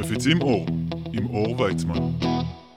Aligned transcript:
מפיצים 0.00 0.42
אור, 0.42 0.66
עם 1.12 1.26
אור 1.26 1.60
ויצמן. 1.60 1.98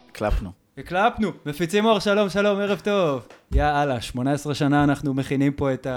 הקלפנו. 0.10 0.52
הקלפנו, 0.78 1.32
מפיצים 1.46 1.86
אור, 1.86 2.00
שלום, 2.00 2.30
שלום, 2.30 2.60
ערב 2.60 2.80
טוב. 2.80 3.28
יאללה, 3.52 4.02
18 4.02 4.56
שנה 4.56 4.84
אנחנו 4.84 5.14
מכינים 5.14 5.54
פה 5.54 5.74
את 5.74 5.88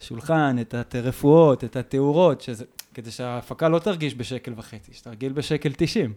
השולחן, 0.00 0.56
את 0.60 0.94
הרפואות, 0.94 1.64
את 1.64 1.76
התאורות, 1.76 2.40
שזה, 2.40 2.64
כדי 2.94 3.10
שההפקה 3.10 3.68
לא 3.68 3.78
תרגיש 3.78 4.14
בשקל 4.14 4.52
וחצי, 4.56 4.92
שתרגיל 4.92 5.32
בשקל 5.32 5.70
90. 5.76 6.12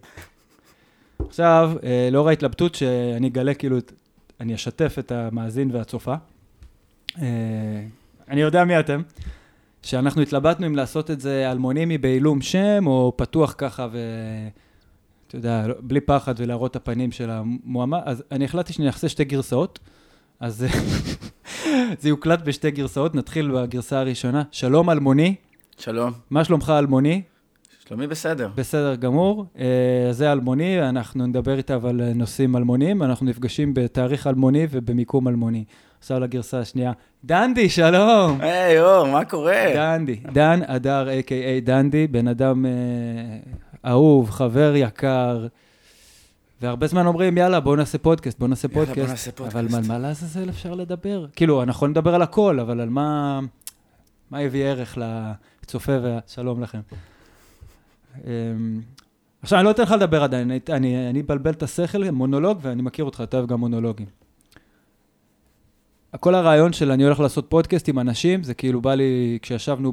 עכשיו, 1.28 1.72
אה, 1.84 2.08
לאור 2.12 2.28
ההתלבטות 2.28 2.74
שאני 2.74 3.28
אגלה, 3.28 3.54
כאילו, 3.54 3.76
אני 4.40 4.54
אשתף 4.54 4.96
את 4.98 5.12
המאזין 5.12 5.70
והצופה. 5.72 6.14
אה, 7.18 7.26
אני 8.28 8.40
יודע 8.40 8.64
מי 8.64 8.80
אתם. 8.80 9.02
שאנחנו 9.82 10.22
התלבטנו 10.22 10.66
אם 10.66 10.76
לעשות 10.76 11.10
את 11.10 11.20
זה 11.20 11.50
אלמונימי 11.50 11.98
בעילום 11.98 12.40
שם, 12.40 12.84
או 12.86 13.12
פתוח 13.16 13.54
ככה 13.58 13.88
ו... 13.92 13.98
אתה 15.28 15.36
יודע, 15.36 15.66
לא- 15.66 15.74
בלי 15.80 16.00
פחד 16.00 16.34
ולהראות 16.38 16.70
את 16.70 16.76
הפנים 16.76 17.12
של 17.12 17.30
המועמד, 17.30 18.00
אז 18.04 18.22
אני 18.30 18.44
החלטתי 18.44 18.72
שאני 18.72 18.86
אעשה 18.86 19.08
שתי 19.08 19.24
גרסאות, 19.24 19.78
אז 20.40 20.66
זה 22.00 22.08
יוקלט 22.08 22.42
בשתי 22.44 22.70
גרסאות, 22.70 23.14
נתחיל 23.14 23.50
בגרסה 23.50 24.00
הראשונה. 24.00 24.42
שלום 24.50 24.90
אלמוני, 24.90 25.34
שלום. 25.78 26.12
מה 26.30 26.44
שלומך 26.44 26.72
אלמוני? 26.78 27.22
שלומי 27.88 28.06
בסדר. 28.06 28.50
בסדר 28.54 28.94
גמור. 28.94 29.46
אה, 29.58 30.08
זה 30.10 30.32
אלמוני, 30.32 30.88
אנחנו 30.88 31.26
נדבר 31.26 31.56
איתיו 31.56 31.88
על 31.88 32.12
נושאים 32.14 32.56
אלמוניים, 32.56 33.02
אנחנו 33.02 33.26
נפגשים 33.26 33.74
בתאריך 33.74 34.26
אלמוני 34.26 34.66
ובמיקום 34.70 35.28
אלמוני. 35.28 35.64
עכשיו 36.02 36.20
לגרסה 36.20 36.58
השנייה. 36.60 36.92
דנדי, 37.24 37.68
שלום. 37.68 38.40
היי, 38.40 38.80
אור, 38.80 39.06
מה 39.06 39.24
קורה? 39.24 39.64
דנדי, 39.74 40.16
דן 40.32 40.60
אדר, 40.66 41.08
a.k.a 41.08 41.32
דנדי, 41.64 42.06
בן 42.06 42.28
אדם 42.28 42.66
אה, 42.66 42.70
אהוב, 43.90 44.30
חבר 44.30 44.72
יקר. 44.76 45.46
והרבה 46.60 46.86
זמן 46.86 47.06
אומרים, 47.06 47.38
יאללה, 47.38 47.60
בואו 47.60 47.76
נעשה 47.76 47.98
פודקאסט, 47.98 48.38
בואו 48.38 48.48
נעשה 48.50 48.68
יאללה, 48.72 48.86
פודקאסט. 48.86 48.98
בוא 49.00 49.10
נעשה 49.10 49.32
פודקאסט. 49.32 49.56
אבל 49.56 49.76
על 49.76 49.86
מה 49.88 49.98
לעזאזל 49.98 50.48
אפשר 50.48 50.74
לדבר? 50.74 51.26
כאילו, 51.36 51.62
אנחנו 51.62 51.76
יכולים 51.78 51.92
לדבר 51.92 52.14
על 52.14 52.22
הכל, 52.22 52.60
אבל 52.60 52.80
על 52.80 52.88
מה... 52.88 53.40
מה 54.30 54.42
יביא 54.42 54.64
ערך 54.64 54.98
לצופה 55.64 55.92
והשלום 56.02 56.62
לכם. 56.62 56.80
אמ, 58.24 58.80
עכשיו, 59.42 59.58
אני 59.58 59.64
לא 59.64 59.70
אתן 59.70 59.82
לך 59.82 59.90
לדבר 59.90 60.22
עדיין, 60.22 60.50
אני- 60.50 60.60
אני 60.70 61.10
אני 61.10 61.20
אבלבל 61.20 61.50
את 61.50 61.62
השכל, 61.62 62.10
מונולוג, 62.10 62.58
ואני 62.62 62.82
מכיר 62.82 63.04
אותך, 63.04 63.20
אתה 63.24 63.36
אוהב 63.36 63.48
גם 63.48 63.60
מונולוגים. 63.60 64.06
כל 66.20 66.34
הרעיון 66.34 66.72
של 66.72 66.90
אני 66.90 67.04
הולך 67.04 67.20
לעשות 67.20 67.46
פודקאסט 67.48 67.88
עם 67.88 67.98
אנשים, 67.98 68.42
זה 68.42 68.54
כאילו 68.54 68.80
בא 68.80 68.94
לי 68.94 69.38
כשישבנו 69.42 69.92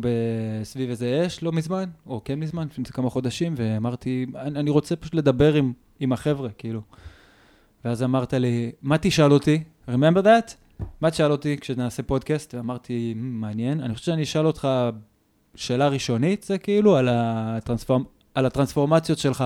סביב 0.64 0.89
איזה 0.89 1.23
אש 1.28 1.44
לא 1.44 1.52
מזמן, 1.52 1.89
או 2.08 2.22
כן 2.26 2.39
מזמן, 2.39 2.67
לפני 2.72 2.86
כמה 2.86 3.09
חודשים, 3.09 3.53
ואמרתי, 3.58 4.26
אני, 4.36 4.59
אני 4.59 4.70
רוצה 4.70 4.95
פשוט 4.95 5.14
לדבר 5.14 5.53
עם, 5.53 5.73
עם 6.00 6.14
החבר'ה, 6.14 6.50
כאילו. 6.50 6.81
ואז 7.86 8.03
אמרת 8.03 8.34
לי, 8.34 8.72
מה 8.81 8.98
תשאל 8.98 9.31
אותי? 9.31 9.64
remember 9.89 10.23
that? 10.23 10.53
מה 11.02 11.11
תשאל 11.11 11.31
אותי 11.31 11.58
כשנעשה 11.58 12.03
פודקאסט? 12.03 12.56
ואמרתי, 12.56 13.14
"מ, 13.17 13.42
מעניין. 13.42 13.81
אני 13.81 13.94
חושב 13.94 14.06
שאני 14.06 14.23
אשאל 14.23 14.45
אותך 14.45 14.67
שאלה 15.56 15.88
ראשונית, 15.88 16.44
זה 16.44 16.58
כאילו 16.58 16.95
על, 16.95 17.08
הטרנספורמ... 17.11 18.04
על 18.36 18.45
הטרנספורמציות 18.45 19.17
שלך. 19.17 19.44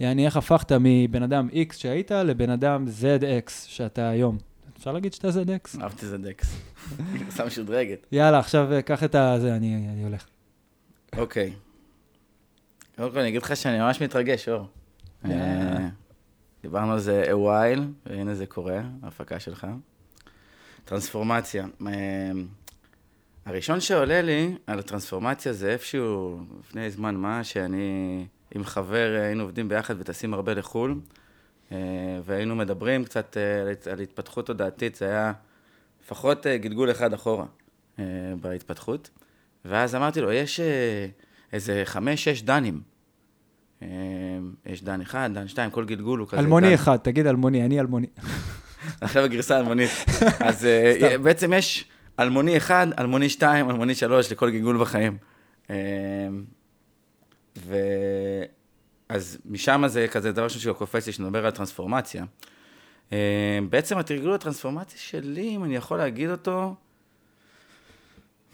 יעני, 0.00 0.26
איך 0.26 0.36
הפכת 0.36 0.72
מבן 0.80 1.22
אדם 1.22 1.48
X 1.48 1.74
שהיית 1.76 2.10
לבן 2.10 2.50
אדם 2.50 2.84
ZX 3.00 3.50
שאתה 3.66 4.08
היום. 4.08 4.49
אפשר 4.80 4.92
להגיד 4.92 5.12
שאתה 5.12 5.28
ZX? 5.28 5.82
אהבתי 5.82 6.06
זה 6.06 6.18
דקס. 6.18 6.56
שם 7.36 7.46
משודרגת. 7.46 8.06
יאללה, 8.12 8.38
עכשיו 8.38 8.72
אה, 8.72 8.82
קח 8.82 9.04
את 9.04 9.14
ה... 9.14 9.36
זה, 9.40 9.56
אני, 9.56 9.88
אני 9.92 10.04
הולך. 10.04 10.26
אוקיי. 11.16 11.52
קודם 12.96 13.10
כל, 13.10 13.18
אני 13.18 13.28
אגיד 13.28 13.42
לך 13.42 13.56
שאני 13.56 13.78
ממש 13.78 14.02
מתרגש, 14.02 14.48
אור. 14.48 14.66
אה, 15.24 15.88
דיברנו 16.62 16.92
על 16.92 16.98
זה 16.98 17.24
a 17.26 17.34
while, 17.34 17.80
והנה 18.06 18.34
זה 18.34 18.46
קורה, 18.46 18.80
ההפקה 19.02 19.40
שלך. 19.40 19.66
טרנספורמציה. 20.84 21.66
אה, 21.86 22.30
הראשון 23.46 23.80
שעולה 23.80 24.22
לי 24.22 24.54
על 24.66 24.78
הטרנספורמציה 24.78 25.52
זה 25.52 25.70
איפשהו 25.70 26.40
לפני 26.60 26.90
זמן 26.90 27.14
מה, 27.14 27.44
שאני 27.44 28.26
עם 28.54 28.64
חבר 28.64 29.18
היינו 29.22 29.42
עובדים 29.42 29.68
ביחד 29.68 29.94
וטסים 29.98 30.34
הרבה 30.34 30.54
לחו"ל, 30.54 30.94
והיינו 32.24 32.56
מדברים 32.56 33.04
קצת 33.04 33.36
אה, 33.36 33.60
על 33.62 33.68
הת- 33.68 33.86
על 33.86 34.00
התפתחות 34.00 34.46
תודעתית, 34.46 34.94
זה 34.94 35.04
היה 35.06 35.32
לפחות 36.04 36.46
אה, 36.46 36.56
גלגול 36.56 36.90
אחד 36.90 37.12
אחורה 37.12 37.46
אה, 37.98 38.04
בהתפתחות. 38.40 39.10
ואז 39.64 39.94
אמרתי 39.94 40.20
לו, 40.20 40.32
יש 40.32 40.60
אה, 40.60 41.06
איזה 41.52 41.82
חמש-שש 41.84 42.42
דנים. 42.42 42.80
אה, 43.82 43.88
יש 44.66 44.84
דן 44.84 45.00
אחד, 45.00 45.30
דן 45.34 45.48
שתיים, 45.48 45.70
כל 45.70 45.84
גלגול 45.84 46.20
הוא 46.20 46.28
כזה. 46.28 46.40
אלמוני 46.40 46.68
דן. 46.68 46.74
אחד, 46.74 46.96
תגיד 46.96 47.26
אלמוני, 47.26 47.64
אני 47.64 47.80
אלמוני. 47.80 48.06
עכשיו 49.00 49.24
הגרסה 49.24 49.56
האלמונית. 49.56 49.90
אז 50.48 50.64
אה. 50.64 51.18
בעצם 51.18 51.52
יש 51.52 51.84
אלמוני 52.20 52.56
אחד, 52.56 52.86
אלמוני 52.98 53.28
שתיים, 53.28 53.70
אלמוני 53.70 53.94
שלוש, 53.94 54.32
לכל 54.32 54.50
גלגול 54.50 54.80
בחיים. 54.80 55.16
אה, 55.70 55.76
ו... 57.58 57.76
אז 59.10 59.38
משם 59.44 59.84
זה 59.86 60.06
כזה 60.10 60.32
דבר 60.32 60.44
ראשון 60.44 60.60
שקופץ 60.60 61.06
לי, 61.06 61.12
שנדבר 61.12 61.46
על 61.46 61.50
טרנספורמציה. 61.50 62.24
אה, 63.12 63.58
בעצם 63.70 63.98
התרגול 63.98 64.34
הטרנספורמציה 64.34 64.98
שלי, 64.98 65.56
אם 65.56 65.64
אני 65.64 65.76
יכול 65.76 65.98
להגיד 65.98 66.30
אותו, 66.30 66.74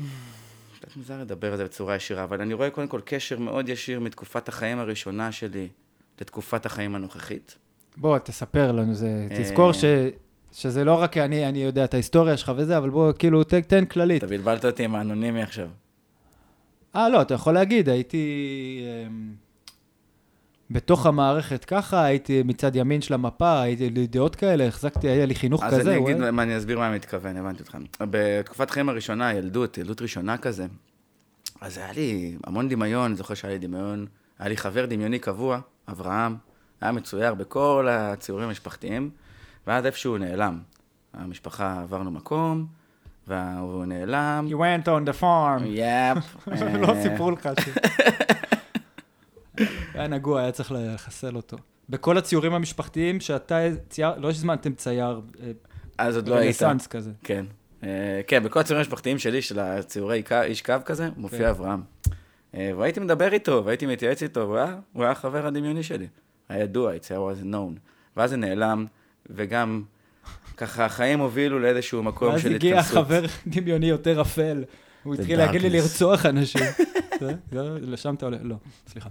קצת 0.76 0.96
מוזר 0.96 1.20
לדבר 1.20 1.50
על 1.52 1.56
זה 1.56 1.64
בצורה 1.64 1.96
ישירה, 1.96 2.24
אבל 2.24 2.40
אני 2.40 2.54
רואה 2.54 2.70
קודם 2.70 2.88
כל 2.88 3.00
קשר 3.04 3.38
מאוד 3.38 3.68
ישיר 3.68 4.00
מתקופת 4.00 4.48
החיים 4.48 4.78
הראשונה 4.78 5.32
שלי 5.32 5.68
לתקופת 6.20 6.66
החיים 6.66 6.94
הנוכחית. 6.94 7.58
בוא, 7.96 8.18
תספר 8.18 8.72
לנו, 8.72 8.94
זה... 8.94 9.26
אה. 9.30 9.42
תזכור 9.42 9.72
ש... 9.72 9.84
שזה 10.52 10.84
לא 10.84 10.94
רק 10.94 11.16
אני, 11.16 11.48
אני 11.48 11.58
יודע 11.58 11.84
את 11.84 11.94
ההיסטוריה 11.94 12.36
שלך 12.36 12.52
וזה, 12.56 12.78
אבל 12.78 12.90
בוא, 12.90 13.12
כאילו, 13.12 13.44
ת, 13.44 13.54
תן 13.54 13.84
כללית. 13.84 14.24
אתה 14.24 14.30
בלבלת 14.30 14.64
אותי 14.64 14.84
עם 14.84 14.94
האנונימי 14.94 15.42
עכשיו. 15.42 15.68
אה, 16.96 17.08
לא, 17.08 17.22
אתה 17.22 17.34
יכול 17.34 17.54
להגיד, 17.54 17.88
הייתי 17.88 18.80
אמ, 19.06 19.45
בתוך 20.70 21.06
המערכת 21.06 21.64
ככה, 21.64 22.04
הייתי 22.04 22.42
מצד 22.42 22.76
ימין 22.76 23.00
של 23.00 23.14
המפה, 23.14 23.60
הייתי 23.60 23.90
לי 23.90 24.06
דעות 24.06 24.36
כאלה, 24.36 24.66
החזקתי, 24.66 25.08
היה 25.08 25.26
לי 25.26 25.34
חינוך 25.34 25.62
אז 25.62 25.74
כזה. 25.74 25.90
אני 25.90 25.98
וואי. 26.00 26.12
אגיד, 26.12 26.30
מה, 26.30 26.42
אני 26.42 26.56
אסביר 26.56 26.78
מה 26.78 26.86
אני 26.88 26.96
מתכוון, 26.96 27.36
הבנתי 27.36 27.62
אותך. 27.62 27.76
בתקופת 28.00 28.70
חיים 28.70 28.88
הראשונה, 28.88 29.34
ילדות, 29.34 29.78
ילדות 29.78 30.02
ראשונה 30.02 30.38
כזה, 30.38 30.66
אז 31.60 31.78
היה 31.78 31.92
לי 31.92 32.36
המון 32.44 32.68
דמיון, 32.68 33.04
אני 33.04 33.14
זוכר 33.14 33.34
שהיה 33.34 33.54
לי 33.54 33.58
דמיון, 33.58 34.06
היה 34.38 34.48
לי 34.48 34.56
חבר 34.56 34.86
דמיוני 34.86 35.18
קבוע, 35.18 35.60
אברהם, 35.88 36.36
היה 36.80 36.92
מצויר 36.92 37.34
בכל 37.34 37.88
הציורים 37.90 38.48
המשפחתיים, 38.48 39.10
ואז 39.66 39.86
איפשהו 39.86 40.12
הוא 40.12 40.18
נעלם. 40.18 40.58
המשפחה 41.14 41.82
עברנו 41.82 42.10
מקום, 42.10 42.66
והוא 43.28 43.84
נעלם. 43.84 44.48
You 44.50 44.54
went 44.54 44.86
on 44.86 45.08
the 45.10 45.22
farm. 45.22 45.64
יאפ. 45.64 46.48
לא 46.82 46.94
סיפרו 47.02 47.30
לך 47.30 47.48
ש... 47.60 47.68
היה 49.94 50.06
נגוע, 50.08 50.40
היה 50.40 50.52
צריך 50.52 50.72
לחסל 50.76 51.36
אותו. 51.36 51.56
בכל 51.88 52.18
הציורים 52.18 52.52
המשפחתיים 52.54 53.20
שאתה 53.20 53.58
צייר, 53.88 54.10
לא 54.18 54.30
הזמנתם 54.30 54.74
צייר, 54.74 55.20
אה, 55.42 55.50
אז 55.98 56.16
עוד 56.16 56.28
לא 56.28 56.34
היית. 56.34 56.62
רנסאנס 56.62 56.86
כזה. 56.86 57.10
כן. 57.22 57.44
אה, 57.82 58.20
כן, 58.26 58.44
בכל 58.44 58.60
הציורים 58.60 58.78
המשפחתיים 58.84 59.18
שלי, 59.18 59.42
של 59.42 59.58
הציורי 59.58 60.22
איש 60.42 60.62
קו 60.62 60.74
כזה, 60.84 61.08
מופיע 61.16 61.38
כן. 61.38 61.44
אברהם. 61.48 61.80
אה, 62.54 62.70
והייתי 62.78 63.00
מדבר 63.00 63.32
איתו, 63.32 63.62
והייתי 63.64 63.86
מתייעץ 63.86 64.22
איתו, 64.22 64.40
והוא 64.40 64.56
היה- 65.04 65.10
החבר 65.10 65.46
הדמיוני 65.46 65.82
שלי. 65.82 66.06
היה 66.48 66.62
ידוע, 66.62 66.92
it's 66.94 67.08
was 67.10 67.44
known. 67.44 67.78
ואז 68.16 68.30
זה 68.30 68.36
נעלם, 68.36 68.86
וגם 69.30 69.82
ככה 70.56 70.84
החיים 70.84 71.18
הובילו 71.20 71.58
לאיזשהו 71.58 72.02
מקום 72.02 72.32
ואז 72.32 72.42
של 72.42 72.54
הגיע 72.54 72.78
התכנסות. 72.80 73.04
חבר 73.06 73.22
דמיוני 73.46 73.86
יותר 73.86 74.20
אפל, 74.20 74.64
הוא 75.02 75.14
התחיל 75.14 75.38
להגיד 75.38 75.62
לי. 75.62 75.70
לרצוח 75.70 76.26
אנשים. 76.26 76.62
לשם 77.80 78.14
אתה 78.14 78.26
הולך? 78.26 78.40
לא, 78.44 78.56
סליחה. 78.88 79.08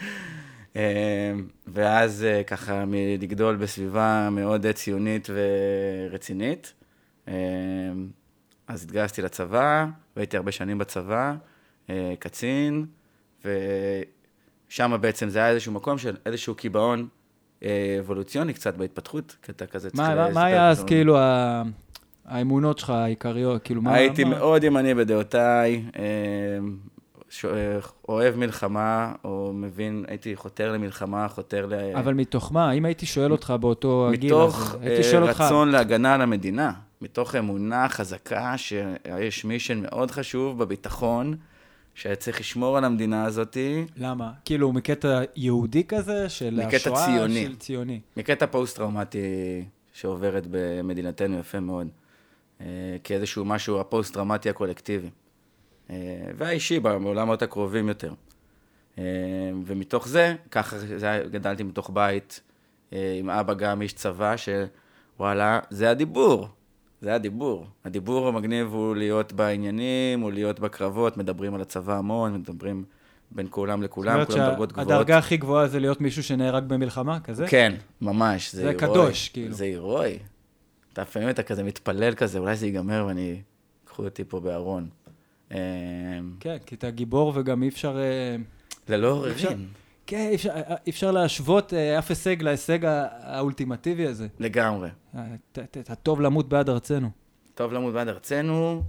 אה, 0.76 1.32
ואז 1.66 2.24
אה, 2.24 2.42
ככה 2.42 2.84
מלגדול 2.84 3.56
בסביבה 3.56 4.28
מאוד 4.32 4.66
ציונית 4.70 5.28
ורצינית. 6.10 6.72
אה, 7.28 7.34
אז 8.68 8.82
התגייסתי 8.84 9.22
לצבא, 9.22 9.86
והייתי 10.16 10.36
הרבה 10.36 10.52
שנים 10.52 10.78
בצבא, 10.78 11.34
אה, 11.90 12.14
קצין, 12.18 12.86
ושם 13.44 14.96
בעצם 15.00 15.28
זה 15.28 15.38
היה 15.38 15.50
איזשהו 15.50 15.72
מקום 15.72 15.98
של 15.98 16.16
איזשהו 16.26 16.54
קיבעון 16.54 17.08
אה, 17.62 17.96
אבולוציוני 18.00 18.54
קצת 18.54 18.76
בהתפתחות, 18.76 19.36
כי 19.42 19.52
אתה 19.52 19.66
כזה 19.66 19.90
צריך 19.90 20.00
מה- 20.08 20.30
מה- 20.30 20.44
היה 20.44 20.68
אז. 20.70 20.84
כאילו 20.84 21.18
ה- 21.18 21.62
האמונות 22.24 22.78
שלך 22.78 22.90
העיקריות? 22.90 23.62
כאילו, 23.62 23.82
מה... 23.82 23.94
הייתי 23.94 24.24
מה- 24.24 24.30
מאוד 24.30 24.64
ימני 24.64 24.94
בדעותיי, 24.94 25.84
אוהב 28.08 28.36
מלחמה, 28.36 29.12
או 29.24 29.52
מבין, 29.54 30.04
הייתי 30.08 30.36
חותר 30.36 30.72
למלחמה, 30.72 31.28
חותר 31.28 31.66
ל... 31.66 31.74
אבל 31.94 32.14
מתוך 32.14 32.52
מה? 32.52 32.72
אם 32.72 32.84
הייתי 32.84 33.06
שואל 33.06 33.32
אותך 33.32 33.54
באותו 33.60 34.08
הגיל 34.12 34.34
מתוך 34.34 34.74
הזה, 34.74 34.78
הייתי 34.80 35.06
אה, 35.06 35.10
שואל 35.10 35.22
אותך... 35.22 35.40
רצון 35.40 35.68
להגנה 35.68 36.14
על 36.14 36.22
המדינה, 36.22 36.72
מתוך 37.00 37.34
אמונה 37.34 37.88
חזקה 37.88 38.54
שיש 38.58 39.44
mission 39.44 39.82
מאוד 39.82 40.10
חשוב 40.10 40.58
בביטחון 40.58 41.36
שהיה 41.94 42.16
צריך 42.16 42.40
לשמור 42.40 42.78
על 42.78 42.84
המדינה 42.84 43.24
הזאתי, 43.24 43.86
למה? 43.96 44.32
כאילו, 44.44 44.72
מקטע 44.72 45.22
יהודי 45.36 45.84
כזה, 45.84 46.28
של 46.28 46.60
מקטע 46.66 46.76
השואה, 46.76 47.06
ציוני. 47.06 47.44
של 47.44 47.56
ציוני. 47.56 48.00
מקטע 48.16 48.46
פוסט-טראומטי 48.46 49.18
שעוברת 49.92 50.46
במדינתנו 50.50 51.38
יפה 51.38 51.60
מאוד, 51.60 51.88
אה, 52.60 52.66
כאיזשהו 53.04 53.44
משהו, 53.44 53.80
הפוסט-טראומטי 53.80 54.50
הקולקטיבי. 54.50 55.08
אה, 55.90 55.96
והאישי, 56.36 56.80
בעולמות 56.80 57.42
הקרובים 57.42 57.88
יותר. 57.88 58.12
אה, 58.98 59.04
ומתוך 59.66 60.08
זה, 60.08 60.34
ככה 60.50 60.78
זה 60.78 61.22
גדלתי 61.30 61.62
מתוך 61.62 61.90
בית, 61.94 62.40
אה, 62.92 63.16
עם 63.18 63.30
אבא 63.30 63.54
גם 63.54 63.82
איש 63.82 63.92
צבא, 63.92 64.34
שוואלה, 64.36 65.60
זה 65.70 65.90
הדיבור. 65.90 66.48
זה 67.00 67.14
הדיבור. 67.14 67.66
הדיבור 67.84 68.28
המגניב 68.28 68.68
הוא 68.72 68.96
להיות 68.96 69.32
בעניינים, 69.32 70.20
הוא 70.20 70.32
להיות 70.32 70.60
בקרבות, 70.60 71.16
מדברים 71.16 71.54
על 71.54 71.60
הצבא 71.60 71.98
המון, 71.98 72.34
מדברים 72.34 72.84
בין 73.30 73.46
כולם 73.50 73.82
לכולם, 73.82 74.12
כולם 74.12 74.40
אומרת 74.40 74.50
דרגות 74.50 74.72
גבוהות. 74.72 74.88
שהדרגה 74.88 75.18
הכי 75.18 75.36
גבוהה 75.36 75.68
זה 75.68 75.80
להיות 75.80 76.00
מישהו 76.00 76.22
שנהרג 76.22 76.64
במלחמה, 76.64 77.20
כזה? 77.20 77.46
כן, 77.48 77.74
ממש. 78.00 78.54
זה 78.54 78.60
הירואי. 78.60 78.78
קדוש, 78.78 79.28
כאילו. 79.28 79.54
זה 79.54 79.64
הירואי. 79.64 80.18
אתה 80.92 81.02
לפעמים 81.02 81.28
אתה 81.30 81.42
כזה 81.42 81.62
מתפלל 81.62 82.14
כזה, 82.14 82.38
אולי 82.38 82.56
זה 82.56 82.66
ייגמר 82.66 83.04
ואני... 83.06 83.40
קחו 83.96 84.04
אותי 84.04 84.24
פה 84.24 84.40
בארון. 84.40 84.88
אה, 85.52 85.58
כן, 86.40 86.56
כי 86.66 86.74
אתה 86.74 86.90
גיבור 86.90 87.32
וגם 87.36 87.62
אי 87.62 87.68
אפשר... 87.68 87.96
אה, 87.98 88.36
ללא 88.88 89.26
אפשר- 89.30 89.48
עוררין. 89.48 89.68
כן, 90.06 90.26
אי 90.30 90.34
אפשר- 90.34 90.54
אי 90.86 90.90
אפשר 90.90 91.10
להשוות 91.10 91.74
אה, 91.74 91.98
אף 91.98 92.08
הישג 92.10 92.42
להישג 92.42 92.78
האולטימטיבי 92.84 94.06
הזה. 94.06 94.26
לגמרי. 94.38 94.88
אה, 95.16 95.24
הטוב 95.88 96.20
למות 96.20 96.48
בעד 96.48 96.68
ארצנו. 96.68 97.10
טוב 97.54 97.72
למות 97.72 97.94
בעד 97.94 98.08
ארצנו, 98.08 98.82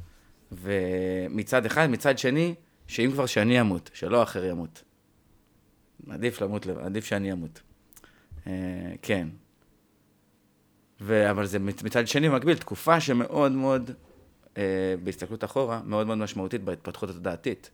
ומצד 0.51 1.65
אחד, 1.65 1.87
מצד 1.89 2.17
שני, 2.17 2.55
שאם 2.87 3.09
כבר 3.11 3.25
שאני 3.25 3.61
אמות, 3.61 3.89
שלא 3.93 4.23
אחר 4.23 4.45
ימות. 4.45 4.83
עדיף 6.09 6.41
למות, 6.41 6.67
עדיף 6.67 7.05
שאני 7.05 7.31
אמות. 7.31 7.61
אה, 8.47 8.51
כן. 9.01 9.27
ו... 11.01 11.29
אבל 11.31 11.45
זה 11.45 11.59
מצ- 11.59 11.83
מצד 11.83 12.07
שני 12.07 12.29
מקביל, 12.29 12.57
תקופה 12.57 12.99
שמאוד 12.99 13.51
מאוד, 13.51 13.89
אה, 13.89 13.95
בהסתכלות 15.03 15.43
אחורה, 15.43 15.81
מאוד 15.85 16.07
מאוד 16.07 16.17
משמעותית 16.17 16.63
בהתפתחות 16.63 17.09
התודעתית. 17.09 17.69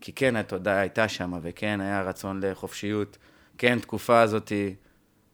כי 0.00 0.12
כן, 0.12 0.36
התודעה 0.36 0.80
הייתה 0.80 1.08
שם, 1.08 1.32
וכן, 1.42 1.80
היה 1.80 2.02
רצון 2.02 2.40
לחופשיות. 2.42 3.18
כן, 3.58 3.78
תקופה 3.78 4.20
הזאתי, 4.20 4.74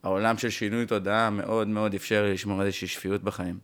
העולם 0.03 0.37
של 0.37 0.49
שינוי 0.49 0.85
תודעה 0.85 1.29
מאוד 1.29 1.67
מאוד 1.67 1.93
אפשר 1.93 2.23
לי 2.23 2.33
לשמור 2.33 2.61
איזושהי 2.61 2.87
שפיות 2.87 3.23
בחיים. 3.23 3.59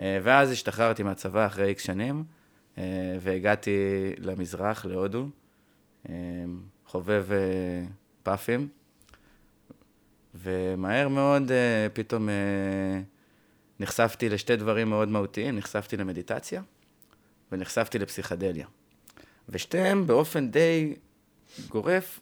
אה, 0.00 0.18
ואז 0.22 0.50
השתחררתי 0.50 1.02
מהצבא 1.02 1.46
אחרי 1.46 1.68
איקס 1.68 1.82
שנים, 1.82 2.24
אה, 2.78 2.84
והגעתי 3.20 3.78
למזרח, 4.18 4.84
להודו, 4.84 5.28
אה, 6.08 6.14
חובב 6.86 7.26
אה, 7.30 7.86
פאפים, 8.22 8.68
ומהר 10.34 11.08
מאוד 11.08 11.52
אה, 11.52 11.86
פתאום 11.92 12.28
אה, 12.28 12.34
נחשפתי 13.80 14.28
לשתי 14.28 14.56
דברים 14.56 14.90
מאוד 14.90 15.08
מהותיים, 15.08 15.56
נחשפתי 15.56 15.96
למדיטציה 15.96 16.62
ונחשפתי 17.52 17.98
לפסיכדליה. 17.98 18.66
ושתיהם 19.48 20.06
באופן 20.06 20.50
די 20.50 20.94
גורף, 21.68 22.20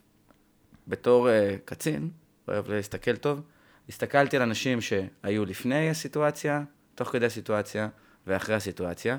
בתור 0.87 1.29
אה, 1.29 1.55
קצין, 1.65 2.09
אוהב 2.47 2.69
להסתכל 2.69 3.15
טוב, 3.15 3.41
הסתכלתי 3.89 4.37
על 4.37 4.41
אנשים 4.41 4.81
שהיו 4.81 5.45
לפני 5.45 5.89
הסיטואציה, 5.89 6.63
תוך 6.95 7.09
כדי 7.09 7.25
הסיטואציה 7.25 7.89
ואחרי 8.27 8.55
הסיטואציה, 8.55 9.17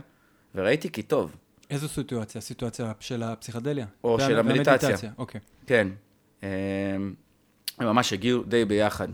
וראיתי 0.54 0.92
כי 0.92 1.02
טוב, 1.02 1.36
איזו 1.70 1.88
סיטואציה? 1.88 2.40
סיטואציה 2.40 2.92
של 3.00 3.22
הפסיכדליה? 3.22 3.86
או 4.04 4.20
של 4.20 4.38
המדיטציה. 4.38 4.96
אוקיי. 5.18 5.40
כן. 5.66 5.88
אה, 6.42 6.48
הם 7.78 7.86
ממש 7.86 8.12
הגיעו 8.12 8.42
די 8.42 8.64
ביחד 8.64 9.08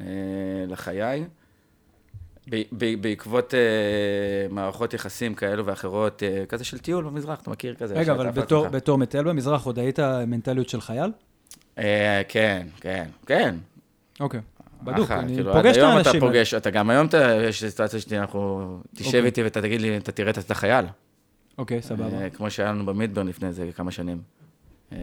אה, 0.00 0.06
לחיי. 0.68 1.24
ב- 2.50 2.62
ב- 2.72 3.02
בעקבות 3.02 3.54
אה, 3.54 3.60
מערכות 4.50 4.94
יחסים 4.94 5.34
כאלו 5.34 5.66
ואחרות, 5.66 6.22
אה, 6.22 6.46
כזה 6.48 6.64
של 6.64 6.78
טיול 6.78 7.04
במזרח, 7.04 7.40
אתה 7.40 7.50
מכיר 7.50 7.74
כזה? 7.74 7.94
רגע, 7.94 8.12
אבל 8.12 8.30
בתור-. 8.30 8.68
בתור 8.68 8.98
מטייל 8.98 9.24
במזרח 9.24 9.64
עוד 9.64 9.78
היית 9.78 9.98
מנטליות 10.26 10.68
של 10.68 10.80
חייל? 10.80 11.10
אה, 11.78 12.22
כן, 12.28 12.66
כן, 12.80 13.08
כן. 13.26 13.54
אוקיי. 14.20 14.40
בדוק, 14.82 15.10
אני 15.10 15.34
כאילו, 15.34 15.52
פוגש 15.52 15.76
את 15.76 15.76
עד 15.76 15.82
היום 15.82 15.96
האנשים 15.96 16.10
אתה. 16.18 16.26
פוגש, 16.26 16.54
אתה 16.54 16.70
גם 16.70 16.90
היום, 16.90 17.06
אתה, 17.06 17.38
יש 17.48 17.64
סיטואציה 17.64 18.00
שאנחנו, 18.00 18.78
תשב 18.94 19.06
אוקיי. 19.06 19.24
איתי 19.24 19.42
ואתה 19.42 19.62
תגיד 19.62 19.80
לי, 19.80 19.96
אתה 19.96 20.12
תראה 20.12 20.30
את 20.30 20.50
החייל. 20.50 20.84
אוקיי, 21.58 21.82
סבבה. 21.82 22.18
אה, 22.22 22.30
כמו 22.30 22.50
שהיה 22.50 22.68
לנו 22.72 22.86
במידברן 22.86 23.26
לפני 23.28 23.48
איזה 23.48 23.70
כמה 23.76 23.90
שנים. 23.90 24.22
אה, 24.92 24.98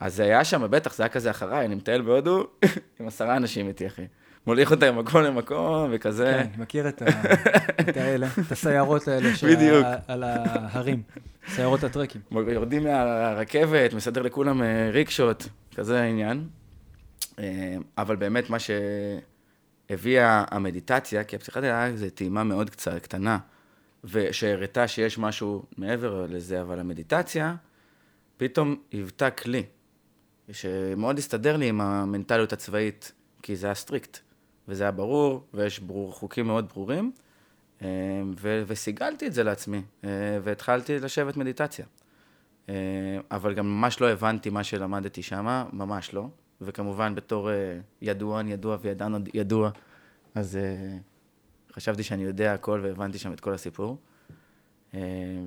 אז 0.00 0.14
זה 0.14 0.22
היה 0.22 0.44
שם, 0.44 0.66
בטח, 0.70 0.94
זה 0.94 1.02
היה 1.02 1.08
כזה 1.10 1.30
אחריי, 1.30 1.66
אני 1.66 1.74
מטייל 1.74 2.02
בהודו 2.02 2.46
עם 3.00 3.08
עשרה 3.08 3.36
אנשים 3.36 3.68
איתי, 3.68 3.86
אחי. 3.86 4.04
מוליך 4.46 4.70
אותם 4.70 4.94
ממקום 4.94 5.22
למקום, 5.22 5.88
וכזה. 5.92 6.24
כן, 6.24 6.38
אני 6.54 6.62
מכיר 6.62 6.88
את 6.88 7.02
ה- 7.02 7.06
את 7.90 7.96
האלה, 7.96 8.26
את 8.46 8.52
הסיירות 8.52 9.08
האלה. 9.08 9.28
בדיוק. 9.42 9.86
על 10.08 10.22
ההרים, 10.22 11.02
סיירות 11.48 11.84
הטרקים. 11.84 12.20
יורדים 12.30 12.84
מהרכבת, 12.84 13.94
מסדר 13.94 14.22
לכולם 14.22 14.62
אה, 14.62 14.90
ריקשות, 14.92 15.48
כזה 15.74 16.00
העניין. 16.02 16.48
אה, 17.38 17.76
אבל 17.98 18.16
באמת 18.16 18.50
מה 18.50 18.56
שהביאה 19.90 20.44
המדיטציה, 20.50 21.24
כי 21.24 21.36
הפסיכדליה 21.36 21.78
היה 21.78 21.86
איזו 21.86 22.06
טעימה 22.14 22.44
מאוד 22.44 22.70
קצת, 22.70 23.02
קטנה, 23.02 23.38
ושהראתה 24.04 24.88
שיש 24.88 25.18
משהו 25.18 25.64
מעבר 25.78 26.26
לזה, 26.28 26.60
אבל 26.60 26.80
המדיטציה 26.80 27.54
פתאום 28.36 28.76
היוותה 28.92 29.30
כלי, 29.30 29.62
שמאוד 30.52 31.18
הסתדר 31.18 31.56
לי 31.56 31.68
עם 31.68 31.80
המנטליות 31.80 32.52
הצבאית, 32.52 33.12
כי 33.42 33.56
זה 33.56 33.66
היה 33.66 33.74
strict, 33.74 34.18
וזה 34.68 34.84
היה 34.84 34.90
ברור, 34.90 35.44
ויש 35.54 35.80
ברור, 35.80 36.12
חוקים 36.12 36.46
מאוד 36.46 36.68
ברורים, 36.68 37.12
אה, 37.82 37.88
ו- 38.40 38.62
וסיגלתי 38.66 39.26
את 39.26 39.32
זה 39.32 39.44
לעצמי, 39.44 39.82
אה, 40.04 40.10
והתחלתי 40.42 40.98
לשבת 40.98 41.36
מדיטציה. 41.36 41.86
אה, 42.68 42.74
אבל 43.30 43.54
גם 43.54 43.66
ממש 43.66 44.00
לא 44.00 44.10
הבנתי 44.10 44.50
מה 44.50 44.64
שלמדתי 44.64 45.22
שם, 45.22 45.66
ממש 45.72 46.14
לא. 46.14 46.28
וכמובן, 46.60 47.14
בתור 47.14 47.50
ידוען 48.02 48.48
ידוע 48.48 48.76
וידען 48.80 49.12
עוד 49.12 49.28
ידוע, 49.34 49.70
אז 50.34 50.58
חשבתי 51.72 52.02
שאני 52.02 52.24
יודע 52.24 52.54
הכל 52.54 52.80
והבנתי 52.82 53.18
שם 53.18 53.32
את 53.32 53.40
כל 53.40 53.54
הסיפור. 53.54 53.98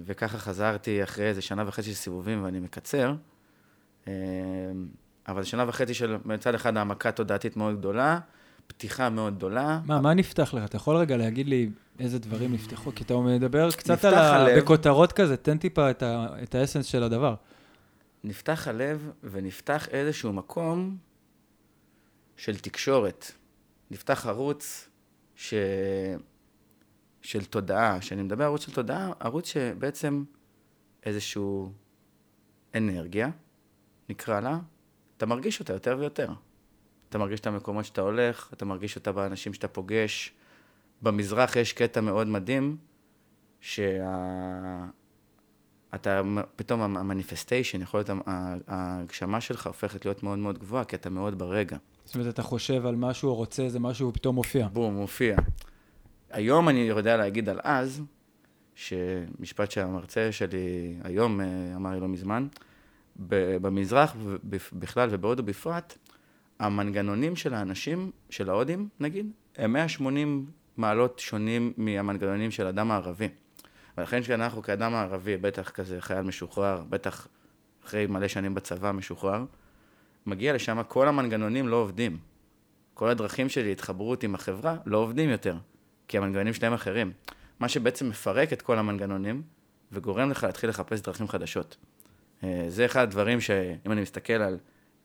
וככה 0.06 0.38
חזרתי 0.38 1.04
אחרי 1.04 1.26
איזה 1.26 1.42
שנה 1.42 1.64
וחצי 1.68 1.90
של 1.90 1.96
סיבובים, 1.96 2.44
ואני 2.44 2.60
מקצר. 2.60 3.14
אבל 5.28 5.44
שנה 5.44 5.66
וחצי 5.68 5.94
של 5.94 6.18
מצד 6.26 6.56
אחד 6.56 6.78
העמקה 6.78 7.12
תודעתית 7.12 7.58
מאוד 7.58 7.80
גדולה, 7.80 8.20
פתיחה 8.70 9.10
מאוד 9.10 9.36
גדולה. 9.36 9.82
מה, 9.86 10.02
מה 10.02 10.14
נפתח 10.14 10.54
לך? 10.54 10.64
אתה 10.66 10.76
יכול 10.76 10.96
רגע 10.98 11.18
להגיד 11.18 11.48
לי 11.48 11.70
איזה 12.00 12.20
דברים 12.20 12.54
נפתחו? 12.54 12.92
כי 12.96 13.04
אתה 13.04 13.18
מדבר 13.18 13.72
קצת 13.72 14.06
על 14.06 14.14
ה... 14.14 14.36
הלב. 14.36 14.58
בכותרות 14.60 15.12
כזה, 15.14 15.38
תן 15.38 15.58
טיפה 15.58 15.92
את 15.92 16.04
ה- 16.04 16.28
את 16.44 16.56
האסנס 16.56 16.86
של 16.86 17.04
הדבר. 17.04 17.36
נפתח 18.24 18.68
הלב 18.68 19.12
ונפתח 19.24 19.88
איזשהו 19.90 20.34
מקום 20.34 20.98
של 22.38 22.58
תקשורת. 22.60 23.32
נפתח 23.92 24.26
ערוץ 24.28 24.90
ש... 25.36 25.54
של 27.22 27.46
תודעה. 27.46 28.00
כשאני 28.00 28.22
מדבר 28.24 28.44
ערוץ 28.44 28.66
של 28.66 28.74
תודעה, 28.74 29.12
ערוץ 29.20 29.48
שבעצם 29.48 30.24
איזשהו 31.06 31.72
אנרגיה, 32.76 33.30
נקרא 34.10 34.40
לה, 34.40 34.60
אתה 35.18 35.26
מרגיש 35.26 35.60
אותה 35.60 35.74
יותר 35.74 35.98
ויותר. 36.00 36.30
אתה 37.10 37.18
מרגיש 37.18 37.40
את 37.40 37.48
המקומות 37.48 37.86
שאתה 37.86 38.02
הולך, 38.02 38.50
אתה 38.54 38.66
מרגיש 38.66 38.96
אותה 38.96 39.12
באנשים 39.12 39.54
שאתה 39.54 39.68
פוגש. 39.68 40.34
במזרח 41.02 41.56
יש 41.56 41.74
קטע 41.74 42.02
מאוד 42.02 42.28
מדהים, 42.28 42.78
שה... 43.62 44.06
אתה 45.96 46.22
פתאום 46.56 46.82
המניפסטיישן, 46.98 47.82
יכול 47.82 48.00
להיות, 48.00 48.10
ההגשמה 48.68 49.42
שלך 49.42 49.68
הופכת 49.68 50.06
להיות 50.06 50.24
מאוד 50.24 50.40
מאוד 50.40 50.58
גבוהה, 50.58 50.84
כי 50.84 50.96
אתה 50.96 51.10
מאוד 51.10 51.40
ברגע. 51.40 51.78
זאת 52.06 52.16
אומרת, 52.16 52.34
אתה 52.34 52.44
חושב 52.44 52.86
על 52.86 52.96
משהו 52.96 53.30
או 53.30 53.36
רוצה 53.36 53.64
איזה 53.64 53.80
משהו, 53.80 54.06
הוא 54.06 54.14
פתאום 54.14 54.36
מופיע. 54.36 54.68
בום, 54.68 54.96
מופיע. 54.96 55.38
היום 56.30 56.70
אני 56.70 56.80
יודע 56.80 57.18
להגיד 57.18 57.50
על 57.50 57.60
אז, 57.64 58.02
שמשפט 58.76 59.72
שהמרצה 59.72 60.32
שלי 60.32 60.98
היום 61.04 61.42
אה, 61.42 61.46
אמר 61.76 61.92
לי 61.92 62.00
לא 62.00 62.08
מזמן, 62.08 62.48
במזרח 63.62 64.16
בכלל 64.74 65.10
ובהודו 65.12 65.44
בפרט, 65.44 65.98
המנגנונים 66.60 67.36
של 67.36 67.54
האנשים, 67.54 68.12
של 68.30 68.50
ההודים 68.50 68.90
נגיד, 69.00 69.32
הם 69.58 69.74
180 69.74 70.46
מעלות 70.78 71.20
שונים 71.20 71.74
מהמנגנונים 71.78 72.52
של 72.52 72.68
אדם 72.68 72.92
הערבי. 72.92 73.28
ולכן 73.98 74.22
כשאנחנו 74.22 74.62
כאדם 74.62 74.94
הערבי, 74.94 75.38
בטח 75.38 75.70
כזה 75.70 76.02
חייל 76.02 76.22
משוחרר, 76.22 76.84
בטח 76.90 77.28
אחרי 77.86 78.08
מלא 78.08 78.28
שנים 78.28 78.56
בצבא 78.56 78.92
משוחרר, 78.92 79.46
מגיע 80.26 80.54
לשם, 80.54 80.82
כל 80.88 81.08
המנגנונים 81.08 81.68
לא 81.68 81.76
עובדים. 81.76 82.18
כל 82.94 83.10
הדרכים 83.10 83.50
של 83.50 83.66
התחברות 83.66 84.24
עם 84.24 84.36
החברה 84.36 84.78
לא 84.86 84.98
עובדים 84.98 85.30
יותר, 85.30 85.58
כי 86.08 86.18
המנגנונים 86.18 86.54
שלהם 86.54 86.74
אחרים. 86.74 87.12
מה 87.60 87.70
שבעצם 87.70 88.10
מפרק 88.10 88.54
את 88.54 88.62
כל 88.62 88.78
המנגנונים 88.78 89.42
וגורם 89.92 90.32
לך 90.32 90.44
להתחיל 90.44 90.70
לחפש 90.70 91.02
דרכים 91.02 91.28
חדשות. 91.28 91.78
אה, 92.44 92.66
זה 92.68 92.86
אחד 92.86 93.02
הדברים 93.02 93.42
שאם 93.42 93.92
אני 93.92 94.02
מסתכל 94.02 94.34
על 94.34 94.58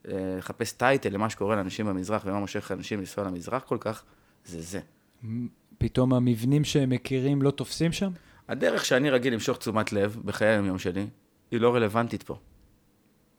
לחפש 0.09 0.73
טייטל 0.73 1.09
למה 1.09 1.31
שקורה 1.31 1.57
לאנשים 1.57 1.87
במזרח 1.87 2.23
ומה 2.27 2.41
מושך 2.41 2.73
אנשים 2.73 2.99
לנסוע 2.99 3.25
למזרח 3.25 3.63
כל 3.63 3.79
כך, 3.81 4.05
זה 4.45 4.63
זה. 4.63 4.81
פתאום 5.79 6.15
המבנים 6.15 6.65
שהם 6.65 6.91
מכירים 6.91 7.43
לא 7.43 7.51
תופסים 7.51 7.93
שם? 7.93 8.11
הדרך 8.49 8.85
שאני 8.85 9.11
רגיל 9.11 9.33
למשוך 9.33 9.59
תשומת 9.59 9.93
לב 9.93 10.17
בחיי 10.25 10.49
היום-יום 10.49 10.79
שלי, 10.79 11.07
היא 11.51 11.61
לא 11.61 11.75
רלוונטית 11.75 12.23
פה. 12.23 12.39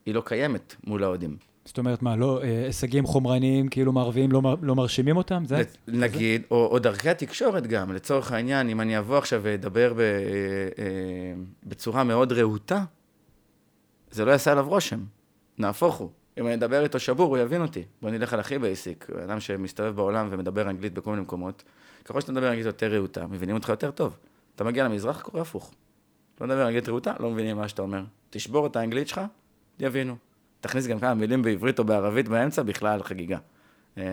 היא 0.06 0.16
לא 0.16 0.22
קיימת 0.26 0.76
מול 0.88 1.04
האוהדים. 1.04 1.38
זאת 1.66 1.78
אומרת, 1.78 2.02
מה, 2.02 2.16
לא, 2.16 2.44
אה, 2.44 2.66
הישגים 2.66 3.06
חומרניים 3.06 3.68
כאילו 3.68 3.92
מערביים 3.94 4.32
לא, 4.32 4.42
מר- 4.42 4.56
לא 4.62 4.76
מרשימים 4.76 5.18
אותם? 5.18 5.44
זה? 5.46 5.62
נגיד, 5.88 6.42
או, 6.52 6.68
או 6.72 6.80
דרכי 6.80 7.10
התקשורת 7.10 7.68
גם, 7.68 7.92
לצורך 7.94 8.32
העניין, 8.32 8.70
אם 8.70 8.82
אני 8.82 9.00
אבוא 9.00 9.18
עכשיו 9.18 9.40
ואדבר 9.44 9.94
ב, 9.94 10.00
אה, 10.00 10.04
אה, 10.80 11.34
בצורה 11.64 12.04
מאוד 12.04 12.32
רהוטה, 12.32 12.84
זה 14.12 14.26
לא 14.26 14.32
יעשה 14.32 14.52
עליו 14.52 14.70
רושם. 14.70 15.04
נהפוך 15.58 15.96
הוא. 15.96 16.10
אם 16.38 16.46
אני 16.46 16.54
אדבר 16.54 16.84
איתו 16.84 17.00
שבור, 17.00 17.27
הוא 17.27 17.38
יבין 17.38 17.62
אותי. 17.62 17.84
בוא 18.01 18.10
נלך 18.10 18.34
על 18.34 18.39
הכי 18.39 18.60
basic, 18.60 19.08
אדם 19.24 19.39
שמסתובב 19.39 19.96
בעולם 19.96 20.27
ומדבר 20.32 20.70
אנגלית 20.70 20.94
בכל 20.94 21.10
מיני 21.10 21.22
מקומות, 21.22 21.63
ככל 22.06 22.22
שאתה 22.22 22.32
מדבר 22.32 22.50
אנגלית 22.50 22.65
יותר 22.65 22.94
רהוטה, 22.94 23.27
מבינים 23.27 23.56
אותך 23.56 23.70
יותר 23.70 23.92
טוב. 23.92 24.18
אתה 24.56 24.63
מגיע 24.63 24.84
למזרח, 24.84 25.22
קורה 25.22 25.42
הפוך. 25.42 25.74
לא 26.42 26.48
מדבר 26.48 26.68
אנגלית 26.68 26.89
רהוטה, 26.89 27.13
לא 27.20 27.32
מבינים 27.32 27.58
מה 27.58 27.68
שאתה 27.68 27.82
אומר. 27.82 28.04
תשבור 28.30 28.68
את 28.68 28.75
האנגלית 28.75 29.08
שלך, 29.08 29.22
יבינו. 29.80 30.15
תכניס 30.62 30.88
גם 30.88 31.00
כמה 31.00 31.13
מילים 31.13 31.42
בעברית 31.42 31.80
או 31.80 31.84
בערבית 31.84 32.27
באמצע, 32.27 32.63
בכלל 32.63 33.04
חגיגה. 33.04 33.38
אה, 33.98 34.04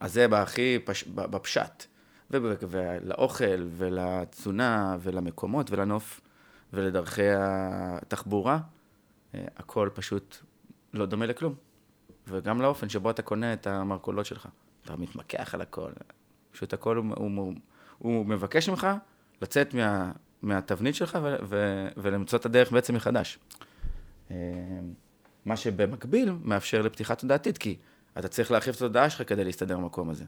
אז 0.00 0.12
זה 0.12 0.28
בהכי 0.28 0.78
פש... 0.84 1.04
בפשט. 1.04 1.84
ולאוכל, 2.30 3.66
ולתזונה, 3.76 4.96
ולמקומות, 5.00 5.70
ולנוף, 5.70 6.20
ולדרכי 6.72 7.28
התחבורה, 7.36 8.58
אה, 9.34 9.44
הכל 9.56 9.88
פשוט 9.94 10.36
לא 10.94 11.06
דומה 11.06 11.26
לכלום. 11.26 11.54
וגם 12.26 12.60
לאופן 12.60 12.88
שבו 12.88 13.10
אתה 13.10 13.22
קונה 13.22 13.52
את 13.52 13.66
המרכולות 13.66 14.26
שלך. 14.26 14.48
אתה 14.84 14.96
מתמקח 14.96 15.54
על 15.54 15.60
הכל. 15.60 15.90
פשוט 16.52 16.72
הכל 16.72 16.96
הוא, 16.96 17.06
הוא, 17.16 17.30
הוא, 17.36 17.54
הוא 17.98 18.26
מבקש 18.26 18.68
ממך 18.68 18.86
לצאת 19.42 19.74
מה, 19.74 20.12
מהתבנית 20.42 20.94
שלך 20.94 21.18
ו, 21.22 21.36
ו, 21.48 21.88
ולמצוא 21.96 22.38
את 22.38 22.46
הדרך 22.46 22.72
בעצם 22.72 22.94
מחדש. 22.94 23.38
אה, 24.30 24.36
מה 25.44 25.56
שבמקביל 25.56 26.32
מאפשר 26.44 26.82
לפתיחה 26.82 27.14
תודעתית, 27.14 27.58
כי 27.58 27.76
אתה 28.18 28.28
צריך 28.28 28.50
להרחיב 28.50 28.74
את 28.74 28.76
התודעה 28.76 29.10
שלך 29.10 29.28
כדי 29.28 29.44
להסתדר 29.44 29.76
במקום 29.76 30.10
הזה. 30.10 30.24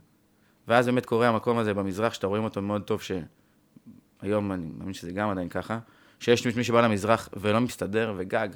ואז 0.68 0.86
באמת 0.86 1.06
קורה 1.06 1.28
המקום 1.28 1.58
הזה 1.58 1.74
במזרח, 1.74 2.14
שאתה 2.14 2.26
רואים 2.26 2.44
אותו 2.44 2.62
מאוד 2.62 2.82
טוב, 2.82 3.02
שהיום 3.02 4.52
אני 4.52 4.66
מאמין 4.78 4.94
שזה 4.94 5.12
גם 5.12 5.30
עדיין 5.30 5.48
ככה, 5.48 5.78
שיש 6.20 6.56
מי 6.56 6.64
שבא 6.64 6.80
למזרח 6.80 7.28
ולא 7.32 7.60
מסתדר 7.60 8.14
וגג, 8.16 8.48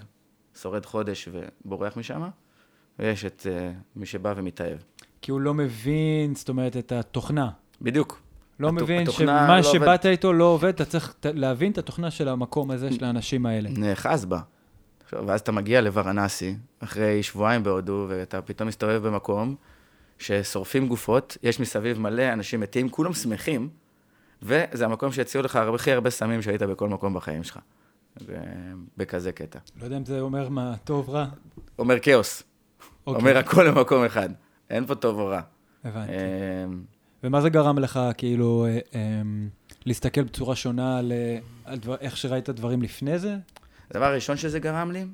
שורד 0.62 0.86
חודש 0.86 1.28
ובורח 1.64 1.96
משם, 1.96 2.22
ויש 2.98 3.24
את 3.24 3.46
uh, 3.46 3.74
מי 3.96 4.06
שבא 4.06 4.34
ומתאהב. 4.36 4.78
כי 5.22 5.30
הוא 5.30 5.40
לא 5.40 5.54
מבין, 5.54 6.34
זאת 6.34 6.48
אומרת, 6.48 6.76
את 6.76 6.92
התוכנה. 6.92 7.50
בדיוק. 7.82 8.20
לא 8.60 8.68
התוכ- 8.68 8.72
מבין 8.72 9.10
שמה 9.10 9.56
לא 9.56 9.62
שבאת 9.62 9.82
עובד. 10.04 10.06
איתו 10.06 10.32
לא 10.32 10.44
עובד, 10.44 10.68
אתה 10.68 10.84
צריך 10.84 11.14
להבין 11.24 11.72
את 11.72 11.78
התוכנה 11.78 12.10
של 12.10 12.28
המקום 12.28 12.70
הזה, 12.70 12.92
של 12.92 13.04
האנשים 13.04 13.46
האלה. 13.46 13.70
נאחז 13.72 14.24
בה. 14.24 14.40
עכשיו, 15.04 15.24
ואז 15.26 15.40
אתה 15.40 15.52
מגיע 15.52 15.80
לוורנסי, 15.80 16.56
אחרי 16.80 17.22
שבועיים 17.22 17.62
בהודו, 17.62 18.06
ואתה 18.08 18.42
פתאום 18.42 18.68
מסתובב 18.68 19.06
במקום 19.06 19.54
ששורפים 20.18 20.88
גופות, 20.88 21.36
יש 21.42 21.60
מסביב 21.60 21.98
מלא 22.00 22.32
אנשים 22.32 22.60
מתים, 22.60 22.88
כולם 22.88 23.12
שמחים, 23.12 23.68
וזה 24.42 24.84
המקום 24.84 25.12
שהציעו 25.12 25.44
לך 25.44 25.56
הכי 25.56 25.92
הרבה 25.92 26.10
סמים 26.10 26.42
שהיית 26.42 26.62
בכל 26.62 26.88
מקום 26.88 27.14
בחיים 27.14 27.42
שלך. 27.44 27.58
בכזה 28.96 29.32
קטע. 29.32 29.58
לא 29.80 29.84
יודע 29.84 29.96
אם 29.96 30.04
זה 30.04 30.20
אומר 30.20 30.48
מה, 30.48 30.74
טוב, 30.84 31.10
רע. 31.10 31.26
אומר 31.78 31.98
כאוס. 31.98 32.42
אוקיי, 33.06 33.20
אומר 33.20 33.38
הכל 33.38 33.62
למקום 33.62 34.04
אחד. 34.04 34.28
אין 34.70 34.86
פה 34.86 34.94
טוב 34.94 35.18
או 35.18 35.26
רע. 35.26 35.40
הבנתי. 35.84 36.12
אמ, 36.12 36.82
ומה 37.24 37.40
זה 37.40 37.50
גרם 37.50 37.78
לך, 37.78 38.00
כאילו, 38.16 38.66
אה, 38.66 38.78
אמ, 38.94 39.48
להסתכל 39.86 40.22
בצורה 40.22 40.56
שונה 40.56 40.98
על, 40.98 41.12
אה, 41.12 41.38
על 41.64 41.78
דבר, 41.78 41.96
איך 42.00 42.16
שראית 42.16 42.50
דברים 42.50 42.82
לפני 42.82 43.18
זה? 43.18 43.36
הדבר 43.90 44.04
הראשון 44.04 44.36
שזה 44.36 44.58
גרם 44.58 44.90
לי, 44.90 45.06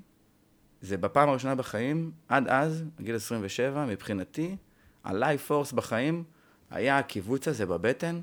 זה 0.81 0.97
בפעם 0.97 1.29
הראשונה 1.29 1.55
בחיים, 1.55 2.11
עד 2.29 2.49
אז, 2.49 2.85
בגיל 2.99 3.15
27, 3.15 3.87
מבחינתי, 3.87 4.57
ה-life 5.05 5.51
force 5.51 5.75
בחיים 5.75 6.25
היה 6.71 6.99
הקיבוץ 6.99 7.49
הזה 7.49 7.67
בבטן, 7.67 8.21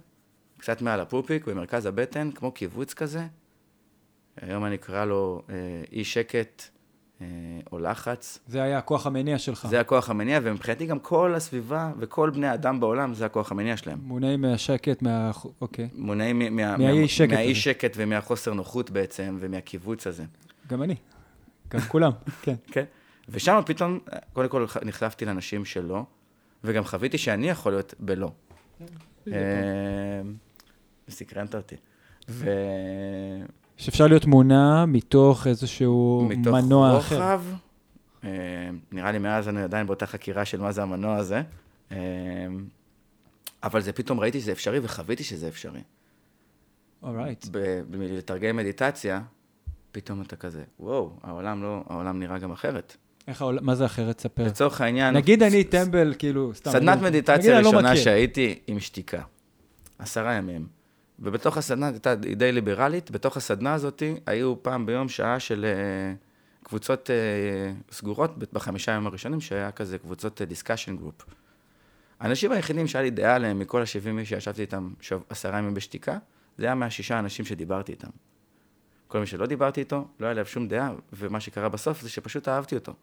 קצת 0.58 0.82
מעל 0.82 1.00
הפופיק, 1.00 1.48
במרכז 1.48 1.86
הבטן, 1.86 2.32
כמו 2.32 2.52
קיבוץ 2.52 2.94
כזה. 2.94 3.28
היום 4.42 4.66
אני 4.66 4.76
אקרא 4.76 5.06
לו 5.06 5.42
אה, 5.50 5.56
אי 5.92 6.04
שקט 6.04 6.64
אה, 7.22 7.26
או 7.72 7.80
לחץ. 7.80 8.40
זה 8.48 8.62
היה 8.64 8.78
הכוח 8.78 9.08
המניע 9.08 9.38
שלך. 9.38 9.68
זה 9.70 9.80
הכוח 9.80 10.10
המניע, 10.10 10.40
ומבחינתי 10.44 10.86
גם 10.86 11.00
כל 11.00 11.36
הסביבה 11.36 11.92
וכל 12.00 12.30
בני 12.30 12.48
האדם 12.48 12.80
בעולם 12.80 13.14
זה 13.14 13.26
הכוח 13.26 13.52
המניע 13.52 13.78
שלהם. 13.78 14.00
מונעי 14.04 14.38
מהשקט, 14.38 15.02
מה... 15.02 15.32
אוקיי. 15.62 15.90
מונעים 15.94 16.40
מה- 16.40 16.50
מה- 16.50 16.78
מהאי 16.78 17.02
מה- 17.02 17.08
שקט 17.08 17.34
מהאי. 17.34 17.56
שקט 17.56 17.94
ומהחוסר 17.96 18.54
נוחות 18.54 18.90
בעצם, 18.90 19.38
ומהקיבוץ 19.40 20.08
הזה. 20.08 20.24
גם 20.68 20.84
אני. 20.84 20.96
גם 21.70 21.80
כולם, 21.80 22.12
כן. 22.44 22.56
כן. 22.68 22.84
ושם 23.30 23.62
פתאום, 23.66 24.00
קודם 24.34 24.50
כל 24.50 24.66
נחשפתי 24.86 25.26
לאנשים 25.26 25.66
שלא, 25.66 26.04
וגם 26.64 26.84
חוויתי 26.84 27.18
שאני 27.18 27.50
יכול 27.50 27.72
להיות 27.72 27.94
בלא. 28.00 28.32
אה, 29.28 29.34
סקרנת 31.10 31.56
אותי. 31.56 31.76
שאפשר 33.82 34.08
להיות 34.08 34.26
מונע 34.26 34.86
מתוך 34.86 35.48
איזשהו 35.48 36.28
מתוך 36.30 36.54
מנוע 36.54 37.00
אחר. 37.00 37.16
רוחב, 37.16 37.42
אה, 38.24 38.30
נראה 38.92 39.12
לי 39.12 39.20
מאז 39.20 39.50
אני 39.50 39.62
עדיין 39.62 39.88
באותה 39.88 40.06
חקירה 40.06 40.46
של 40.46 40.62
מה 40.62 40.72
זה 40.72 40.84
המנוע 40.84 41.16
הזה, 41.16 41.42
אה, 41.92 41.98
אבל 43.64 43.82
זה 43.82 43.94
פתאום 43.94 44.20
ראיתי 44.20 44.42
שזה 44.42 44.52
אפשרי 44.52 44.80
וחוויתי 44.84 45.24
שזה 45.24 45.48
אפשרי. 45.48 45.80
אורייט. 47.04 47.46
ב- 47.52 47.82
בלתרגם 47.90 48.56
מדיטציה, 48.56 49.22
פתאום 49.92 50.22
אתה 50.22 50.36
כזה, 50.36 50.64
וואו, 50.80 51.12
העולם 51.24 51.64
לא, 51.64 51.84
העולם 51.90 52.20
נראה 52.20 52.38
גם 52.38 52.52
אחרת. 52.52 52.98
איך 53.28 53.42
העולם, 53.42 53.66
מה 53.66 53.76
זה 53.76 53.86
אחרת? 53.86 54.20
ספר. 54.20 54.44
לצורך 54.44 54.82
העניין... 54.82 55.16
נגיד 55.16 55.44
אני 55.44 55.64
טמבל, 55.64 56.14
כאילו, 56.20 56.52
סתם. 56.56 56.72
סדנת 56.72 57.02
מדיטציה 57.02 57.62
לא 57.62 57.68
ראשונה 57.68 57.92
מכיר. 57.92 58.04
שהייתי 58.04 58.60
עם 58.68 58.80
שתיקה. 58.80 59.22
עשרה 60.00 60.34
ימים. 60.34 60.81
ובתוך 61.22 61.58
הסדנה, 61.58 61.88
הייתה 61.88 62.16
די 62.16 62.52
ליברלית, 62.52 63.12
בתוך 63.12 63.38
הסדנה 63.38 63.74
הזאת 63.74 64.04
היו 64.26 64.64
פעם 64.64 64.86
ביום 64.86 65.10
שעה 65.10 65.40
של 65.40 65.66
אה, 65.66 66.14
קבוצות 66.64 67.10
אה, 67.10 67.74
סגורות 67.92 68.38
בחמישה 68.54 68.92
ימים 68.92 69.08
הראשונים, 69.08 69.42
שהיה 69.42 69.72
כזה 69.72 69.98
קבוצות 69.98 70.42
discussion 70.42 70.98
group. 70.98 71.26
האנשים 72.20 72.52
היחידים 72.52 72.88
שהיה 72.88 73.04
לי 73.04 73.10
דעה 73.10 73.36
עליהם 73.36 73.60
מכל 73.60 73.82
ה-70 73.82 74.20
איש 74.20 74.30
שישבתי 74.30 74.62
איתם 74.62 74.94
עשרה 75.30 75.60
ימים 75.60 75.74
בשתיקה, 75.74 76.18
זה 76.58 76.66
היה 76.66 76.76
מהשישה 76.76 77.20
אנשים 77.20 77.46
שדיברתי 77.46 77.92
איתם. 77.92 78.10
כל 79.08 79.20
מי 79.20 79.26
שלא 79.26 79.46
דיברתי 79.46 79.80
איתו, 79.80 80.08
לא 80.20 80.26
היה 80.26 80.34
לי 80.34 80.46
שום 80.46 80.68
דעה, 80.68 80.94
ומה 81.14 81.40
שקרה 81.40 81.70
בסוף 81.70 82.02
זה 82.02 82.10
שפשוט 82.10 82.48
אהבתי 82.48 82.76
אותו. 82.76 82.94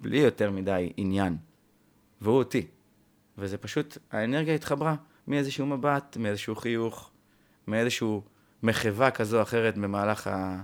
בלי 0.00 0.18
יותר 0.18 0.50
מדי 0.50 0.92
עניין. 0.96 1.36
והוא 2.20 2.38
אותי. 2.38 2.66
וזה 3.38 3.58
פשוט, 3.58 3.98
האנרגיה 4.10 4.54
התחברה 4.54 4.94
מאיזשהו 5.26 5.66
מבט, 5.66 6.16
מאיזשהו 6.16 6.56
חיוך, 6.56 7.10
מאיזשהו 7.70 8.22
מחווה 8.62 9.10
כזו 9.10 9.36
או 9.36 9.42
אחרת 9.42 9.78
במהלך 9.78 10.26
ה... 10.26 10.62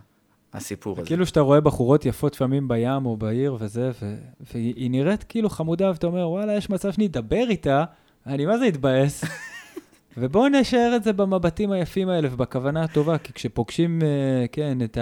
הסיפור 0.56 0.98
הזה. 0.98 1.06
כאילו 1.06 1.26
שאתה 1.26 1.40
רואה 1.40 1.60
בחורות 1.60 2.06
יפות 2.06 2.34
לפעמים 2.34 2.68
בים 2.68 3.06
או 3.06 3.16
בעיר 3.16 3.56
וזה, 3.60 3.90
ו- 4.02 4.16
והיא 4.52 4.90
נראית 4.90 5.22
כאילו 5.24 5.50
חמודה, 5.50 5.90
ואתה 5.90 6.06
אומר, 6.06 6.28
וואלה, 6.28 6.52
יש 6.52 6.70
מצב 6.70 6.92
שאני 6.92 7.06
אדבר 7.06 7.44
איתה, 7.50 7.84
אני 8.26 8.46
מה 8.46 8.58
זה 8.58 8.68
אתבאס. 8.68 9.24
ובואו 10.18 10.48
נשאר 10.48 10.92
את 10.96 11.04
זה 11.04 11.12
במבטים 11.12 11.72
היפים 11.72 12.08
האלה 12.08 12.28
ובכוונה 12.32 12.84
הטובה, 12.84 13.18
כי 13.18 13.32
כשפוגשים, 13.32 14.02
אה, 14.02 14.46
כן, 14.52 14.78
את 14.84 14.98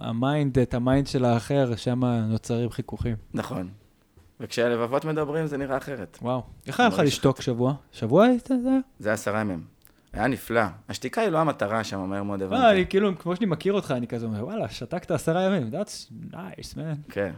ה 0.00 0.10
mind, 0.10 0.58
את 0.58 0.74
ה 0.74 0.80
mind 0.80 1.06
של 1.06 1.24
האחר, 1.24 1.76
שם 1.76 2.04
נוצרים 2.04 2.70
חיכוכים. 2.70 3.16
נכון. 3.34 3.68
וכשהלבבות 4.40 5.04
מדברים 5.04 5.46
זה 5.46 5.56
נראה 5.56 5.76
אחרת. 5.76 6.18
וואו. 6.22 6.42
איך 6.66 6.80
היה 6.80 6.88
לך 6.88 6.98
לשתוק 6.98 7.40
שבוע? 7.40 7.74
שבוע 7.92 8.24
היית 8.24 8.46
זה? 8.46 8.54
היה? 8.70 8.78
זה 8.98 9.12
עשרה 9.12 9.40
ימים. 9.40 9.75
היה 10.16 10.26
נפלא. 10.26 10.62
השתיקה 10.88 11.20
היא 11.20 11.28
לא 11.28 11.38
המטרה 11.38 11.84
שם, 11.84 12.00
מהר 12.00 12.22
מאוד 12.22 12.40
לא, 12.40 12.46
הבנתי. 12.46 12.70
אני 12.70 12.86
כאילו, 12.86 13.18
כמו 13.18 13.36
שאני 13.36 13.46
מכיר 13.46 13.72
אותך, 13.72 13.90
אני 13.90 14.06
כזה 14.06 14.26
אומר, 14.26 14.44
וואלה, 14.44 14.68
שתקת 14.68 15.10
עשרה 15.10 15.42
ימים, 15.42 15.70
that's 15.72 16.12
nice, 16.32 16.74
man. 16.74 17.10
כן. 17.12 17.32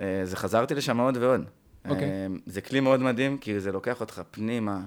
אה, 0.00 0.20
זה 0.24 0.36
חזרתי 0.36 0.74
לשם 0.74 1.00
עוד 1.00 1.16
ועוד. 1.16 1.44
אוקיי. 1.88 2.04
אה, 2.04 2.26
זה 2.46 2.60
כלי 2.60 2.80
מאוד 2.80 3.00
מדהים, 3.00 3.38
כי 3.38 3.60
זה 3.60 3.72
לוקח 3.72 4.00
אותך 4.00 4.22
פנימה, 4.30 4.80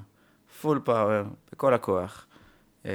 פול 0.61 0.81
פאוור, 0.83 1.23
בכל 1.51 1.73
הכוח. 1.73 2.27
אה, 2.85 2.91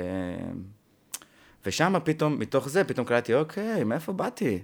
ושם 1.67 1.95
פתאום, 2.05 2.39
מתוך 2.39 2.69
זה, 2.69 2.85
פתאום 2.85 3.07
קלטתי, 3.07 3.35
אוקיי, 3.35 3.85
מאיפה 3.85 4.13
באתי? 4.13 4.63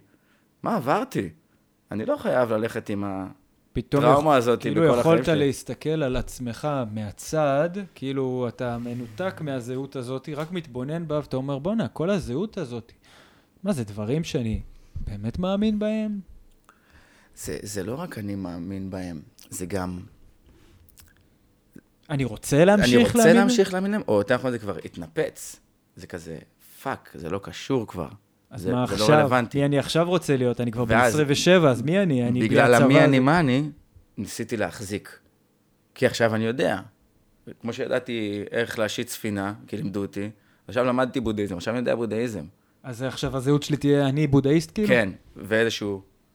מה 0.62 0.76
עברתי? 0.76 1.30
אני 1.90 2.06
לא 2.06 2.16
חייב 2.16 2.52
ללכת 2.52 2.88
עם 2.88 3.04
פתאום 3.72 4.04
הטראומה 4.04 4.36
הזאת 4.36 4.60
כאילו 4.60 4.82
בכל 4.82 4.90
החיים 4.90 5.00
יכולת 5.00 5.24
שלי. 5.24 5.46
להסתכל 5.46 6.02
על 6.02 6.16
עצמך 6.16 6.68
מהצד, 6.92 7.70
כאילו 7.94 8.48
אתה 8.48 8.78
מנותק 8.78 9.40
מהזהות 9.40 9.96
הזאת, 9.96 10.28
רק 10.36 10.52
מתבונן 10.52 11.08
בה, 11.08 11.16
ואתה 11.18 11.36
אומר, 11.36 11.58
בואנה, 11.58 11.88
כל 11.88 12.10
הזהות 12.10 12.58
הזאת, 12.58 12.92
מה 13.62 13.72
זה 13.72 13.84
דברים 13.84 14.24
שאני 14.24 14.60
באמת 15.06 15.38
מאמין 15.38 15.78
בהם? 15.78 16.20
זה, 17.36 17.58
זה 17.62 17.84
לא 17.84 17.94
רק 17.94 18.18
אני 18.18 18.34
מאמין 18.34 18.90
בהם, 18.90 19.20
זה 19.50 19.66
גם... 19.66 20.00
אני 22.10 22.24
רוצה 22.24 22.64
להמשיך 22.64 22.86
אני 22.88 22.94
להאמין 22.96 23.06
רוצה 23.06 23.24
בהם? 23.24 23.36
להמשיך 23.36 23.72
להאמין 23.72 23.90
להם, 23.90 24.02
או 24.08 24.18
יותר 24.18 24.34
נכון 24.34 24.50
זה 24.50 24.58
כבר 24.58 24.76
התנפץ. 24.84 25.56
זה 25.96 26.06
כזה, 26.06 26.38
fuck, 26.82 27.10
זה 27.14 27.30
לא 27.30 27.40
קשור 27.42 27.86
כבר. 27.86 28.08
אז 28.52 28.62
זה, 28.62 28.72
מה 28.72 28.86
זה 28.86 28.94
עכשיו? 28.94 29.08
לא 29.10 29.14
רלוונטי. 29.14 29.58
מי 29.58 29.64
אני 29.64 29.78
עכשיו 29.78 30.08
רוצה 30.08 30.36
להיות? 30.36 30.60
אני 30.60 30.72
כבר 30.72 30.84
בן 30.84 30.94
ואז- 30.94 31.12
27, 31.12 31.70
אז 31.70 31.82
מי 31.82 31.98
אני? 32.02 32.28
אני 32.28 32.40
בגלל 32.40 32.74
המי 32.74 33.04
אני. 33.04 33.18
מה 33.18 33.40
אני, 33.40 33.70
ניסיתי 34.18 34.56
להחזיק. 34.56 35.18
כי 35.94 36.06
עכשיו 36.06 36.34
אני 36.34 36.44
יודע. 36.44 36.80
כמו 37.60 37.72
שידעתי 37.72 38.44
איך 38.50 38.78
להשיט 38.78 39.08
ספינה, 39.08 39.54
כי 39.66 39.76
לימדו 39.76 40.02
אותי, 40.02 40.30
עכשיו 40.68 40.84
למדתי 40.84 41.20
בודהיזם, 41.20 41.56
עכשיו 41.56 41.74
אני 41.74 41.78
יודע 41.80 41.94
בודהיזם. 41.94 42.44
אז 42.82 43.02
עכשיו 43.02 43.36
הזהות 43.36 43.62
שלי 43.62 43.76
תהיה 43.76 44.08
אני 44.08 44.26
בודהיסט 44.26 44.70
כאילו? 44.74 44.88
כן, 44.88 45.08
ואיזושהי 45.36 45.88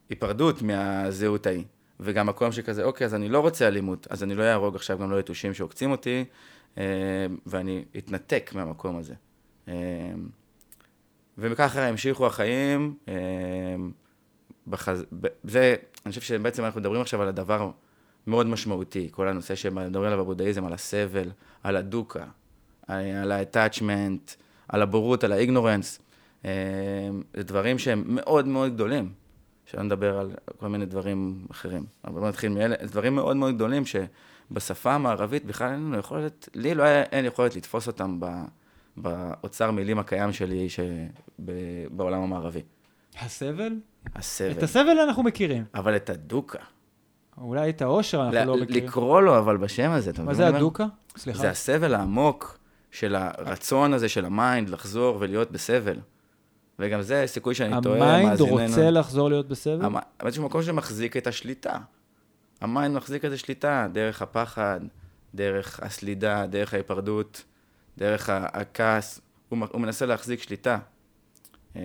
היפרדות 0.09 0.61
מהזהות 0.61 1.47
ההיא. 1.47 1.63
וגם 1.99 2.27
מקום 2.27 2.51
שכזה, 2.51 2.83
אוקיי, 2.83 3.05
אז 3.05 3.13
אני 3.13 3.29
לא 3.29 3.39
רוצה 3.39 3.67
אלימות, 3.67 4.07
אז 4.09 4.23
אני 4.23 4.35
לא 4.35 4.43
אהרוג 4.43 4.75
עכשיו 4.75 4.97
גם 4.97 5.11
לא 5.11 5.19
יתושים 5.19 5.53
שעוקצים 5.53 5.91
אותי, 5.91 6.25
אה, 6.77 6.83
ואני 7.45 7.83
אתנתק 7.97 8.51
מהמקום 8.55 8.97
הזה. 8.97 9.13
וככה 11.37 11.87
המשיכו 11.87 12.27
החיים. 12.27 12.95
אה, 13.07 13.13
בחז... 14.67 15.05
זה, 15.43 15.75
אני 16.05 16.09
חושב 16.09 16.21
שבעצם 16.21 16.65
אנחנו 16.65 16.79
מדברים 16.79 17.01
עכשיו 17.01 17.21
על 17.21 17.27
הדבר 17.27 17.71
מאוד 18.27 18.47
משמעותי, 18.47 19.07
כל 19.11 19.27
הנושא 19.27 19.55
שמדברים 19.55 20.07
עליו 20.07 20.23
בבודהיזם, 20.23 20.65
על 20.65 20.73
הסבל, 20.73 21.29
על 21.63 21.75
הדוקה, 21.75 22.25
על 22.87 23.31
ה-attachment, 23.31 24.35
על 24.67 24.81
הבורות, 24.81 25.23
על 25.23 25.31
האיגנורנס. 25.31 25.99
אה, 26.45 26.51
זה 27.33 27.43
דברים 27.43 27.79
שהם 27.79 28.03
מאוד 28.07 28.47
מאוד 28.47 28.73
גדולים, 28.73 29.11
שלא 29.65 29.83
נדבר 29.83 30.19
על 30.19 30.31
כל 30.57 30.67
מיני 30.67 30.85
דברים 30.85 31.45
אחרים. 31.51 31.85
אבל 32.05 32.19
בוא 32.19 32.29
נתחיל 32.29 32.51
מאלה, 32.51 32.75
זה 32.81 32.87
דברים 32.87 33.15
מאוד 33.15 33.37
מאוד 33.37 33.55
גדולים 33.55 33.83
שבשפה 33.85 34.93
המערבית 34.93 35.45
בכלל 35.45 35.67
אין 35.67 35.79
לנו 35.79 35.97
יכולת, 35.97 36.49
לי 36.53 36.75
לא 36.75 36.83
היה, 36.83 37.03
אין 37.03 37.25
יכולת 37.25 37.55
לתפוס 37.55 37.87
אותם 37.87 38.19
ב, 38.19 38.25
באוצר 38.97 39.71
מילים 39.71 39.99
הקיים 39.99 40.31
שלי 40.33 40.67
בעולם 41.89 42.21
המערבי. 42.21 42.61
הסבל? 43.21 43.73
הסבל. 44.15 44.51
את 44.51 44.63
הסבל 44.63 44.99
אנחנו 44.99 45.23
מכירים. 45.23 45.63
אבל 45.75 45.95
את 45.95 46.09
הדוקה. 46.09 46.59
אולי 47.37 47.69
את 47.69 47.81
האושר 47.81 48.21
אנחנו 48.21 48.39
ל- 48.39 48.43
לא 48.57 48.63
מכירים. 48.63 48.83
לקרוא 48.85 49.21
לו 49.21 49.37
אבל 49.37 49.57
בשם 49.57 49.91
הזה, 49.91 50.09
אתה 50.09 50.21
מבין 50.21 50.35
זה 50.35 50.41
מה 50.43 50.47
אומר? 50.49 50.57
הדוקה? 50.59 50.85
סליחה. 51.17 51.39
זה 51.39 51.49
הסבל 51.49 51.95
העמוק 51.95 52.57
של 52.91 53.15
הרצון 53.15 53.93
הזה 53.93 54.09
של 54.09 54.25
ה 54.25 54.34
mind 54.34 54.69
לחזור 54.69 55.17
ולהיות 55.19 55.51
בסבל. 55.51 55.99
וגם 56.79 57.01
זה 57.01 57.23
סיכוי 57.25 57.55
שאני 57.55 57.73
טועה, 57.83 57.97
ה 57.97 58.03
mind 58.03 58.29
מאזיננו. 58.41 58.51
רוצה 58.61 58.89
לחזור 58.91 59.29
להיות 59.29 59.47
בסבל? 59.47 59.85
המ- 59.85 59.95
באיזשהו 60.23 60.43
מקום 60.45 60.63
שמחזיק 60.63 61.17
את 61.17 61.27
השליטה. 61.27 61.77
ה 62.61 62.68
mind 62.68 62.95
מחזיק 62.97 63.25
את 63.25 63.31
השליטה, 63.31 63.87
דרך 63.91 64.21
הפחד, 64.21 64.79
דרך 65.35 65.79
הסלידה, 65.83 66.45
דרך 66.47 66.73
ההיפרדות, 66.73 67.43
דרך 67.97 68.29
הכעס. 68.29 69.21
הוא, 69.49 69.59
הוא 69.71 69.81
מנסה 69.81 70.05
להחזיק 70.05 70.41
שליטה. 70.41 70.79
אמ, 71.75 71.81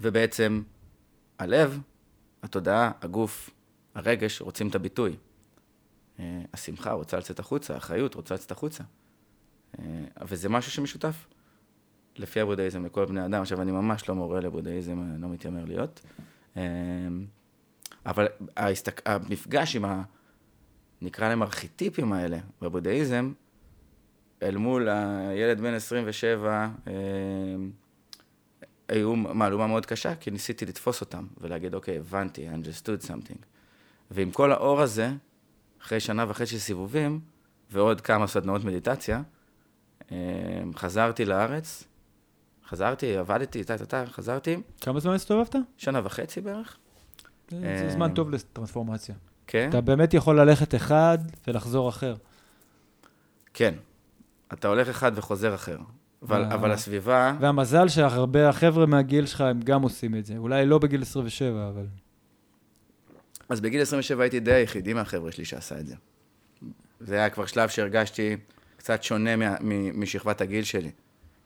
ובעצם 0.00 0.62
הלב, 1.38 1.78
התודעה, 2.42 2.90
הגוף, 3.02 3.50
הרגש 3.94 4.40
רוצים 4.40 4.68
את 4.68 4.74
הביטוי. 4.74 5.16
אה, 6.18 6.42
השמחה 6.52 6.92
רוצה 6.92 7.18
לצאת 7.18 7.38
החוצה, 7.38 7.74
האחריות 7.74 8.14
רוצה 8.14 8.34
לצאת 8.34 8.50
החוצה. 8.50 8.84
אה, 9.78 9.84
וזה 10.28 10.48
משהו 10.48 10.72
שמשותף. 10.72 11.26
לפי 12.16 12.40
הבודהיזם 12.40 12.84
לכל 12.84 13.04
בני 13.04 13.24
אדם. 13.26 13.42
עכשיו, 13.42 13.62
אני 13.62 13.72
ממש 13.72 14.08
לא 14.08 14.14
מורה 14.14 14.40
לבודהיזם, 14.40 15.02
אני 15.02 15.22
לא 15.22 15.28
מתיימר 15.28 15.64
להיות. 15.64 16.00
אמ, 16.56 16.62
אבל 18.06 18.26
ההסתק... 18.56 19.02
המפגש 19.04 19.76
עם 19.76 19.84
ה... 19.84 20.02
נקרא 21.02 21.28
להם 21.28 21.42
ארכיטיפים 21.42 22.12
האלה 22.12 22.38
בבודהיזם, 22.62 23.32
אל 24.42 24.56
מול 24.56 24.88
הילד 24.88 25.60
בן 25.60 25.74
27, 25.74 26.68
אמ, 26.86 26.92
היו 28.88 29.16
מהלומה 29.16 29.66
מאוד 29.66 29.86
קשה, 29.86 30.14
כי 30.14 30.30
ניסיתי 30.30 30.66
לתפוס 30.66 31.00
אותם 31.00 31.26
ולהגיד, 31.40 31.74
אוקיי, 31.74 31.98
הבנתי, 31.98 32.48
I 32.48 32.52
understood 32.52 33.06
something. 33.06 33.44
ועם 34.10 34.30
כל 34.30 34.52
האור 34.52 34.80
הזה, 34.80 35.10
אחרי 35.82 36.00
שנה 36.00 36.24
וחצי 36.28 36.58
סיבובים, 36.58 37.20
ועוד 37.70 38.00
כמה 38.00 38.26
סדנאות 38.26 38.64
מדיטציה, 38.64 39.22
אמ, 40.10 40.16
חזרתי 40.76 41.24
לארץ, 41.24 41.84
חזרתי, 42.68 43.16
עבדתי, 43.16 43.64
טה 43.64 43.78
טה 43.78 43.86
טה, 43.86 44.04
חזרתי, 44.06 44.56
כמה 44.80 45.00
זמן 45.00 45.14
הסתובבת? 45.14 45.54
שנה 45.76 46.00
וחצי 46.04 46.40
בערך, 46.40 46.76
זה 47.50 47.56
אה, 47.64 47.78
זה 47.78 47.90
זמן 47.90 48.14
טוב 48.14 48.30
לטרנספורמציה. 48.30 49.14
כן, 49.46 49.68
אתה 49.68 49.80
באמת 49.80 50.14
יכול 50.14 50.40
ללכת 50.40 50.74
אחד 50.74 51.18
ולחזור 51.46 51.88
אחר. 51.88 52.14
כן. 53.54 53.74
אתה 54.52 54.68
הולך 54.68 54.88
אחד 54.88 55.12
וחוזר 55.14 55.54
אחר. 55.54 55.78
אבל, 56.22 56.44
אה. 56.44 56.54
אבל 56.54 56.70
הסביבה, 56.70 57.36
והמזל 57.40 57.88
שהרבה 57.88 58.48
החבר'ה 58.48 58.86
מהגיל 58.86 59.26
שלך 59.26 59.40
הם 59.40 59.60
גם 59.60 59.82
עושים 59.82 60.14
את 60.14 60.26
זה. 60.26 60.36
אולי 60.36 60.66
לא 60.66 60.78
בגיל 60.78 61.02
27, 61.02 61.68
אבל... 61.68 61.86
אז 63.48 63.60
בגיל 63.60 63.82
27 63.82 64.22
הייתי 64.22 64.40
די 64.40 64.52
היחידי 64.52 64.92
מהחבר'ה 64.92 65.32
שלי 65.32 65.44
שעשה 65.44 65.80
את 65.80 65.86
זה. 65.86 65.94
זה 67.00 67.14
היה 67.14 67.30
כבר 67.30 67.46
שלב 67.46 67.68
שהרגשתי 67.68 68.36
קצת 68.76 69.02
שונה 69.02 69.36
מה, 69.36 69.54
מ, 69.60 70.00
משכבת 70.00 70.40
הגיל 70.40 70.64
שלי. 70.64 70.90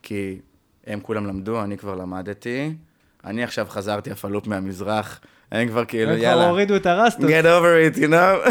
כי 0.01 0.39
הם 0.87 0.99
כולם 0.99 1.25
למדו, 1.25 1.63
אני 1.63 1.77
כבר 1.77 1.95
למדתי. 1.95 2.75
אני 3.25 3.43
עכשיו 3.43 3.65
חזרתי 3.69 4.11
הפלופ 4.11 4.47
מהמזרח, 4.47 5.19
הם 5.51 5.67
כבר 5.67 5.85
כאילו, 5.85 6.11
הם 6.11 6.17
כבר 6.17 6.25
יאללה, 6.25 6.47
הורידו 6.47 6.75
את 6.75 6.85
הרסטות, 6.85 7.29
get 7.29 7.43
over 7.43 7.95
it, 7.95 7.97
you 7.97 8.09
know? 8.09 8.49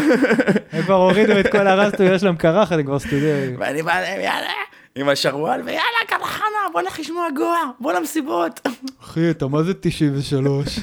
הם 0.71 0.81
כבר 0.83 0.93
הורידו 0.93 1.39
את 1.39 1.51
כל 1.51 1.67
הרסטות, 1.67 1.99
יש 1.99 2.23
להם 2.23 2.35
קרחת, 2.35 2.75
הם 2.75 2.83
כבר 2.83 2.99
סטודנטים. 2.99 3.55
ואני 3.59 3.81
בא 3.81 3.93
אליהם, 3.97 4.21
יאללה, 4.21 4.53
עם 4.95 5.09
השרוואל, 5.09 5.61
ויאללה, 5.61 5.99
קרחנה, 6.07 6.45
בוא 6.73 6.81
נלך 6.81 6.99
לשמוע 6.99 7.27
גואה, 7.35 7.63
בוא 7.79 7.93
למסיבות. 7.93 8.67
אחי, 9.01 9.31
אתה 9.31 9.47
מה 9.47 9.63
זה 9.63 9.73
93? 9.81 10.79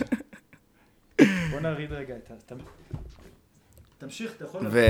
בוא 1.50 1.60
נריד 1.60 1.92
רגע 1.92 2.14
את 2.14 2.52
ה... 2.52 2.54
תמשיך, 3.98 4.32
אתה 4.36 4.44
יכול... 4.44 4.60
ו... 4.70 4.80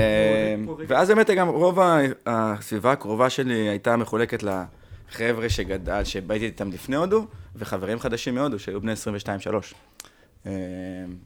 ואז 0.87 1.07
באמת 1.07 1.29
גם 1.29 1.47
רוב 1.47 1.79
הסביבה 2.25 2.91
הקרובה 2.91 3.29
שלי 3.29 3.53
הייתה 3.53 3.97
מחולקת 3.97 4.43
לחבר'ה 5.13 5.49
שגדל, 5.49 6.03
שהייתי 6.03 6.45
איתם 6.45 6.71
לפני 6.71 6.95
הודו, 6.95 7.27
וחברים 7.55 7.99
חדשים 7.99 8.35
מהודו 8.35 8.59
שהיו 8.59 8.81
בני 8.81 8.93
22-3. 8.93 9.73
אה, 10.45 10.51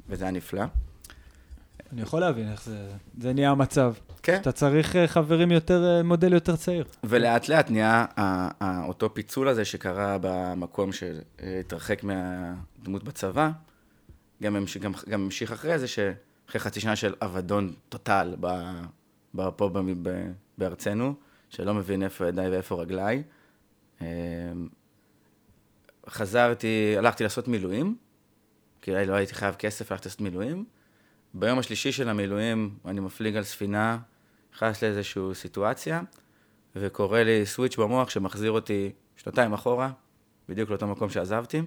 וזה 0.09 0.23
היה 0.23 0.31
נפלא. 0.31 0.63
אני 1.93 2.01
יכול 2.01 2.19
להבין 2.21 2.51
איך 2.51 2.63
זה... 2.63 2.89
זה 3.21 3.33
נהיה 3.33 3.51
המצב. 3.51 3.93
כן. 4.23 4.37
אתה 4.41 4.51
צריך 4.51 4.95
אה, 4.95 5.07
חברים 5.07 5.51
יותר, 5.51 5.83
אה, 5.83 6.03
מודל 6.03 6.33
יותר 6.33 6.55
צעיר. 6.55 6.85
ולאט 7.03 7.49
לאט 7.49 7.71
נהיה 7.71 8.05
אותו 8.87 9.13
פיצול 9.13 9.47
הזה 9.47 9.65
שקרה 9.65 10.17
במקום 10.21 10.89
שהתרחק 10.91 12.03
מהדמות 12.03 13.03
בצבא, 13.03 13.49
גם 14.43 14.55
המשיך, 14.55 14.83
גם, 14.83 14.91
גם 15.09 15.23
המשיך 15.23 15.51
אחרי 15.51 15.79
זה, 15.79 15.87
שאחרי 15.87 16.59
חצי 16.59 16.79
שנה 16.79 16.95
של 16.95 17.13
אבדון 17.21 17.73
טוטל 17.89 18.35
ב, 18.39 18.47
ב, 19.35 19.49
פה 19.49 19.69
ב, 19.69 19.79
ב, 20.09 20.31
בארצנו, 20.57 21.13
שלא 21.49 21.73
מבין 21.73 22.03
איפה 22.03 22.27
ידיי 22.27 22.49
ואיפה 22.49 22.75
רגליי, 22.75 23.23
חזרתי, 26.09 26.95
הלכתי 26.97 27.23
לעשות 27.23 27.47
מילואים, 27.47 27.95
כי 28.81 28.91
לא 28.91 29.13
הייתי 29.13 29.33
חייב 29.33 29.55
כסף, 29.55 29.91
הלכתי 29.91 30.07
לעשות 30.07 30.21
מילואים. 30.21 30.65
ביום 31.33 31.59
השלישי 31.59 31.91
של 31.91 32.09
המילואים 32.09 32.77
אני 32.85 32.99
מפליג 32.99 33.35
על 33.35 33.43
ספינה, 33.43 33.97
נכנס 34.53 34.83
לאיזושהי 34.83 35.21
סיטואציה, 35.33 36.01
וקורה 36.75 37.23
לי 37.23 37.45
סוויץ' 37.45 37.77
במוח 37.77 38.09
שמחזיר 38.09 38.51
אותי 38.51 38.91
שנתיים 39.17 39.53
אחורה, 39.53 39.91
בדיוק 40.49 40.69
לאותו 40.69 40.87
מקום 40.87 41.09
שעזבתי. 41.09 41.61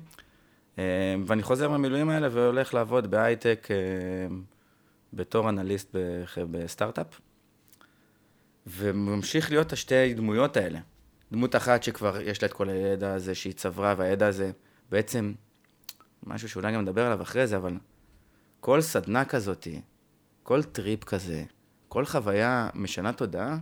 אה, 0.78 1.14
ואני 1.26 1.42
חוזר 1.42 1.68
מהמילואים 1.68 2.10
האלה 2.10 2.28
והולך 2.32 2.74
לעבוד 2.74 3.10
בהייטק 3.10 3.68
אה, 3.70 3.76
בתור 5.12 5.48
אנליסט 5.48 5.96
בסטארט-אפ. 6.50 7.20
וממשיך 8.66 9.50
להיות 9.50 9.72
השתי 9.72 10.14
דמויות 10.14 10.56
האלה. 10.56 10.78
דמות 11.32 11.56
אחת 11.56 11.82
שכבר 11.82 12.20
יש 12.20 12.42
לה 12.42 12.48
את 12.48 12.52
כל 12.52 12.68
הידע 12.68 13.14
הזה 13.14 13.34
שהיא 13.34 13.52
צברה, 13.52 13.94
והידע 13.96 14.26
הזה 14.26 14.50
בעצם, 14.90 15.32
משהו 16.26 16.48
שאולי 16.48 16.72
גם 16.72 16.80
נדבר 16.80 17.06
עליו 17.06 17.22
אחרי 17.22 17.46
זה, 17.46 17.56
אבל 17.56 17.74
כל 18.60 18.80
סדנה 18.80 19.24
כזאתי, 19.24 19.80
כל 20.42 20.62
טריפ 20.62 21.04
כזה, 21.04 21.44
כל 21.88 22.04
חוויה 22.04 22.68
משנה 22.74 23.12
תודעה, 23.12 23.58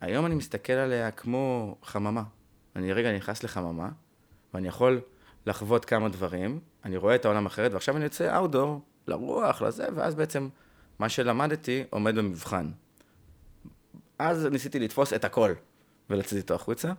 היום 0.00 0.26
אני 0.26 0.34
מסתכל 0.34 0.72
עליה 0.72 1.10
כמו 1.10 1.76
חממה. 1.82 2.22
אני 2.76 2.92
רגע 2.92 3.16
נכנס 3.16 3.42
לחממה, 3.42 3.88
ואני 4.54 4.68
יכול 4.68 5.00
לחוות 5.46 5.84
כמה 5.84 6.08
דברים, 6.08 6.60
אני 6.84 6.96
רואה 6.96 7.14
את 7.14 7.24
העולם 7.24 7.46
אחרת, 7.46 7.72
ועכשיו 7.72 7.96
אני 7.96 8.04
יוצא 8.04 8.36
outdoor, 8.36 8.80
לרוח, 9.06 9.62
לזה, 9.62 9.86
ואז 9.94 10.14
בעצם 10.14 10.48
מה 10.98 11.08
שלמדתי 11.08 11.84
עומד 11.90 12.14
במבחן. 12.14 12.70
אז 14.18 14.46
ניסיתי 14.46 14.78
לתפוס 14.78 15.12
את 15.12 15.24
הכל 15.24 15.52
ולצאת 16.10 16.32
איתו 16.32 16.54
החוצה, 16.54 16.92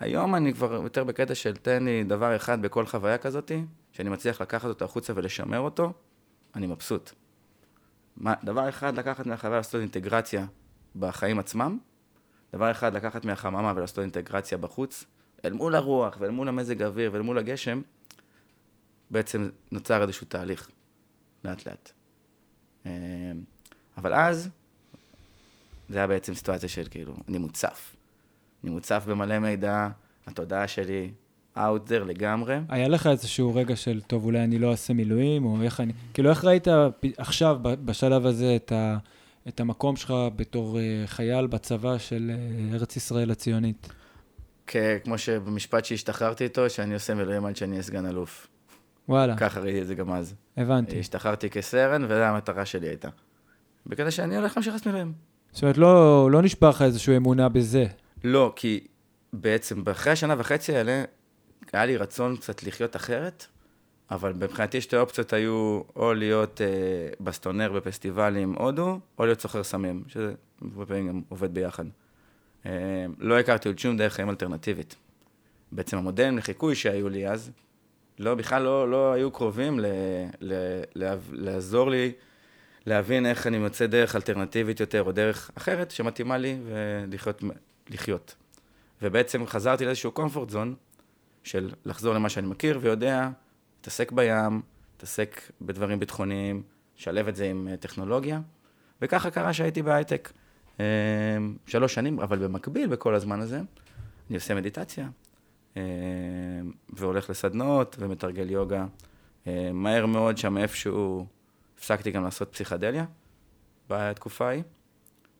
היום 0.00 0.34
אני 0.34 0.54
כבר 0.54 0.72
יותר 0.72 1.04
בקטע 1.04 1.34
של 1.34 1.56
תן 1.56 1.84
לי 1.84 2.04
דבר 2.04 2.36
אחד 2.36 2.62
בכל 2.62 2.86
חוויה 2.86 3.18
כזאת, 3.18 3.52
שאני 3.92 4.10
מצליח 4.10 4.40
לקחת 4.40 4.68
אותו 4.68 4.84
החוצה 4.84 5.12
ולשמר 5.16 5.58
אותו, 5.58 5.92
אני 6.54 6.66
מבסוט. 6.66 7.10
מה, 8.16 8.34
דבר 8.44 8.68
אחד, 8.68 8.98
לקחת 8.98 9.26
מהחוויה 9.26 9.56
לעשות 9.56 9.80
אינטגרציה 9.80 10.46
בחיים 10.96 11.38
עצמם, 11.38 11.78
דבר 12.52 12.70
אחד, 12.70 12.94
לקחת 12.94 13.24
מהחממה 13.24 13.72
ולעשות 13.76 13.98
אינטגרציה 13.98 14.58
בחוץ, 14.58 15.04
אל 15.44 15.52
מול 15.52 15.74
הרוח 15.74 16.16
ואל 16.20 16.30
מול 16.30 16.48
המזג 16.48 16.82
האוויר 16.82 17.10
ואל 17.12 17.22
מול 17.22 17.38
הגשם, 17.38 17.82
בעצם 19.10 19.50
נוצר 19.72 20.02
איזשהו 20.02 20.26
תהליך, 20.26 20.70
לאט 21.44 21.66
לאט. 21.66 21.92
אה, 22.86 22.92
אבל 23.96 24.14
אז, 24.14 24.48
זה 25.88 25.98
היה 25.98 26.06
בעצם 26.06 26.34
סיטואציה 26.34 26.68
של 26.68 26.86
כאילו, 26.90 27.14
אני 27.28 27.38
מוצף. 27.38 27.95
אני 28.66 28.74
מוצף 28.74 29.04
במלא 29.08 29.38
מידע, 29.38 29.88
התודעה 30.26 30.68
שלי 30.68 31.10
out 31.56 31.88
there 31.88 32.04
לגמרי. 32.06 32.58
היה 32.68 32.88
לך 32.88 33.06
איזשהו 33.06 33.54
רגע 33.54 33.76
של, 33.76 34.00
טוב, 34.00 34.24
אולי 34.24 34.44
אני 34.44 34.58
לא 34.58 34.70
אעשה 34.70 34.94
מילואים, 34.94 35.44
או 35.44 35.62
איך 35.62 35.80
אני... 35.80 35.92
כאילו, 36.14 36.30
איך 36.30 36.44
ראית 36.44 36.68
עכשיו, 37.16 37.58
בשלב 37.62 38.26
הזה, 38.26 38.56
את, 38.56 38.72
ה, 38.72 38.96
את 39.48 39.60
המקום 39.60 39.96
שלך 39.96 40.14
בתור 40.36 40.78
אה, 40.78 41.02
חייל 41.06 41.46
בצבא 41.46 41.98
של 41.98 42.30
אה, 42.34 42.74
ארץ 42.74 42.96
ישראל 42.96 43.30
הציונית? 43.30 43.88
כמו 45.04 45.18
שבמשפט 45.18 45.84
שהשתחררתי 45.84 46.44
איתו, 46.44 46.70
שאני 46.70 46.94
עושה 46.94 47.14
מילואים 47.14 47.46
עד 47.46 47.56
שאני 47.56 47.70
אהיה 47.70 47.82
סגן 47.82 48.06
אלוף. 48.06 48.46
וואלה, 49.08 49.36
ככה 49.36 49.60
ראיתי 49.60 49.82
את 49.82 49.86
זה 49.86 49.94
גם 49.94 50.12
אז. 50.12 50.34
הבנתי. 50.56 51.00
השתחררתי 51.00 51.50
כסרן, 51.50 52.04
וזו 52.04 52.14
המטרה 52.14 52.64
שלי 52.64 52.88
הייתה. 52.88 53.08
בקטע 53.86 54.10
שאני 54.10 54.36
הולך 54.36 54.56
להמשיך 54.56 54.72
לעשות 54.72 54.86
מילואים. 54.86 55.12
זאת 55.52 55.62
אומרת, 55.62 55.78
לא, 55.78 56.30
לא 56.30 56.42
נשבר 56.42 56.68
לך 56.68 56.82
איזושהי 56.82 57.16
אמונה 57.16 57.48
בזה. 57.48 57.86
לא, 58.26 58.52
כי 58.56 58.86
בעצם 59.32 59.82
אחרי 59.90 60.12
השנה 60.12 60.34
וחצי 60.38 60.76
האלה, 60.76 61.04
היה 61.72 61.86
לי 61.86 61.96
רצון 61.96 62.36
קצת 62.36 62.62
לחיות 62.62 62.96
אחרת, 62.96 63.46
אבל 64.10 64.32
מבחינתי 64.32 64.80
שתי 64.80 64.96
אופציות 64.96 65.32
היו 65.32 65.80
או 65.96 66.14
להיות 66.14 66.60
אה, 66.60 66.66
בסטונר 67.20 67.72
בפסטיבלים 67.72 68.54
הודו, 68.54 69.00
או 69.18 69.24
להיות 69.26 69.40
סוחר 69.40 69.62
סמים, 69.62 70.04
שזה 70.08 70.34
הרבה 70.62 70.86
פעמים 70.86 71.08
גם 71.08 71.22
עובד 71.28 71.54
ביחד. 71.54 71.84
אה, 72.66 73.06
לא 73.18 73.38
הכרתי 73.38 73.68
עוד 73.68 73.78
שום 73.78 73.96
דרך 73.96 74.12
חיים 74.12 74.30
אלטרנטיבית. 74.30 74.96
בעצם 75.72 75.96
המודלים 75.96 76.38
לחיקוי 76.38 76.74
שהיו 76.74 77.08
לי 77.08 77.28
אז, 77.28 77.50
לא, 78.18 78.34
בכלל 78.34 78.62
לא, 78.62 78.90
לא 78.90 79.12
היו 79.12 79.30
קרובים 79.30 79.80
ל, 79.80 79.86
ל, 80.40 80.80
ל, 80.94 81.14
לעזור 81.32 81.90
לי 81.90 82.12
להבין 82.86 83.26
איך 83.26 83.46
אני 83.46 83.58
מוצא 83.58 83.86
דרך 83.86 84.16
אלטרנטיבית 84.16 84.80
יותר, 84.80 85.02
או 85.02 85.12
דרך 85.12 85.50
אחרת 85.54 85.90
שמתאימה 85.90 86.38
לי 86.38 86.58
ולחיות. 86.64 87.42
לחיות. 87.90 88.36
ובעצם 89.02 89.46
חזרתי 89.46 89.84
לאיזשהו 89.84 90.12
comfort 90.16 90.52
zone 90.52 90.74
של 91.44 91.72
לחזור 91.84 92.14
למה 92.14 92.28
שאני 92.28 92.46
מכיר 92.46 92.78
ויודע, 92.82 93.28
להתעסק 93.78 94.12
בים, 94.12 94.62
להתעסק 94.94 95.50
בדברים 95.60 96.00
ביטחוניים, 96.00 96.62
לשלב 96.98 97.28
את 97.28 97.36
זה 97.36 97.50
עם 97.50 97.68
אה, 97.68 97.76
טכנולוגיה. 97.76 98.40
וככה 99.02 99.30
קרה 99.30 99.52
שהייתי 99.52 99.82
בהייטק 99.82 100.32
אה, 100.80 100.84
שלוש 101.66 101.94
שנים, 101.94 102.20
אבל 102.20 102.38
במקביל, 102.38 102.88
בכל 102.88 103.14
הזמן 103.14 103.40
הזה, 103.40 103.60
אני 104.28 104.36
עושה 104.36 104.54
מדיטציה, 104.54 105.08
אה, 105.76 105.82
והולך 106.88 107.30
לסדנאות 107.30 107.96
ומתרגל 107.98 108.50
יוגה. 108.50 108.86
מהר 109.72 110.06
מאוד 110.06 110.38
שם 110.38 110.58
איפשהו 110.58 111.26
הפסקתי 111.78 112.10
גם 112.10 112.24
לעשות 112.24 112.52
פסיכדליה 112.52 113.04
בתקופה 113.88 114.48
ההיא, 114.48 114.62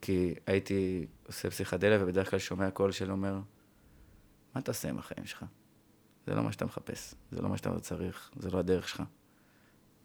כי 0.00 0.34
הייתי 0.46 1.06
עושה 1.26 1.50
פסיכדליה 1.50 1.98
ובדרך 2.02 2.30
כלל 2.30 2.38
שומע 2.38 2.70
קול 2.70 2.92
של 2.92 3.10
אומר, 3.10 3.34
מה 4.54 4.60
אתה 4.60 4.70
עושה 4.70 4.88
עם 4.88 4.98
החיים 4.98 5.26
שלך? 5.26 5.44
זה 6.26 6.34
לא 6.34 6.42
מה 6.42 6.52
שאתה 6.52 6.64
מחפש, 6.64 7.14
זה 7.30 7.42
לא 7.42 7.48
מה 7.48 7.56
שאתה 7.56 7.80
צריך, 7.80 8.30
זה 8.36 8.50
לא 8.50 8.58
הדרך 8.58 8.88
שלך. 8.88 9.02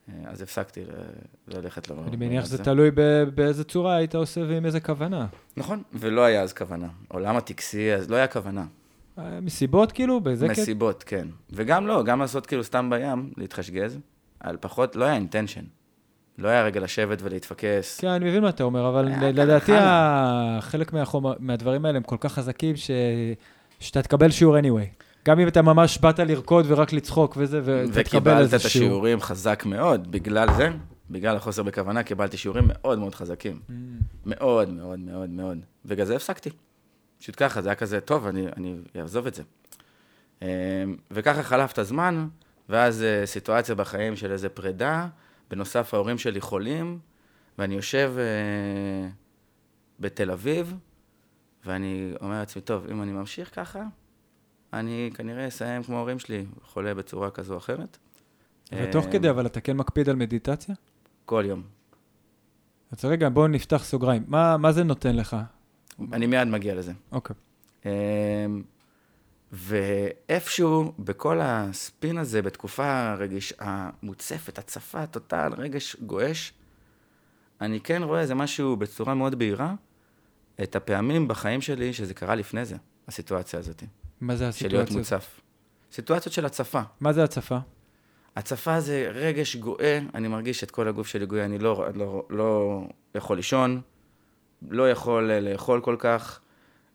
אה, 0.09 0.13
אז 0.29 0.41
הפסקתי 0.41 0.83
ללכת 1.47 1.89
לעולם 1.89 2.07
אני 2.07 2.15
מניח 2.15 2.45
שזה. 2.45 2.63
תלוי 2.63 2.91
באיזה 3.35 3.63
צורה 3.63 3.95
היית 3.95 4.15
עושה 4.15 4.41
ועם 4.41 4.65
איזה 4.65 4.79
כוונה. 4.79 5.27
נכון, 5.57 5.83
ולא 5.93 6.21
היה 6.21 6.41
אז 6.41 6.53
כוונה. 6.53 6.87
עולם 7.07 7.37
הטקסי, 7.37 7.93
אז 7.93 8.09
לא 8.09 8.15
היה 8.15 8.27
כוונה. 8.27 8.65
אה, 9.17 9.41
מסיבות 9.41 9.91
כאילו, 9.91 10.21
באיזה 10.21 10.49
קטע? 10.49 10.61
מסיבות, 10.61 11.03
כן. 11.03 11.27
וגם 11.49 11.87
לא, 11.87 12.03
גם 12.03 12.19
לעשות 12.19 12.45
כאילו 12.45 12.63
סתם 12.63 12.89
בים, 12.89 13.33
להתחשגז, 13.37 13.99
על 14.39 14.57
פחות, 14.61 14.95
לא 14.95 15.05
היה 15.05 15.13
אינטנשן. 15.13 15.65
לא 16.37 16.47
היה 16.47 16.63
רגע 16.63 16.79
לשבת 16.79 17.17
ולהתפקס. 17.21 17.99
כן, 17.99 18.07
אני 18.07 18.25
מבין 18.29 18.43
מה 18.43 18.49
אתה 18.49 18.63
אומר, 18.63 18.89
אבל 18.89 19.05
לדעתי 19.33 19.71
חלק 20.59 20.93
מהחומר- 20.93 21.35
מהדברים 21.39 21.85
האלה 21.85 21.97
הם 21.97 22.03
כל 22.03 22.17
כך 22.19 22.33
חזקים 22.33 22.75
ש... 22.75 22.91
שאתה 23.79 24.01
תקבל 24.01 24.31
שיעור 24.31 24.57
anyway. 24.57 25.03
גם 25.25 25.39
אם 25.39 25.47
אתה 25.47 25.61
ממש 25.61 25.97
באת 25.97 26.19
לרקוד 26.19 26.65
ורק 26.67 26.93
לצחוק 26.93 27.33
וזה, 27.37 27.61
ותקבל 27.65 28.01
וקיבלת 28.01 28.37
איזה 28.37 28.55
את 28.55 28.61
שיעור. 28.61 28.87
השיעורים 28.87 29.21
חזק 29.21 29.63
מאוד, 29.65 30.11
בגלל 30.11 30.47
זה, 30.57 30.69
בגלל 31.09 31.35
החוסר 31.35 31.63
בכוונה, 31.63 32.03
קיבלתי 32.03 32.37
שיעורים 32.37 32.63
מאוד 32.67 32.99
מאוד 32.99 33.15
חזקים. 33.15 33.59
Mm. 33.69 33.73
מאוד 34.25 34.69
מאוד 34.69 34.99
מאוד 34.99 35.29
מאוד. 35.29 35.57
בגלל 35.85 36.05
זה 36.05 36.15
הפסקתי. 36.15 36.49
פשוט 37.19 37.35
ככה, 37.37 37.61
זה 37.61 37.69
היה 37.69 37.75
כזה, 37.75 37.99
טוב, 37.99 38.27
אני, 38.27 38.45
אני 38.57 38.75
אעזוב 38.99 39.27
את 39.27 39.33
זה. 39.35 39.43
אמ, 40.41 40.47
וככה 41.11 41.43
חלף 41.43 41.71
את 41.71 41.77
הזמן, 41.77 42.27
ואז 42.69 43.03
אה, 43.03 43.25
סיטואציה 43.25 43.75
בחיים 43.75 44.15
של 44.15 44.31
איזה 44.31 44.49
פרידה, 44.49 45.07
בנוסף 45.51 45.93
ההורים 45.93 46.17
שלי 46.17 46.41
חולים, 46.41 46.99
ואני 47.57 47.75
יושב 47.75 48.13
אה, 48.17 49.09
בתל 49.99 50.31
אביב, 50.31 50.75
ואני 51.65 52.13
אומר 52.21 52.39
לעצמי, 52.39 52.61
טוב, 52.61 52.87
אם 52.91 53.01
אני 53.01 53.11
ממשיך 53.11 53.55
ככה, 53.55 53.83
אני 54.73 55.09
כנראה 55.13 55.47
אסיים 55.47 55.83
כמו 55.83 55.95
ההורים 55.97 56.19
שלי, 56.19 56.45
חולה 56.63 56.93
בצורה 56.93 57.31
כזו 57.31 57.53
או 57.53 57.57
אחרת. 57.57 57.97
ותוך 58.71 59.05
אמ, 59.05 59.11
כדי, 59.11 59.29
אבל 59.29 59.45
אתה 59.45 59.61
כן 59.61 59.77
מקפיד 59.77 60.09
על 60.09 60.15
מדיטציה? 60.15 60.75
כל 61.25 61.43
יום. 61.47 61.63
אז 62.91 63.05
רגע, 63.05 63.29
בואו 63.29 63.47
נפתח 63.47 63.83
סוגריים. 63.83 64.23
מה, 64.27 64.57
מה 64.57 64.71
זה 64.71 64.83
נותן 64.83 65.15
לך? 65.15 65.37
אני 66.13 66.27
מיד 66.27 66.47
מגיע 66.47 66.75
לזה. 66.75 66.93
אוקיי. 67.11 67.35
אמ, 67.85 67.91
ואיפשהו 69.51 70.93
בכל 70.99 71.39
הספין 71.41 72.17
הזה, 72.17 72.41
בתקופה 72.41 73.11
הרגיש, 73.11 73.53
המוצפת, 73.59 74.57
הצפה, 74.57 75.05
טוטל, 75.05 75.53
רגש 75.57 75.95
גועש, 75.95 76.53
אני 77.61 77.79
כן 77.79 78.03
רואה 78.03 78.21
איזה 78.21 78.35
משהו 78.35 78.75
בצורה 78.75 79.13
מאוד 79.13 79.39
בהירה, 79.39 79.73
את 80.63 80.75
הפעמים 80.75 81.27
בחיים 81.27 81.61
שלי 81.61 81.93
שזה 81.93 82.13
קרה 82.13 82.35
לפני 82.35 82.65
זה, 82.65 82.75
הסיטואציה 83.07 83.59
הזאת, 83.59 83.83
מה 84.21 84.35
זה 84.35 84.51
של 84.51 84.67
להיות 84.67 84.87
הסיטואציה? 84.87 85.17
מוצף. 85.17 85.39
סיטואציות 85.91 86.33
של 86.33 86.45
הצפה. 86.45 86.81
מה 86.99 87.13
זה 87.13 87.23
הצפה? 87.23 87.57
הצפה 88.35 88.79
זה 88.79 89.09
רגש 89.13 89.55
גואה, 89.55 89.99
אני 90.13 90.27
מרגיש 90.27 90.63
את 90.63 90.71
כל 90.71 90.87
הגוף 90.87 91.07
שלי 91.07 91.25
גואה, 91.25 91.45
אני 91.45 91.59
לא, 91.59 91.85
לא, 91.95 92.25
לא 92.29 92.81
יכול 93.15 93.35
לישון, 93.37 93.81
לא 94.69 94.91
יכול 94.91 95.31
אה, 95.31 95.39
לאכול 95.39 95.81
כל 95.81 95.95
כך, 95.99 96.39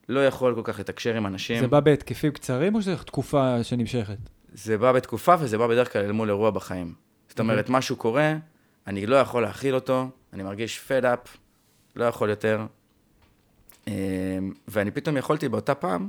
לא 0.08 0.26
יכול 0.26 0.54
כל 0.54 0.60
כך 0.64 0.80
לתקשר 0.80 1.14
עם 1.14 1.26
אנשים. 1.26 1.60
זה 1.60 1.68
בא 1.68 1.80
בהתקפים 1.80 2.32
קצרים 2.32 2.74
או 2.74 2.82
שזו 2.82 2.96
תקופה 2.96 3.64
שנמשכת? 3.64 4.18
זה 4.52 4.78
בא 4.78 4.92
בתקופה 4.92 5.34
וזה 5.40 5.58
בא 5.58 5.66
בדרך 5.66 5.92
כלל 5.92 6.04
אל 6.04 6.12
מול 6.12 6.28
אירוע 6.28 6.50
בחיים. 6.50 6.94
זאת 7.28 7.40
אומרת, 7.40 7.68
משהו 7.68 7.96
קורה, 7.96 8.34
אני 8.86 9.06
לא 9.06 9.16
יכול 9.16 9.42
להכיל 9.42 9.74
אותו, 9.74 10.08
אני 10.32 10.42
מרגיש 10.42 10.88
fed 10.88 11.04
up, 11.04 11.28
לא 11.96 12.04
יכול 12.04 12.30
יותר. 12.30 12.66
אה, 13.88 13.92
ואני 14.68 14.90
פתאום 14.90 15.16
יכולתי 15.16 15.48
באותה 15.48 15.74
פעם 15.74 16.08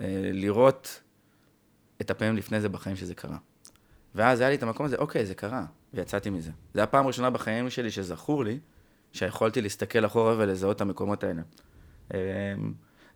אה, 0.00 0.30
לראות 0.32 1.02
את 2.00 2.10
הפעמים 2.10 2.36
לפני 2.36 2.60
זה 2.60 2.68
בחיים 2.68 2.96
שזה 2.96 3.14
קרה. 3.14 3.36
ואז 4.14 4.40
היה 4.40 4.48
לי 4.48 4.56
את 4.56 4.62
המקום 4.62 4.86
הזה, 4.86 4.96
אוקיי, 4.96 5.26
זה 5.26 5.34
קרה, 5.34 5.64
ויצאתי 5.94 6.30
מזה. 6.30 6.50
זו 6.74 6.80
הפעם 6.80 7.04
הראשונה 7.04 7.30
בחיים 7.30 7.70
שלי 7.70 7.90
שזכור 7.90 8.44
לי, 8.44 8.58
שיכולתי 9.12 9.60
להסתכל 9.60 10.06
אחורה 10.06 10.34
ולזהות 10.38 10.76
את 10.76 10.80
המקומות 10.80 11.24
האלה. 11.24 11.42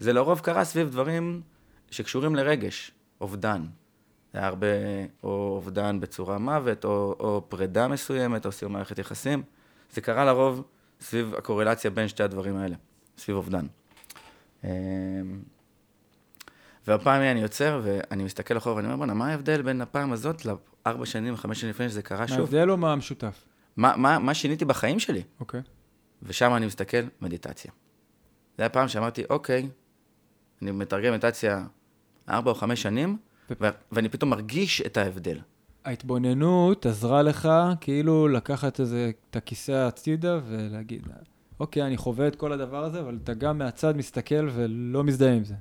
זה 0.01 0.13
לרוב 0.13 0.41
קרה 0.41 0.65
סביב 0.65 0.91
דברים 0.91 1.43
שקשורים 1.91 2.35
לרגש, 2.35 2.91
אובדן. 3.21 3.63
זה 4.33 4.39
היה 4.39 4.49
הרבה, 4.49 4.67
או 5.23 5.53
אובדן 5.57 6.01
בצורה 6.01 6.39
מוות, 6.39 6.85
או, 6.85 7.17
או 7.21 7.43
פרידה 7.49 7.89
מסוימת, 7.89 8.47
או 8.47 8.53
סיום 8.53 8.73
מערכת 8.73 8.99
יחסים. 8.99 9.43
זה 9.93 10.01
קרה 10.01 10.25
לרוב 10.25 10.63
סביב 11.01 11.35
הקורלציה 11.35 11.91
בין 11.91 12.09
שתי 12.09 12.23
הדברים 12.23 12.57
האלה, 12.57 12.77
סביב 13.19 13.37
אובדן. 13.37 13.67
אמ, 14.65 14.71
והפעם 16.87 17.23
אני 17.23 17.41
יוצר, 17.41 17.81
ואני 17.85 18.25
מסתכל 18.25 18.57
אחורה, 18.57 18.77
ואני 18.77 18.87
אומר, 18.87 18.97
בואנה, 18.97 19.15
מה 19.15 19.31
ההבדל 19.31 19.63
בין 19.63 19.81
הפעם 19.81 20.13
הזאת 20.13 20.43
לארבע 20.45 21.07
שנים, 21.07 21.37
חמש 21.37 21.61
שנים 21.61 21.71
לפני 21.71 21.89
שזה 21.89 22.03
קרה 22.03 22.21
מה 22.21 22.29
שוב? 22.29 22.39
ההבדל 22.39 22.71
או 22.71 22.77
מה 22.77 22.93
המשותף? 22.93 23.45
מה, 23.77 23.97
מה, 23.97 24.19
מה 24.19 24.35
שיניתי 24.35 24.65
בחיים 24.65 24.99
שלי? 24.99 25.23
אוקיי. 25.41 25.61
ושם 26.23 26.55
אני 26.57 26.67
מסתכל, 26.67 27.03
מדיטציה. 27.21 27.71
זה 28.57 28.63
היה 28.63 28.69
פעם 28.69 28.89
שאמרתי, 28.89 29.23
אוקיי, 29.31 29.69
אני 30.63 30.71
מתרגם 30.71 31.13
מדיטציה 31.13 31.65
ארבע 32.29 32.51
או 32.51 32.55
חמש 32.55 32.83
שנים, 32.83 33.17
ו- 33.61 33.69
ואני 33.93 34.09
פתאום 34.09 34.31
מרגיש 34.31 34.81
את 34.87 34.97
ההבדל. 34.97 35.39
ההתבוננות 35.85 36.87
עזרה 36.87 37.23
לך 37.23 37.49
כאילו 37.81 38.29
לקחת 38.29 38.81
איזה, 38.81 39.11
את 39.31 39.37
הכיסא 39.37 39.73
הצידה 39.73 40.39
ולהגיד, 40.49 41.03
אוקיי, 41.61 41.83
אני 41.83 41.97
חווה 41.97 42.29
את 42.29 42.37
כל 42.37 42.53
הדבר 42.53 42.85
הזה, 42.85 43.01
אבל 43.01 43.19
אתה 43.25 43.35
גם 43.35 43.59
מהצד 43.59 43.97
מסתכל 43.97 44.49
ולא 44.55 45.05
מזדהה 45.05 45.33
עם 45.33 45.45
זה. 45.45 45.55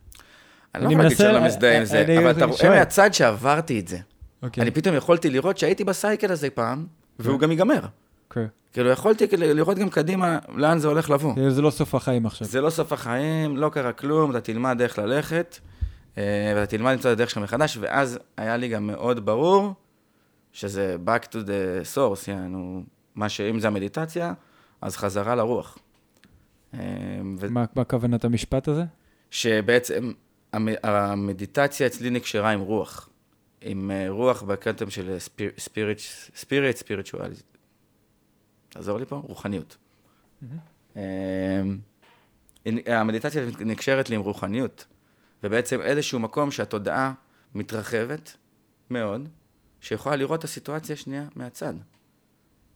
אני 0.76 0.84
לא 0.84 0.90
יכול 0.90 1.04
להגיד 1.04 1.18
שאני 1.18 1.34
לא 1.34 1.46
מזדהה 1.46 1.72
עם 1.72 1.78
אני- 1.78 1.86
זה, 1.86 2.02
אני 2.02 2.18
אבל 2.18 2.32
אתה 2.32 2.46
רואה. 2.46 2.70
מהצד 2.70 3.14
שעברתי 3.14 3.80
את 3.80 3.88
זה. 3.88 3.98
אוקיי. 4.44 4.62
אני 4.64 4.72
פתאום 4.72 4.96
יכולתי 4.96 5.30
לראות 5.30 5.58
שהייתי 5.58 5.84
בסייקל 5.84 6.32
הזה 6.32 6.50
פעם, 6.50 6.86
והוא 7.20 7.40
גם 7.40 7.52
ייגמר. 7.52 7.80
אוקיי. 8.30 8.48
כאילו, 8.74 8.90
יכולתי 8.90 9.26
לראות 9.38 9.78
גם 9.78 9.90
קדימה 9.90 10.40
לאן 10.56 10.80
זה 10.80 10.88
הולך 10.88 11.10
לבוא. 11.10 11.34
כאילו, 11.34 11.50
זה 11.50 11.62
לא 11.62 11.70
סוף 11.70 11.96
החיים 11.96 12.26
עכשיו. 12.26 12.48
זה 12.48 12.62
לא 12.62 12.70
סוף 12.70 12.94
החיים, 12.94 13.58
לא 13.58 13.70
קרה 13.70 13.94
כלום, 13.94 14.32
אתה 14.32 14.42
תלמד 14.42 14.82
איך 14.82 15.00
ללכת, 15.00 15.58
אה, 16.18 16.24
ואתה 16.56 16.78
תלמד 16.78 16.92
למצוא 16.92 17.12
את 17.12 17.16
הדרך 17.16 17.30
שלך 17.30 17.38
מחדש, 17.44 17.78
ואז 17.82 18.20
היה 18.38 18.58
לי 18.58 18.68
גם 18.68 18.88
מאוד 18.88 19.26
ברור 19.26 19.74
שזה 20.54 20.96
back 21.06 21.26
to 21.28 21.36
the 21.36 21.96
source, 21.96 22.32
יענו, 22.32 22.84
מה 23.16 23.30
שאם 23.30 23.60
זה 23.60 23.68
המדיטציה, 23.68 24.34
אז 24.82 24.98
חזרה 24.98 25.36
לרוח. 25.36 25.78
אה, 26.74 26.80
ו- 27.40 27.50
מה 27.50 27.66
מה 27.76 27.84
כוונת 27.84 28.26
המשפט 28.26 28.68
הזה? 28.68 28.84
שבעצם 29.32 30.12
המ- 30.54 30.68
המדיטציה 30.84 31.88
אצלי 31.88 32.10
נקשרה 32.10 32.52
עם 32.52 32.60
רוח. 32.60 33.10
עם 33.62 33.92
אה, 33.92 34.06
רוח 34.10 34.42
בקטם 34.44 34.90
של 34.90 35.16
ספיריט, 35.58 36.00
ספיריט, 36.36 36.78
ספיריטואליז. 36.78 37.44
תעזור 38.76 39.00
לי 39.00 39.06
פה? 39.06 39.16
רוחניות. 39.16 39.78
אה, 40.98 41.62
המדיטציה 42.88 43.46
נקשרת 43.60 44.10
לי 44.10 44.16
עם 44.16 44.22
רוחניות, 44.22 44.86
ובעצם 45.44 45.82
איזשהו 45.82 46.20
מקום 46.20 46.52
שהתודעה 46.52 47.14
מתרחבת 47.56 48.38
מאוד, 48.90 49.30
שיכולה 49.82 50.16
לראות 50.16 50.40
את 50.40 50.44
הסיטואציה 50.44 50.94
השנייה 50.94 51.28
מהצד. 51.36 51.74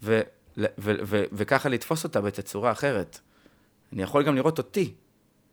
ו- 0.04 0.22
ו- 0.58 0.66
ו- 0.78 0.96
ו- 1.06 1.24
וככה 1.32 1.70
לתפוס 1.70 2.04
אותה 2.04 2.22
בתצורה 2.22 2.72
אחרת. 2.72 3.20
אני 3.94 4.04
יכול 4.04 4.24
גם 4.24 4.36
לראות 4.36 4.58
אותי 4.58 4.94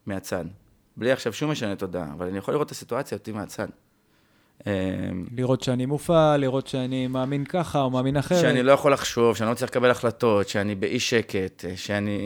מהצד, 0.06 0.44
בלי 0.96 1.12
עכשיו 1.12 1.32
שום 1.32 1.50
משנה 1.50 1.76
תודעה, 1.76 2.12
אבל 2.12 2.26
אני 2.26 2.38
יכול 2.38 2.54
לראות 2.54 2.66
את 2.66 2.72
הסיטואציה 2.72 3.18
אותי 3.18 3.32
מהצד. 3.32 3.68
אה, 4.66 4.72
לראות 5.36 5.62
שאני 5.62 5.86
מופעל, 5.86 6.40
לראות 6.40 6.66
שאני 6.66 7.06
מאמין 7.06 7.44
ככה 7.44 7.80
או 7.80 7.90
מאמין 7.90 8.16
אחרת. 8.16 8.40
שאני 8.40 8.62
לא 8.62 8.72
יכול 8.72 8.92
לחשוב, 8.92 9.36
שאני 9.36 9.50
לא 9.50 9.54
צריך 9.54 9.70
לקבל 9.70 9.90
החלטות, 9.90 10.48
שאני 10.48 10.74
באי 10.74 11.00
שקט, 11.00 11.64
שאני 11.76 12.18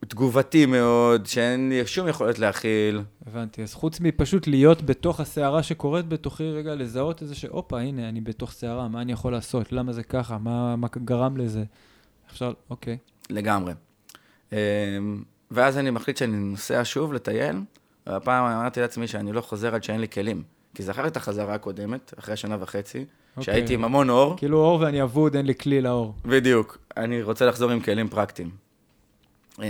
תגובתי 0.00 0.66
מאוד, 0.66 1.26
שאין 1.26 1.68
לי 1.68 1.86
שום 1.86 2.08
יכולת 2.08 2.38
להכיל. 2.38 3.02
הבנתי, 3.26 3.62
אז 3.62 3.74
חוץ 3.74 4.00
מפשוט 4.00 4.46
להיות 4.46 4.82
בתוך 4.82 5.20
הסערה 5.20 5.62
שקורית 5.62 6.08
בתוכי, 6.08 6.50
רגע, 6.50 6.74
לזהות 6.74 7.22
איזה 7.22 7.34
שהופה, 7.34 7.80
הנה, 7.80 8.08
אני 8.08 8.20
בתוך 8.20 8.52
סערה, 8.52 8.88
מה 8.88 9.00
אני 9.00 9.12
יכול 9.12 9.32
לעשות? 9.32 9.72
למה 9.72 9.92
זה 9.92 10.02
ככה? 10.02 10.38
מה, 10.38 10.76
מה 10.76 10.86
גרם 11.04 11.36
לזה? 11.36 11.64
אפשר, 12.30 12.52
אוקיי. 12.70 12.98
לגמרי. 13.30 13.72
אמ, 14.52 14.58
ואז 15.50 15.78
אני 15.78 15.90
מחליט 15.90 16.16
שאני 16.16 16.36
נוסע 16.36 16.80
שוב 16.84 17.12
לטייל, 17.12 17.56
והפעם 18.06 18.44
אמרתי 18.44 18.80
לעצמי 18.80 19.06
שאני 19.06 19.32
לא 19.32 19.40
חוזר 19.40 19.74
עד 19.74 19.84
שאין 19.84 20.00
לי 20.00 20.08
כלים. 20.08 20.42
כי 20.74 20.82
זכרתי 20.82 21.08
את 21.08 21.16
החזרה 21.16 21.54
הקודמת, 21.54 22.14
אחרי 22.18 22.36
שנה 22.36 22.56
וחצי, 22.60 23.04
אוקיי. 23.36 23.44
שהייתי 23.44 23.74
עם 23.74 23.84
המון 23.84 24.10
אור, 24.10 24.36
כאילו 24.36 24.58
אור 24.58 24.80
ואני 24.80 25.02
אבוד, 25.02 25.36
אין 25.36 25.46
לי 25.46 25.54
כלי 25.54 25.80
לאור. 25.80 26.14
בדיוק. 26.24 26.78
אני 26.96 27.22
רוצה 27.22 27.46
לחזור 27.46 27.70
עם 27.70 27.80
כלים 27.80 28.08
פרקטיים. 28.08 28.50
אמ, 29.58 29.64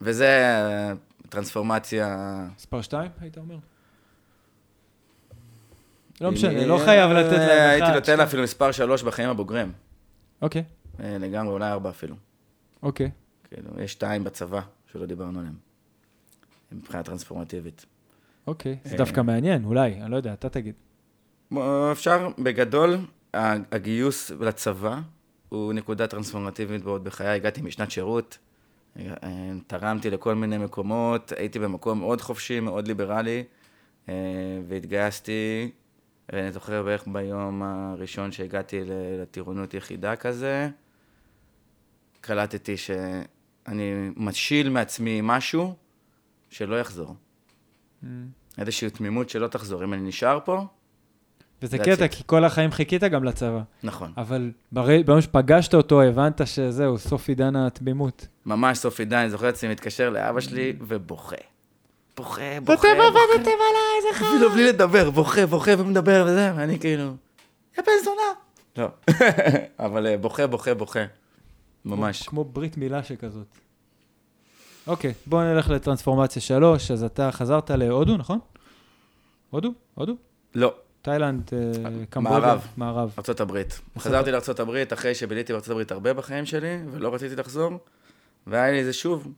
וזה 0.00 0.26
אה, 0.26 0.92
טרנספורמציה... 1.28 2.46
מספר 2.56 2.82
2, 2.82 3.10
היית 3.20 3.38
אומר? 3.38 3.56
לא 6.20 6.30
משנה, 6.30 6.66
לא 6.66 6.78
חייב 6.84 7.10
לתת 7.10 7.32
להם 7.32 7.40
אחד. 7.40 7.50
אה, 7.50 7.70
הייתי 7.70 7.92
נותן. 7.92 8.16
לה 8.16 8.24
אפילו 8.24 8.42
מספר 8.42 8.72
שלוש 8.72 9.02
בחיים 9.02 9.28
הבוגרים. 9.28 9.72
אוקיי, 10.42 10.64
אה, 11.00 11.18
לגמרי, 11.18 11.52
אולי 11.52 11.70
ארבע 11.70 11.90
אפילו. 11.90 12.14
אוקיי. 12.82 13.10
כאילו, 13.48 13.70
יש 13.80 13.92
שתיים 13.92 14.24
בצבא 14.24 14.60
שלא 14.92 15.06
דיברנו 15.06 15.38
עליהם. 15.38 15.54
מבחינה 16.72 17.02
טרנספורמטיבית. 17.02 17.86
אוקיי, 18.48 18.76
זה 18.84 18.92
אה. 18.92 18.98
דווקא 18.98 19.20
מעניין, 19.20 19.64
אולי, 19.64 20.00
אני 20.02 20.10
לא 20.10 20.16
יודע, 20.16 20.32
אתה 20.32 20.48
תגיד. 20.48 20.74
אפשר, 21.92 22.28
בגדול, 22.38 22.96
ה- 23.34 23.74
הגיוס 23.74 24.30
לצבא 24.30 25.00
הוא 25.48 25.72
נקודה 25.72 26.06
טרנספורמטיבית 26.06 26.84
מאוד 26.84 27.04
בחיי. 27.04 27.28
הגעתי 27.28 27.62
משנת 27.62 27.90
שירות, 27.90 28.38
אה, 28.98 29.12
תרמתי 29.66 30.10
לכל 30.10 30.34
מיני 30.34 30.58
מקומות, 30.58 31.32
הייתי 31.36 31.58
במקום 31.58 31.98
מאוד 31.98 32.20
חופשי, 32.20 32.60
מאוד 32.60 32.88
ליברלי, 32.88 33.44
אה, 34.08 34.14
והתגייסתי, 34.68 35.70
ואני 36.32 36.52
זוכר 36.52 36.82
בערך 36.82 37.08
ביום 37.12 37.62
הראשון 37.62 38.32
שהגעתי 38.32 38.84
ל- 38.84 38.92
לטירונות 39.22 39.74
יחידה 39.74 40.16
כזה, 40.16 40.68
קלטתי 42.20 42.76
שאני 42.76 43.92
משיל 44.16 44.68
מעצמי 44.70 45.20
משהו 45.22 45.74
שלא 46.50 46.80
יחזור. 46.80 47.14
איזושהי 48.58 48.90
תמימות 48.90 49.28
שלא 49.28 49.46
תחזור. 49.46 49.84
אם 49.84 49.94
אני 49.94 50.02
נשאר 50.02 50.38
פה, 50.44 50.66
וזה 51.62 51.78
קטע, 51.78 52.04
it. 52.04 52.08
כי 52.08 52.22
כל 52.26 52.44
החיים 52.44 52.70
חיכית 52.70 53.04
גם 53.04 53.24
לצבא. 53.24 53.60
נכון. 53.82 54.12
אבל 54.16 54.52
ביום 54.72 55.20
שפגשת 55.20 55.74
אותו, 55.74 56.02
הבנת 56.02 56.40
שזהו, 56.44 56.98
סוף 56.98 57.28
עידן 57.28 57.56
התמימות. 57.56 58.26
ממש 58.46 58.78
סוף 58.78 58.98
עידן, 58.98 59.16
אני 59.16 59.30
זוכר 59.30 59.48
את 59.48 59.54
עצמי 59.54 59.70
מתקשר 59.70 60.10
לאבא 60.10 60.40
שלי 60.40 60.72
ובוכה. 60.80 61.36
בוכה, 62.16 62.42
בוכה, 62.64 62.74
בוכה. 62.76 62.92
אתם 62.92 63.00
עבדתם 63.00 63.50
עליי, 63.50 64.02
זה 64.02 64.18
חם. 64.18 64.24
אפילו 64.24 64.50
בלי 64.50 64.68
לדבר, 64.68 65.10
בוכה, 65.10 65.46
בוכה 65.46 65.70
ומדבר 65.78 66.24
וזה, 66.28 66.52
ואני 66.56 66.78
כאילו, 66.78 67.14
יא 67.78 67.82
בן 67.86 67.92
זונה. 68.04 68.22
לא, 68.76 68.88
אבל 69.86 70.06
אה, 70.06 70.16
בוכה, 70.16 70.46
בוכה, 70.46 70.74
בוכה. 70.74 71.04
ממש. 71.84 72.28
כמו 72.28 72.44
ברית 72.44 72.76
מילה 72.76 73.02
שכזאת. 73.02 73.58
אוקיי, 74.88 75.14
בואו 75.26 75.42
נלך 75.42 75.70
לטרנספורמציה 75.70 76.42
3, 76.42 76.90
אז 76.90 77.04
אתה 77.04 77.32
חזרת 77.32 77.70
להודו, 77.70 78.16
נכון? 78.16 78.38
הודו? 79.50 79.72
הודו? 79.94 80.16
לא, 80.54 80.74
תאילנד, 81.02 81.50
אה, 81.52 81.90
קמבודיה? 82.10 82.38
מערב. 82.40 82.66
מערב. 82.76 83.14
ארצות 83.18 83.40
הברית. 83.40 83.80
חזרתי 83.98 84.30
לארצות 84.30 84.60
הברית 84.60 84.92
אחרי 84.92 85.14
שביליתי 85.14 85.52
הברית 85.70 85.92
הרבה 85.92 86.14
בחיים 86.14 86.46
שלי, 86.46 86.78
ולא 86.90 87.14
רציתי 87.14 87.36
לחזור, 87.36 87.78
והיה 88.46 88.70
לי 88.70 88.78
איזה 88.78 88.92
שוב, 88.92 89.28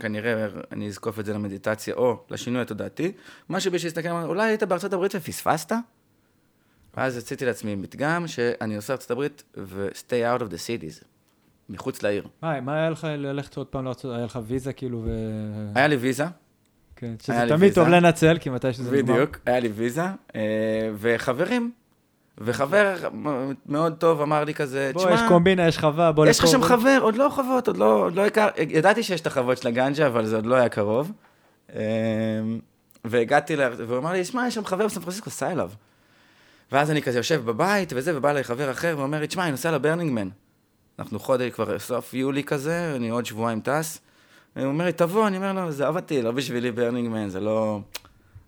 כנראה 0.00 0.46
אני 0.72 0.88
אזקוף 0.88 1.18
את 1.18 1.24
זה 1.24 1.34
למדיטציה 1.34 1.94
או 1.94 2.24
לשינוי 2.30 2.62
התודעתי, 2.62 3.12
משהו 3.50 3.72
בשביל 3.72 3.88
להסתכל, 3.88 4.08
אולי 4.08 4.48
היית 4.48 4.62
הברית 4.92 5.12
ופספסת? 5.14 5.72
ואז 6.96 7.16
יצאתי 7.16 7.44
לעצמי 7.44 7.74
מדגם 7.74 8.28
שאני 8.28 8.76
עושה 8.76 8.92
ארצות 8.92 9.10
הברית 9.10 9.42
ו-stay 9.56 10.38
out 10.38 10.42
of 10.42 10.44
the 10.44 10.56
cities, 10.56 11.04
מחוץ 11.70 12.02
לעיר. 12.02 12.26
מה, 12.42 12.60
מה 12.60 12.74
היה 12.74 12.90
לך 12.90 13.06
ללכת 13.10 13.56
עוד 13.56 13.66
פעם 13.66 13.84
לארצות? 13.84 14.14
היה 14.16 14.24
לך 14.24 14.38
ויזה 14.46 14.72
כאילו 14.72 15.02
ו... 15.04 15.10
היה 15.74 15.86
לי 15.86 15.96
ויזה, 15.96 16.24
כן, 16.96 17.14
שזה 17.22 17.44
תמיד 17.48 17.62
ויזה. 17.62 17.74
טוב 17.74 17.88
לנצל, 17.88 18.38
כי 18.40 18.50
מתי 18.50 18.72
שזה 18.72 18.96
נגמר. 18.96 19.14
בדיוק, 19.14 19.38
היה 19.46 19.60
לי 19.60 19.68
ויזה, 19.68 20.04
אה, 20.34 20.40
וחברים, 20.98 21.72
וחבר 22.38 22.96
מאוד 23.66 23.94
טוב 23.98 24.20
אמר 24.20 24.44
לי 24.44 24.54
כזה, 24.54 24.90
בוא, 24.94 25.10
יש 25.10 25.20
קומבינה, 25.28 25.68
יש 25.68 25.78
חווה, 25.78 26.12
בוא 26.12 26.26
יש 26.26 26.38
לך 26.38 26.44
לפה, 26.44 26.52
שם 26.52 26.62
חבר, 26.62 26.98
עוד 27.02 27.16
לא 27.16 27.28
חוות, 27.34 27.68
עוד 27.68 27.76
לא, 27.76 28.04
עוד 28.04 28.14
לא 28.14 28.26
הכר, 28.26 28.48
ידעתי 28.68 29.02
שיש 29.02 29.20
את 29.20 29.26
החוות 29.26 29.58
של 29.58 29.68
הגנג'ה, 29.68 30.06
אבל 30.06 30.26
זה 30.26 30.36
עוד 30.36 30.46
לא 30.46 30.54
היה 30.54 30.68
קרוב. 30.68 31.12
אמ, 31.74 31.78
והגעתי, 33.04 33.56
ל... 33.56 33.60
והוא 33.86 33.98
אמר 33.98 34.12
לי, 34.12 34.24
שמע, 34.24 34.48
יש 34.48 34.54
שם 34.54 34.64
חבר 34.64 34.86
בסן 34.86 35.00
פרנסיסקו, 35.00 35.30
סע 35.30 35.52
אליו. 35.52 35.70
ואז 36.72 36.90
אני 36.90 37.02
כזה 37.02 37.18
יושב 37.18 37.42
בבית 37.44 37.92
וזה, 37.96 38.16
ובא 38.16 38.30
אליי 38.30 38.44
חבר 38.44 38.70
אחר, 38.70 38.94
ואומר 38.98 39.20
לי, 39.20 39.26
תשמע, 39.26 39.42
אני 39.42 39.50
נוסע 39.50 39.70
לברנינגמן. 39.70 40.28
אנחנו 41.00 41.18
חודש, 41.18 41.50
כבר 41.50 41.78
סוף 41.78 42.14
יולי 42.14 42.44
כזה, 42.44 42.92
אני 42.96 43.08
עוד 43.08 43.26
שבועיים 43.26 43.60
טס. 43.60 44.00
הוא 44.56 44.64
אומר 44.64 44.84
לי, 44.84 44.92
תבוא, 44.92 45.26
אני 45.26 45.36
אומר 45.36 45.52
לו, 45.52 45.68
עזוב 45.68 45.96
אותי, 45.96 46.22
לא 46.22 46.30
בשבילי 46.32 46.72
ברנינג 46.72 47.09
מן, 47.09 47.28
זה 47.28 47.40
לא... 47.40 47.80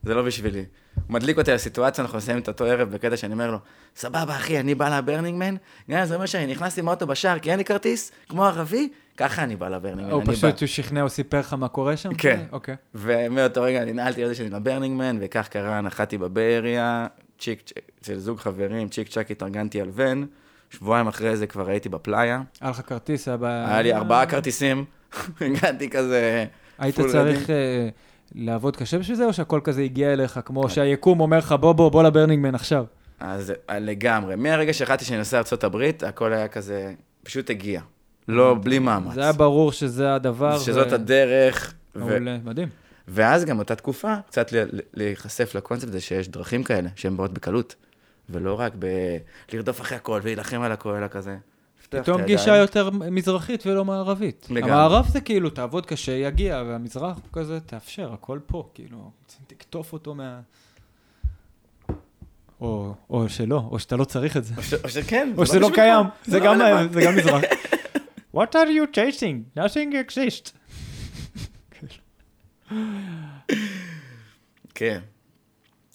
זה 0.03 0.15
לא 0.15 0.23
בשבילי. 0.23 0.65
הוא 0.95 1.05
מדליק 1.09 1.39
אותי 1.39 1.51
לסיטואציה, 1.51 2.05
אנחנו 2.05 2.19
נסיים 2.19 2.39
את 2.39 2.49
אותו 2.49 2.65
ערב 2.65 2.91
בקטע 2.91 3.17
שאני 3.17 3.33
אומר 3.33 3.51
לו, 3.51 3.59
סבבה, 3.97 4.37
אחי, 4.37 4.61
אני 4.61 4.75
בא 4.75 4.99
לברנינג 4.99 5.39
מן, 5.39 5.57
גם 5.91 5.99
אם 5.99 6.05
זה 6.05 6.15
אומר 6.15 6.27
שאני 6.27 6.47
נכנסתי 6.47 6.81
עם 6.81 6.89
האוטו 6.89 7.07
בשער 7.07 7.39
כי 7.39 7.51
אין 7.51 7.59
לי 7.59 7.65
כרטיס, 7.65 8.13
כמו 8.29 8.45
ערבי, 8.45 8.89
ככה 9.17 9.43
אני 9.43 9.57
בא 9.57 9.69
לברנינג 9.69 9.98
מן, 9.98 10.11
הוא. 10.11 10.23
פשוט, 10.27 10.61
הוא 10.61 10.67
שכנע, 10.67 11.01
הוא 11.01 11.09
סיפר 11.09 11.39
לך 11.39 11.53
מה 11.53 11.69
קורה 11.69 11.97
שם? 11.97 12.15
כן. 12.15 12.41
אוקיי. 12.53 12.77
ומאותו 12.95 13.63
רגע 13.63 13.83
אני 13.83 13.93
נעלתי 13.93 14.23
על 14.23 14.29
זה 14.29 14.35
שאני 14.35 14.51
לברנינג 14.51 14.98
מן, 14.98 15.19
וכך 15.21 15.49
קרה, 15.49 15.81
נחתי 15.81 16.19
ב 16.19 16.28
Bay 16.28 16.58
Area, 16.58 17.07
צ'יק, 17.39 17.63
צ'יק, 17.67 17.79
אצל 18.01 18.19
זוג 18.19 18.39
חברים, 18.39 18.89
צ'יק 18.89 19.09
צ'אק 19.09 19.31
התארגנתי 19.31 19.81
על 19.81 19.91
ון, 19.93 20.27
שבועיים 20.73 21.07
אחרי 21.07 21.37
זה 21.37 21.47
כבר 21.47 21.69
הייתי 21.69 21.89
בפלאיה, 21.89 22.43
היה 22.61 22.71
לך 22.71 22.81
כרטיס, 22.87 23.29
היה 23.29 23.37
בעיה... 23.37 23.69
היה 23.69 23.83
לי 23.83 23.95
ארבעה 23.95 24.27
כרטיסים, 24.27 24.85
הגעתי 25.41 25.91
כזה... 25.91 26.45
היית 26.79 27.01
צריך. 27.01 27.51
אה, 27.51 27.89
לעבוד 28.35 28.77
קשה 28.77 28.99
בשביל 28.99 29.17
זה, 29.17 29.25
או 29.25 29.33
שהכל 29.33 29.61
כזה 29.65 29.83
הגיע 29.83 30.13
אליך, 30.13 30.41
כמו 30.45 30.69
שהיקום 30.69 31.21
אומר 31.21 31.39
לך, 31.39 31.55
בוא, 31.61 31.73
בוא, 31.73 31.89
בוא 31.89 32.03
לברנינגמן 32.03 32.55
עכשיו. 32.55 32.85
אז 33.21 33.53
אה, 33.71 33.79
לגמרי, 33.79 34.37
מהרגע 34.37 34.73
שהחלטתי 34.73 35.05
שאני 35.05 35.19
נוסע 35.19 35.43
לארה"ב, 35.53 35.91
הכל 36.07 36.33
היה 36.33 36.49
כזה, 36.49 36.93
פשוט 37.23 37.51
הגיע. 37.51 37.81
לא, 38.29 38.57
בלי 38.63 38.79
מאמץ. 38.79 39.15
זה 39.15 39.23
היה 39.23 39.33
ברור 39.33 39.73
שזה 39.73 40.15
הדבר. 40.15 40.59
שזאת 40.59 40.93
ו- 40.93 40.95
הדרך. 40.95 41.75
ו... 41.97 41.99
מעולה, 41.99 42.39
מדהים. 42.45 42.69
ואז 43.09 43.45
גם 43.45 43.59
אותה 43.59 43.75
תקופה, 43.75 44.15
קצת 44.27 44.53
להיחשף 44.95 45.55
לקונספט 45.55 45.89
הזה 45.89 46.01
שיש 46.01 46.29
דרכים 46.29 46.65
כאלה, 46.65 46.89
שהן 46.97 47.17
באות 47.17 47.33
בקלות, 47.33 47.75
ולא 48.33 48.61
רק 48.61 48.73
ב... 48.79 48.87
לרדוף 49.53 49.81
אחרי 49.81 49.97
הכל 49.97 50.21
ולהילחם 50.23 50.61
על 50.63 50.73
הכל, 50.73 50.95
אלא 50.95 51.09
כזה, 51.09 51.37
פתאום. 51.91 52.23
גישה 52.23 52.57
יותר 52.57 52.91
מזרחית 52.91 53.67
ולא 53.67 53.85
מערבית. 53.85 54.47
לגמרי. 54.51 54.73
המערב 54.73 55.07
זה 55.09 55.21
כאילו, 55.21 55.51
תעבוד 55.51 55.87
קשה, 55.87 56.13
יגיע, 56.13 56.63
והמזרח 56.67 57.17
הוא 57.17 57.25
כזה, 57.33 57.61
תאפשר, 57.61 58.13
הכל 58.13 58.39
פה, 58.47 58.69
כאילו, 58.75 59.11
תקטוף 59.47 59.93
אותו 59.93 60.15
מה... 60.15 60.41
או, 62.61 62.95
או 63.11 63.29
שלא, 63.29 63.69
או 63.71 63.79
שאתה 63.79 63.97
לא 63.97 64.05
צריך 64.05 64.37
את 64.37 64.45
זה. 64.45 64.55
או 64.57 64.63
ש- 64.63 64.75
או 64.75 64.89
שכן. 64.89 65.33
או 65.37 65.47
שזה 65.47 65.59
לא. 65.61 65.71
קיים, 65.75 66.07
זה 66.25 66.39
לא 66.39 66.45
גם, 66.45 66.61
רלוונטי. 66.63 66.95
זה 66.95 67.01
גם 67.05 67.17
מזרח. 67.17 67.43
What 68.37 68.51
are 68.55 68.69
you 68.69 68.97
chasing? 68.97 69.59
Nothing 69.59 69.93
exists. 70.09 70.53
כן. 74.75 75.01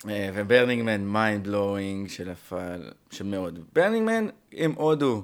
אה, 0.09 0.29
ו 0.33 0.39
Burning 0.39 0.78
Man, 0.78 1.01
mind 1.01 1.43
blowing 1.47 2.09
של 2.09 2.29
הפעל, 2.29 2.81
שמאוד. 3.11 3.59
Burning 3.75 4.08
Man, 4.08 4.27
אם 4.57 4.71
הודו 4.75 5.23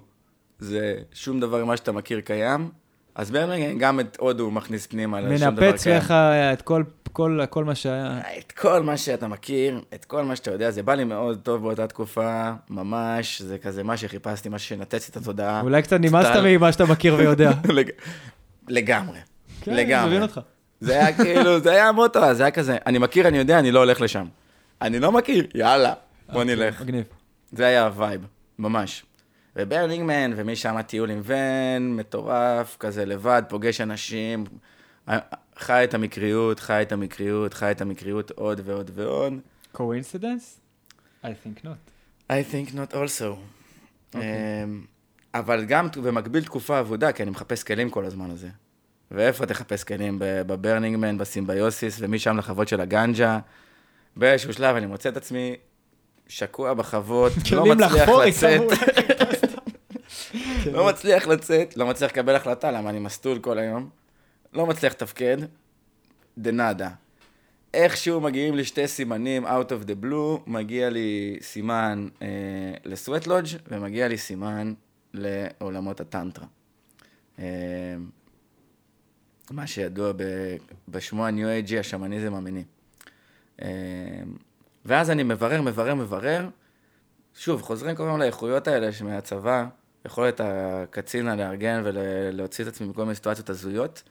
זה 0.60 0.96
שום 1.14 1.40
דבר 1.40 1.66
ממה 1.66 1.78
שאתה 1.78 1.92
מכיר 1.92 2.20
קיים, 2.20 2.70
אז 3.16 3.32
Burning 3.32 3.65
Man 3.65 3.80
גם 3.80 4.00
את 4.00 4.18
הודו 4.20 4.52
מכניס 4.52 4.88
פנימה 4.88 5.22
לשום 5.22 5.56
דבר 5.56 5.66
מנפץ 5.66 5.84
קיים. 5.84 5.98
לך 5.98 6.12
את 6.54 6.62
כל, 6.62 6.84
כל, 7.12 7.40
כל 7.50 7.64
מה 7.64 7.76
שהיה. 7.76 8.20
את 8.40 8.52
כל 8.52 8.84
מה 8.84 8.98
שאתה 8.98 9.28
מכיר, 9.28 9.82
את 9.94 10.06
כל 10.06 10.24
מה 10.24 10.36
שאתה 10.36 10.52
יודע, 10.52 10.72
זה 10.72 10.84
בא 10.84 10.94
לי 10.96 11.04
מאוד 11.04 11.40
טוב 11.44 11.62
באותה 11.62 11.88
תקופה, 11.88 12.52
ממש, 12.70 13.42
זה 13.42 13.58
כזה 13.58 13.84
מה 13.84 13.98
שחיפשתי, 13.98 14.50
מה 14.50 14.60
שינתץ 14.60 15.10
את 15.10 15.18
התודעה. 15.18 15.62
אולי 15.62 15.82
קצת 15.82 16.00
נמאסת. 16.00 16.32
ממה 16.46 16.72
שאתה 16.72 16.86
מכיר 16.86 17.16
ויודע. 17.16 17.52
לג- 17.78 17.90
לגמרי. 18.68 19.18
כן, 19.62 19.72
אני 19.72 19.84
לגמרי. 19.86 20.10
מבין 20.10 20.22
אותך. 20.22 20.40
זה 20.82 20.94
היה 20.94 21.14
כאילו, 21.18 21.60
זה 21.60 21.72
היה 21.72 21.88
המוטו, 21.90 22.34
זה 22.34 22.44
היה 22.44 22.52
כזה, 22.52 22.78
אני 22.86 22.98
מכיר, 22.98 23.28
אני 23.28 23.38
יודע, 23.38 23.60
אני 23.60 23.72
לא 23.72 23.80
הולך 23.80 24.02
לשם. 24.02 24.26
אני 24.84 25.00
לא 25.00 25.12
מכיר, 25.12 25.48
יאללה, 25.56 25.94
בוא 26.34 26.44
נלך. 26.44 26.82
מגניב. 26.82 27.04
זה 27.52 27.66
היה 27.66 27.86
ה 27.86 27.93
vibe, 27.93 28.28
ממש. 28.60 29.06
ו 29.56 29.62
Burning 29.62 30.06
Man, 30.06 30.32
ומשם 30.36 30.82
טיול 30.82 31.12
עם 31.12 31.22
ון, 31.24 31.96
מטורף, 31.96 32.78
כזה 32.80 33.06
לבד, 33.06 33.44
פוגש 33.50 33.82
אנשים, 33.82 34.44
חי 35.58 35.84
את 35.84 35.94
המקריות, 35.94 36.60
חי 36.60 36.82
את 36.82 36.92
המקריות, 36.92 37.54
חי 37.54 37.72
את 37.72 37.82
המקריות 37.82 38.32
עוד 38.32 38.62
ועוד 38.66 38.92
ועוד. 38.94 39.34
coincidence? 39.76 40.60
I 41.24 41.28
think 41.28 41.66
not. 41.66 42.30
I 42.30 42.34
think 42.54 42.74
not 42.74 42.94
also. 42.94 43.24
אוקיי. 44.14 44.64
אמ, 44.64 44.86
אבל 45.34 45.66
גם 45.66 45.88
במקביל 46.04 46.44
תקופה 46.44 46.80
אבודה, 46.80 47.12
כי 47.12 47.24
אני 47.24 47.32
מחפש 47.32 47.64
כלים 47.64 47.90
כל 47.90 48.06
הזמן 48.06 48.32
הזה. 48.32 48.50
ואיפה 49.12 49.46
תחפש 49.46 49.84
כלים? 49.84 50.18
ב 50.20 50.28
Burning 50.28 50.85
Man, 50.85 51.18
ב 51.18 51.25
Symbiosis, 51.25 51.98
ומשם 52.00 52.38
לחוות 52.38 52.68
של 52.68 52.82
הגנג'ה. 52.82 53.40
באיזשהו 54.16 54.54
שלב 54.54 54.76
אני 54.76 54.86
מוצא 54.86 55.10
את 55.10 55.18
עצמי 55.18 55.56
שקוע 56.28 56.74
בחוות, 56.74 57.34
לא 57.52 57.66
מצליח 57.66 58.10
לצאת, 58.10 58.72
איתם. 58.72 59.54
לא 60.74 60.88
מצליח 60.88 61.28
לצאת, 61.28 61.78
לא 61.78 61.88
מצליח 61.88 62.12
לקבל 62.12 62.36
החלטה, 62.36 62.72
למה 62.72 62.90
אני 62.90 63.00
מסטול 63.00 63.40
כל 63.40 63.58
היום. 63.58 63.90
לא 64.54 64.66
מצליח 64.66 64.94
לתפקד, 64.94 65.38
de 66.38 66.53
nada. 66.53 66.90
איכשהו 67.74 68.22
מגיעים 68.22 68.56
לי 68.56 68.66
שתי 68.66 68.88
סימנים 68.88 69.46
out 69.46 69.70
of 69.70 69.88
the 69.88 70.04
blue, 70.04 70.40
מגיע 70.48 70.90
לי 70.90 71.38
סימן 71.42 72.08
אה, 72.22 72.28
לסווט 72.86 73.28
לודג' 73.28 73.48
ומגיע 73.68 74.08
לי 74.08 74.18
סימן 74.18 74.74
לעולמות 75.14 76.02
הטנטרה. 76.02 76.46
אה, 77.40 77.46
מה 79.52 79.68
שידוע 79.68 80.12
בשמו 80.88 81.26
ה-New 81.26 81.70
Age, 81.70 81.80
השמניזם 81.80 82.34
המיני. 82.34 82.64
אה, 83.62 83.68
ואז 84.86 85.10
אני 85.10 85.24
מברר, 85.24 85.62
מברר, 85.62 85.96
מברר. 85.96 86.50
שוב, 87.36 87.62
חוזרים 87.62 87.96
כל 87.96 88.04
הזמן 88.04 88.20
לאיכויות 88.20 88.68
האלה 88.68 88.90
מהצבא, 89.04 89.66
יכולת 90.06 90.42
הקצין 90.44 91.26
לארגן 91.26 91.82
ולהוציא 91.84 92.64
את 92.64 92.70
עצמי 92.70 92.88
מכל 92.88 93.04
מיני 93.04 93.16
סיטואציות 93.16 93.50
הזויות. 93.50 94.04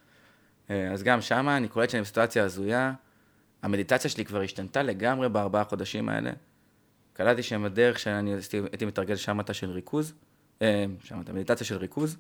אה, 0.71 0.93
אז 0.93 1.03
גם 1.03 1.21
שמה 1.21 1.57
אני 1.57 1.69
קולט 1.69 1.91
שאני 1.91 2.03
בסיטואציה 2.03 2.45
הזויה. 2.45 2.93
המדיטציה 3.63 4.11
שלי 4.11 4.25
כבר 4.25 4.41
השתנתה 4.41 4.83
לגמרי 4.83 5.29
בארבעה 5.29 5.65
חודשים 5.65 6.09
האלה. 6.09 6.31
קלטתי 7.13 7.43
שהם 7.43 7.65
הדרך 7.65 7.99
שאני 7.99 8.35
הייתי 8.53 8.85
מתרגל 8.85 9.17
שמטה 9.17 9.55
של 9.55 9.71
ריכוז, 9.71 10.15
אה, 10.63 10.85
שמטה, 11.05 11.33
מדיטציה 11.33 11.67
של 11.67 11.77
ריכוז, 11.77 12.17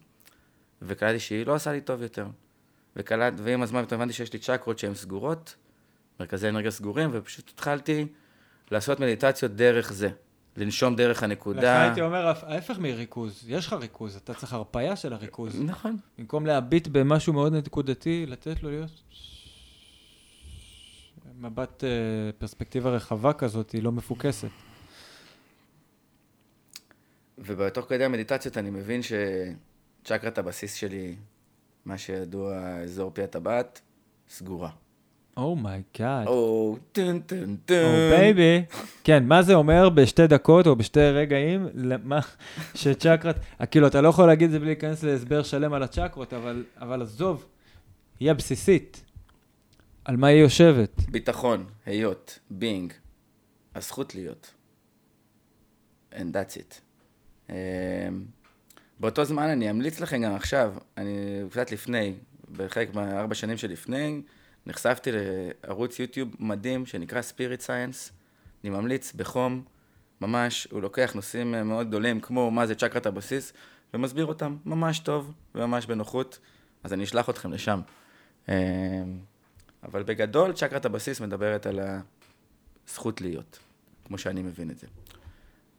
וקלטתי 0.82 1.20
שהיא 1.20 1.46
לא 1.46 1.54
עושה 1.54 1.72
לי 1.72 1.80
טוב 1.80 2.02
יותר. 2.02 2.26
וקלט, 2.96 3.34
ועם 3.36 3.62
הזמן 3.62 3.84
הבנתי 3.90 4.12
שיש 4.12 4.32
לי 4.32 4.38
צ'קרות 4.38 4.78
שהן 4.78 4.94
סגורות, 4.94 5.54
מרכזי 6.22 6.48
אנרגיה 6.48 6.70
סגורים, 6.70 7.10
ופשוט 7.12 7.48
התחלתי 7.54 8.06
לעשות 8.70 9.00
מדיטציות 9.00 9.52
דרך 9.52 9.92
זה. 9.92 10.10
לנשום 10.56 10.96
דרך 10.96 11.16
לך 11.16 11.22
הנקודה. 11.22 11.82
הייתי 11.82 12.00
אומר, 12.00 12.26
ההפ- 12.34 12.44
ההפך 12.46 12.78
מריכוז. 12.78 13.44
יש 13.48 13.66
לך 13.66 13.72
ריכוז, 13.72 14.16
אתה 14.16 14.34
צריך 14.34 14.52
הרפאיה 14.52 14.96
של 14.96 15.12
הריכוז. 15.12 15.60
נכון. 15.60 15.96
במקום 16.18 16.46
להביט 16.46 16.88
במשהו 16.88 17.32
מאוד 17.32 17.54
נקודתי, 17.54 18.26
לתת 18.26 18.62
לו 18.62 18.70
להיות... 18.70 18.90
מבט, 21.38 21.84
אה, 21.84 21.88
פרספקטיבה 22.38 22.90
רחבה 22.90 23.32
כזאת, 23.32 23.70
היא 23.70 23.82
לא 23.82 23.92
מפוקסת. 23.92 24.48
ובתוך 27.38 27.86
כדי 27.88 28.04
המדיטציות 28.04 28.58
אני 28.58 28.70
מבין 28.70 29.00
שצ'קרת 29.02 30.38
הבסיס 30.38 30.74
שלי, 30.74 31.16
מה 31.84 31.98
שידוע 31.98 32.78
אזור 32.82 33.10
פי 33.14 33.22
הטבעת, 33.22 33.80
סגורה. 34.28 34.70
Oh 35.36 35.59
my 35.59 35.81
god. 35.81 36.26
או, 36.26 36.76
טן 36.92 37.20
טן 37.20 37.50
או 37.50 37.56
טן. 37.64 38.10
baby. 38.10 38.64
כן, 39.04 39.24
מה 39.24 39.42
זה 39.42 39.54
אומר 39.54 39.88
בשתי 39.88 40.26
דקות 40.26 40.66
או 40.66 40.76
בשתי 40.76 41.00
רגעים, 41.00 41.68
למה 41.74 42.20
שצ'קרת, 42.74 43.36
כאילו, 43.70 43.86
אתה 43.86 44.00
לא 44.00 44.08
יכול 44.08 44.26
להגיד 44.26 44.44
את 44.44 44.50
זה 44.50 44.58
בלי 44.58 44.66
להיכנס 44.66 45.02
להסבר 45.02 45.42
שלם 45.42 45.72
על 45.72 45.82
הצ'קרות, 45.82 46.32
אבל, 46.32 46.64
אבל 46.80 47.02
עזוב, 47.02 47.46
היא 48.20 48.30
הבסיסית. 48.30 49.04
על 50.04 50.16
מה 50.16 50.26
היא 50.26 50.40
יושבת? 50.40 51.00
ביטחון, 51.10 51.64
היות, 51.86 52.38
בינג, 52.50 52.92
הזכות 53.74 54.14
להיות. 54.14 54.54
And 56.12 56.14
that's 56.14 56.56
it. 56.56 56.80
Um, 57.48 57.52
באותו 59.00 59.24
זמן 59.24 59.48
אני 59.48 59.70
אמליץ 59.70 60.00
לכם 60.00 60.22
גם 60.22 60.34
עכשיו, 60.34 60.74
אני 60.96 61.42
קצת 61.50 61.72
לפני, 61.72 62.14
בחלק 62.52 62.94
מהארבע 62.94 63.34
שנים 63.34 63.56
שלפני, 63.56 64.22
נחשפתי 64.66 65.10
לערוץ 65.12 65.98
יוטיוב 65.98 66.28
מדהים 66.38 66.86
שנקרא 66.86 67.20
Spirit 67.20 67.66
Science. 67.66 68.12
אני 68.64 68.70
ממליץ 68.70 69.12
בחום, 69.12 69.64
ממש, 70.20 70.68
הוא 70.70 70.82
לוקח 70.82 71.12
נושאים 71.14 71.50
מאוד 71.50 71.88
גדולים, 71.88 72.20
כמו 72.20 72.50
מה 72.50 72.66
זה 72.66 72.74
צ'קרת 72.74 73.06
הבסיס, 73.06 73.52
ומסביר 73.94 74.26
אותם 74.26 74.56
ממש 74.64 74.98
טוב 74.98 75.32
וממש 75.54 75.86
בנוחות, 75.86 76.38
אז 76.84 76.92
אני 76.92 77.04
אשלח 77.04 77.30
אתכם 77.30 77.52
לשם. 77.52 77.80
Um, 78.46 78.50
אבל 79.82 80.02
בגדול, 80.02 80.52
צ'קרת 80.52 80.84
הבסיס 80.84 81.20
מדברת 81.20 81.66
על 81.66 81.80
הזכות 82.88 83.20
להיות, 83.20 83.58
כמו 84.04 84.18
שאני 84.18 84.42
מבין 84.42 84.70
את 84.70 84.78
זה. 84.78 84.86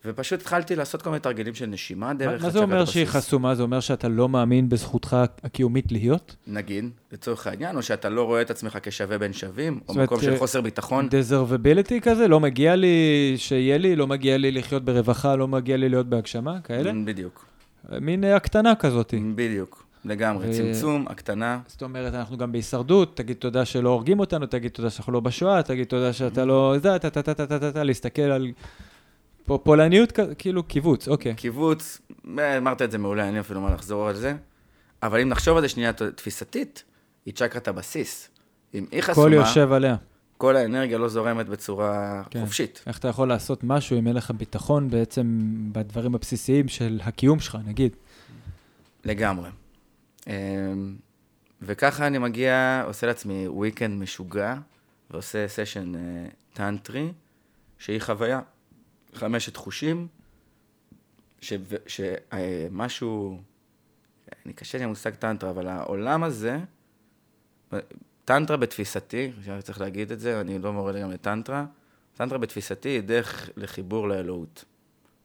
ופשוט 0.06 0.42
התחלתי 0.42 0.76
לעשות 0.76 1.02
כל 1.02 1.10
מיני 1.10 1.20
תרגילים 1.20 1.54
של 1.54 1.66
נשימה 1.66 2.08
מה, 2.08 2.14
דרך 2.14 2.44
מה 2.44 2.50
זה 2.50 2.60
אומר 2.60 2.86
שהיא 2.86 3.04
הבסיס. 3.04 3.16
חסומה? 3.16 3.56
זה 3.56 3.64
אומר 3.64 3.80
שאתה 3.80 4.08
לא 4.08 4.30
מאמין 4.30 4.70
בזכותך 4.70 5.18
הקיומית 5.44 5.92
להיות? 5.92 6.36
נגיד, 6.48 6.90
לצורך 7.12 7.48
העניין, 7.48 7.76
או 7.76 7.82
שאתה 7.84 8.10
לא 8.10 8.24
רואה 8.24 8.42
את 8.42 8.52
עצמך 8.52 8.78
כשווה 8.84 9.18
בין 9.18 9.34
שווים, 9.34 9.80
או 9.90 9.94
מקום 9.94 10.22
של 10.22 10.34
אה, 10.34 10.38
חוסר 10.38 10.62
ביטחון. 10.62 11.10
דזרבביליטי 11.10 12.02
כזה? 12.02 12.28
לא 12.28 12.40
מגיע 12.40 12.76
לי 12.76 13.34
שיהיה 13.38 13.78
לי, 13.78 13.96
לא 13.96 14.08
מגיע 14.08 14.38
לי 14.38 14.52
לחיות 14.52 14.86
ברווחה, 14.86 15.36
לא 15.36 15.48
מגיע 15.48 15.78
לי 15.78 15.90
להיות 15.90 16.08
בהגשמה, 16.08 16.62
כאלה? 16.62 16.92
בדיוק, 17.06 17.46
מין 18.02 18.24
אה, 18.24 18.36
הקטנה 18.36 18.76
כזאת. 18.76 19.14
בדיוק, 19.36 19.86
לגמרי. 20.06 20.50
ו- 20.50 20.54
צמצום, 20.54 21.06
הקטנה, 21.10 21.60
זאת 21.68 21.84
אומרת, 21.84 22.14
אנחנו 22.14 22.38
גם 22.38 22.52
בהישרדות, 22.52 23.18
תגיד 23.18 23.38
תודה 23.38 23.66
שלא 23.66 23.90
הורגים 23.90 24.20
אותנו, 24.20 24.46
תגיד 24.46 24.72
תודה 24.72 24.90
שאנחנו 24.90 25.14
לא 25.14 25.20
בשואה, 25.20 25.64
תגיד 25.64 25.88
תודה 25.88 26.14
שאתה 26.14 26.46
לא... 26.46 26.76
זה, 26.82 27.00
טה, 27.00 27.10
טה, 27.10 27.22
טה, 27.22 27.34
טה, 27.34 27.60
טה, 27.60 27.72
טה, 27.72 27.84
להסתכל 27.84 28.22
על... 28.22 28.52
פולניות, 29.64 30.20
כאילו 30.38 30.64
קיבוץ, 30.64 31.08
אוקיי. 31.08 31.36
קיבוץ, 31.36 32.02
אה, 32.40 32.58
אמרת 32.58 32.82
את 32.82 32.92
זה 32.92 32.98
מעולה, 32.98 33.26
אין 33.26 33.34
לי 33.34 33.40
אפילו 33.40 33.62
מה 33.62 33.74
לחזור 33.74 34.08
על 34.08 34.16
זה. 34.16 34.36
אבל 35.04 35.22
אם 35.22 35.30
נחשוב 35.30 35.58
על 35.58 35.62
זה 35.62 35.70
שנייה 35.70 35.94
תפיסתית, 35.94 36.84
היא 37.26 37.34
צ'קרת 37.34 37.68
הבסיס. 37.68 38.30
אם 38.74 38.86
היא 38.92 39.02
חסומה, 39.02 39.28
הכל 39.28 39.34
יושב 39.34 39.72
עליה. 39.72 39.96
כל 40.38 40.56
האנרגיה 40.56 40.98
לא 40.98 41.08
זורמת 41.08 41.46
בצורה 41.46 42.24
כן. 42.30 42.42
חופשית. 42.42 42.84
איך 42.88 43.00
אתה 43.00 43.08
יכול 43.08 43.28
לעשות 43.28 43.64
משהו 43.64 44.00
אם 44.00 44.08
אין 44.08 44.16
לך 44.16 44.32
ביטחון 44.32 44.90
בעצם 44.90 45.40
בדברים 45.72 46.16
הבסיסיים 46.16 46.68
של 46.68 47.00
הקיום 47.04 47.40
שלך, 47.40 47.58
נגיד. 47.66 47.96
לגמרי. 49.06 49.50
אמ, 50.28 50.34
וככה 51.62 52.08
אני 52.08 52.18
מגיע, 52.18 52.84
עושה 52.88 53.08
לעצמי 53.08 53.48
weekend 53.48 53.92
משוגע, 53.92 54.56
ועושה 55.12 55.48
סשן 55.48 55.96
אה, 55.96 56.02
טנטרי, 56.54 57.12
שהיא 57.78 58.02
חוויה, 58.02 58.40
חמשת 59.14 59.56
חושים, 59.58 60.08
שמשהו, 61.88 63.42
אני 64.46 64.54
קשה 64.54 64.78
לי 64.78 64.84
המושג 64.84 65.16
טנטרה, 65.16 65.50
אבל 65.50 65.68
העולם 65.68 66.24
הזה, 66.24 66.60
טנטרה 68.26 68.58
בתפיסתי, 68.58 69.32
צריך 69.64 69.82
להגיד 69.82 70.12
את 70.12 70.20
זה, 70.20 70.42
אני 70.42 70.60
לא 70.60 70.74
מורה 70.74 71.02
גם 71.02 71.12
לטנטרה, 71.12 71.66
טנטרה 72.16 72.38
בתפיסתי 72.38 72.90
היא 72.90 73.02
דרך 73.02 73.50
לחיבור 73.58 74.08
לאלוהות. 74.08 74.66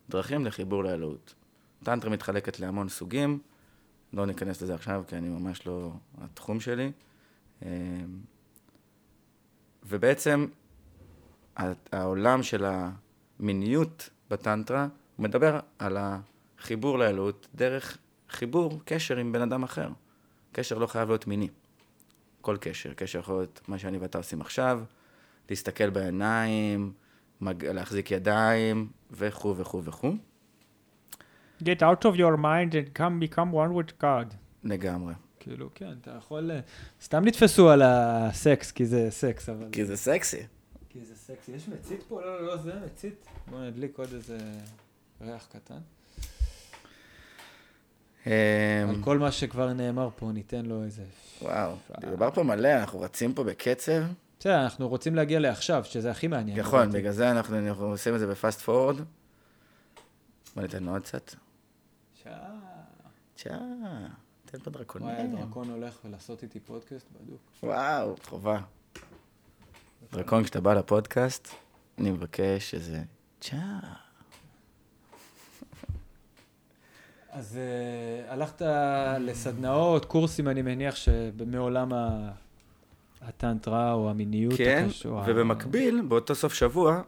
דרכים 0.09 0.47
לחיבור 0.47 0.85
לאלוהות. 0.85 1.35
טנטרה 1.85 2.11
מתחלקת 2.11 2.61
להמון 2.61 2.89
סוגים, 2.89 3.39
לא 4.13 4.27
ניכנס 4.27 4.63
לזה 4.63 4.75
עכשיו, 4.75 5.05
כי 5.07 5.17
אני 5.17 5.29
ממש 5.29 5.67
לא 5.67 5.93
התחום 6.19 6.61
שלי. 6.61 6.93
אה, 7.63 7.69
ובעצם 9.85 10.47
העולם 11.93 12.43
של 12.43 12.65
המיניות 13.41 14.11
בטנטרה, 14.31 14.89
הוא 15.17 15.25
מדבר 15.25 15.61
על 15.79 15.97
החיבור 16.01 16.99
לאלוהות 16.99 17.49
דרך 17.55 17.99
חיבור, 18.31 18.81
קשר 18.85 19.17
עם 19.17 19.33
בן 19.33 19.43
אדם 19.43 19.63
אחר. 19.63 19.89
קשר 20.53 20.79
לא 20.79 20.87
חייב 20.87 21.09
להיות 21.09 21.27
מיני. 21.27 21.49
כל 22.41 22.57
קשר. 22.61 22.93
קשר 22.95 23.19
יכול 23.19 23.37
להיות 23.37 23.61
מה 23.69 23.79
שאני 23.79 23.99
ואתה 23.99 24.19
עושים 24.19 24.41
עכשיו, 24.41 24.81
להסתכל 25.51 25.91
בעיניים, 25.91 26.93
מג... 27.41 27.65
להחזיק 27.65 28.11
ידיים, 28.11 28.89
וכו' 29.11 29.57
וכו' 29.57 29.85
וכו'. 29.85 30.13
Get 31.63 31.83
out 31.83 32.05
of 32.05 32.17
your 32.17 32.37
mind 32.37 32.73
and 32.73 32.99
come 32.99 33.21
become 33.21 33.53
one 33.53 33.73
with 33.73 34.03
God. 34.03 34.35
לגמרי. 34.65 35.15
כאילו, 35.41 35.71
כן, 35.75 35.93
אתה 36.01 36.11
יכול... 36.19 36.51
אה, 36.51 36.61
סתם 37.03 37.25
נתפסו 37.25 37.71
על 37.71 37.83
הסקס, 37.85 38.73
כי 38.73 38.87
זה 38.87 39.07
סקס, 39.11 39.49
אבל... 39.49 39.67
כי 39.73 39.85
זה 39.85 39.97
סקסי. 39.97 40.43
כי 40.89 41.05
זה 41.05 41.17
סקסי. 41.17 41.53
יש 41.53 41.69
מצית 41.69 42.03
פה? 42.09 42.23
לא, 42.23 42.41
לא, 42.41 42.47
לא, 42.47 42.57
זה 42.57 42.73
מצית. 42.85 43.27
בוא 43.51 43.61
נדליק 43.61 43.99
עוד 43.99 44.13
איזה 44.13 44.39
ריח 45.21 45.47
קטן. 45.53 45.79
אמ, 48.27 48.33
על 48.89 48.97
כל 49.05 49.19
מה 49.19 49.33
שכבר 49.33 49.73
נאמר 49.73 50.09
פה, 50.17 50.33
ניתן 50.33 50.67
לו 50.67 50.85
איזה... 50.85 51.05
וואו, 51.43 51.77
דובר 52.01 52.31
פה 52.31 52.43
מלא, 52.43 52.69
אנחנו 52.69 53.01
רצים 53.01 53.35
פה 53.35 53.45
בקצב. 53.45 54.03
בסדר, 54.39 54.63
אנחנו 54.65 54.89
רוצים 54.89 55.15
להגיע 55.15 55.41
לעכשיו, 55.41 55.85
שזה 55.85 56.11
הכי 56.11 56.29
מעניין. 56.29 56.61
נכון. 56.61 56.93
בגלל 56.93 57.13
זה 57.13 57.31
אנחנו 57.31 57.57
עושים 57.79 58.15
את 58.15 58.21
זה 58.21 58.27
בפאסט 58.27 58.61
פורוד. 58.61 58.97
בוא 60.55 60.63
ניתן 60.63 60.85
לו 60.85 60.93
עוד 60.93 61.03
קצת. 61.03 61.35
שעה. 62.23 62.59
צ'אה, 63.37 63.59
תן 64.45 64.59
פה 64.59 64.71
דרקונים. 64.71 65.09
וואי, 65.09 65.21
הדרקון 65.21 65.71
הולך 65.71 65.99
לעשות 66.05 66.43
איתי 66.43 66.61
פודקאסט 66.61 67.07
בדוק. 67.13 67.41
וואו, 67.63 68.15
חובה. 68.25 68.61
דרקון, 70.13 70.45
כשאתה 70.45 70.61
בא 70.61 70.75
לפודקאסט, 70.75 71.49
אני 71.99 72.11
מבקש 72.11 72.75
איזה 72.75 73.03
צ'אה. 73.41 73.79
אז 77.31 77.59
uh, 77.59 78.33
הלכת 78.33 78.63
לסדנאות, 79.21 80.05
קורסים, 80.05 80.49
אני 80.49 80.63
מניח 80.63 80.97
שמעולם 80.97 81.93
ה... 81.93 82.31
הטנטרה 83.23 83.93
או 83.93 84.11
המיניות 84.11 84.55
כן, 84.57 84.85
הקשורה. 84.89 85.25
ובמקביל, 85.27 86.03
באותו 86.09 86.35
סוף 86.35 86.55
שבוע, 86.55 87.03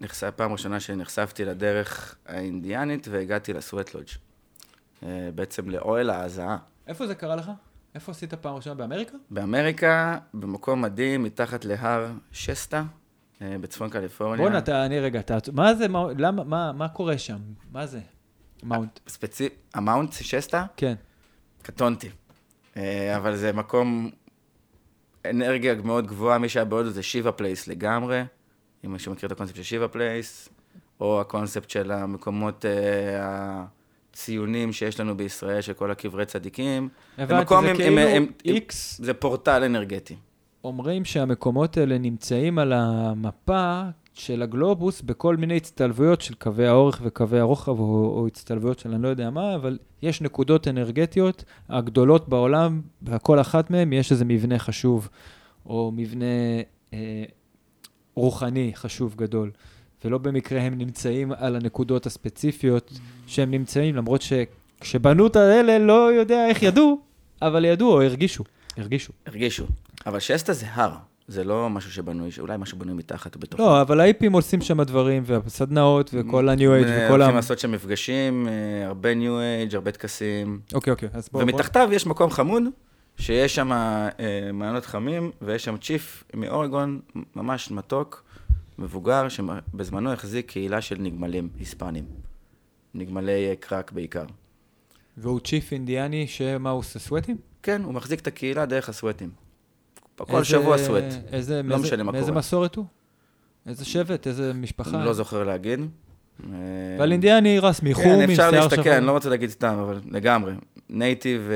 נחשף, 0.00 0.30
פעם 0.36 0.52
ראשונה 0.52 0.80
שנחשפתי 0.80 1.44
לדרך 1.44 2.16
האינדיאנית 2.26 3.08
והגעתי 3.10 3.52
לסווט 3.52 3.94
לודג'. 3.94 4.08
אה, 5.02 5.28
בעצם 5.34 5.70
לאוהל 5.70 6.10
ההזעה. 6.10 6.58
איפה 6.86 7.06
זה 7.06 7.14
קרה 7.14 7.36
לך? 7.36 7.50
איפה 7.96 8.12
עשית 8.12 8.34
פעם 8.34 8.54
ראשונה? 8.54 8.74
באמריקה? 8.74 9.16
באמריקה, 9.30 10.18
במקום 10.34 10.82
מדהים, 10.82 11.22
מתחת 11.22 11.64
להר 11.64 12.12
שסטה, 12.32 12.84
אה, 13.42 13.56
בצפון 13.60 13.90
קליפורניה. 13.90 14.44
בואנה, 14.44 14.58
אתה, 14.58 14.86
אני 14.86 15.00
רגע, 15.00 15.20
אתה, 15.20 15.38
מה 15.52 15.74
זה, 15.74 15.88
מה, 15.88 16.04
למה, 16.18 16.44
מה, 16.44 16.72
מה 16.72 16.88
קורה 16.88 17.18
שם? 17.18 17.38
מה 17.72 17.86
זה? 17.86 18.00
Mount. 18.62 19.00
ספציפ... 19.08 19.52
ה 19.74 19.80
Mount 19.80 20.12
Shasta? 20.12 20.64
כן. 20.76 20.94
קטונתי. 21.62 22.08
אה, 22.76 23.16
אבל 23.16 23.36
זה 23.36 23.52
מקום, 23.52 24.10
אנרגיה 25.30 25.74
מאוד 25.74 26.06
גבוהה, 26.06 26.38
מי 26.38 26.48
שהיה 26.48 26.64
בהודו 26.64 26.90
זה 26.90 27.02
שיבה 27.02 27.32
place 27.32 27.68
לגמרי, 27.68 28.22
אם 28.84 28.92
מישהו 28.92 29.12
מכיר 29.12 29.26
את 29.26 29.32
הקונספט 29.32 29.56
של 29.56 29.62
שיבה 29.62 29.88
place, 29.88 30.48
או 31.00 31.20
הקונספט 31.20 31.70
של 31.70 31.92
המקומות 31.92 32.64
הציונים 34.20 34.72
שיש 34.72 35.00
לנו 35.00 35.16
בישראל, 35.16 35.60
של 35.60 35.72
כל 35.72 35.90
הקברי 35.90 36.26
צדיקים. 36.26 36.88
הבנתי, 37.18 37.54
זה 37.62 37.70
עם- 37.70 37.76
כאילו 37.76 37.98
עם- 37.98 38.08
עם- 38.16 38.26
איקס, 38.44 39.00
זה 39.00 39.14
פורטל 39.14 39.64
אנרגטי. 39.64 40.16
אומרים 40.64 41.04
שהמקומות 41.04 41.76
האלה 41.76 41.98
נמצאים 41.98 42.58
על 42.58 42.72
המפה 42.72 43.82
של 44.14 44.42
הגלובוס 44.42 45.02
בכל 45.02 45.36
מיני 45.36 45.56
הצטלבויות 45.56 46.20
של 46.20 46.34
קווי 46.34 46.66
האורך 46.66 47.00
וקווי 47.04 47.40
הרוחב, 47.40 47.78
או, 47.80 47.84
או 48.18 48.26
הצטלבויות 48.26 48.78
של 48.78 48.90
אני 48.94 49.02
לא 49.02 49.08
יודע 49.08 49.30
מה, 49.30 49.54
אבל 49.54 49.78
יש 50.02 50.20
נקודות 50.20 50.68
אנרגטיות 50.68 51.44
הגדולות 51.68 52.28
בעולם, 52.28 52.80
והכל 53.02 53.40
אחת 53.40 53.70
מהן 53.70 53.92
יש 53.92 54.12
איזה 54.12 54.24
מבנה 54.24 54.58
חשוב, 54.58 55.08
או 55.66 55.92
מבנה 55.94 56.24
אה, 56.92 57.24
רוחני 58.14 58.72
חשוב 58.74 59.14
גדול. 59.16 59.50
ולא 60.06 60.18
במקרה 60.18 60.60
הם 60.60 60.78
נמצאים 60.78 61.32
על 61.38 61.56
הנקודות 61.56 62.06
הספציפיות 62.06 62.92
שהם 63.26 63.50
נמצאים, 63.50 63.96
למרות 63.96 64.22
שכשבנו 64.22 65.26
את 65.26 65.36
האלה 65.36 65.78
לא 65.78 66.12
יודע 66.12 66.48
איך 66.48 66.62
ידעו, 66.62 67.00
אבל 67.42 67.64
ידעו 67.64 67.92
או 67.92 68.02
הרגישו. 68.02 68.44
הרגישו. 68.76 69.12
הרגישו. 69.26 69.66
אבל 70.06 70.20
שסטה 70.20 70.52
זה 70.52 70.66
הר, 70.72 70.92
זה 71.28 71.44
לא 71.44 71.70
משהו 71.70 71.92
שבנוי, 71.92 72.30
אולי 72.38 72.56
משהו 72.56 72.78
בנוי 72.78 72.94
מתחת 72.94 73.36
ובתוכו. 73.36 73.62
לא, 73.62 73.80
אבל 73.80 74.00
האיפים 74.00 74.32
עושים 74.32 74.60
שם 74.60 74.82
דברים, 74.82 75.22
והסדנאות, 75.26 76.10
וכל 76.14 76.48
ה-new 76.48 76.58
age, 76.58 76.62
וכל 76.62 76.88
ה... 76.88 77.10
הולכים 77.10 77.34
לעשות 77.36 77.58
שם 77.58 77.72
מפגשים, 77.72 78.48
אה, 78.48 78.86
הרבה 78.86 79.14
ניו 79.14 79.40
אייג', 79.40 79.74
הרבה 79.74 79.90
טקסים. 79.90 80.60
אוקיי, 80.74 80.90
אוקיי, 80.90 81.08
אז 81.12 81.28
בואו... 81.32 81.42
ומתחתיו 81.42 81.88
יש 81.92 82.06
מקום 82.06 82.30
חמוד, 82.30 82.62
שיש 83.18 83.54
שם 83.54 83.72
אה, 83.72 84.08
מעיינות 84.52 84.86
חמים, 84.86 85.30
ויש 85.42 85.64
שם 85.64 85.76
צ'יף 85.76 86.24
מאורגון, 86.34 87.00
ממש 87.36 87.70
מתוק, 87.70 88.25
מבוגר, 88.78 89.28
שבזמנו 89.28 90.12
החזיק 90.12 90.50
קהילה 90.50 90.80
של 90.80 90.96
נגמלים 90.98 91.48
היספנים. 91.58 92.04
נגמלי 92.94 93.48
אה, 93.50 93.54
קרק 93.60 93.92
בעיקר. 93.92 94.24
והוא 95.16 95.40
chief 95.40 95.72
אינדיאני, 95.72 96.26
שמה 96.26 96.70
הוא 96.70 96.78
עושה 96.78 96.98
sweat 96.98 97.22
ים? 97.22 97.36
כן, 97.62 97.82
הוא 97.84 97.94
מחזיק 97.94 98.20
את 98.20 98.26
הקהילה 98.26 98.66
דרך 98.66 98.88
ה 98.88 98.93
sweat 98.93 99.16
ים. 99.16 99.30
כל 100.16 100.32
איזה- 100.32 100.44
שבוע 100.44 100.78
sweat. 100.78 101.04
איזה, 101.32 101.62
לא 101.62 101.68
מאיזה- 101.68 101.82
משנה 101.82 102.02
מה 102.02 102.12
מאיזה 102.12 102.26
קורה. 102.26 102.38
מסורת 102.38 102.74
הוא? 102.74 102.84
איזה 103.66 103.84
שבט, 103.84 104.26
איזה 104.26 104.52
משפחה? 104.54 104.96
אני 104.98 105.06
לא 105.06 105.12
זוכר 105.12 105.44
להגיד. 105.44 105.80
אה, 105.80 105.86
אבל 106.98 107.12
אינדיאני 107.12 107.58
רשמי, 107.58 107.94
חום 107.94 108.04
כן, 108.04 108.10
עם 108.14 108.30
אפשר 108.30 108.34
שיער 108.34 108.50
להסתכל, 108.50 108.82
שחור. 108.82 108.96
אני 108.96 109.06
לא 109.06 109.12
רוצה 109.12 109.28
להגיד 109.28 109.50
סתם, 109.50 109.78
אבל 109.82 110.00
לגמרי. 110.10 110.52
native, 110.90 111.50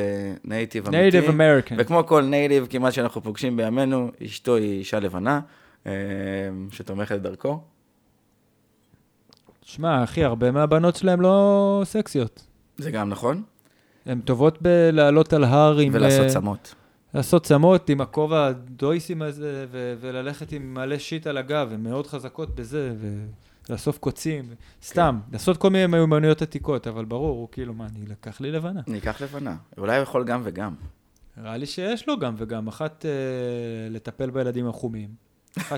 native 0.44 0.86
אמיתי. 0.86 1.00
Native 1.02 1.24
American. 1.30 1.76
וכמו 1.78 2.06
כל 2.06 2.22
native 2.22 2.66
כמעט 2.70 2.92
שאנחנו 2.92 3.22
פוגשים 3.22 3.56
בימינו, 3.56 4.10
אשתו 4.24 4.56
היא 4.56 4.78
אישה 4.78 5.00
לבנה, 5.00 5.34
אה, 5.34 5.40
שתומכת 6.70 7.18
דרכו. 7.20 7.60
שמע, 9.62 10.04
אחי, 10.04 10.24
הרבה 10.24 10.50
מהבנות 10.50 10.96
שלהם 10.96 11.20
לא 11.20 11.82
סקסיות. 11.84 12.46
זה 12.78 12.90
גם 12.90 13.08
נכון. 13.08 13.42
הן 14.06 14.20
טובות 14.20 14.62
בלעלות 14.62 15.32
על 15.32 15.44
הר 15.44 15.78
עם... 15.78 15.92
ולעשות 15.94 16.24
אה, 16.24 16.28
צמות. 16.28 16.74
לעשות 17.14 17.44
צמות 17.44 17.88
עם 17.88 18.00
הכובע 18.00 18.46
הדויסים 18.46 19.22
הזה, 19.22 19.66
ו- 19.70 19.94
וללכת 20.00 20.52
עם 20.52 20.74
מלא 20.74 20.98
שיט 20.98 21.26
על 21.26 21.36
הגב, 21.36 21.68
הן 21.72 21.82
מאוד 21.82 22.06
חזקות 22.06 22.54
בזה, 22.54 22.94
ולאסוף 23.68 23.98
קוצים, 23.98 24.44
סתם, 24.82 25.20
לעשות 25.32 25.56
כל 25.56 25.70
מיני 25.70 25.86
מיומנויות 25.86 26.42
עתיקות, 26.42 26.86
אבל 26.86 27.04
ברור, 27.04 27.38
הוא 27.38 27.48
כאילו, 27.52 27.74
מה, 27.74 27.86
אני 27.86 28.06
לקח 28.06 28.40
לי 28.40 28.50
לבנה. 28.50 28.80
ניקח 28.86 29.22
לבנה. 29.22 29.56
אולי 29.78 29.96
הוא 29.96 30.02
יכול 30.02 30.24
גם 30.24 30.40
וגם. 30.44 30.74
נראה 31.36 31.56
לי 31.56 31.66
שיש 31.66 32.08
לו 32.08 32.18
גם 32.18 32.34
וגם, 32.38 32.68
אחת 32.68 33.06
אה, 33.06 33.10
לטפל 33.90 34.30
בילדים 34.30 34.68
החומים. 34.68 35.29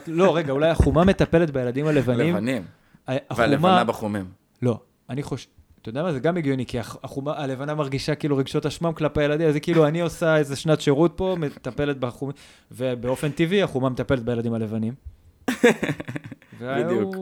לא, 0.07 0.37
רגע, 0.37 0.53
אולי 0.53 0.70
החומה 0.70 1.05
מטפלת 1.05 1.51
בילדים 1.51 1.87
הלבנים. 1.87 2.35
לבנים. 2.37 2.62
ה- 3.09 3.35
והלבנה 3.37 3.68
החומה, 3.68 3.85
בחומים. 3.85 4.25
לא, 4.62 4.81
אני 5.11 5.23
חושב, 5.23 5.49
אתה 5.83 5.89
יודע 5.89 6.03
מה, 6.03 6.12
זה 6.12 6.20
גם 6.20 6.37
הגיוני, 6.37 6.66
כי 6.66 6.79
הח- 6.81 6.97
החומה, 7.05 7.33
הלבנה 7.37 7.75
מרגישה 7.75 8.14
כאילו 8.14 8.37
רגשות 8.37 8.66
אשמם 8.66 8.93
כלפי 8.93 9.20
הילדים, 9.20 9.47
אז 9.49 9.53
זה 9.55 9.61
כאילו 9.61 9.87
אני 9.87 10.01
עושה 10.01 10.37
איזה 10.37 10.57
שנת 10.57 10.81
שירות 10.81 11.12
פה, 11.16 11.37
מטפלת 11.39 11.99
בחומים, 11.99 12.35
ובאופן 12.73 13.31
טבעי 13.31 13.62
החומה 13.62 13.89
מטפלת 13.89 14.23
בילדים 14.25 14.55
הלבנים. 14.55 14.95
בדיוק. 16.61 17.14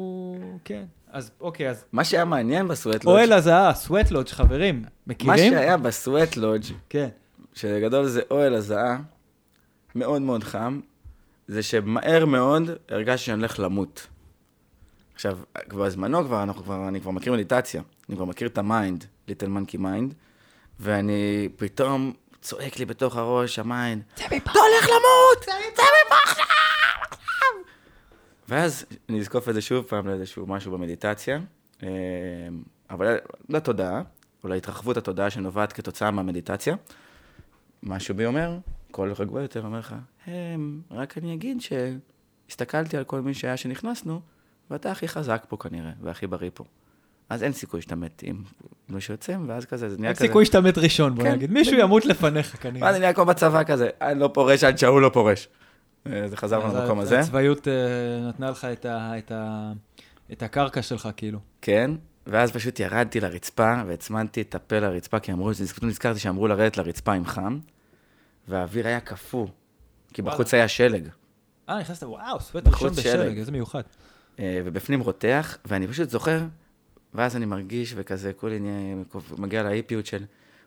כן. 0.65 0.85
אז 1.13 1.31
אוקיי, 1.41 1.71
אז 1.71 1.85
מה 1.93 2.05
שהיה 2.05 2.25
מעניין 2.25 2.69
בסוואט 2.69 3.05
לודג', 3.05 3.09
אוהל 3.19 3.33
הזעה, 3.33 3.75
סוואט 3.75 4.11
לודג', 4.11 4.29
חברים, 4.29 4.83
מה 4.83 4.89
מכירים? 5.07 5.53
שהיה 5.53 5.77
בסוואט 5.77 6.37
לודג', 6.37 6.65
כן. 6.89 7.09
שבגדול 7.55 8.07
זה 8.07 8.21
אוהל 8.31 8.55
הזעה, 8.55 8.99
מאוד 9.95 10.23
מאוד 10.23 10.45
חם, 10.45 10.81
זה 11.51 11.63
שמהר 11.63 12.25
מאוד 12.25 12.71
הרגשתי 12.89 13.27
שאני 13.27 13.39
הולך 13.39 13.61
למות. 13.61 14.07
עכשיו, 15.15 15.39
כבר 15.69 15.85
בזמנו 15.85 16.25
כבר, 16.25 16.43
אנחנו 16.43 16.63
כבר, 16.63 16.89
אני 16.89 17.01
כבר 17.01 17.11
מכיר 17.11 17.33
מדיטציה, 17.33 17.83
אני 18.09 18.17
כבר 18.17 18.25
מכיר 18.25 18.49
את 18.49 18.59
ה 18.59 18.66
mind, 18.66 19.05
little 19.29 19.49
monkey 19.49 19.77
mind, 19.77 20.15
ואני 20.81 21.49
פתאום 21.57 22.13
צועק 22.41 22.79
לי 22.79 22.85
בתוך 22.85 23.17
הראש, 23.17 23.59
ה 23.59 23.66
mind, 23.66 24.03
אתה 24.15 24.25
הולך 24.53 24.89
למות! 24.89 25.43
מפה 25.43 26.15
עכשיו! 26.25 26.45
עכשיו!" 27.11 27.49
ואז 28.49 28.87
אני 29.09 29.21
אזקוף 29.21 29.49
את 29.49 29.55
זה 29.55 29.61
שוב 29.61 29.85
פעם 29.85 30.09
לאיזשהו 30.09 30.47
משהו 30.47 30.73
במדיטציה, 30.73 31.41
אה, 31.83 31.89
אבל 32.91 33.19
לתודעה, 33.49 34.03
או 34.45 34.49
להתרחבות 34.49 34.97
התודעה 34.97 35.31
שנובעת 35.31 35.73
כתוצאה 35.73 36.11
מהמדיטציה. 36.11 36.77
משהו 37.83 38.15
בי 38.15 38.27
אומר, 38.27 38.59
קול 38.91 39.13
רגוע 39.19 39.43
יותר 39.43 39.63
אומר 39.65 39.79
לך, 39.79 39.95
הם, 40.27 40.81
רק 40.91 41.19
אני 41.19 41.35
אגיד 41.35 41.59
שהסתכלתי 41.61 42.97
על 42.97 43.05
כל 43.05 43.21
מי 43.21 43.35
שהיה 43.35 43.57
שנכנסנו, 43.57 44.21
ואתה 44.71 44.91
הכי 44.91 45.09
חזק 45.09 45.45
פה 45.49 45.57
כנראה, 45.57 45.91
והכי 46.03 46.27
בריא 46.27 46.51
פה. 46.55 46.65
אז 47.29 47.43
אין 47.43 47.53
סיכוי 47.53 47.83
שאתה 47.83 47.97
מת 47.97 48.23
עם 48.27 48.43
מישהו 48.89 49.15
יוצא, 49.15 49.37
ואז 49.47 49.65
כזה, 49.67 49.89
זה 49.89 49.97
נהיה 49.99 50.09
אין 50.11 50.17
כזה... 50.17 50.27
סיכוי 50.27 50.45
שאתה 50.47 50.61
מת 50.61 50.79
ראשון, 50.79 51.15
בוא 51.15 51.25
כן. 51.25 51.33
נגיד. 51.33 51.51
מישהו 51.51 51.79
ימות 51.79 52.07
לפניך 52.07 52.51
ואז 52.55 52.61
כנראה. 52.63 52.93
זה 52.93 52.99
נהיה 52.99 53.13
כמו 53.13 53.25
בצבא 53.25 53.65
כזה, 53.65 53.89
אני 54.03 54.21
לא 54.21 54.31
פורש 54.35 54.65
עד 54.65 54.79
שההוא 54.79 55.01
לא 55.01 55.09
פורש. 55.09 55.49
זה 56.05 56.37
חזרנו 56.37 56.67
אז 56.67 56.75
למקום 56.77 56.99
הזה. 57.01 57.21
הצבאיות 57.21 57.69
אה, 57.69 57.73
נתנה 58.29 58.51
לך 58.51 58.65
את 58.65 58.85
ה- 58.87 59.19
את 59.19 59.33
ה- 59.33 59.73
את 60.33 60.43
הקרקע 60.43 60.83
שלך, 60.83 61.09
כאילו. 61.17 61.39
כן, 61.63 61.91
ואז 62.27 62.53
פשוט 62.53 62.81
ירדתי 62.81 63.21
לרצפה 63.21 63.83
והצמדתי 63.87 64.41
את 64.41 64.55
הפה 64.55 64.79
לרצפה, 64.79 65.19
כי 65.19 65.33
אמרו, 65.33 65.51
נזכרתי 65.83 66.19
שאמרו 66.21 66.47
לרדת 66.49 66.77
לרצפה 66.77 67.13
עם 67.13 67.25
חם, 67.25 67.59
והאוויר 68.51 68.87
היה 68.87 69.01
קפוא, 69.01 69.47
כי. 70.15 70.23
בחוץ 70.23 70.55
היה 70.55 70.69
שלג, 70.69 71.09
אה, 71.69 71.79
נכנסת, 71.81 72.03
וואו, 72.03 72.41
סווט 72.41 72.65
בחוץ 72.65 72.83
ראשון 72.83 72.91
בשלג, 73.05 73.27
שלג. 73.29 73.39
איזה 73.39 73.53
מיוחד. 73.53 73.83
אה, 74.39 74.61
ובפנים 74.65 75.01
רותח, 75.01 75.59
ואני 75.65 75.89
פשוט 75.89 76.11
זוכר, 76.11 76.41
ואז 77.15 77.37
אני 77.37 77.47
מרגיש 77.47 77.93
וכזה, 77.97 78.33
כולי 78.33 78.59
נהיה, 78.61 78.97
מגיע 79.39 79.63
לאיפיות 79.63 80.07
של, 80.07 80.25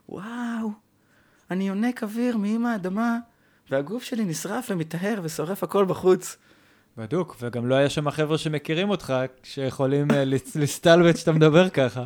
וואו, 0.10 0.70
אני 1.52 1.68
יונק 1.68 2.04
אוויר 2.04 2.38
מאימא 2.38 2.68
האדמה, 2.68 3.18
והגוף 3.72 4.04
שלי 4.04 4.26
נשרף 4.26 4.68
ומטהר 4.72 5.20
ושורף 5.24 5.64
הכל 5.64 5.86
בחוץ. 5.86 6.38
בדוק, 6.98 7.36
וגם 7.42 7.68
לא 7.68 7.76
היה 7.76 7.90
שם 7.90 8.12
חבר'ה 8.12 8.38
שמכירים 8.38 8.90
אותך, 8.90 9.14
שיכולים 9.44 10.12
אה, 10.12 10.26
לס- 10.26 10.56
להסתלבט 10.56 11.18
שאתה 11.18 11.32
מדבר 11.32 11.70
ככה. 11.70 12.06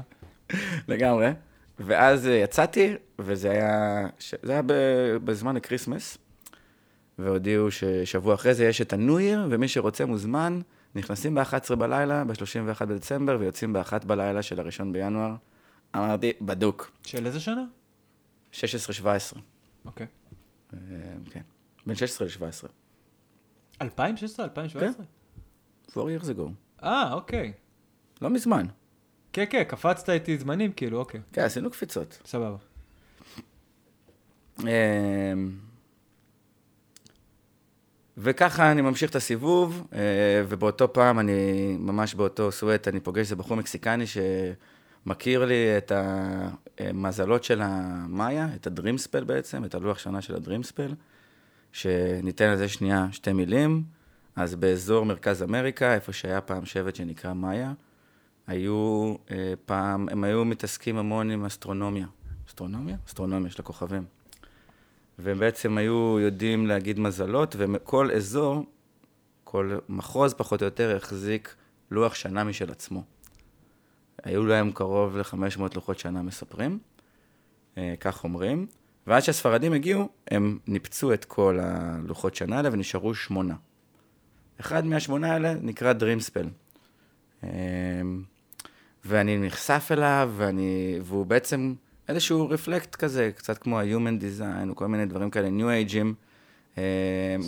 לגמרי. 0.88 1.32
ואז 1.80 2.28
אה, 2.28 2.34
יצאתי, 2.34 2.94
וזה 3.20 3.52
היה, 3.52 4.08
ש... 4.20 4.36
זה 4.44 4.52
היה. 4.52 4.62
בזמן 5.24 5.58
ה 5.58 5.63
Christmas, 5.63 6.18
והודיעו 7.20 7.72
ששבוע 7.72 8.34
אחרי 8.34 8.54
זה 8.54 8.66
יש 8.66 8.82
את 8.82 8.94
ה 8.94 9.00
New 9.00 9.20
Year, 9.20 9.48
ומי 9.50 9.68
שרוצה 9.68 10.06
מוזמן, 10.06 10.62
נכנסים 10.96 11.36
ב-11 11.36 11.76
בלילה, 11.76 12.24
ב-31 12.24 12.86
בדצמבר, 12.86 13.38
ויוצאים 13.40 13.74
ב-1 13.74 14.06
בלילה 14.06 14.42
של 14.42 14.60
הראשון 14.60 14.94
בינואר. 14.94 15.36
אמרתי, 15.96 16.34
בדוק, 16.42 16.92
של 17.04 17.26
איזה 17.26 17.40
שנה? 17.40 17.64
16-17. 18.54 18.56
אוקיי. 19.86 20.08
אה, 20.74 20.80
כן, 21.32 21.42
בין 21.86 21.96
16 21.96 22.28
ל-17. 22.28 22.68
2016? 23.82 24.46
2017? 24.46 25.06
4 25.98 26.10
years 26.18 26.38
ago. 26.38 26.52
אה, 26.84 27.14
אוקיי. 27.14 27.54
לא 28.22 28.30
מזמן. 28.30 28.66
כן, 29.38 29.46
כן, 29.50 29.64
קפצת 29.64 30.10
איתי 30.10 30.38
זמנים, 30.38 30.72
כאילו, 30.72 31.00
אוקיי. 31.00 31.22
כן, 31.34 31.42
עשינו 31.42 31.72
קפיצות. 31.72 32.22
סבבה. 32.26 32.56
אמ, 34.64 34.68
וככה 38.18 38.72
אני 38.72 38.82
ממשיך 38.82 39.10
את 39.10 39.16
הסיבוב, 39.16 39.88
אה, 39.94 40.00
ובאותו 40.48 40.94
פעם 40.94 41.20
אני, 41.20 41.76
ממש 41.80 42.16
באותו 42.16 42.52
סווט, 42.52 42.88
אני 42.88 43.00
פוגש 43.00 43.20
איזה 43.20 43.36
בחור 43.36 43.58
מקסיקני 43.58 44.06
שמכיר 44.08 45.46
לי 45.46 45.78
את 45.78 45.92
המזלות 46.80 47.44
של 47.44 47.62
המאיה, 47.62 48.48
את 48.56 48.68
הדרימספל 48.68 49.24
בעצם, 49.24 49.66
את 49.66 49.76
הלוח 49.76 49.98
שנה 49.98 50.22
של 50.22 50.36
הדרימספל, 50.36 50.94
שניתן 51.72 52.52
לזה 52.52 52.70
שנייה 52.70 53.08
שתי 53.12 53.34
מילים. 53.34 53.84
אז 54.36 54.56
באזור 54.56 55.06
מרכז 55.06 55.44
אמריקה, 55.44 55.94
איפה 55.94 56.14
שהיה 56.14 56.42
פעם 56.42 56.66
שבט 56.66 56.96
שנקרא 56.96 57.34
מאיה, 57.34 57.74
היו 58.48 59.16
אה, 59.32 59.54
פעם, 59.66 60.10
הם 60.10 60.24
היו 60.24 60.46
מתעסקים 60.46 60.98
המון 60.98 61.32
עם 61.32 61.46
אסטרונומיה. 61.46 62.08
אסטרונומיה? 62.48 62.96
אסטרונומיה 63.08 63.52
של 63.52 63.62
הכוכבים. 63.62 64.06
והם 65.20 65.40
בעצם 65.40 65.78
היו 65.78 66.20
יודעים 66.20 66.68
להגיד 66.68 67.00
מזלות, 67.00 67.56
וכל 67.60 68.12
אזור, 68.12 68.66
כל 69.44 69.78
מחוז 69.90 70.34
פחות 70.34 70.62
או 70.62 70.66
יותר 70.66 70.96
החזיק 70.96 71.56
לוח 71.92 72.14
שנה 72.14 72.44
משל 72.44 72.72
עצמו. 72.72 73.04
היו 74.24 74.46
להם 74.46 74.72
קרוב 74.72 75.18
ל-500 75.18 75.62
לוחות 75.76 76.00
שנה 76.00 76.22
מספרים, 76.22 76.80
אה, 77.78 77.94
כך 78.00 78.24
אומרים, 78.24 78.68
ועד 79.08 79.22
שהספרדים 79.22 79.74
הגיעו, 79.74 80.10
הם 80.32 80.60
ניפצו 80.68 81.14
את 81.14 81.26
כל 81.26 81.60
הלוחות 81.62 82.36
שנה 82.36 82.58
האלה 82.58 82.70
ונשארו 82.72 83.16
שמונה. 83.16 83.56
אחד 84.60 84.86
מהשמונה 84.86 85.34
האלה 85.34 85.54
נקרא 85.54 85.94
דרימספל. 85.94 86.48
ואני 89.08 89.38
נחשף 89.38 89.88
אליו, 89.92 90.32
ואני, 90.38 91.00
והוא 91.04 91.26
בעצם 91.26 91.74
איזשהו 92.10 92.50
רפלקט 92.50 92.96
כזה, 92.96 93.32
קצת 93.36 93.58
כמו 93.58 93.80
ה-Human 93.80 94.22
Design, 94.22 94.70
או 94.70 94.76
כל 94.76 94.88
מיני 94.88 95.06
דברים 95.06 95.30
כאלה, 95.30 95.48
New 95.48 95.90
Age'ים. 95.90 96.14
אה, 96.78 96.84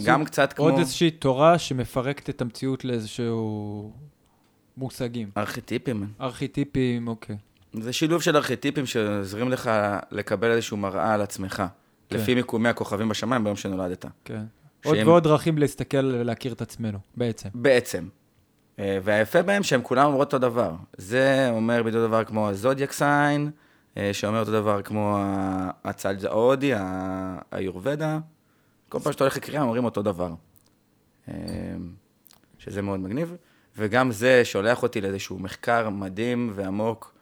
גם 0.06 0.26
קצת 0.26 0.54
כמו 0.54 0.66
עוד 0.66 0.78
איזושהי 0.80 1.12
תורה 1.12 1.58
שמפרקת 1.60 2.30
את 2.30 2.42
המציאות 2.42 2.86
לאיזשהו 2.86 3.92
מושגים. 4.78 5.30
ארכיטיפים. 5.38 6.08
ארכיטיפים, 6.22 7.08
אוקיי. 7.08 7.38
זה 7.74 7.94
שילוב 7.94 8.22
של 8.22 8.36
ארכיטיפים 8.36 8.86
שעוזרים 8.86 9.50
לך 9.50 9.72
לקבל 10.12 10.52
איזשהו 10.52 10.78
מראה 10.78 11.14
על 11.14 11.22
עצמך, 11.22 11.64
כן. 12.10 12.16
לפי 12.18 12.36
מיקומי 12.36 12.70
הכוכבים 12.70 13.10
בשמיים 13.10 13.44
ביום 13.44 13.56
שנולדת. 13.56 14.06
כן. 14.26 14.44
עוד 14.86 14.96
שהם- 14.96 15.08
ועוד 15.08 15.24
דרכים 15.24 15.58
להסתכל 15.58 16.06
ולהכיר 16.06 16.54
את 16.54 16.62
עצמנו, 16.62 17.00
בעצם. 17.18 17.50
בעצם. 17.54 18.08
אה, 18.80 19.00
והיפה 19.04 19.42
בהם 19.42 19.64
שהם 19.64 19.82
כולם 19.82 20.06
אומרות 20.06 20.34
אותו 20.34 20.40
דבר. 20.50 20.72
זה 20.98 21.50
אומר 21.52 21.84
בדיוק 21.84 22.04
דבר 22.04 22.24
כמו 22.24 22.50
הזודיאק 22.50 22.92
סיין, 22.92 23.52
אה, 23.98 24.14
שאומר 24.14 24.40
אותו 24.40 24.52
דבר 24.52 24.82
כמו 24.82 25.18
ה- 25.18 25.70
הצד 25.84 26.26
ההודי, 26.26 26.72
היורבדה. 27.52 28.20
כל 28.90 29.00
פעם 29.00 29.14
שאתה 29.14 29.24
הולך 29.24 29.38
לקריאה 29.38 29.62
אומרים 29.62 29.86
אותו 29.86 30.02
דבר. 30.02 30.34
אה, 31.30 31.34
שזה 32.58 32.82
מאוד 32.82 33.00
מגניב. 33.00 33.36
וגם 33.78 34.12
זה 34.12 34.46
שולח 34.46 34.84
אותי 34.84 35.02
לאיזשהו 35.02 35.40
מחקר 35.40 35.90
מדהים 35.90 36.52
ועמוק 36.56 37.16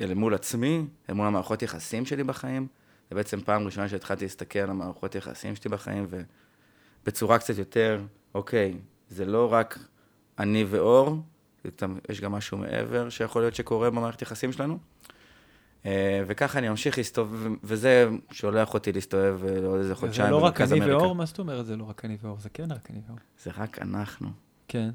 אל 0.00 0.14
מול 0.14 0.34
עצמי, 0.34 0.86
אל 1.10 1.14
מול 1.14 1.26
המערכות 1.26 1.62
יחסים 1.62 2.06
שלי 2.06 2.24
בחיים. 2.24 2.66
זה 3.10 3.14
בעצם 3.16 3.40
פעם 3.40 3.64
ראשונה 3.64 3.88
שהתחלתי 3.88 4.24
להסתכל 4.24 4.58
על 4.58 4.70
המערכות 4.70 5.14
יחסים 5.14 5.56
שלי 5.56 5.70
בחיים, 5.70 6.06
ובצורה 7.04 7.38
קצת 7.38 7.58
יותר, 7.58 8.02
אוקיי, 8.34 8.74
זה 9.08 9.24
לא 9.24 9.52
רק 9.52 9.78
אני 10.38 10.64
ואור, 10.64 11.16
יש 12.08 12.20
גם 12.20 12.32
משהו 12.32 12.58
מעבר 12.58 13.08
שיכול 13.08 13.42
להיות 13.42 13.54
שקורה 13.54 13.90
במערכת 13.90 14.22
יחסים 14.22 14.52
שלנו. 14.52 14.78
אה, 15.86 16.22
וככה 16.26 16.58
אני 16.58 16.68
ממשיך 16.68 16.98
להסתובב, 16.98 17.52
וזה 17.62 18.08
שולח 18.30 18.74
אותי 18.74 18.92
להסתובב 18.92 19.44
אה, 19.44 19.60
לעוד 19.60 19.78
איזה 19.78 19.94
חודשיים 19.94 20.26
זה 20.26 20.30
לא 20.30 20.36
רק 20.36 20.42
במרכז 20.42 20.72
אני 20.72 20.80
אמריקה. 20.80 20.98
ואור? 20.98 21.14
מה 21.14 21.26
זאת 21.26 21.38
אומרת 21.38 21.66
זה 21.66 21.76
לא 21.76 21.84
רק 21.84 22.04
אני 22.04 22.16
ואור? 22.22 22.38
זה 22.38 22.48
כן 22.48 22.72
רק 22.72 22.90
אני 22.90 23.00
ואור. 23.06 23.18
זה 23.42 23.50
רק 23.58 23.78
אנחנו. 23.82 24.28
כן, 24.68 24.90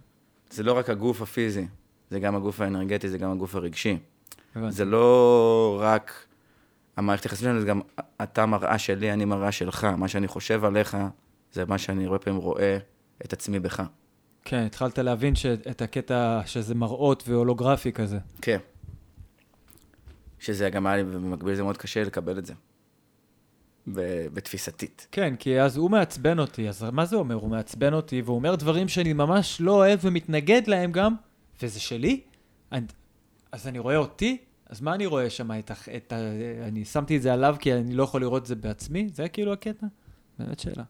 זה 0.49 0.63
לא 0.63 0.77
רק 0.77 0.89
הגוף 0.89 1.21
הפיזי, 1.21 1.67
זה 2.09 2.19
גם 2.19 2.35
הגוף 2.35 2.61
האנרגטי, 2.61 3.09
זה 3.09 3.17
גם 3.17 3.31
הגוף 3.31 3.55
הרגשי. 3.55 3.97
הבנתי. 4.55 4.71
זה 4.71 4.85
לא 4.85 5.79
רק 5.81 6.25
המערכת 6.97 7.25
יחסים 7.25 7.45
שלנו, 7.45 7.59
זה 7.59 7.65
גם 7.65 7.81
אתה 8.23 8.45
מראה 8.45 8.77
שלי, 8.77 9.13
אני 9.13 9.25
מראה 9.25 9.51
שלך. 9.51 9.87
מה 9.97 10.07
שאני 10.07 10.27
חושב 10.27 10.65
עליך, 10.65 10.97
זה 11.53 11.65
מה 11.65 11.77
שאני 11.77 12.05
הרבה 12.05 12.19
פעמים 12.19 12.39
רואה 12.39 12.77
את 13.25 13.33
עצמי 13.33 13.59
בך. 13.59 13.83
כן, 14.49 14.63
התחלת 14.63 14.99
להבין 14.99 15.33
את 15.71 15.81
הקטע 15.81 16.41
שזה 16.45 16.75
מראות 16.75 17.23
והולוגרפי 17.27 17.91
כזה. 17.91 18.19
כן. 18.41 18.57
שזה 20.39 20.69
גם 20.69 20.87
היה 20.87 20.97
לי, 20.97 21.03
ובמקביל 21.03 21.55
זה 21.55 21.63
מאוד 21.63 21.77
קשה 21.77 22.03
לקבל 22.03 22.37
את 22.37 22.45
זה. 22.45 22.53
בתפיסתית. 24.33 25.07
כן, 25.11 25.35
כי 25.35 25.61
אז 25.61 25.77
הוא 25.77 25.91
מעצבן 25.91 26.39
אותי, 26.39 26.69
אז 26.69 26.83
מה 26.83 27.05
זה 27.05 27.15
אומר? 27.15 27.35
הוא 27.35 27.49
מעצבן 27.49 27.93
אותי, 27.93 28.21
והוא 28.21 28.35
אומר 28.35 28.55
דברים 28.55 28.87
שאני 28.87 29.13
ממש 29.13 29.61
לא 29.61 29.71
אוהב 29.71 29.99
ומתנגד 30.03 30.67
להם 30.67 30.91
גם, 30.91 31.15
וזה 31.61 31.79
שלי? 31.79 32.21
אני, 32.71 32.85
אז 33.51 33.67
אני 33.67 33.79
רואה 33.79 33.97
אותי? 33.97 34.37
אז 34.69 34.81
מה 34.81 34.95
אני 34.95 35.05
רואה 35.05 35.29
שם? 35.29 35.51
את, 35.51 35.71
את. 35.95 36.13
אני 36.67 36.85
שמתי 36.85 37.17
את 37.17 37.21
זה 37.21 37.33
עליו 37.33 37.55
כי 37.59 37.73
אני 37.73 37.93
לא 37.93 38.03
יכול 38.03 38.21
לראות 38.21 38.41
את 38.41 38.47
זה 38.47 38.55
בעצמי? 38.55 39.09
זה 39.13 39.29
כאילו 39.29 39.53
הקטע? 39.53 39.87
באמת 40.39 40.59
שאלה. 40.59 40.83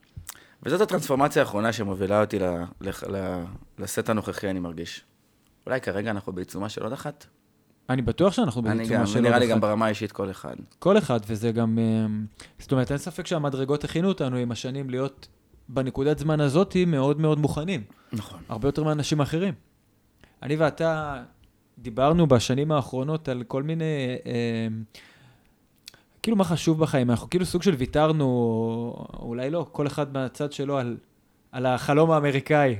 וזאת 0.63 0.81
הטרנספורמציה 0.81 1.41
האחרונה 1.41 1.73
שמובילה 1.73 2.21
אותי 2.21 2.39
ל- 2.39 2.63
ל- 2.81 3.15
ל- 3.15 3.43
לסט 3.79 4.09
הנוכחי, 4.09 4.49
אני 4.49 4.59
מרגיש. 4.59 5.03
אולי 5.65 5.81
כרגע 5.81 6.11
אנחנו 6.11 6.33
בעיצומה 6.33 6.69
של 6.69 6.83
עוד 6.83 6.93
אחת? 6.93 7.25
אני 7.89 8.01
בטוח 8.01 8.33
שאנחנו 8.33 8.61
אני 8.65 8.77
בעיצומה 8.77 8.99
גם, 8.99 9.05
של 9.05 9.19
נראה 9.19 9.33
עוד 9.33 9.39
לי 9.39 9.45
אחד. 9.45 9.53
גם 9.55 9.61
ברמה 9.61 9.85
האישית 9.85 10.11
כל 10.11 10.31
אחד. 10.31 10.55
כל 10.79 10.97
אחד, 10.97 11.19
וזה 11.27 11.51
גם... 11.51 11.79
אמ, 11.79 12.25
זאת 12.59 12.71
אומרת, 12.71 12.91
אין 12.91 12.97
ספק 12.97 13.27
שהמדרגות 13.27 13.83
הכינו 13.83 14.07
אותנו 14.07 14.37
עם 14.37 14.51
השנים 14.51 14.89
להיות 14.89 15.27
בנקודת 15.69 16.19
זמן 16.19 16.39
הזאתי 16.41 16.85
מאוד 16.85 17.19
מאוד 17.19 17.39
מוכנים. 17.39 17.83
נכון. 18.13 18.39
הרבה 18.49 18.67
יותר 18.67 18.83
מאנשים 18.83 19.21
אחרים. 19.21 19.53
אני 20.43 20.55
ואתה 20.55 21.23
דיברנו 21.77 22.27
בשנים 22.27 22.71
האחרונות 22.71 23.29
על 23.29 23.43
כל 23.43 23.63
מיני, 23.63 23.85
אה, 24.25 24.67
כאילו 26.23 26.37
מה 26.37 26.43
חשוב 26.43 26.79
בחיים, 26.79 27.09
אנחנו 27.11 27.29
כאילו 27.29 27.45
סוג 27.45 27.63
של 27.63 27.75
ויתרנו, 27.75 28.25
או 28.25 29.27
אולי 29.27 29.49
לא, 29.49 29.65
כל 29.71 29.87
אחד 29.87 30.13
מהצד 30.13 30.51
שלו 30.51 30.77
על, 30.77 30.97
על 31.51 31.65
החלום 31.65 32.11
האמריקאי, 32.11 32.75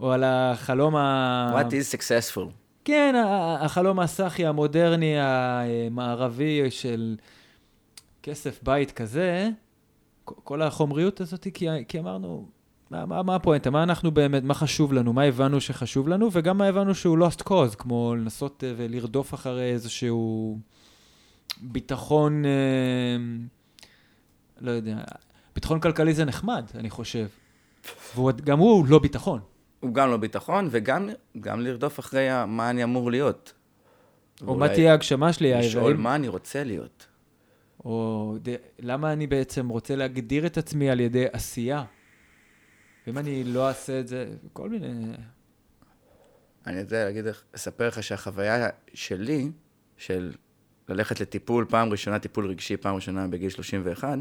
או 0.00 0.12
על 0.12 0.24
החלום 0.24 0.96
ה... 0.96 1.60
What 1.60 1.70
is 1.70 1.96
successful? 1.96 2.50
כן, 2.84 3.14
החלום 3.60 4.00
הסאחי 4.00 4.46
המודרני 4.46 5.14
המערבי 5.18 6.70
של 6.70 7.16
כסף 8.22 8.60
בית 8.62 8.90
כזה, 8.90 9.48
כל 10.24 10.62
החומריות 10.62 11.20
הזאת, 11.20 11.46
כי, 11.54 11.66
כי 11.88 11.98
אמרנו, 11.98 12.48
מה, 12.90 13.06
מה, 13.06 13.22
מה 13.22 13.34
הפואנטה? 13.34 13.70
מה 13.70 13.82
אנחנו 13.82 14.10
באמת, 14.10 14.42
מה 14.42 14.54
חשוב 14.54 14.92
לנו? 14.92 15.12
מה 15.12 15.22
הבנו 15.22 15.60
שחשוב 15.60 16.08
לנו? 16.08 16.28
וגם 16.32 16.58
מה 16.58 16.66
הבנו 16.66 16.94
שהוא 16.94 17.18
lost 17.18 17.42
cause, 17.48 17.76
כמו 17.78 18.14
לנסות 18.18 18.64
אה, 18.64 18.72
ולרדוף 18.76 19.34
אחרי 19.34 19.72
איזשהו 19.72 20.58
ביטחון, 21.62 22.44
אה, 22.44 22.50
לא 24.60 24.70
יודע, 24.70 24.98
ביטחון 25.54 25.80
כלכלי 25.80 26.14
זה 26.14 26.24
נחמד, 26.24 26.64
אני 26.74 26.90
חושב. 26.90 27.26
וגם 28.16 28.58
הוא 28.58 28.86
לא 28.86 28.98
ביטחון. 28.98 29.40
הוא 29.80 29.94
גם 29.94 30.10
לא 30.10 30.16
ביטחון, 30.16 30.68
וגם 30.70 31.08
גם 31.40 31.60
לרדוף 31.60 32.00
אחרי 32.00 32.28
מה 32.48 32.70
אני 32.70 32.84
אמור 32.84 33.10
להיות. 33.10 33.52
או 34.46 34.56
מה 34.56 34.68
תהיה 34.68 34.90
ההגשמה 34.90 35.32
שלי, 35.32 35.54
לשאול 35.54 35.92
האם- 35.92 36.02
מה 36.02 36.14
אני 36.14 36.28
רוצה 36.28 36.64
להיות. 36.64 37.06
או 37.84 38.36
ד... 38.42 38.54
למה 38.78 39.12
אני 39.12 39.26
בעצם 39.26 39.68
רוצה 39.68 39.96
להגדיר 39.96 40.46
את 40.46 40.58
עצמי 40.58 40.90
על 40.90 41.00
ידי 41.00 41.26
עשייה? 41.32 41.84
ואם 43.06 43.18
אני 43.18 43.44
לא 43.44 43.68
אעשה 43.68 44.00
את 44.00 44.08
זה, 44.08 44.26
כל 44.52 44.68
מיני... 44.68 45.12
אני 46.66 46.82
רוצה 46.82 47.04
להגיד 47.04 47.24
לך, 47.24 47.42
לספר 47.54 47.88
לך 47.88 48.02
שהחוויה 48.02 48.68
שלי, 48.94 49.50
של 49.96 50.32
ללכת 50.90 51.20
לטיפול, 51.20 51.66
פעם 51.68 51.90
ראשונה 51.90 52.18
טיפול 52.18 52.46
רגשי, 52.46 52.76
פעם 52.76 52.94
ראשונה 52.94 53.28
בגיל 53.28 53.50
31, 53.50 54.18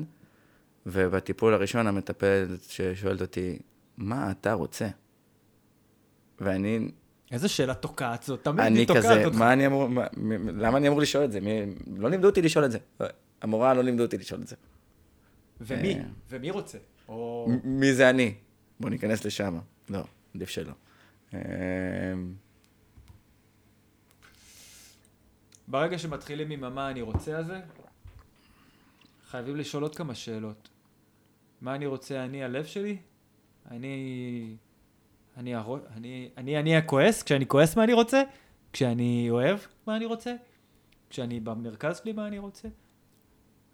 ובטיפול 0.86 1.54
הראשון 1.54 1.88
המטפלת 1.88 2.64
ששואלת 2.64 3.22
אותי, 3.22 3.60
מה 3.98 4.32
אתה 4.32 4.54
רוצה? 4.54 4.88
ואני, 6.42 6.92
איזה 7.32 7.48
שאלה 7.48 7.74
תוקעת 7.74 8.24
זאת, 8.24 8.44
תמיד 8.44 8.60
אני 8.60 8.80
היא 8.80 8.88
תוקעת 8.88 9.04
כזה, 9.04 9.26
אותך. 9.26 9.38
מה 9.38 9.54
אני 9.54 9.66
אמור, 9.66 9.88
מה, 9.88 10.06
למה 10.58 10.78
אני 10.78 10.88
אמור 10.88 11.02
לשאול 11.02 11.24
את 11.24 11.32
זה? 11.32 11.40
מי, 11.40 11.62
לא 11.98 12.10
לימדו 12.10 12.28
אותי 12.28 12.42
לשאול 12.42 12.66
את 12.66 12.72
זה. 12.72 12.78
המורה 13.42 13.74
לא 13.74 13.84
לימדו 13.84 14.04
אותי 14.04 14.18
לשאול 14.18 14.42
את 14.42 14.48
זה. 14.48 14.56
ומי? 15.62 15.96
אה. 15.96 16.04
ומי 16.30 16.52
רוצה? 16.52 16.78
או... 17.08 17.48
מי 17.64 17.94
זה 17.94 18.10
אני? 18.10 18.34
בוא 18.80 18.90
ניכנס 18.90 19.26
לשם. 19.26 19.60
לא, 19.90 20.04
עדיף 20.36 20.50
שלא. 20.50 20.74
ברגע 25.70 25.98
שמתחילים 26.00 26.52
עם 26.52 26.64
המה 26.64 26.90
אני 26.90 27.02
רוצה 27.02 27.38
הזה, 27.38 27.60
חייבים 29.30 29.56
לשאול 29.56 29.84
עוד 29.84 29.96
כמה 29.96 30.16
שאלות. 30.16 30.70
מה 31.62 31.76
אני 31.76 31.86
רוצה, 31.86 32.26
אני 32.26 32.44
הלב 32.44 32.66
שלי? 32.66 32.98
אני... 33.72 34.56
אני. 35.38 35.56
אני, 35.96 36.30
אני, 36.38 36.60
אני 36.60 36.78
הכועס? 36.78 37.24
כשאני 37.24 37.48
כועס 37.48 37.78
מה 37.78 37.84
אני 37.84 37.94
רוצה? 37.94 38.22
כשאני 38.74 39.28
אוהב 39.30 39.60
מה 39.88 39.96
אני 39.96 40.06
רוצה? 40.06 40.36
כשאני 41.10 41.40
במרכז 41.40 41.98
שלי 41.98 42.14
מה 42.14 42.28
אני 42.28 42.40
רוצה? 42.40 42.68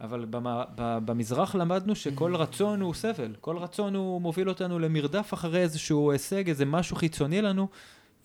אבל 0.02 0.26
במה, 0.26 0.64
במזרח 0.78 1.56
למדנו 1.56 1.96
שכל 1.96 2.36
רצון 2.36 2.82
הוא 2.82 2.94
סבל, 2.94 3.36
כל 3.42 3.58
רצון 3.58 3.96
הוא 3.96 4.22
מוביל 4.22 4.50
אותנו 4.50 4.80
למרדף 4.80 5.34
אחרי 5.34 5.62
איזשהו 5.62 6.12
הישג, 6.12 6.50
איזה 6.50 6.66
משהו 6.66 6.96
חיצוני 6.96 7.42
לנו, 7.42 7.68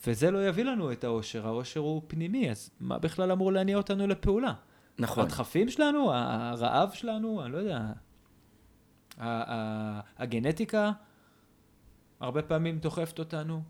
וזה 0.07 0.30
לא 0.30 0.48
יביא 0.48 0.64
לנו 0.64 0.92
את 0.92 1.05
האושר, 1.05 1.46
האושר 1.46 1.80
הוא 1.80 2.03
פנימי, 2.07 2.51
אז 2.51 2.70
מה 2.80 2.98
בכלל 2.98 3.32
אמור 3.32 3.53
להניע 3.53 3.76
אותנו 3.76 4.07
לפעולה? 4.07 4.53
נכון. 4.98 5.24
הדחפים 5.24 5.68
שלנו, 5.70 6.12
הרעב 6.12 6.90
שלנו, 6.92 7.44
אני 7.44 7.53
לא 7.53 7.59
יודע, 7.59 7.92
הגנטיקה 10.18 10.92
הרבה 12.20 12.42
פעמים 12.42 12.78
דוחפת 12.78 13.18
אותנו. 13.18 13.62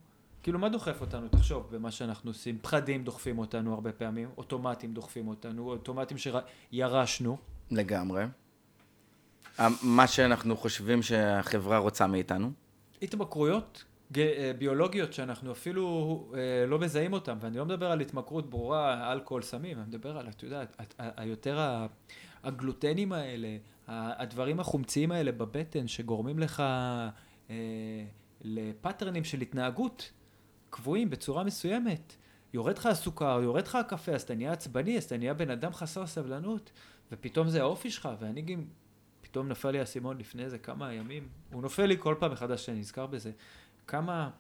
כאילו, 0.43 0.59
מה 0.59 0.69
דוחף 0.69 1.01
אותנו? 1.01 1.29
תחשוב 1.29 1.67
במה 1.71 1.91
שאנחנו 1.91 2.31
עושים. 2.31 2.59
פחדים 2.63 3.05
דוחפים 3.05 3.39
אותנו 3.39 3.75
הרבה 3.75 3.93
פעמים, 3.93 4.29
אוטומטים 4.37 4.93
דוחפים 4.95 5.29
אותנו, 5.29 5.71
אוטומטים 5.71 6.17
שירשנו. 6.19 7.37
לגמרי. 7.71 8.25
ה- 9.59 9.67
מה 9.83 10.07
שאנחנו 10.07 10.57
חושבים 10.57 11.03
שהחברה 11.03 11.79
רוצה 11.79 12.07
מאיתנו. 12.07 12.51
התמכרויות 13.03 13.85
ביולוגיות 14.59 15.13
שאנחנו 15.13 15.53
אפילו 15.53 16.33
אה, 16.35 16.67
לא 16.67 16.79
מזהים 16.79 17.13
אותן, 17.13 17.39
ואני 17.41 17.59
לא 17.59 17.65
מדבר 17.65 17.91
על 17.91 18.01
התמכרות 18.01 18.51
ברורה, 18.51 19.13
אלכוהול, 19.13 19.43
סמים, 19.43 19.79
אני 19.79 19.87
מדבר 19.87 20.19
על, 20.19 20.29
אתה 20.29 20.45
יודע, 20.45 20.65
היותר 20.99 21.87
הגלוטנים 22.43 23.13
האלה, 23.13 23.57
הדברים 23.89 24.61
החומציים 24.61 25.13
האלה 25.13 25.33
בבטן 25.33 25.89
שגורמים 25.89 26.39
לך 26.39 26.61
אה, 27.51 27.55
לפאטרנים 28.41 29.25
של 29.25 29.41
התנהגות 29.41 30.13
קבועים 30.71 31.11
בצורה 31.11 31.45
מסוימת. 31.45 32.17
יורד 32.55 32.79
לך 32.79 32.87
הסוכר, 32.87 33.41
יורד 33.43 33.67
לך 33.67 33.75
הקפה, 33.75 34.13
אז 34.13 34.23
אתה 34.23 34.35
נהיה 34.35 34.53
עצבני, 34.53 34.97
אז 34.97 35.05
אתה 35.05 35.17
נהיה 35.17 35.35
בן 35.35 35.51
אדם 35.51 35.73
חסר 35.73 36.07
סבלנות, 36.07 36.73
ופתאום 37.13 37.49
זה 37.49 37.61
האופי 37.61 37.91
שלך, 37.91 38.09
ואני 38.21 38.43
גם 38.43 38.65
פתאום 39.21 39.49
נפל 39.49 39.71
לי 39.71 39.81
האסימון 39.81 40.19
לפני 40.19 40.45
איזה 40.45 40.59
כמה 40.59 40.93
ימים, 40.93 41.29
הוא 41.53 41.63
נופל 41.63 41.87
לי 41.87 41.97
כל 41.99 42.15
פעם 42.19 42.33
מחדש 42.33 42.67
שאני 42.67 42.79
נזכר 42.79 43.07
בזה, 43.07 43.31
כמה, 43.91 44.31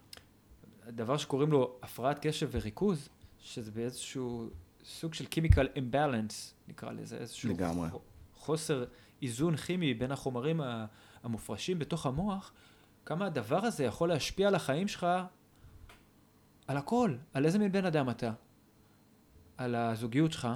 דבר 0.88 1.16
שקוראים 1.16 1.52
לו 1.52 1.76
הפרעת 1.82 2.26
קשב 2.26 2.48
וריכוז, 2.52 3.08
שזה 3.40 3.70
באיזשהו 3.70 4.48
סוג 4.84 5.14
של 5.14 5.24
chemical 5.24 5.76
imbalance, 5.76 6.34
נקרא 6.68 6.92
לזה, 6.92 7.16
איזשהו 7.16 7.50
לגמרי. 7.50 7.88
חוסר 8.34 8.84
איזון 9.22 9.56
כימי 9.56 9.94
בין 9.94 10.12
החומרים 10.12 10.60
המופרשים 11.22 11.78
בתוך 11.78 12.06
המוח, 12.06 12.52
כמה 13.06 13.26
הדבר 13.26 13.64
הזה 13.64 13.84
יכול 13.84 14.08
להשפיע 14.08 14.48
על 14.48 14.54
החיים 14.54 14.88
שלך, 14.88 15.06
על 16.66 16.76
הכל, 16.76 17.14
על 17.34 17.46
איזה 17.46 17.58
מין 17.58 17.72
בן 17.72 17.84
אדם 17.84 18.10
אתה, 18.10 18.32
על 19.56 19.74
הזוגיות 19.74 20.32
שלך, 20.32 20.48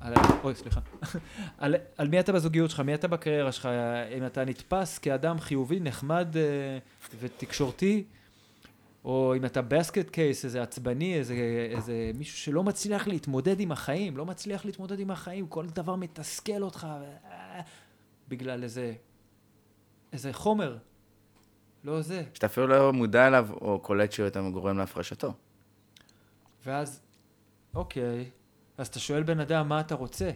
על. 0.00 0.14
אוי, 0.44 0.54
סליחה. 0.54 0.80
על, 1.58 1.74
על 1.96 2.08
מי 2.08 2.20
אתה 2.20 2.32
בזוגיות 2.32 2.70
שלך, 2.70 2.80
מי 2.80 2.94
אתה 2.94 3.08
בקריירה 3.08 3.52
שלך, 3.52 3.68
אם 4.18 4.26
אתה 4.26 4.44
נתפס 4.44 4.98
כאדם 4.98 5.40
חיובי, 5.40 5.80
נחמד 5.80 6.36
אה, 6.36 6.78
ותקשורתי, 7.20 8.04
או 9.06 9.34
אם 9.36 9.44
אתה 9.44 9.62
בסקט 9.62 10.10
קייס, 10.10 10.44
איזה 10.44 10.62
עצבני, 10.62 11.14
איזה, 11.14 11.34
איזה 11.70 12.10
מישהו 12.14 12.38
שלא 12.38 12.62
מצליח 12.62 13.08
להתמודד 13.08 13.60
עם 13.60 13.72
החיים, 13.72 14.16
לא 14.16 14.26
מצליח 14.26 14.64
להתמודד 14.64 15.00
עם 15.00 15.10
החיים, 15.10 15.46
כל 15.46 15.66
דבר 15.66 15.96
מתסכל 15.96 16.62
אותך, 16.62 16.86
ו... 17.00 17.04
בגלל 18.28 18.62
איזה, 18.62 18.94
איזה 20.12 20.32
חומר. 20.32 20.78
לא 21.84 22.02
זה. 22.02 22.22
שאתה 22.34 22.46
אפילו 22.46 22.66
לא 22.66 22.92
מודע 22.92 23.26
אליו 23.26 23.48
או 23.52 23.78
קולט 23.78 24.12
שהוא 24.12 24.26
אתה 24.26 24.40
גורם 24.52 24.78
להפרשתו. 24.78 25.32
ואז, 26.64 27.00
אוקיי, 27.74 28.30
אז 28.78 28.86
אתה 28.86 28.98
שואל 28.98 29.22
בן 29.22 29.40
אדם 29.40 29.68
מה 29.68 29.80
אתה 29.80 29.94
רוצה, 29.94 30.30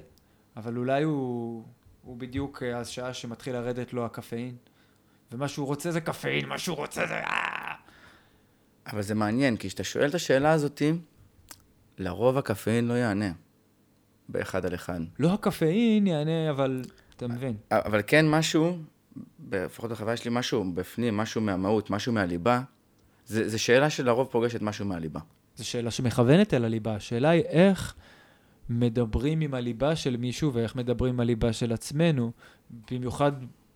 אבל 0.57 0.77
אולי 0.77 1.03
הוא, 1.03 1.64
הוא 2.03 2.16
בדיוק 2.16 2.62
אה, 2.62 2.79
השעה 2.79 3.14
שמתחיל 3.14 3.55
לרדת 3.55 3.93
לו 3.93 4.05
הקפאין, 4.05 4.57
ומה 5.33 5.49
שהוא 5.49 5.66
רוצה 5.66 5.91
זה 5.91 6.01
קפאין, 6.01 6.49
מה 6.49 6.59
שהוא 6.59 6.77
רוצה 6.77 7.07
זה... 7.07 7.21
אבל 8.87 9.03
זה 9.03 9.14
מעניין, 9.14 9.57
כי 9.57 9.68
כשאתה 9.68 9.85
שואל 9.85 10.09
את 10.09 10.14
השאלה 10.14 10.53
הזאתי, 10.53 10.93
לרוב 11.99 12.39
הקפאין 12.39 12.89
לא 12.89 12.95
יענה. 12.95 13.33
באחד 14.33 14.66
על 14.66 14.74
אחד. 14.74 15.01
לא 15.18 15.35
הקפאין 15.35 16.07
יענה, 16.07 16.51
אבל 16.51 16.83
אתה 17.16 17.28
מבין. 17.28 17.57
אבל 17.70 18.01
כן 18.07 18.28
משהו, 18.28 18.78
לפחות 19.53 19.91
בחוויה 19.91 20.16
שלי, 20.16 20.31
משהו 20.35 20.72
בפנים, 20.74 21.16
משהו 21.16 21.41
מהמהות, 21.41 21.91
משהו 21.91 22.12
מהליבה, 22.12 22.62
זה 23.26 23.59
שאלה 23.59 23.91
שלרוב 23.91 24.28
פוגשת 24.31 24.62
משהו 24.62 24.87
מהליבה. 24.87 25.20
זו 25.57 25.68
שאלה 25.68 25.91
שמכוונת 25.91 26.55
אל 26.55 26.64
הליבה. 26.64 26.95
השאלה 26.95 27.28
היא 27.28 27.43
איך 27.43 27.95
מדברים 28.68 29.41
עם 29.41 29.55
הליבה 29.55 29.97
של 29.97 30.16
מישהו 30.16 30.55
ואיך 30.55 30.76
מדברים 30.76 31.14
עם 31.14 31.20
הליבה 31.20 31.53
של 31.53 31.72
עצמנו, 31.72 32.33
במיוחד 32.91 33.33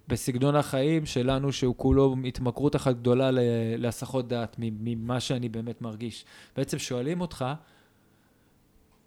בסגנון 0.08 0.56
החיים 0.56 1.06
שלנו, 1.06 1.52
שהוא 1.52 1.74
כולו 1.76 2.16
התמכרות 2.24 2.76
אחת 2.76 2.96
גדולה 2.96 3.30
להסחות 3.78 4.28
דעת 4.28 4.56
ממה 4.58 5.20
שאני 5.20 5.48
באמת 5.48 5.82
מרגיש. 5.82 6.24
בעצם 6.56 6.78
שואלים 6.78 7.20
אותך, 7.20 7.44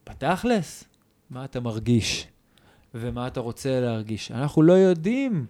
בתכלס, 0.09 0.83
מה 1.29 1.45
אתה 1.45 1.59
מרגיש 1.59 2.27
ומה 2.93 3.27
אתה 3.27 3.39
רוצה 3.39 3.79
להרגיש? 3.79 4.31
אנחנו 4.31 4.61
לא 4.61 4.73
יודעים 4.73 5.45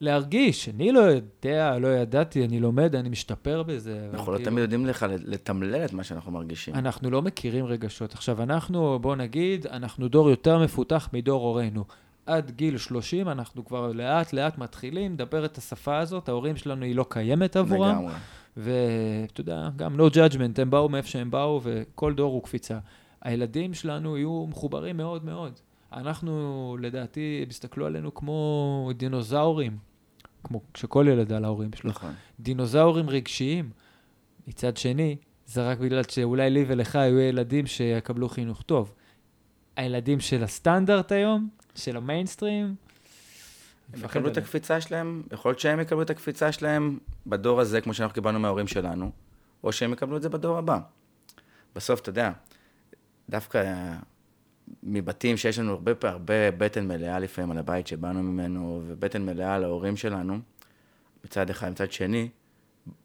להרגיש. 0.00 0.68
אני 0.68 0.92
לא 0.92 1.00
יודע, 1.00 1.78
לא 1.78 1.88
ידעתי, 1.88 2.44
אני 2.44 2.60
לומד, 2.60 2.94
אני 2.94 3.08
משתפר 3.08 3.62
בזה. 3.62 4.08
אנחנו 4.12 4.32
לא 4.32 4.36
כאילו- 4.36 4.50
תמיד 4.50 4.62
יודעים 4.62 4.86
לך 4.86 5.06
לתמלל 5.24 5.84
את 5.84 5.92
מה 5.92 6.04
שאנחנו 6.04 6.32
מרגישים. 6.32 6.74
אנחנו 6.74 7.10
לא 7.10 7.22
מכירים 7.22 7.64
רגשות. 7.64 8.12
עכשיו, 8.12 8.42
אנחנו, 8.42 8.98
בוא 8.98 9.16
נגיד, 9.16 9.66
אנחנו 9.66 10.08
דור 10.08 10.30
יותר 10.30 10.58
מפותח 10.58 11.08
מדור 11.12 11.42
הורינו. 11.42 11.84
עד 12.26 12.50
גיל 12.50 12.78
30 12.78 13.28
אנחנו 13.28 13.64
כבר 13.64 13.92
לאט 13.92 14.32
לאט 14.32 14.58
מתחילים 14.58 15.12
לדבר 15.12 15.44
את 15.44 15.58
השפה 15.58 15.98
הזאת, 15.98 16.28
ההורים 16.28 16.56
שלנו 16.56 16.84
היא 16.84 16.96
לא 16.96 17.06
קיימת 17.08 17.56
עבורם. 17.56 17.96
לגמרי. 17.96 18.14
ואתה 18.56 19.40
יודע, 19.40 19.68
גם 19.76 20.00
no 20.00 20.14
judgment, 20.14 20.60
הם 20.62 20.70
באו 20.70 20.88
מאיפה 20.88 21.08
שהם 21.08 21.30
באו, 21.30 21.60
וכל 21.62 22.14
דור 22.14 22.32
הוא 22.32 22.42
קפיצה. 22.42 22.78
הילדים 23.22 23.74
שלנו 23.74 24.16
יהיו 24.16 24.46
מחוברים 24.46 24.96
מאוד 24.96 25.24
מאוד. 25.24 25.60
אנחנו, 25.92 26.76
לדעתי, 26.80 27.40
הם 27.42 27.50
יסתכלו 27.50 27.86
עלינו 27.86 28.14
כמו 28.14 28.90
דינוזאורים, 28.96 29.78
כמו 30.44 30.60
שכל 30.76 31.06
ילד 31.08 31.32
על 31.32 31.44
ההורים 31.44 31.70
שלו. 31.74 31.90
נכון. 31.90 32.12
דינוזאורים 32.40 33.10
רגשיים. 33.10 33.70
מצד 34.46 34.76
שני, 34.76 35.16
זה 35.46 35.68
רק 35.70 35.78
בגלל 35.78 36.02
שאולי 36.02 36.50
לי 36.50 36.64
ולך 36.68 36.94
יהיו 36.94 37.18
ילדים 37.18 37.66
שיקבלו 37.66 38.28
חינוך 38.28 38.62
טוב. 38.62 38.94
הילדים 39.76 40.20
של 40.20 40.44
הסטנדרט 40.44 41.12
היום, 41.12 41.48
של 41.74 41.96
המיינסטרים, 41.96 42.74
הם 43.92 44.04
יקבלו 44.04 44.28
את. 44.28 44.36
הקפיצה 44.36 44.80
שלהם, 44.80 45.22
יכול 45.32 45.50
להיות 45.50 45.60
שהם 45.60 45.80
יקבלו 45.80 46.02
את 46.02 46.10
הקפיצה 46.10 46.52
שלהם 46.52 46.98
בדור 47.26 47.60
הזה, 47.60 47.80
כמו 47.80 47.94
שאנחנו 47.94 48.14
קיבלנו 48.14 48.40
מההורים 48.40 48.66
שלנו, 48.66 49.10
או 49.64 49.72
שהם 49.72 49.92
יקבלו 49.92 50.16
את 50.16 50.22
זה 50.22 50.28
בדור 50.28 50.58
הבא. 50.58 50.78
בסוף, 51.74 52.00
אתה 52.00 52.08
יודע, 52.08 52.32
דווקא 53.30 53.92
מבתים 54.82 55.36
שיש 55.36 55.58
לנו 55.58 55.72
הרבה, 55.72 55.92
הרבה 56.02 56.50
בטן 56.50 56.88
מלאה 56.88 57.18
לפעמים 57.18 57.50
על 57.50 57.58
הבית 57.58 57.86
שבאנו 57.86 58.22
ממנו, 58.22 58.82
ובטן 58.86 59.26
מלאה 59.26 59.54
על 59.54 59.64
ההורים 59.64 59.96
שלנו, 59.96 60.38
מצד 61.24 61.50
אחד. 61.50 61.70
מצד 61.70 61.92
שני, 61.92 62.28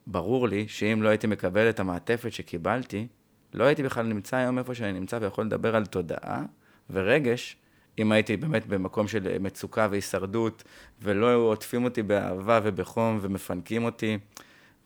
ברור 0.08 0.48
לי 0.48 0.68
שאם 0.68 1.04
לא 1.04 1.10
הייתי 1.10 1.28
מקבל 1.28 1.70
את 1.70 1.80
המעטפת 1.80 2.32
שקיבלתי, 2.34 3.08
לא 3.54 3.64
הייתי 3.64 3.84
בכלל 3.84 4.06
נמצא 4.06 4.38
היום 4.38 4.58
איפה 4.58 4.76
שאני 4.76 5.00
נמצא 5.00 5.18
ויכול 5.22 5.46
לדבר 5.46 5.76
על 5.76 5.86
תודעה 5.86 6.44
ורגש, 6.90 7.58
אם 8.00 8.12
הייתי 8.12 8.38
באמת 8.38 8.68
במקום 8.68 9.08
של 9.08 9.38
מצוקה 9.40 9.88
והישרדות, 9.92 10.64
ולא 11.02 11.36
עוטפים 11.36 11.84
אותי 11.84 12.04
באהבה 12.04 12.60
ובחום 12.64 13.20
ומפנקים 13.22 13.86
אותי. 13.86 14.18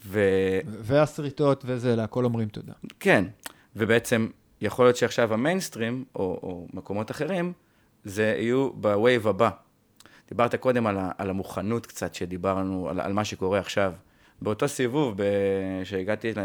וכן, 0.07 0.19
והשריטות 0.65 1.63
וזה, 1.67 1.95
להכל 1.95 2.25
אומרים 2.25 2.47
תודה. 2.47 2.73
ובעצם 3.75 4.27
יכול 4.61 4.85
להיות 4.85 4.97
שעכשיו 4.97 5.33
המיינסטרים, 5.33 6.05
או, 6.15 6.21
או 6.21 6.67
מקומות 6.73 7.11
אחרים, 7.11 7.53
זה 8.03 8.35
יהיו 8.37 8.73
ב 8.73 8.84
wave 8.84 9.27
הבא. 9.27 9.49
דיברת 10.29 10.55
קודם 10.55 10.87
על, 10.87 10.97
ה, 10.97 11.11
על 11.17 11.29
המוכנות 11.29 11.85
קצת, 11.85 12.15
שדיברנו 12.15 12.89
על, 12.89 12.99
על 12.99 13.13
מה 13.13 13.25
שקורה 13.25 13.59
עכשיו. 13.59 13.93
באותו 14.41 14.67
סיבוב, 14.67 15.13
ב, 15.17 15.23
שהגעתי 15.83 16.33
ל, 16.33 16.39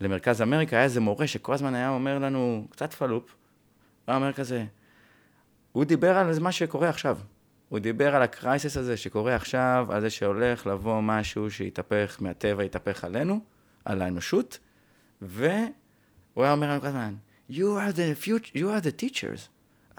למרכז 0.00 0.42
אמריקה, 0.42 0.76
היה 0.76 0.84
איזה 0.84 1.00
מורה 1.00 1.26
שכל 1.26 1.54
הזמן 1.54 1.74
היה 1.74 1.90
אומר 1.90 2.18
לנו, 2.18 2.66
קצת 2.70 2.94
פלופ, 2.94 3.24
הוא 3.30 3.32
היה 4.06 4.16
אומר 4.16 4.32
כזה, 4.32 4.64
הוא 5.76 5.84
דיבר 5.84 6.18
על 6.18 6.38
מה 6.40 6.52
שקורה 6.52 6.88
עכשיו. 6.88 7.18
הוא 7.68 7.78
דיבר 7.78 8.16
על 8.16 8.22
הקרייסס 8.22 8.76
הזה 8.76 8.96
שקורה 8.96 9.34
עכשיו, 9.34 9.86
על 9.90 10.00
זה 10.00 10.10
שהולך 10.10 10.66
לבוא 10.66 11.00
משהו 11.00 11.50
שיתהפך 11.50 12.16
מהטבע, 12.20 12.64
יתהפך 12.64 13.04
עלינו, 13.04 13.40
על 13.84 14.02
האנושות, 14.02 14.58
והוא 15.22 15.44
היה 16.36 16.52
אומר 16.52 16.70
לנו 16.70 16.80
כל 16.80 16.86
הזמן, 16.86 17.14
you 17.50 17.54
are 17.54 17.96
the 17.96 18.24
future, 18.24 18.56
you 18.56 18.62
are 18.62 18.84
the 18.84 19.02
teachers. 19.02 19.48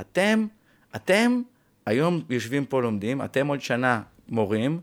אתם, 0.02 0.48
אתם 0.96 1.42
היום 1.86 2.22
יושבים 2.30 2.66
פה 2.66 2.82
לומדים, 2.82 3.22
אתם 3.22 3.48
עוד 3.48 3.62
שנה 3.62 4.02
מורים, 4.30 4.80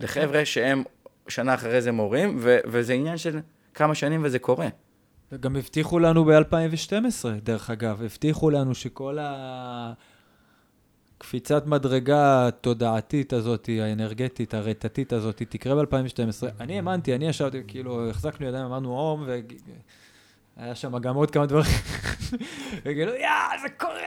לחבר'ה 0.00 0.44
שהם 0.44 0.82
שנה 1.28 1.54
אחרי 1.54 1.82
זה 1.82 1.92
מורים, 1.92 2.36
ו- 2.40 2.58
וזה 2.66 2.92
עניין 2.92 3.16
של 3.16 3.38
כמה 3.74 3.94
שנים 3.94 4.24
וזה 4.24 4.38
קורה. 4.38 4.68
גם 5.40 5.56
הבטיחו 5.56 5.98
לנו 5.98 6.24
ב-2012, 6.24 7.28
דרך 7.42 7.70
אגב, 7.70 8.02
הבטיחו 8.02 8.50
לנו 8.50 8.74
שכל 8.74 9.18
הקפיצת 11.16 11.66
מדרגה 11.66 12.48
התודעתית 12.48 13.32
הזאת, 13.32 13.68
האנרגטית, 13.82 14.54
הרטטית 14.54 15.12
הזאת, 15.12 15.42
תקרה 15.48 15.84
ב-2012. 15.84 16.46
אני 16.60 16.76
האמנתי, 16.76 17.14
אני 17.14 17.28
ישבתי, 17.28 17.62
כאילו, 17.66 18.10
החזקנו 18.10 18.46
ידיים, 18.46 18.64
אמרנו 18.64 18.88
הום, 18.88 19.26
והיה 20.56 20.74
שם 20.74 20.98
גם 20.98 21.14
עוד 21.14 21.30
כמה 21.30 21.46
דברים, 21.46 21.72
וכאילו, 22.84 23.14
יא, 23.14 23.28
זה 23.62 23.68
קורה! 23.68 24.00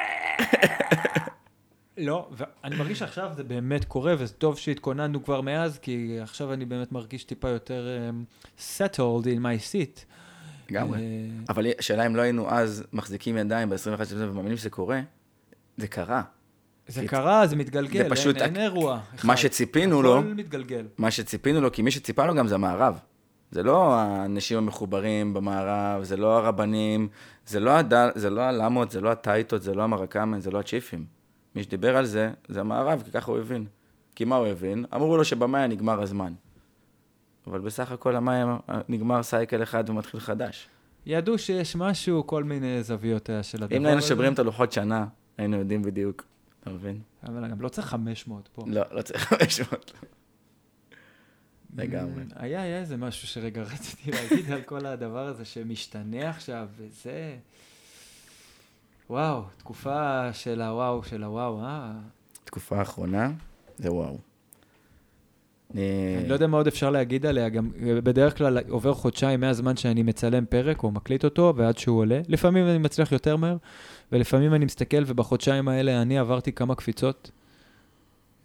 לא, 1.98 2.30
ואני 2.32 2.76
מרגיש 2.76 3.00
שעכשיו 3.00 3.32
זה 3.36 3.44
באמת 3.44 3.86
קורה, 3.86 4.16
וזה 4.18 4.34
טוב 4.34 4.58
שהתכוננו 4.58 5.24
כבר 5.24 5.42
מאז, 5.42 5.80
כי 5.80 6.18
עכשיו 6.22 6.54
אני 6.54 6.66
באמת 6.66 6.92
מרגיש 6.92 7.24
טיפה 7.24 7.50
יותר 7.50 7.88
um, 8.10 8.60
settled 8.60 9.26
in 9.26 9.40
my 9.40 9.72
seat. 9.72 10.06
לגמרי. 10.70 11.00
אה, 11.00 11.04
אבל 11.50 11.66
השאלה 11.80 12.06
אם 12.06 12.16
לא 12.16 12.22
היינו 12.22 12.50
אז 12.50 12.84
מחזיקים 12.94 13.38
ידיים 13.38 13.70
ב-21 13.70 14.06
שנים 14.06 14.30
ומאמינים 14.30 14.58
שזה 14.58 14.70
קורה, 14.70 15.02
זה 15.78 15.88
קרה. 15.88 16.24
זה 16.90 17.08
קרה, 17.08 17.48
זה 17.48 17.56
מתגלגל, 17.56 18.04
זה 18.04 18.10
פשוט 18.10 18.36
אין, 18.36 18.56
אין 18.56 18.64
אירוע. 18.64 19.00
אחד. 19.16 19.28
מה 19.28 19.38
שציפינו 19.38 20.02
לו- 20.02 20.18
הכל 20.20 20.28
מתגלגל. 20.28 20.86
מה 20.98 21.12
שציפינו 21.12 21.62
לו, 21.62 21.72
כי 21.72 21.82
מי 21.82 21.92
שציפה 21.92 22.26
לו 22.26 22.36
גם 22.36 22.48
זה 22.48 22.56
המערב. 22.56 23.00
זה 23.52 23.64
לא 23.64 23.94
האנשים 23.94 24.58
המחוברים 24.58 25.34
במערב, 25.34 26.04
זה 26.04 26.18
לא 26.18 26.38
הרבנים, 26.38 27.08
זה 27.48 27.60
לא, 27.60 27.72
הד... 27.72 27.94
זה 28.16 28.30
לא 28.30 28.42
הלמות, 28.42 28.92
זה 28.92 29.02
לא 29.02 29.10
הטייטות, 29.12 29.62
זה 29.64 29.74
לא 29.74 29.84
המרקמן, 29.84 30.40
זה 30.40 30.52
לא 30.52 30.60
הצ'יפים. 30.60 31.06
מי 31.56 31.64
שדיבר 31.64 31.98
על 31.98 32.06
זה, 32.06 32.32
זה 32.48 32.60
המערב, 32.60 33.02
כי 33.06 33.12
ככה 33.12 33.32
הוא 33.32 33.40
הבין. 33.40 33.66
כי 34.16 34.26
מה 34.26 34.36
הוא 34.36 34.48
הבין? 34.48 34.86
אמרו 34.96 35.18
לו 35.18 35.26
שבמאיה 35.26 35.68
נגמר 35.68 36.02
הזמן. 36.02 36.34
אבל 37.48 37.60
בסך 37.60 37.92
הכל 37.92 38.16
המאיה 38.16 38.58
נגמר 38.90 39.24
סייקל 39.24 39.64
אחד 39.64 39.90
ומתחיל 39.90 40.20
חדש. 40.20 40.68
ידעו 41.06 41.38
שיש 41.38 41.76
משהו, 41.76 42.28
כל 42.28 42.44
מיני 42.44 42.84
זוויות 42.84 43.30
היה 43.30 43.44
של 43.44 43.64
הדבר 43.64 43.78
אם 43.78 43.86
היינו 43.86 43.98
הזה. 44.00 44.08
שוברים 44.08 44.34
את 44.34 44.40
הלוחות 44.40 44.72
שנה, 44.72 45.06
היינו 45.38 45.58
יודעים 45.58 45.82
בדיוק. 45.82 46.24
אתה 46.70 46.78
מבין? 46.78 47.02
אבל 47.24 47.48
גם 47.48 47.62
לא 47.62 47.70
צריך 47.70 47.88
500 47.88 48.50
פה. 48.54 48.64
לא, 48.68 48.82
לא 48.92 49.02
צריך 49.02 49.24
500. 49.24 49.92
לגמרי. 51.76 52.24
היה, 52.36 52.62
היה 52.62 52.80
איזה 52.80 52.98
משהו 52.98 53.28
שרגע 53.28 53.62
רציתי 53.62 54.12
להגיד 54.12 54.52
על 54.52 54.62
כל 54.62 54.86
הדבר 54.86 55.28
הזה 55.28 55.46
שמשתנה 55.46 56.30
עכשיו, 56.30 56.68
וזה... 56.78 57.38
וואו, 59.10 59.44
תקופה 59.58 60.34
של 60.34 60.62
הוואו, 60.62 61.04
של 61.04 61.24
הוואו, 61.24 61.64
אה? 61.64 61.92
תקופה 62.44 62.80
האחרונה, 62.80 63.32
זה 63.78 63.92
וואו. 63.92 64.18
אני 65.74 66.28
לא 66.28 66.34
יודע 66.34 66.48
מה 66.48 66.58
עוד 66.58 66.68
אפשר 66.68 66.90
להגיד 66.90 67.26
עליה, 67.26 67.50
גם 67.50 67.72
אה, 67.82 68.02
בדרך 68.02 68.38
כלל 68.38 68.58
עובר 68.70 68.94
חודשיים 68.94 69.40
מהזמן 69.40 69.76
שאני 69.76 70.04
מצלם 70.04 70.46
פרק 70.46 70.84
או 70.84 70.92
מקליט 70.92 71.24
אותו 71.24 71.54
ועד 71.56 71.78
שהוא 71.78 72.00
עולה. 72.00 72.22
לפעמים 72.28 72.68
אני 72.68 72.78
מצליח 72.78 73.12
יותר 73.12 73.36
מהר, 73.36 73.58
ולפעמים 74.12 74.54
אני 74.54 74.66
מסתכל 74.66 75.04
ובחודשיים 75.08 75.68
האלה 75.68 76.02
אני 76.02 76.20
עברתי 76.20 76.52
כמה 76.52 76.76
קפיצות. 76.76 77.32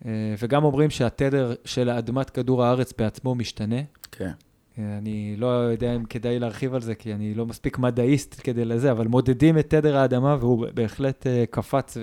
אה, 0.06 0.34
וגם 0.38 0.64
אומרים 0.64 0.90
שהתדר 0.90 1.54
של 1.64 1.90
אדמת 1.90 2.30
כדור 2.30 2.64
הארץ 2.64 2.92
בעצמו 2.98 3.34
משתנה. 3.34 3.80
כן. 4.12 4.30
אה, 4.78 4.98
אני 4.98 5.36
לא 5.38 5.46
יודע 5.46 5.94
אם 5.94 6.04
כדאי 6.04 6.38
להרחיב 6.38 6.74
על 6.74 6.80
זה, 6.80 6.94
כי 6.94 7.14
אני 7.14 7.34
לא 7.34 7.46
מספיק 7.46 7.78
מדעיסט 7.78 8.40
כדי 8.44 8.64
לזה, 8.64 8.90
אבל 8.90 9.06
מודדים 9.06 9.58
את 9.58 9.70
תדר 9.70 9.96
האדמה 9.96 10.36
והוא 10.40 10.66
בהחלט 10.74 11.26
אה, 11.26 11.44
קפץ 11.50 11.96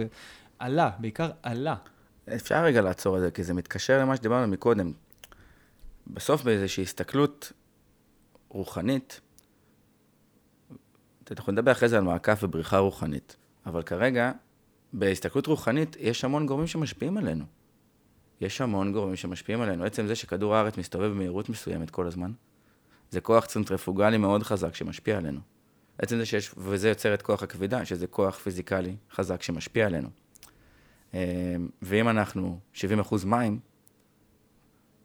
ועלה, 0.59 0.89
בעיקר 0.99 1.29
עלה. 1.43 1.75
אפשר 2.35 2.63
רגע 2.63 2.81
לעצור 2.81 3.17
את 3.17 3.21
זה, 3.21 3.31
כי 3.31 3.43
זה 3.43 3.53
מתקשר 3.53 3.99
למה 3.99 4.15
שדיברנו 4.15 4.47
מקודם. 4.47 4.91
בסוף 6.07 6.43
באיזושהי 6.43 6.83
הסתכלות 6.83 7.51
רוחנית, 8.49 9.21
אנחנו 11.31 11.51
נדבר 11.51 11.71
אחרי 11.71 11.89
זה 11.89 11.97
על 11.97 12.03
מעקף 12.03 12.39
ובריחה 12.43 12.77
רוחנית, 12.77 13.35
אבל 13.65 13.81
כרגע, 13.81 14.31
בהסתכלות 14.93 15.47
רוחנית, 15.47 15.95
יש 15.99 16.23
המון 16.23 16.45
גורמים 16.45 16.67
שמשפיעים 16.67 17.17
עלינו. 17.17 17.45
יש 18.41 18.61
המון 18.61 18.93
גורמים 18.93 19.15
שמשפיעים 19.15 19.61
עלינו. 19.61 19.83
עצם 19.83 20.07
זה 20.07 20.15
שכדור 20.15 20.55
הארץ 20.55 20.77
מסתובב 20.77 21.05
במהירות 21.05 21.49
מסוימת 21.49 21.89
כל 21.89 22.07
הזמן, 22.07 22.31
זה 23.09 23.21
כוח 23.21 23.45
צנטריפוגלי 23.45 24.17
מאוד 24.17 24.43
חזק 24.43 24.75
שמשפיע 24.75 25.17
עלינו. 25.17 25.39
עצם 25.97 26.17
זה 26.17 26.25
שיש, 26.25 26.51
וזה 26.57 26.89
יוצר 26.89 27.13
את 27.13 27.21
כוח 27.21 27.43
הכבידה, 27.43 27.85
שזה 27.85 28.07
כוח 28.07 28.37
פיזיקלי 28.37 28.95
חזק 29.11 29.41
שמשפיע 29.41 29.85
עלינו. 29.85 30.09
אה, 31.13 31.55
ואם 31.81 32.09
אנחנו 32.09 32.59
70% 32.73 33.25
מים, 33.25 33.59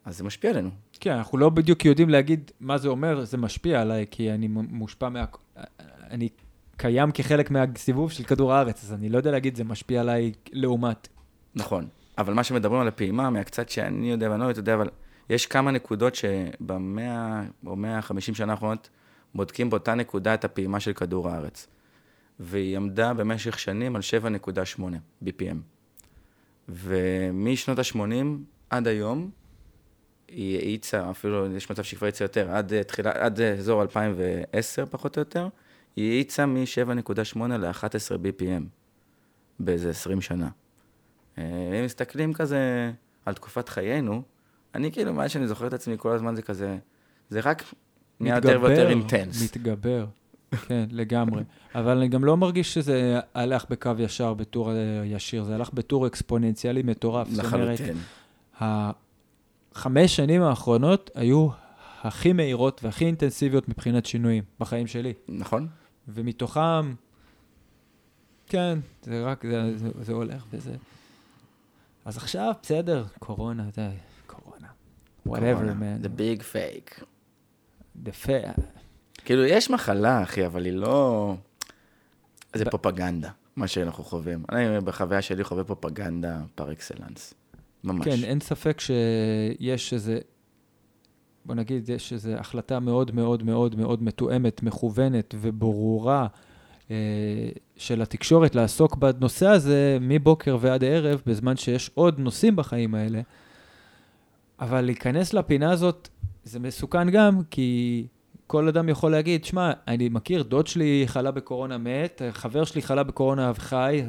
אז 0.05 0.17
זה 0.17 0.23
משפיע 0.23 0.49
עלינו. 0.49 0.69
כן, 1.07 1.13
אנחנו 1.13 1.37
לא 1.37 1.49
בדיוק 1.49 1.85
יודעים 1.85 2.09
להגיד 2.09 2.51
מה 2.59 2.77
זה 2.77 2.87
אומר, 2.87 3.25
זה 3.25 3.37
משפיע 3.37 3.81
עליי, 3.81 4.05
כי 4.11 4.31
אני 4.31 4.47
מושפע 4.47 5.09
מה... 5.09 5.25
אני 6.09 6.29
קיים 6.77 7.11
כחלק 7.11 7.51
מהסיבוב 7.51 8.11
של 8.11 8.23
כדור 8.23 8.53
הארץ, 8.53 8.83
אז 8.83 8.93
אני 8.93 9.09
לא 9.09 9.17
יודע 9.17 9.31
להגיד 9.31 9.55
זה 9.55 9.63
משפיע 9.63 10.01
עליי 10.01 10.31
לעומת. 10.51 11.07
נכון. 11.55 11.87
אבל 12.17 12.33
מה 12.33 12.43
שמדברים 12.43 12.81
על 12.81 12.87
הפעימה, 12.87 13.29
מהקצת 13.29 13.69
שאני 13.69 14.11
יודע 14.11 14.31
ואני 14.31 14.41
לא 14.41 14.45
יודע, 14.45 14.73
אבל 14.73 14.89
יש 15.29 15.45
כמה 15.45 15.71
נקודות 15.71 16.15
שבמאה 16.15 17.43
או 17.65 17.75
150 17.75 18.35
שנה 18.35 18.51
האחרונות 18.51 18.89
בודקים 19.35 19.69
באותה 19.69 19.95
נקודה 19.95 20.33
את 20.33 20.45
הפעימה 20.45 20.79
של 20.79 20.93
כדור 20.93 21.29
הארץ. 21.29 21.67
והיא 22.39 22.77
עמדה 22.77 23.13
במשך 23.13 23.59
שנים 23.59 23.95
על 23.95 24.01
7.8 24.77 24.81
BPM. 25.23 25.57
ומשנות 26.69 27.79
ה-80 27.79 28.25
עד 28.69 28.87
היום, 28.87 29.29
היא 30.27 30.57
האיצה, 30.57 31.09
אפילו 31.09 31.55
יש 31.55 31.71
מצב 31.71 31.83
שהיא 31.83 31.97
כבר 31.97 32.05
האיצה 32.05 32.23
יותר, 32.23 32.51
עד, 32.51 32.73
אה, 32.73 32.83
תחילה, 32.83 33.11
עד 33.13 33.41
אה, 33.41 33.53
אזור 33.53 33.81
2010 33.81 34.85
פחות 34.85 35.17
או 35.17 35.21
יותר, 35.21 35.47
היא 35.95 36.11
האיצה 36.11 36.45
מ-7.8 36.45 37.39
ל-11 37.39 38.15
BPM 38.23 38.63
באיזה 39.59 39.89
20 39.89 40.21
שנה. 40.21 40.49
אה, 41.37 41.43
אם 41.79 41.85
מסתכלים 41.85 42.33
כזה 42.33 42.91
על 43.25 43.33
תקופת 43.33 43.69
חיינו, 43.69 44.21
אני 44.75 44.91
כאילו, 44.91 45.13
מה 45.13 45.29
שאני 45.29 45.47
זוכר 45.47 45.67
את 45.67 45.73
עצמי 45.73 45.95
כל 45.97 46.11
הזמן 46.11 46.35
זה 46.35 46.41
כזה, 46.41 46.77
זה 47.29 47.39
רק 47.39 47.63
נהיה 48.19 48.35
יותר 48.35 48.61
ויותר 48.61 48.89
אינטנס. 48.89 49.43
מתגבר, 49.43 50.05
כן, 50.67 50.85
לגמרי. 50.91 51.43
אבל 51.75 51.97
אני 51.97 52.07
גם 52.07 52.23
לא 52.23 52.37
מרגיש 52.37 52.73
שזה 52.73 53.19
הלך 53.33 53.65
בקו 53.69 53.91
ישר 53.99 54.33
בטור 54.33 54.71
ישיר, 55.05 55.43
זה 55.43 55.55
הלך 55.55 55.73
בטור 55.73 56.07
אקספוננציאלי 56.07 56.83
מטורף. 56.83 57.27
לחלוטין. 57.37 57.97
החמש 59.77 60.15
שנים 60.15 60.41
האחרונות 60.41 61.09
היו 61.15 61.49
הכי 62.01 62.33
מהירות 62.33 62.83
והכי 62.83 63.05
אינטנסיביות 63.05 63.69
מבחינת 63.69 64.05
שינויים 64.05 64.43
בחיים 64.59 64.87
שלי. 64.87 65.13
נכון? 65.27 65.67
ומתוכם, 66.07 66.93
כן, 68.47 68.79
זה 69.03 69.23
רק, 69.25 69.45
זה, 69.45 69.77
זה, 69.77 69.89
זה 70.01 70.13
הולך 70.13 70.45
וזה... 70.51 70.75
אז 72.05 72.17
עכשיו, 72.17 72.53
בסדר, 72.63 73.05
קורונה, 73.19 73.63
די, 73.75 73.87
קורונה. 74.27 74.67
whatever, 75.27 75.71
man. 75.79 76.05
The 76.05 76.09
big 76.19 76.41
fake. 76.53 77.03
The 78.05 78.25
fa- 78.25 78.61
כאילו, 79.25 79.45
יש 79.45 79.69
מחלה, 79.69 80.23
אחי, 80.23 80.45
אבל 80.45 80.65
היא 80.65 80.73
לא... 80.73 81.35
זה 82.55 82.65
פרופגנדה, 82.65 83.29
מה 83.55 83.67
שאנחנו 83.67 84.03
חווים. 84.03 84.43
אני 84.51 84.81
בחוויה 84.81 85.21
שלי 85.21 85.43
חווה 85.43 85.63
פרופגנדה 85.63 86.39
פר 86.55 86.71
אקסלנס. 86.71 87.33
ממש. 87.83 88.05
כן, 88.05 88.23
אין 88.23 88.39
ספק 88.39 88.79
שיש 88.79 89.93
איזה, 89.93 90.19
בוא 91.45 91.55
נגיד, 91.55 91.89
יש 91.89 92.13
איזו 92.13 92.31
החלטה 92.31 92.79
מאוד 92.79 93.15
מאוד 93.15 93.43
מאוד 93.43 93.75
מאוד 93.75 94.03
מתואמת, 94.03 94.63
מכוונת 94.63 95.35
וברורה 95.41 96.27
אה, 96.91 96.95
של 97.77 98.01
התקשורת 98.01 98.55
לעסוק 98.55 98.95
בנושא 98.95 99.47
הזה 99.47 99.97
מבוקר 100.01 100.57
ועד 100.61 100.83
ערב, 100.83 101.21
בזמן 101.25 101.57
שיש 101.57 101.91
עוד 101.93 102.19
נושאים 102.19 102.55
בחיים 102.55 102.95
האלה. 102.95 103.21
אבל 104.59 104.81
להיכנס 104.81 105.33
לפינה 105.33 105.71
הזאת, 105.71 106.09
זה 106.43 106.59
מסוכן 106.59 107.09
גם, 107.09 107.41
כי 107.51 108.07
כל 108.47 108.67
אדם 108.67 108.89
יכול 108.89 109.11
להגיד, 109.11 109.45
שמע, 109.45 109.71
אני 109.87 110.09
מכיר, 110.09 110.43
דוד 110.43 110.67
שלי 110.67 111.03
חלה 111.07 111.31
בקורונה 111.31 111.77
מת, 111.77 112.21
חבר 112.31 112.63
שלי 112.63 112.81
חלה 112.81 113.03
בקורונה 113.03 113.51
וחי, 113.55 114.03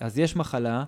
אז 0.00 0.18
יש 0.18 0.36
מחלה. 0.36 0.84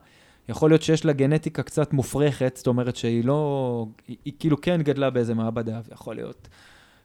יכול 0.49 0.71
להיות 0.71 0.83
שיש 0.83 1.05
לה 1.05 1.13
גנטיקה 1.13 1.63
קצת 1.63 1.93
מופרכת, 1.93 2.55
זאת 2.57 2.67
אומרת 2.67 2.97
שהיא 2.97 3.25
לא... 3.25 3.87
היא, 4.09 4.17
היא 4.25 4.33
כאילו 4.39 4.61
כן 4.61 4.83
גדלה 4.83 5.11
באיזה 5.11 5.35
מעבדה, 5.35 5.81
יכול 5.93 6.15
להיות. 6.17 6.49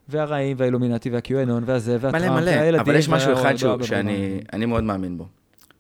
והרעים 0.10 0.58
והאילומינטי 0.60 1.10
והקיואנון 1.10 1.64
והזה 1.66 1.92
מלא 1.98 2.02
והטראמפ 2.04 2.42
מלא, 2.42 2.52
והילדים. 2.52 2.80
אבל 2.82 2.96
יש 2.96 3.10
משהו 3.10 3.34
אחד 3.34 3.56
שהוא- 3.56 3.84
שאני. 3.84 4.40
אני 4.54 4.66
מאוד 4.66 4.84
מאמין 4.84 5.18
בו. 5.18 5.28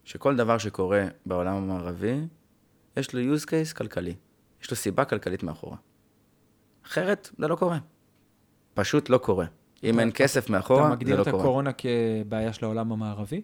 שכל 0.03 0.35
דבר 0.35 0.57
שקורה 0.57 1.05
בעולם 1.25 1.55
המערבי, 1.55 2.15
יש 2.97 3.13
לו 3.13 3.35
use 3.35 3.41
case 3.45 3.77
כלכלי. 3.77 4.13
יש 4.63 4.71
לו 4.71 4.77
סיבה 4.77 5.05
כלכלית 5.05 5.43
מאחורה. 5.43 5.77
אחרת, 6.87 7.29
זה 7.37 7.47
לא 7.47 7.55
קורה. 7.55 7.77
פשוט 8.73 9.09
לא 9.09 9.17
קורה. 9.17 9.45
אם 9.83 9.93
אתה- 9.93 10.01
אין 10.01 10.11
כסף 10.13 10.43
אתה 10.43 10.51
מאחורה, 10.51 10.83
זה 10.83 10.89
מגדיר 10.95 11.15
לא 11.17 11.21
את 11.21 11.27
קורה. 11.29 11.43
הקורונה 11.43 11.69
כבעיה 11.73 12.53
של 12.53 12.65
העולם 12.65 12.91
המערבי? 12.91 13.41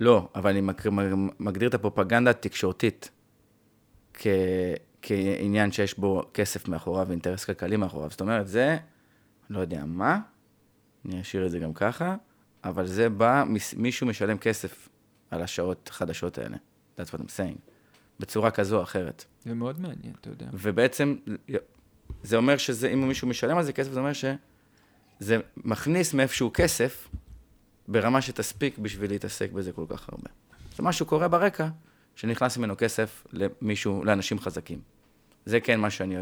לא, 0.00 0.28
אבל 0.34 0.50
אני 0.50 0.60
מגדיר 1.40 1.68
את 1.68 1.74
הפרופגנדה 1.74 2.30
התקשורתית 2.30 3.10
כ... 4.14 4.26
כעניין 5.02 5.72
שיש 5.72 5.98
בו 5.98 6.22
כסף 6.34 6.68
מאחוריו 6.68 7.06
ואינטרס 7.08 7.44
כלכלי 7.44 7.76
מאחוריו. 7.76 8.10
זאת 8.10 8.20
אומרת, 8.20 8.48
זה, 8.48 8.76
לא 9.50 9.60
יודע 9.60 9.84
מה, 9.84 10.20
אני 11.04 11.20
אשאיר 11.20 11.46
את 11.46 11.50
זה 11.50 11.58
גם 11.58 11.74
ככה, 11.74 12.16
אבל 12.64 12.86
זה 12.86 13.08
בא, 13.08 13.44
מישהו 13.76 14.06
משלם 14.06 14.38
כסף 14.38 14.88
על 15.30 15.42
השעות 15.42 15.88
החדשות 15.92 16.38
האלה. 16.38 16.56
That's 16.98 17.02
what 17.02 17.18
I'm 17.18 17.38
saying. 17.38 17.58
בצורה 18.20 18.50
כזו 18.50 18.78
או 18.78 18.82
אחרת. 18.82 19.24
זה 19.44 19.54
מאוד 19.54 19.80
מעניין, 19.80 20.12
אתה 20.20 20.30
יודע. 20.30 20.46
ובעצם, 20.52 21.16
זה 22.22 22.36
אומר 22.36 22.56
שזה, 22.56 22.88
אם 22.88 23.08
מישהו 23.08 23.28
משלם 23.28 23.56
על 23.56 23.64
זה 23.64 23.72
כסף, 23.72 23.90
זה 23.90 24.00
אומר 24.00 24.12
שזה 24.12 25.38
מכניס 25.56 26.14
מאיפשהו 26.14 26.50
כסף, 26.54 27.08
ברמה 27.92 28.22
שתספיק 28.22 28.78
בשביל 28.78 29.10
להתעסק 29.10 29.52
בזה 29.52 29.72
כל 29.72 29.84
כך 29.88 30.08
הרבה. 30.12 30.28
זה 30.76 30.82
משהו 30.82 31.06
קורה 31.06 31.28
ברקע, 31.28 31.68
שנכנס 32.16 32.56
ממנו 32.58 32.74
כסף 32.78 33.26
למישהו, 33.32 34.04
לאנשים 34.04 34.38
חזקים. 34.38 34.78
זה 35.46 35.60
כן 35.60 35.80
מה 35.80 35.90
שאני... 35.90 36.16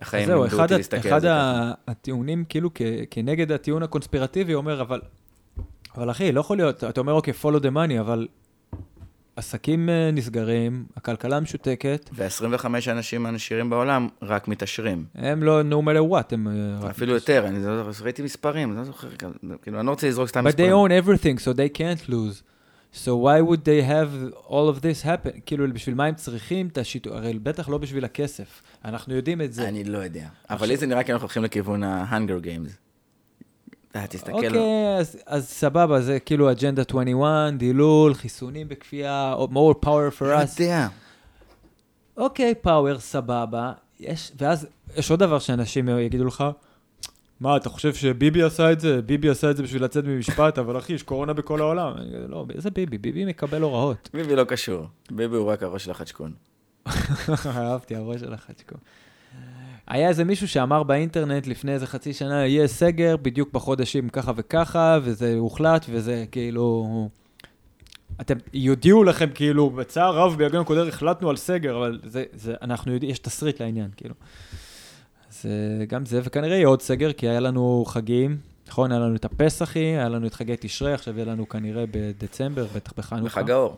החיים 0.00 0.26
זהו, 0.26 0.42
לימדו 0.42 0.56
אחד, 0.56 0.62
אותי 0.62 0.74
להסתכל 0.74 1.08
על 1.08 1.12
אחד 1.12 1.18
זה 1.20 1.26
ככה. 1.28 1.34
ה- 1.36 1.90
הטיעונים, 1.90 2.44
כאילו, 2.48 2.70
כ- 2.74 2.82
כנגד 3.10 3.52
הטיעון 3.52 3.82
הקונספירטיבי, 3.82 4.54
אומר, 4.54 4.80
אבל, 4.80 5.00
אבל 5.96 6.10
אחי, 6.10 6.32
לא 6.32 6.40
יכול 6.40 6.56
להיות, 6.56 6.84
אתה 6.84 7.00
אומר, 7.00 7.12
אוקיי, 7.12 7.34
follow 7.42 7.60
the 7.62 7.74
money, 7.74 8.00
אבל 8.00 8.28
עסקים 9.38 9.88
אה, 9.88 10.10
נסגרים, 10.12 10.84
הכלכלה 10.96 11.40
משותקת, 11.40 12.10
ו-25 12.12 12.64
אנשים 12.90 13.26
העשירים 13.26 13.70
בעולם 13.70 14.08
רק 14.22 14.48
מתעשרים. 14.48 15.04
הם 15.14 15.42
לא 15.42 15.60
no 15.70 15.84
matter 15.84 16.12
what, 16.12 16.24
הם... 16.34 16.48
אה, 16.48 16.52
רק- 16.80 16.90
אפילו 16.90 17.14
יותר, 17.14 17.44
אני 17.46 17.64
לא 17.64 17.92
זוכר, 17.92 18.04
ראיתי 18.04 18.22
מספרים, 18.22 18.70
אני 18.70 18.78
לא 18.78 18.84
זוכר, 18.84 19.08
כאילו, 19.62 19.78
אני 19.78 19.86
לא 19.86 19.90
רוצה 19.90 20.08
לזרוק 20.08 20.28
סתם 20.28 20.46
But 20.46 20.50
they 20.50 20.62
מספרים. 20.62 20.72
own 20.72 21.04
everything, 21.04 21.42
so 21.44 21.54
they 21.56 21.78
can't 21.78 22.10
lose. 22.10 22.42
So 22.94 23.08
why 23.08 23.40
would 23.50 23.64
they 23.64 23.82
have 23.88 24.34
all 24.48 24.76
of 24.76 24.80
this 24.82 25.04
happen? 25.04 25.40
כאילו, 25.46 25.72
בשביל 25.74 25.94
מה 25.94 26.04
הם 26.04 26.14
צריכים 26.14 26.66
את 26.66 26.78
השיטור? 26.78 27.14
הרי 27.16 27.38
בטח 27.38 27.68
לא 27.68 27.78
בשביל 27.78 28.04
הכסף. 28.04 28.62
אנחנו 28.84 29.14
יודעים 29.14 29.42
את 29.42 29.52
זה. 29.52 29.68
אני 29.68 29.84
לא 29.84 29.98
יודע. 29.98 30.26
אבל 30.50 30.68
לי 30.68 30.76
זה 30.76 30.86
נראה 30.86 31.02
כאילו 31.02 31.14
אנחנו 31.16 31.26
הולכים 31.26 31.44
לכיוון 31.44 31.82
ה-Hunger 31.82 32.44
Games. 32.44 32.87
אה, 33.96 34.06
תסתכל. 34.06 34.32
אוקיי, 34.32 34.98
אז, 34.98 35.18
אז 35.26 35.48
סבבה, 35.48 36.00
זה 36.00 36.20
כאילו 36.20 36.50
אג'נדה 36.50 36.82
21, 36.82 37.52
דילול, 37.56 38.14
חיסונים 38.14 38.68
בכפייה, 38.68 39.34
more 39.50 39.84
power 39.84 40.20
for 40.20 40.24
us. 40.24 40.62
יודע. 40.62 40.88
אוקיי, 42.16 42.54
פאוור, 42.54 42.98
סבבה. 42.98 43.72
יש, 44.00 44.32
ואז 44.38 44.66
יש 44.96 45.10
עוד 45.10 45.20
דבר 45.20 45.38
שאנשים 45.38 45.88
יגידו 45.88 46.24
לך, 46.24 46.44
מה, 47.40 47.56
אתה 47.56 47.68
חושב 47.68 47.94
שביבי 47.94 48.42
עשה 48.42 48.72
את 48.72 48.80
זה? 48.80 49.02
ביבי 49.02 49.28
עשה 49.28 49.50
את 49.50 49.56
זה 49.56 49.62
בשביל 49.62 49.84
לצאת 49.84 50.04
ממשפט, 50.04 50.58
אבל 50.58 50.78
אחי, 50.78 50.92
יש 50.92 51.02
קורונה 51.02 51.32
בכל 51.32 51.60
העולם. 51.60 51.92
לא, 52.28 52.46
איזה 52.54 52.70
ביבי? 52.70 52.98
ביבי 52.98 53.24
מקבל 53.24 53.62
הוראות. 53.62 54.10
ביבי 54.12 54.36
לא 54.36 54.44
קשור. 54.44 54.86
ביבי 55.10 55.36
הוא 55.36 55.50
רק 55.50 55.62
הראש 55.62 55.84
של 55.84 55.90
החדשקון. 55.90 56.32
אהבתי, 57.46 57.96
הראש 57.96 58.20
של 58.20 58.34
החצ'קו. 58.34 58.76
היה 59.88 60.08
איזה 60.08 60.24
מישהו 60.24 60.48
שאמר 60.48 60.82
באינטרנט 60.82 61.46
לפני 61.46 61.72
איזה 61.72 61.86
חצי 61.86 62.12
שנה, 62.12 62.46
יהיה 62.46 62.66
סגר 62.66 63.16
בדיוק 63.16 63.52
בחודשים 63.52 64.08
ככה 64.08 64.32
וככה, 64.36 64.98
וזה 65.02 65.34
הוחלט, 65.38 65.86
וזה 65.90 66.24
כאילו... 66.30 67.08
אתם 68.20 68.34
יודיעו 68.54 69.04
לכם 69.04 69.28
כאילו, 69.34 69.70
בצער 69.70 70.16
רב 70.16 70.36
ביגון 70.38 70.64
קודר 70.64 70.88
החלטנו 70.88 71.30
על 71.30 71.36
סגר, 71.36 71.76
אבל 71.76 72.00
זה, 72.04 72.24
זה, 72.32 72.54
אנחנו 72.62 72.92
יודעים, 72.92 73.12
יש 73.12 73.18
תסריט 73.18 73.60
לעניין, 73.60 73.90
כאילו. 73.96 74.14
אז 75.30 75.46
אה, 75.46 75.84
גם 75.84 76.06
זה, 76.06 76.20
וכנראה 76.24 76.56
יהיה 76.56 76.68
עוד 76.68 76.82
סגר, 76.82 77.12
כי 77.12 77.28
היה 77.28 77.40
לנו 77.40 77.84
חגים, 77.86 78.36
נכון? 78.68 78.92
היה 78.92 79.00
לנו 79.00 79.16
את 79.16 79.24
הפסחי, 79.24 79.78
היה 79.78 80.08
לנו 80.08 80.26
את 80.26 80.34
חגי 80.34 80.54
תשרי, 80.60 80.92
עכשיו 80.92 81.14
יהיה 81.16 81.26
לנו 81.26 81.48
כנראה 81.48 81.84
בדצמבר, 81.90 82.66
בטח 82.76 82.92
בחנוכה. 82.96 83.40
בחג 83.40 83.50
האור. 83.50 83.76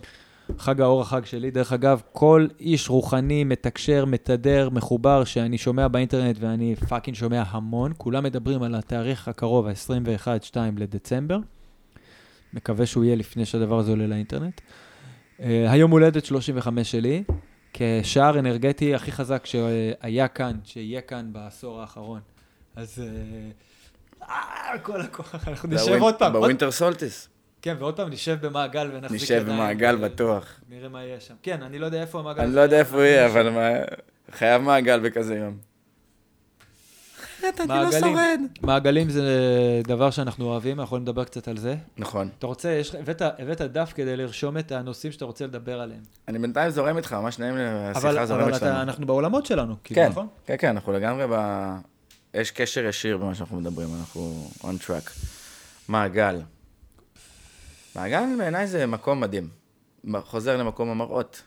חג 0.58 0.80
האור, 0.80 1.00
החג 1.00 1.24
שלי. 1.24 1.50
דרך 1.50 1.72
אגב, 1.72 2.02
כל 2.12 2.46
איש 2.60 2.90
רוחני, 2.90 3.44
מתקשר, 3.44 4.04
מתדר, 4.04 4.68
מחובר, 4.70 5.24
שאני 5.24 5.58
שומע 5.58 5.88
באינטרנט, 5.88 6.36
ואני 6.40 6.76
fucking 6.88 7.16
שומע 7.16 7.42
המון, 7.46 7.92
כולם 7.96 8.24
מדברים 8.24 8.62
על 8.62 8.74
התאריך 8.74 9.28
הקרוב, 9.28 9.66
ה-21-2 9.66 10.56
לדצמבר. 10.76 11.38
מקווה 12.54 12.86
שהוא 12.86 13.04
יהיה 13.04 13.16
לפני 13.16 13.44
שהדבר 13.44 13.78
הזה 13.78 13.90
עולה 13.90 14.06
לאינטרנט. 14.06 14.60
Uh, 14.60 15.42
היום 15.68 15.90
הולדת 15.90 16.24
35 16.24 16.90
שלי, 16.90 17.24
כשער 17.72 18.38
אנרגטי 18.38 18.94
הכי 18.94 19.12
חזק 19.12 19.46
שהיה 19.46 20.28
כאן, 20.28 20.56
שיהיה 20.64 21.00
כאן 21.00 21.32
בעשור 21.32 21.80
האחרון. 21.80 22.20
אז... 22.76 23.02
אה, 24.22 24.78
כל 24.82 25.00
הכוח, 25.00 25.48
אנחנו 25.48 25.68
נשב 25.68 25.96
עוד 26.00 26.14
פעם. 26.14 26.32
ב 26.32 26.38
winter 26.38 26.70
solstice. 26.70 27.29
כן, 27.62 27.76
ועוד 27.78 27.96
פעם 27.96 28.08
נשב 28.10 28.46
במעגל 28.46 28.90
ונחזיק 28.94 29.22
נשב 29.22 29.42
במעגל 29.46 29.96
בטוח. 29.96 30.60
נראה 30.68 30.88
מה 30.88 31.02
יהיה 31.04 31.20
שם. 31.20 31.34
כן, 31.42 31.62
אני 31.62 31.78
לא 31.78 31.86
יודע 31.86 32.00
איפה 32.00 32.18
המעגל. 32.20 32.42
אני 32.42 32.54
לא 32.54 32.60
יודע 32.60 32.78
איפה 32.78 32.96
הוא 32.96 33.04
יהיה, 33.04 33.26
אבל 33.26 33.50
מה- 33.50 33.84
חייב 34.32 34.62
מעגל 34.62 35.00
בכזה 35.00 35.34
יום. 35.36 35.56
אחרת 37.40 37.60
אני 37.60 37.68
לא. 37.68 38.00
שורד. 38.00 38.40
מעגלים 38.62 39.10
זה 39.10 39.22
דבר 39.84 40.10
שאנחנו 40.10 40.44
אוהבים, 40.44 40.70
אנחנו 40.80 40.84
יכולים 40.84 41.02
לדבר 41.04 41.24
קצת 41.24 41.48
על 41.48 41.56
זה. 41.56 41.76
נכון. 41.96 42.28
אתה 42.38 42.46
רוצה, 42.46 42.68
יש, 42.70 42.94
הבאת, 42.94 43.22
הבאת 43.22 43.60
דף 43.60 43.92
כדי 43.94 44.16
לרשום 44.16 44.58
את 44.58 44.72
הנושאים 44.72 45.12
שאתה 45.12 45.24
רוצה 45.24 45.46
לדבר 45.46 45.80
עליהם. 45.80 46.00
אני 46.28 46.38
בינתיים 46.38 46.70
זורם 46.70 46.96
איתך, 46.96 47.12
ממש 47.12 47.38
נעים 47.38 47.56
לי, 47.56 47.62
אבל, 47.68 47.90
השיחה 48.08 48.26
זורמת 48.26 48.42
אבל 48.42 48.56
אתה, 48.56 48.58
שלנו. 48.58 48.82
אנחנו 48.82 49.06
בעולמות 49.06 49.46
שלנו, 49.46 49.74
כאילו, 49.84 50.00
כן, 50.02 50.08
נכון? 50.08 50.26
כן, 50.46 50.54
כן, 50.58 50.68
אנחנו 50.68 50.92
לגמרי 50.92 51.24
ב... 51.30 51.34
יש 52.34 52.50
קשר 52.50 52.84
ישיר 52.84 53.16
במה 53.16 53.34
שאנחנו 53.34 53.60
מדברים, 53.60 53.88
אנחנו 54.00 54.48
on 54.60 54.86
track. 54.86 55.10
מעגל. 55.88 56.40
מעגל 57.96 58.22
בעיניי 58.38 58.66
זה 58.66 58.86
מקום 58.86 59.20
מדהים. 59.20 59.48
חוזר 60.20 60.56
למקום 60.56 60.88
המראות. 60.88 61.42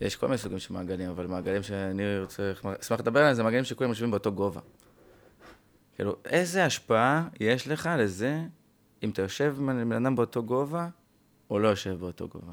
יש 0.00 0.16
כל 0.16 0.26
מיני 0.26 0.38
סוגים 0.38 0.58
של 0.58 0.74
מעגלים, 0.74 1.10
אבל 1.10 1.26
מעגלים 1.26 1.62
שאני 1.62 2.20
רוצה, 2.20 2.52
אשמח 2.80 3.00
לדבר 3.00 3.20
עליהם, 3.20 3.34
זה 3.34 3.42
מעגלים 3.42 3.64
שכולם 3.64 3.90
יושבים 3.90 4.10
באותו 4.10 4.32
גובה. 4.32 4.60
כאילו, 5.94 6.16
איזה 6.24 6.64
השפעה 6.64 7.28
יש 7.40 7.68
לך 7.68 7.90
לזה 7.98 8.40
אם 9.02 9.10
אתה 9.10 9.22
יושב 9.22 9.56
עם 9.58 9.88
בן 9.88 10.06
אדם 10.06 10.16
באותו 10.16 10.42
גובה, 10.42 10.88
או 11.50 11.58
לא 11.58 11.68
יושב 11.68 11.96
באותו 12.00 12.28
גובה? 12.28 12.52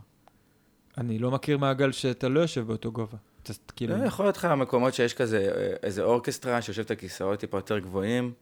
אני 0.97 1.19
לא 1.19 1.31
מכיר 1.31 1.57
מעגל 1.57 1.91
שאתה 1.91 2.29
לא 2.29 2.39
יושב 2.39 2.67
באותו 2.67 2.91
גובה. 2.91 3.17
אתה, 3.43 3.53
כאילו, 3.75 3.97
לא, 3.97 4.05
יכול 4.05 4.25
להיות 4.25 4.37
לך 4.37 4.45
מקומות 4.45 4.93
שיש 4.93 5.13
כזה, 5.13 5.51
אה, 5.55 5.75
איזה 5.83 6.03
אורקסטרה 6.03 6.61
שיושבת 6.61 6.91
על 6.91 6.97
כיסאות 6.97 7.39
טיפה 7.39 7.57
יותר 7.57 7.79
גבוהים, 7.79 8.33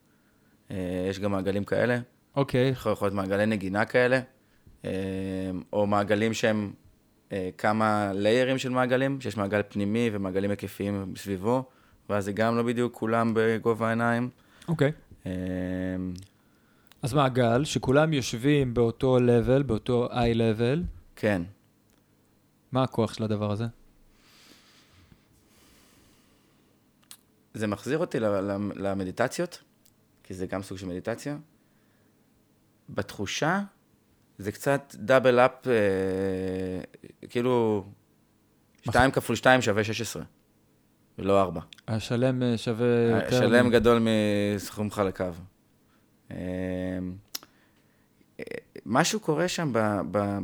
אה, 0.71 1.05
יש 1.09 1.19
גם 1.19 1.31
מעגלים 1.31 1.63
כאלה, 1.63 1.99
אוקיי, 2.35 2.69
יכול 2.69 2.91
יכול 2.91 3.05
להיות 3.05 3.15
מעגלי 3.15 3.45
נגינה 3.45 3.85
כאלה, 3.85 4.19
אה, 4.85 4.91
או 5.73 5.87
מעגלים 5.87 6.33
שהם 6.33 6.73
אה, 7.31 7.49
כמה 7.57 8.11
ליירים 8.13 8.57
של 8.57 8.69
מעגלים, 8.69 9.21
שיש 9.21 9.37
מעגל 9.37 9.61
פנימי 9.69 10.09
ומעגלים 10.13 10.49
היקפיים 10.49 11.13
סביבו, 11.17 11.63
ואז 12.09 12.25
זה 12.25 12.31
גם 12.31 12.57
לא 12.57 12.63
בדיוק 12.63 12.93
כולם 12.93 13.31
בגובה 13.35 13.87
העיניים. 13.87 14.29
אוקיי. 14.67 14.91
אה, 15.25 15.31
אז 17.01 17.13
מעגל, 17.13 17.63
שכולם 17.63 18.13
יושבים 18.13 18.73
באותו 18.73 19.17
level, 19.17 19.63
באותו 19.63 20.09
eye 20.11 20.35
level, 20.35 20.79
כן. 21.15 21.41
מה 22.71 22.83
הכוח 22.83 23.13
של 23.13 23.23
הדבר 23.23 23.51
הזה? 23.51 23.65
זה 27.53 27.67
מחזיר 27.67 27.97
אותי 27.97 28.19
למדיטציות, 28.75 29.61
כי 30.23 30.33
זה 30.33 30.47
גם 30.47 30.63
סוג 30.63 30.77
של 30.77 30.87
מדיטציה. 30.87 31.37
בתחושה, 32.91 33.61
זה 34.37 34.51
קצת 34.51 34.95
דאבל 34.99 35.39
אפ, 35.39 35.67
אה, 35.67 35.73
כאילו, 37.29 37.85
2 38.81 39.11
כפול 39.11 39.35
2 39.35 39.61
שווה 39.61 39.83
16, 39.83 40.23
ולא 41.19 41.41
4. 41.41 41.61
השלם 41.87 42.43
אה, 42.43 42.57
שווה 42.57 42.87
יותר... 43.15 43.39
שלם 43.39 43.65
מ- 43.65 43.69
גדול 43.69 44.01
מסכום 44.55 44.91
חלקיו. 44.91 45.35
אה, 46.31 46.37
אה, 48.39 48.45
משהו 48.85 49.19
קורה 49.19 49.47
שם 49.47 49.71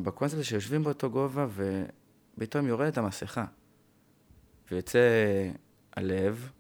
בקונספט 0.04 0.44
שיושבים 0.44 0.84
באותו 0.84 1.10
גובה 1.10 1.48
ופתאום 2.38 2.68
יורדת 2.68 2.98
המסכה. 2.98 3.46
ויוצא 4.72 5.00
הלב, 5.96 6.52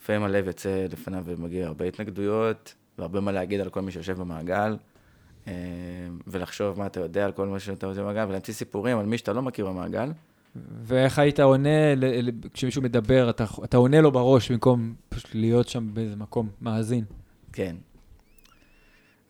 לפעמים 0.00 0.22
הלב 0.22 0.46
יוצא 0.46 0.86
לפניו 0.92 1.22
ומגיע 1.26 1.66
הרבה 1.66 1.84
התנגדויות, 1.84 2.74
והרבה 2.98 3.20
מה 3.20 3.32
להגיד 3.32 3.60
על 3.60 3.70
כל 3.70 3.82
מי 3.82 3.92
שיושב 3.92 4.20
במעגל, 4.20 4.76
אה, 5.46 5.52
ולחשוב 6.26 6.78
מה 6.78 6.86
אתה 6.86 7.00
יודע 7.00 7.24
על 7.24 7.32
כל 7.32 7.46
מה 7.46 7.58
שאתה 7.58 7.86
יודע 7.86 8.02
במעגל, 8.02 8.24
ולהמציא 8.28 8.54
סיפורים 8.54 8.98
על 8.98 9.06
מי 9.06 9.18
שאתה 9.18 9.32
לא 9.32 9.42
מכיר 9.42 9.66
במעגל. 9.66 10.12
ואיך 10.82 11.18
היית 11.18 11.40
עונה 11.40 11.94
כשמישהו 12.52 12.82
מדבר, 12.82 13.30
אתה, 13.30 13.44
אתה 13.64 13.76
עונה 13.76 14.00
לו 14.00 14.12
בראש 14.12 14.50
במקום 14.50 14.94
פשוט 15.08 15.34
להיות 15.34 15.68
שם 15.68 15.94
באיזה 15.94 16.16
מקום, 16.16 16.48
מאזין. 16.60 17.04
כן. 17.52 17.76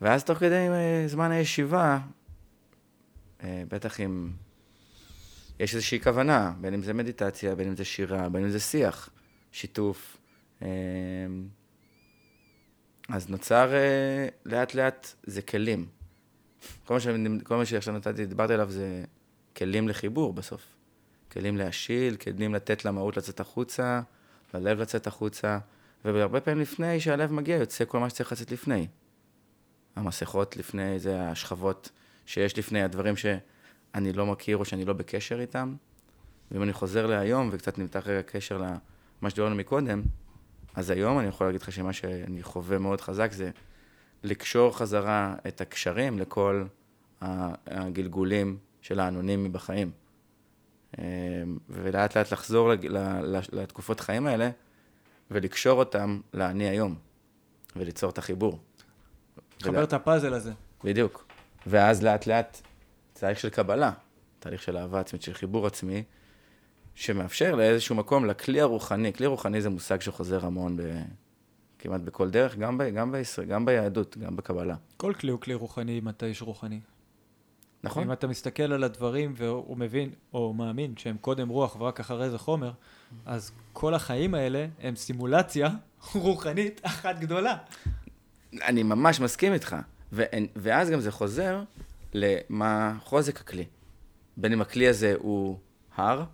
ואז 0.01 0.25
תוך 0.25 0.39
כדי 0.39 0.69
אה, 0.69 1.05
זמן 1.07 1.31
הישיבה, 1.31 1.99
אה, 3.45 3.63
בטח 3.69 4.01
אם 4.01 4.31
יש 5.61 5.75
איזושהי 5.75 6.01
כוונה, 6.01 6.53
בין 6.61 6.75
אם 6.75 6.83
זה 6.83 6.95
מדיטציה, 6.95 7.55
בין 7.55 7.69
אם 7.69 7.77
זה 7.77 7.85
שירה, 7.85 8.29
בין 8.29 8.43
אם 8.43 8.51
זה 8.51 8.61
שיח, 8.61 9.11
שיתוף, 9.53 10.17
אז 13.09 13.31
נוצר 13.31 13.75
אה, 13.75 14.29
לאט 14.45 14.75
לאט, 14.75 15.15
זה 15.23 15.43
כלים. 15.43 15.87
כל 16.85 16.95
מה, 16.95 17.01
שאני, 17.01 17.29
כל 17.45 17.57
מה 17.57 17.65
שעכשיו 17.65 17.95
נתתי, 17.95 18.27
דיברתי 18.27 18.55
עליו 18.55 18.71
זה 18.71 19.05
כלים 19.57 19.89
לחיבור 19.89 20.33
בסוף. 20.33 20.63
כלים 21.33 21.57
להשיל, 21.57 22.17
כלים 22.17 22.55
לתת 22.55 22.85
למהות 22.85 23.17
לצאת 23.17 23.41
החוצה, 23.41 24.01
ללב 24.55 24.81
לצאת 24.81 25.07
החוצה, 25.07 25.59
והרבה 26.05 26.41
פעמים 26.41 26.61
לפני 26.61 27.01
שהלב 27.01 27.33
מגיע, 27.33 27.57
יוצא 27.57 27.85
כל 27.85 27.99
מה 27.99 28.11
שצריך 28.11 28.33
לצאת 28.33 28.53
לפני. 28.53 28.87
המסכות 29.97 30.57
לפני, 30.57 30.99
זה 30.99 31.29
השכבות 31.29 31.91
שיש 32.27 32.59
לפני, 32.59 32.83
הדברים 32.83 33.15
שאני 33.17 34.13
לא 34.13 34.27
מכיר 34.27 34.57
או 34.57 34.65
שאני 34.65 34.85
לא 34.85 34.93
בקשר 34.93 35.41
איתם. 35.41 35.75
ואם 36.51 36.63
אני 36.63 36.73
חוזר 36.73 37.07
להיום 37.07 37.49
וקצת 37.53 37.79
נמתח 37.79 38.07
רגע 38.07 38.23
קשר 38.23 38.59
למה 38.59 39.31
שדיברנו 39.31 39.55
מקודם, 39.55 40.03
אז 40.77 40.91
היום 40.91 41.19
אני 41.19 41.29
יכול 41.29 41.47
להגיד 41.47 41.63
לך 41.63 41.73
שמה 41.73 41.93
שאני 41.93 42.43
חווה 42.43 42.79
מאוד 42.79 43.01
חזק 43.01 43.33
זה 43.33 43.51
לקשור 44.23 44.77
חזרה 44.77 45.35
את 45.49 45.61
הקשרים 45.61 46.19
לכל 46.19 46.65
הגלגולים 47.21 48.59
של 48.81 49.01
האנונימי 49.01 49.49
בחיים. 49.49 49.91
אה, 50.99 51.05
ולאט 51.69 52.17
לאט 52.17 52.33
לחזור 52.33 52.71
לתקופות 53.53 54.01
חיים 54.01 54.27
האלה 54.27 54.51
ולקשור 55.31 55.79
אותם 55.79 56.21
לאני 56.35 56.69
היום, 56.69 56.95
וליצור 57.77 58.11
את 58.11 58.19
החיבור. 58.19 58.59
חבר 59.63 59.85
את 59.85 59.93
הפאזל 59.93 60.35
הזה. 60.35 60.53
בדיוק. 60.85 61.27
ואז 61.67 62.03
לאט 62.03 62.27
לאט 62.27 62.61
תהליך 63.13 63.39
של 63.41 63.49
קבלה, 63.49 63.93
תהליך 64.39 64.63
של 64.63 64.77
אהבה 64.77 65.01
עצמית, 65.01 65.23
של 65.23 65.35
חיבור 65.35 65.67
עצמי, 65.67 66.05
שמאפשר 66.97 67.55
לאיזשהו 67.55 67.95
מקום 67.95 68.25
לכלי 68.25 68.61
הרוחני. 68.61 69.13
כלי 69.13 69.27
רוחני 69.27 69.61
זה 69.61 69.71
מושג 69.71 70.01
שחוזר 70.01 70.47
המון 70.47 70.77
ב... 70.77 70.83
כמעט 71.79 72.01
בכל 72.01 72.31
דרך, 72.31 72.57
גם, 72.57 72.79
ב... 72.79 72.83
גם 72.83 73.13
בישראל, 73.13 73.47
גם 73.47 73.65
ביהדות, 73.65 74.19
גם 74.19 74.37
בקבלה. 74.37 74.77
כל 74.97 75.13
כלי 75.21 75.33
הוא 75.33 75.41
כלי 75.41 75.55
רוחני 75.55 75.99
אם 75.99 76.09
אתה 76.09 76.27
איש 76.27 76.43
רוחני. 76.43 76.81
נכון? 77.85 78.03
אם 78.03 78.13
אתה 78.13 78.27
מסתכל 78.27 78.73
על 78.73 78.85
הדברים 78.85 79.33
והוא 79.37 79.77
מבין, 79.77 80.11
או 80.35 80.55
מאמין, 80.55 80.95
שהם 80.97 81.17
קודם 81.17 81.49
רוח 81.49 81.77
ורק 81.81 82.01
אחרי 82.01 82.31
זה 82.31 82.39
חומר, 82.39 82.73
אז 83.27 83.53
כל 83.73 83.95
החיים 83.95 84.35
האלה 84.35 84.67
הם 84.81 84.97
סימולציה 84.97 85.69
רוחנית 86.15 86.81
אחת 86.83 87.19
גדולה. 87.19 87.57
אני 88.63 88.83
ממש 88.83 89.21
מסכים 89.21 89.53
איתך. 89.53 89.77
ו... 90.13 90.23
ואז 90.57 90.91
גם 90.91 91.01
זה 91.01 91.11
חוזר 91.11 91.63
למה 92.15 92.95
חוזק 93.05 93.41
הכלי. 93.41 93.65
בין 94.37 94.53
אם 94.53 94.61
הכלי 94.61 94.89
הזה 94.89 95.15
הוא 95.19 95.59
הר, 95.97 96.25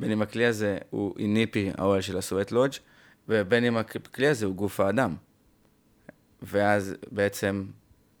בין 0.00 0.10
אם 0.10 0.22
הכלי 0.22 0.46
הזה 0.46 0.78
הוא 0.90 1.14
איניפי, 1.18 1.70
האוהל 1.78 2.00
של 2.00 2.18
הסואט 2.18 2.52
לודג', 2.52 2.72
ובין 3.28 3.64
אם 3.64 3.76
הכלי 3.76 4.28
הזה 4.28 4.46
הוא 4.46 4.54
גוף 4.54 4.80
האדם. 4.80 5.14
ואז 6.42 6.94
בעצם 7.12 7.66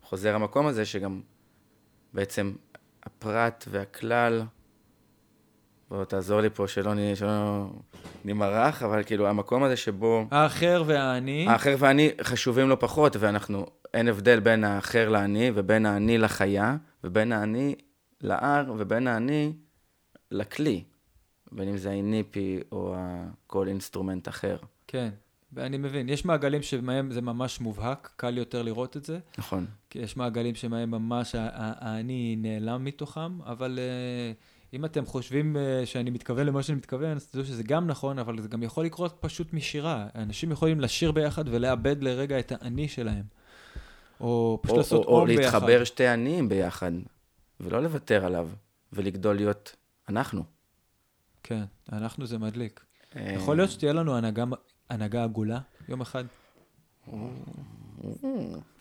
חוזר 0.02 0.34
המקום 0.34 0.66
הזה 0.66 0.84
שגם 0.84 1.20
בעצם 2.12 2.52
הפרט 3.02 3.64
והכלל, 3.70 4.42
בוא 5.90 6.04
תעזור 6.04 6.40
לי 6.40 6.50
פה 6.50 6.68
שלא, 6.68 6.94
נ- 6.94 7.14
שלא 7.14 7.66
נמרח, 8.24 8.82
אבל 8.82 9.02
כאילו 9.04 9.26
המקום 9.28 9.62
הזה 9.62 9.76
שבו 9.76 10.26
האחר 10.30 10.82
והאני, 10.86 11.46
האחר 11.48 11.74
והאני 11.78 12.10
חשובים 12.22 12.68
לא 12.68 12.76
פחות, 12.80 13.16
ואנחנו, 13.16 13.66
אין 13.94 14.08
הבדל 14.08 14.40
בין 14.40 14.64
האחר 14.64 15.08
לאני, 15.08 15.50
ובין 15.54 15.86
האני 15.86 16.18
לחיה, 16.18 16.76
ובין 17.04 17.32
האני 17.32 17.74
להר, 18.20 18.72
ובין 18.78 19.08
האני 19.08 19.52
לכלי, 20.30 20.84
בין 21.52 21.68
אם 21.68 21.76
זה 21.76 21.90
ה 21.90 22.02
inipi 22.02 22.60
או 22.72 22.96
כל 23.46 23.68
instrument 23.68 24.28
אחר. 24.28 24.56
כן, 24.86 25.10
ואני 25.54 25.76
מבין. 25.76 26.08
יש 26.08 26.24
מעגלים 26.24 26.62
שבהם 26.62 27.10
זה 27.10 27.22
ממש 27.22 27.60
מובהק, 27.60 28.10
קל 28.16 28.38
יותר 28.38 28.62
לראות 28.62 28.96
את 28.96 29.04
זה, 29.04 29.18
נכון. 29.38 29.66
כי 29.90 29.98
יש 29.98 30.16
מעגלים 30.16 30.54
שבהם 30.54 30.90
ממש 30.90 31.34
האני 31.38 32.36
נעלם 32.38 32.84
מתוכם, 32.84 33.42
אבל 33.42 33.78
אה, 33.78 34.32
אם 34.72 34.84
אתם 34.84 35.06
חושבים 35.06 35.56
אה, 35.56 35.86
שאני 35.86 36.10
מתכוון 36.10 36.46
למה 36.46 36.62
שאני 36.62 36.78
מתכוון, 36.78 37.16
אז 37.16 37.26
תדעו 37.26 37.44
שזה 37.44 37.62
גם 37.62 37.86
נכון, 37.86 38.18
אבל 38.18 38.40
זה 38.40 38.48
גם 38.48 38.62
יכול 38.62 38.84
לקרות 38.84 39.16
פשוט 39.20 39.52
משירה. 39.52 40.06
אנשים 40.14 40.52
יכולים 40.52 40.80
לשיר 40.80 41.12
ביחד 41.12 41.44
ולאבד 41.48 42.02
לרגע 42.02 42.38
את 42.38 42.52
האני 42.52 42.88
שלהם. 42.88 43.24
או 44.20 44.58
פשוט 44.62 44.72
או, 44.72 44.78
לעשות 44.78 45.04
או, 45.04 45.12
או 45.12 45.18
אום 45.18 45.26
ביחד. 45.26 45.42
להתחבר 45.42 45.84
שתי 45.84 46.06
עניים 46.06 46.48
ביחד, 46.48 46.92
ולא 47.60 47.82
לוותר 47.82 48.24
עליו, 48.24 48.48
ולגדול 48.92 49.36
להיות 49.36 49.76
אנחנו. 50.08 50.53
כן, 51.44 51.64
אנחנו 51.92 52.26
זה 52.26 52.38
מדליק. 52.38 52.84
אה, 53.16 53.32
יכול 53.32 53.56
להיות 53.56 53.70
שתהיה 53.70 53.92
לנו 53.92 54.16
הנהגה, 54.16 54.44
הנהגה 54.90 55.24
עגולה 55.24 55.60
יום 55.88 56.00
אחד? 56.00 56.24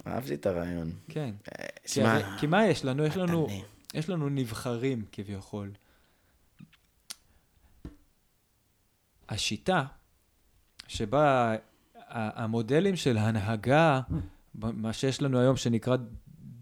אהבתי 0.08 0.34
את 0.34 0.46
הרעיון. 0.46 0.92
כן. 1.10 1.34
אה, 1.60 1.66
כי, 1.84 1.90
שמע, 1.90 2.14
הרי, 2.14 2.24
כי 2.40 2.48
מה 2.48 2.66
יש 2.66 2.86
לנו? 2.86 3.06
יש 3.06 3.18
לנו, 3.18 3.48
אני. 3.48 3.64
יש 3.94 4.10
לנו 4.10 4.30
נבחרים 4.30 5.06
כביכול. 5.12 5.72
השיטה 9.30 9.86
שבה 10.88 11.56
המודלים 12.10 12.96
של 12.96 13.18
הנהגה, 13.18 14.02
מה 14.56 14.94
שיש 14.94 15.22
לנו 15.22 15.40
היום 15.40 15.58
שנקרא 15.58 15.98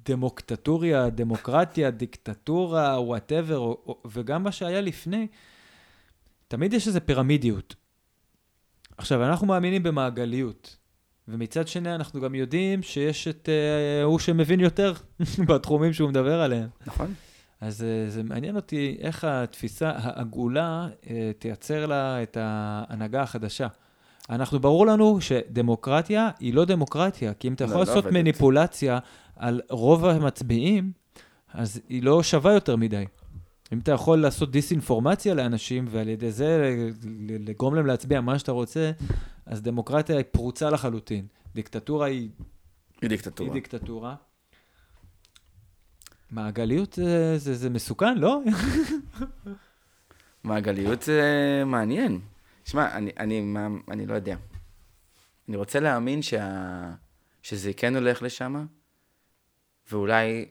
דמוקטטוריה, 0.06 1.10
דמוקרטיה, 1.10 1.92
דיקטטורה, 1.92 3.02
וואטאבר, 3.02 3.74
וגם 4.06 4.44
מה 4.44 4.52
שהיה 4.52 4.82
לפני, 4.82 5.28
תמיד 6.52 6.74
יש 6.74 6.88
איזו 6.88 7.00
פירמידיות. 7.06 7.76
עכשיו, 8.98 9.24
אנחנו 9.24 9.48
מאמינים 9.48 9.84
במעגליות, 9.84 10.78
ומצד 11.28 11.68
שני 11.68 11.96
אנחנו 11.96 12.22
גם 12.22 12.36
יודעים 12.36 12.84
שיש 12.84 13.28
את 13.28 13.50
uh, 13.50 14.06
הוא 14.06 14.20
שמבין 14.20 14.60
יותר 14.60 14.94
בתחומים 15.48 15.94
שהוא 15.94 16.10
מדבר 16.10 16.42
עליהם. 16.42 16.68
נכון? 16.86 17.14
אז 17.62 17.82
uh, 17.82 18.12
זה 18.12 18.24
מעניין 18.24 18.56
אותי 18.56 18.98
איך 19.00 19.24
התפיסה 19.24 19.92
העגולה 19.96 20.88
uh, 21.02 21.08
תייצר 21.40 21.86
לה 21.86 22.24
את 22.24 22.38
ההנהגה 22.40 23.22
החדשה. 23.22 23.68
אנחנו, 24.30 24.60
ברור 24.60 24.88
לנו 24.88 25.22
שדמוקרטיה 25.22 26.30
היא 26.40 26.54
לא 26.54 26.66
דמוקרטיה, 26.66 27.34
כי 27.34 27.48
אם 27.48 27.54
אתה 27.54 27.64
לא, 27.64 27.70
יכול 27.70 27.82
לא 27.82 27.86
לעשות 27.86 28.06
עובדת. 28.06 28.14
מניפולציה 28.14 29.00
על 29.36 29.62
רוב 29.70 30.06
המצביעים, 30.06 30.92
אז 31.54 31.82
היא 31.90 32.04
לא 32.04 32.24
שווה 32.24 32.54
יותר 32.54 32.76
מדי. 32.76 33.06
אם 33.74 33.80
אתה 33.80 33.92
יכול 33.92 34.22
לעשות 34.22 34.52
דיסאינפורמציה 34.52 35.34
לאנשים, 35.34 35.86
ועל 35.90 36.08
ידי 36.10 36.32
זה 36.32 36.76
לגרום 37.40 37.76
להם 37.76 37.86
להצביע 37.86 38.22
מה 38.22 38.40
שאתה 38.40 38.52
רוצה, 38.52 38.92
אז 39.46 39.62
דמוקרטיה 39.62 40.18
היא 40.18 40.26
פרוצה 40.32 40.70
לחלוטין. 40.70 41.28
דיקטטורה 41.56 42.08
היא, 42.08 42.30
היא 43.02 43.10
דיקטטורה. 43.10 43.50
היא 43.50 43.54
דיקטטורה. 43.54 44.16
מעגליות 46.32 46.94
זה, 46.94 47.38
זה, 47.38 47.54
זה 47.54 47.70
מסוכן, 47.70 48.18
לא? 48.18 48.40
מעגליות 50.44 51.02
זה 51.02 51.22
מעניין. 51.66 52.20
שמע, 52.66 52.98
אני, 52.98 53.12
אני, 53.20 53.42
מה- 53.42 53.68
אני 53.92 54.06
לא 54.06 54.14
יודע. 54.14 54.36
אני 55.50 55.58
רוצה 55.58 55.80
להאמין 55.80 56.22
שה, 56.22 56.94
שזה 57.44 57.74
כן 57.74 57.96
הולך 57.96 58.22
לשם, 58.22 58.66
ואולי... 59.92 60.46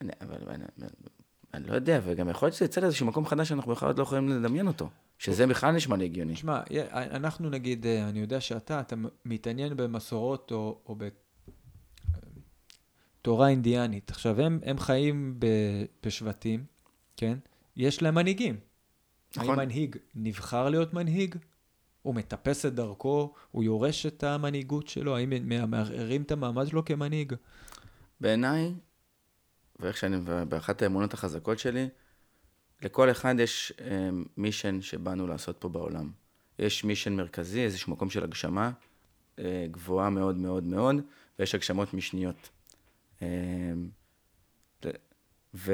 אני, 0.00 0.12
אבל, 0.20 0.36
אבל, 0.44 0.54
אבל 0.78 0.88
לא 1.58 1.74
יודע, 1.74 2.00
וגם 2.04 2.28
יכול 2.28 2.46
להיות 2.46 2.56
שזה 2.56 2.64
יצא 2.64 2.80
לאיזשהו 2.80 3.06
מקום 3.06 3.26
חדש 3.26 3.48
שאנחנו 3.48 3.72
בכלל 3.72 3.88
עוד 3.88 3.98
לא 3.98 4.02
יכולים 4.02 4.28
לדמיין 4.28 4.66
אותו. 4.66 4.90
שזה 5.18 5.46
בכלל 5.46 5.72
נשמע 5.72 5.96
לי 5.96 6.04
הגיוני. 6.04 6.34
תשמע, 6.34 6.60
אנחנו 6.92 7.50
נגיד, 7.50 7.86
אה, 7.86 8.08
אני 8.08 8.20
יודע 8.20 8.40
שאתה, 8.40 8.80
אתה 8.80 8.96
מתעניין 9.24 9.76
במסורות 9.76 10.52
או, 10.52 10.80
או 10.86 10.96
בתורה 13.22 13.48
אינדיאנית. 13.48 14.10
עכשיו, 14.10 14.40
הם, 14.40 14.60
הם 14.62 14.78
חיים 14.78 15.36
ב, 15.38 15.46
בשבטים, 16.02 16.64
כן? 17.16 17.38
יש 17.76 18.02
להם 18.02 18.14
מנהיגים. 18.14 18.56
נכון. 19.36 19.48
האם 19.50 19.58
מנהיג 19.58 19.96
נבחר 20.14 20.68
להיות 20.68 20.94
מנהיג? 20.94 21.34
הוא 22.02 22.14
מטפס 22.14 22.66
את 22.66 22.74
דרכו? 22.74 23.34
הוא 23.50 23.64
יורש 23.64 24.06
את 24.06 24.24
המנהיגות 24.24 24.88
שלו? 24.88 25.16
האם 25.16 25.32
מערערים 25.70 26.22
את 26.22 26.32
המעמד 26.32 26.66
שלו 26.66 26.84
כמנהיג? 26.84 27.32
בעיניי, 28.20 28.74
ואיך 29.80 29.96
שאני, 29.96 30.16
באחת 30.48 30.82
האמונות 30.82 31.14
החזקות 31.14 31.58
שלי, 31.58 31.88
לכל 32.82 33.10
אחד 33.10 33.34
יש 33.38 33.72
אה, 33.80 34.08
מישן 34.36 34.82
שבאנו 34.82 35.26
לעשות 35.26 35.56
פה 35.58 35.68
בעולם. 35.68 36.10
יש 36.58 36.84
מישן 36.84 37.12
מרכזי, 37.12 37.64
איזשהו 37.64 37.92
מקום 37.92 38.10
של 38.10 38.24
הגשמה 38.24 38.70
אה, 39.38 39.66
גבוהה 39.70 40.10
מאוד 40.10 40.36
מאוד 40.36 40.64
מאוד, 40.64 40.96
ויש 41.38 41.54
הגשמות 41.54 41.94
משניות. 41.94 42.48
אה, 43.22 43.28
ו, 45.54 45.72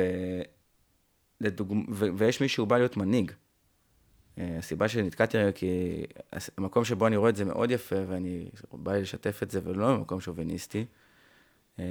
לדוגמ... 1.40 1.84
ו, 1.92 2.07
ויש 2.16 2.40
מי 2.40 2.48
שהוא 2.48 2.68
בא 2.68 2.78
להיות 2.78 2.96
מנהיג. 2.96 3.32
אה, 4.38 4.59
הסיבה 4.59 4.88
שנתקעתי 4.88 5.38
רגע, 5.38 5.53
כי 5.53 6.03
המקום 6.59 6.84
שבו 6.84 7.07
אני 7.07 7.16
רואה 7.16 7.30
את 7.30 7.36
זה 7.36 7.44
מאוד 7.44 7.70
יפה, 7.70 7.96
ואני 8.09 8.48
בא 8.72 8.92
לי 8.92 9.03
לשתף 9.03 9.42
את 9.42 9.50
זה, 9.50 9.61
ולא 9.64 9.96
במקום 9.96 10.20
שוביניסטי, 10.20 10.84
אה, 11.78 11.84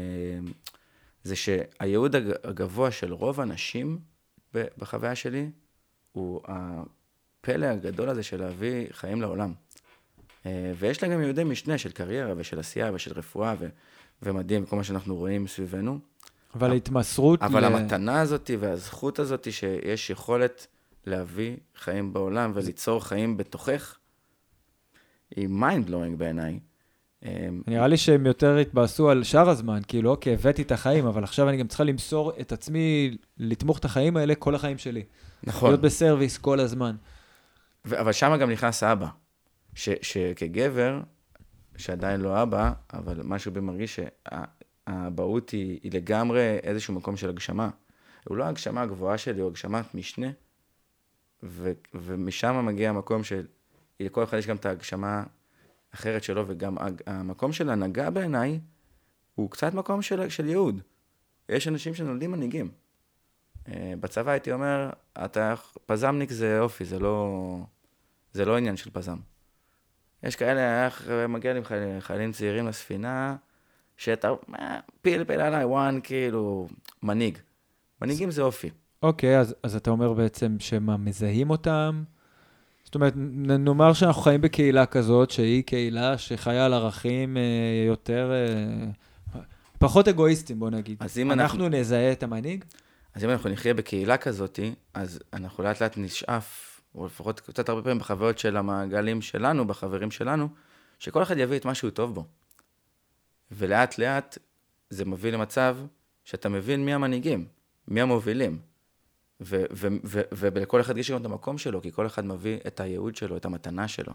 זה 1.24 1.36
שהייעוד 1.36 2.16
הג- 2.16 2.34
הגבוה 2.44 2.92
של 2.92 3.14
רוב 3.14 3.40
הנשים 3.42 4.00
בחוויה 4.54 5.16
שלי, 5.16 5.50
הוא 6.12 6.42
הפלא 6.46 7.66
הגדול 7.66 8.10
הזה 8.10 8.24
של 8.24 8.40
להביא 8.42 8.88
חיים 8.92 9.22
לעולם. 9.22 9.54
אה, 10.46 10.72
ויש 10.80 11.04
להם 11.04 11.12
גם 11.12 11.22
ייעודי 11.22 11.44
משנה 11.44 11.78
של 11.78 11.92
קריירה 11.92 12.34
ושל 12.38 12.60
עשייה 12.60 12.92
ושל 12.94 13.12
רפואה 13.16 13.56
ו- 13.60 13.70
ומדהים, 14.22 14.66
כל 14.66 14.76
מה 14.76 14.84
שאנחנו 14.84 15.16
רואים 15.16 15.48
סביבנו. 15.48 16.00
אבל 16.56 16.72
ההתמסרות... 16.72 17.42
אבל 17.42 17.62
ל- 17.62 17.66
המתנה 17.66 18.22
הזאת 18.22 18.52
והזכות 18.60 19.20
הזאת 19.20 19.52
שיש 19.54 20.10
יכולת 20.10 20.68
להביא 21.06 21.58
חיים 21.76 22.14
בעולם 22.14 22.52
וליצור 22.56 23.04
חיים 23.06 23.38
בתוכך, 23.38 23.98
היא 25.36 25.48
mind 25.48 25.90
blowing 25.90 26.16
בעיניי. 26.18 26.60
אה, 27.26 27.48
נראה 27.68 27.88
לי 27.88 27.98
שהם 27.98 28.26
יותר 28.26 28.58
התבאסו 28.58 29.10
על 29.10 29.24
שאר 29.24 29.50
הזמן, 29.50 29.80
כאילו, 29.88 30.12
אוקיי, 30.12 30.34
הבאתי 30.34 30.62
את 30.62 30.72
החיים, 30.72 31.06
אבל 31.06 31.24
עכשיו 31.24 31.50
אני 31.50 31.58
גם 31.58 31.68
צריכה 31.68 31.84
למסור 31.84 32.32
את 32.42 32.52
עצמי, 32.52 33.18
לתמוך 33.38 33.80
את 33.80 33.86
החיים 33.86 34.18
האלה 34.18 34.36
כל 34.36 34.56
החיים 34.56 34.78
שלי. 34.78 35.04
נכון. 35.44 35.70
להיות 35.70 35.82
בסרוויס 35.82 36.38
כל 36.38 36.60
הזמן. 36.60 36.96
ו- 37.86 38.00
אבל 38.00 38.12
שם 38.12 38.38
גם 38.42 38.52
נכנס 38.52 38.84
האבא, 38.84 39.08
ש- 39.76 39.90
שכגבר, 40.02 41.02
שעדיין 41.78 42.22
לא 42.22 42.44
אבא, 42.44 42.72
אבל 42.94 43.22
משהו 43.24 43.52
בי 43.52 43.60
מרגיש 43.60 44.00
שהאבהות 44.00 45.50
היא, 45.50 45.80
היא 45.84 45.92
לגמרי 45.94 46.58
איזשהו 46.64 46.94
מקום 46.94 47.18
של 47.18 47.30
הגשמה. 47.30 47.70
הוא 48.24 48.38
לא 48.38 48.44
ההגשמה 48.44 48.82
הגבוהה 48.82 49.18
שלי, 49.18 49.42
הוא 49.42 49.50
הגשמת 49.50 49.96
משנה, 49.96 50.28
ו- 51.44 51.72
ומשם 51.94 52.66
מגיע 52.66 52.90
המקום 52.90 53.24
של, 53.24 53.46
לכל 54.00 54.24
אחד 54.24 54.38
יש 54.38 54.48
גם 54.48 54.56
את 54.56 54.66
ההגשמה 54.66 55.24
האחרת 55.94 56.24
שלו, 56.24 56.44
וגם 56.48 56.78
המקום 57.08 57.54
של 57.54 57.70
הנהגה 57.70 58.10
בעיניי, 58.10 58.60
הוא 59.36 59.52
קצת 59.52 59.74
מקום 59.74 60.02
של, 60.02 60.30
של 60.30 60.46
ייעוד. 60.46 60.82
יש 61.50 61.68
אנשים 61.68 61.94
שנולדים 61.94 62.32
מנהיגים. 62.32 62.72
אה, 63.68 63.94
בצבא 64.00 64.32
הייתי 64.32 64.52
אומר, 64.52 64.90
אתה, 65.26 65.54
פזמניק 65.86 66.32
זה 66.32 66.60
אופי, 66.60 66.86
זה 66.86 67.00
לא, 67.00 67.58
זה 68.34 68.46
לא 68.46 68.58
עניין 68.58 68.78
של 68.78 68.90
פזם. 68.90 69.18
יש 70.24 70.36
כאלה, 70.36 70.86
איך 70.86 71.10
מגיע 71.30 71.54
לי 71.54 71.62
חיילים 72.00 72.32
צעירים 72.32 72.68
לספינה, 72.68 73.36
שאתה, 73.98 74.32
מה, 74.48 74.80
פלפל 75.02 75.42
עליי, 75.42 75.66
וואן, 75.66 76.00
כאילו, 76.04 76.68
מנהיג. 77.04 77.38
מנהיגים 78.02 78.32
זה 78.32 78.42
אופי. 78.42 78.70
אוקיי, 79.04 79.40
אז, 79.40 79.56
אז 79.64 79.76
אתה 79.76 79.90
אומר 79.90 80.14
בעצם 80.14 80.56
שמה, 80.60 80.98
מזהים 80.98 81.50
אותם? 81.50 82.04
זאת 82.92 82.96
אומרת, 82.96 83.14
נאמר 83.16 83.94
שאנחנו 83.94 84.22
חיים 84.22 84.42
בקהילה 84.42 84.86
כזאת, 84.86 85.32
שהיא 85.32 85.64
קהילה 85.64 86.18
שחיה 86.18 86.66
על 86.66 86.74
ערכים 86.74 87.38
אה, 87.38 87.42
יותר... 87.88 88.32
אה, 88.32 89.40
פחות 89.80 90.08
אגואיסטים, 90.08 90.60
בוא 90.60 90.70
נגיד. 90.70 90.98
אז 91.00 91.18
אם 91.18 91.32
אנחנו 91.32 91.66
אנחנו- 91.66 91.80
נזהה 91.80 92.12
את 92.12 92.24
המנהיג? 92.24 92.66
אז 93.16 93.24
אם 93.24 93.30
אנחנו 93.30 93.50
נחיה 93.50 93.74
בקהילה 93.74 94.18
כזאת, 94.18 94.60
אז 94.94 95.20
אנחנו 95.34 95.64
לאט 95.64 95.82
לאט 95.82 95.98
נשאף, 95.98 96.82
או 96.96 97.06
לפחות 97.06 97.40
קצת 97.40 97.70
הרבה 97.70 97.82
פעמים 97.82 98.00
בחוויות 98.00 98.40
של 98.40 98.58
המעגלים 98.58 99.22
שלנו, 99.22 99.68
בחברים 99.68 100.12
שלנו, 100.12 100.48
שכל 101.00 101.24
אחד 101.24 101.38
יביא 101.38 101.58
את 101.58 101.66
מה 101.66 101.76
שהוא 101.76 101.90
טוב 101.92 102.16
בו. 102.16 102.26
ולאט 103.52 103.98
לאט 103.98 104.38
זה 104.90 105.06
מביא 105.06 105.32
למצב 105.32 105.78
שאתה 106.24 106.50
מבין 106.50 106.86
מי 106.86 106.94
המנהיגים, 106.94 107.46
מי 107.88 108.02
המובילים. 108.02 108.71
ולכל 109.42 110.82
אחד 110.82 110.98
יש 110.98 111.12
גם 111.12 111.22
את 111.22 111.26
המקום 111.26 111.58
שלו, 111.58 111.82
כי 111.82 111.92
כל 111.92 112.06
אחד 112.06 112.26
מביא 112.26 112.58
את 112.68 112.80
הייעוד 112.80 113.16
שלו, 113.16 113.38
את 113.38 113.46
המתנה 113.46 113.88
שלו. 113.88 114.14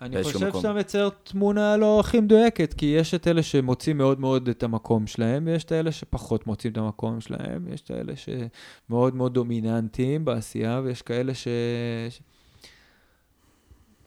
אני 0.00 0.22
חושב 0.22 0.48
מקום. 0.48 0.62
שאתה 0.62 0.72
מצייר 0.72 1.08
תמונה 1.08 1.76
לא 1.76 2.00
הכי 2.00 2.20
מדויקת, 2.20 2.74
כי 2.74 2.86
יש 2.86 3.14
את 3.14 3.28
אלה 3.28 3.42
שמוצאים 3.42 3.98
מאוד 3.98 4.20
מאוד 4.20 4.48
את 4.48 4.62
המקום 4.62 5.06
שלהם, 5.06 5.46
ויש 5.46 5.64
את 5.64 5.72
אלה 5.72 5.92
שפחות 5.92 6.46
מוצאים 6.46 6.72
את 6.72 6.78
המקום 6.78 7.20
שלהם, 7.20 7.66
ויש 7.66 7.80
את 7.80 7.90
אלה 7.90 8.12
שמאוד 8.16 9.14
מאוד 9.14 9.34
דומיננטיים 9.34 10.24
בעשייה, 10.24 10.80
ויש 10.84 11.02
כאלה 11.02 11.34
ש... 11.34 11.48
ש... 12.10 12.20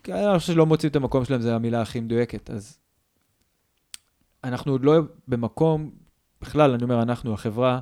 כאלה 0.04 0.32
אני 0.32 0.40
חושב 0.40 0.54
שלא 0.54 0.66
מוצאים 0.66 0.92
את 0.92 0.96
המקום 0.96 1.26
שלהם, 1.26 1.42
זו 1.42 1.50
המילה 1.50 1.82
הכי 1.82 2.00
מדויקת. 2.00 2.50
אז 2.50 2.78
אנחנו 4.44 4.72
עוד 4.72 4.86
לא 4.86 5.00
במקום, 5.28 5.92
בכלל, 6.42 6.72
אני 6.72 6.84
אומר, 6.84 7.02
אנחנו, 7.02 7.34
החברה, 7.34 7.80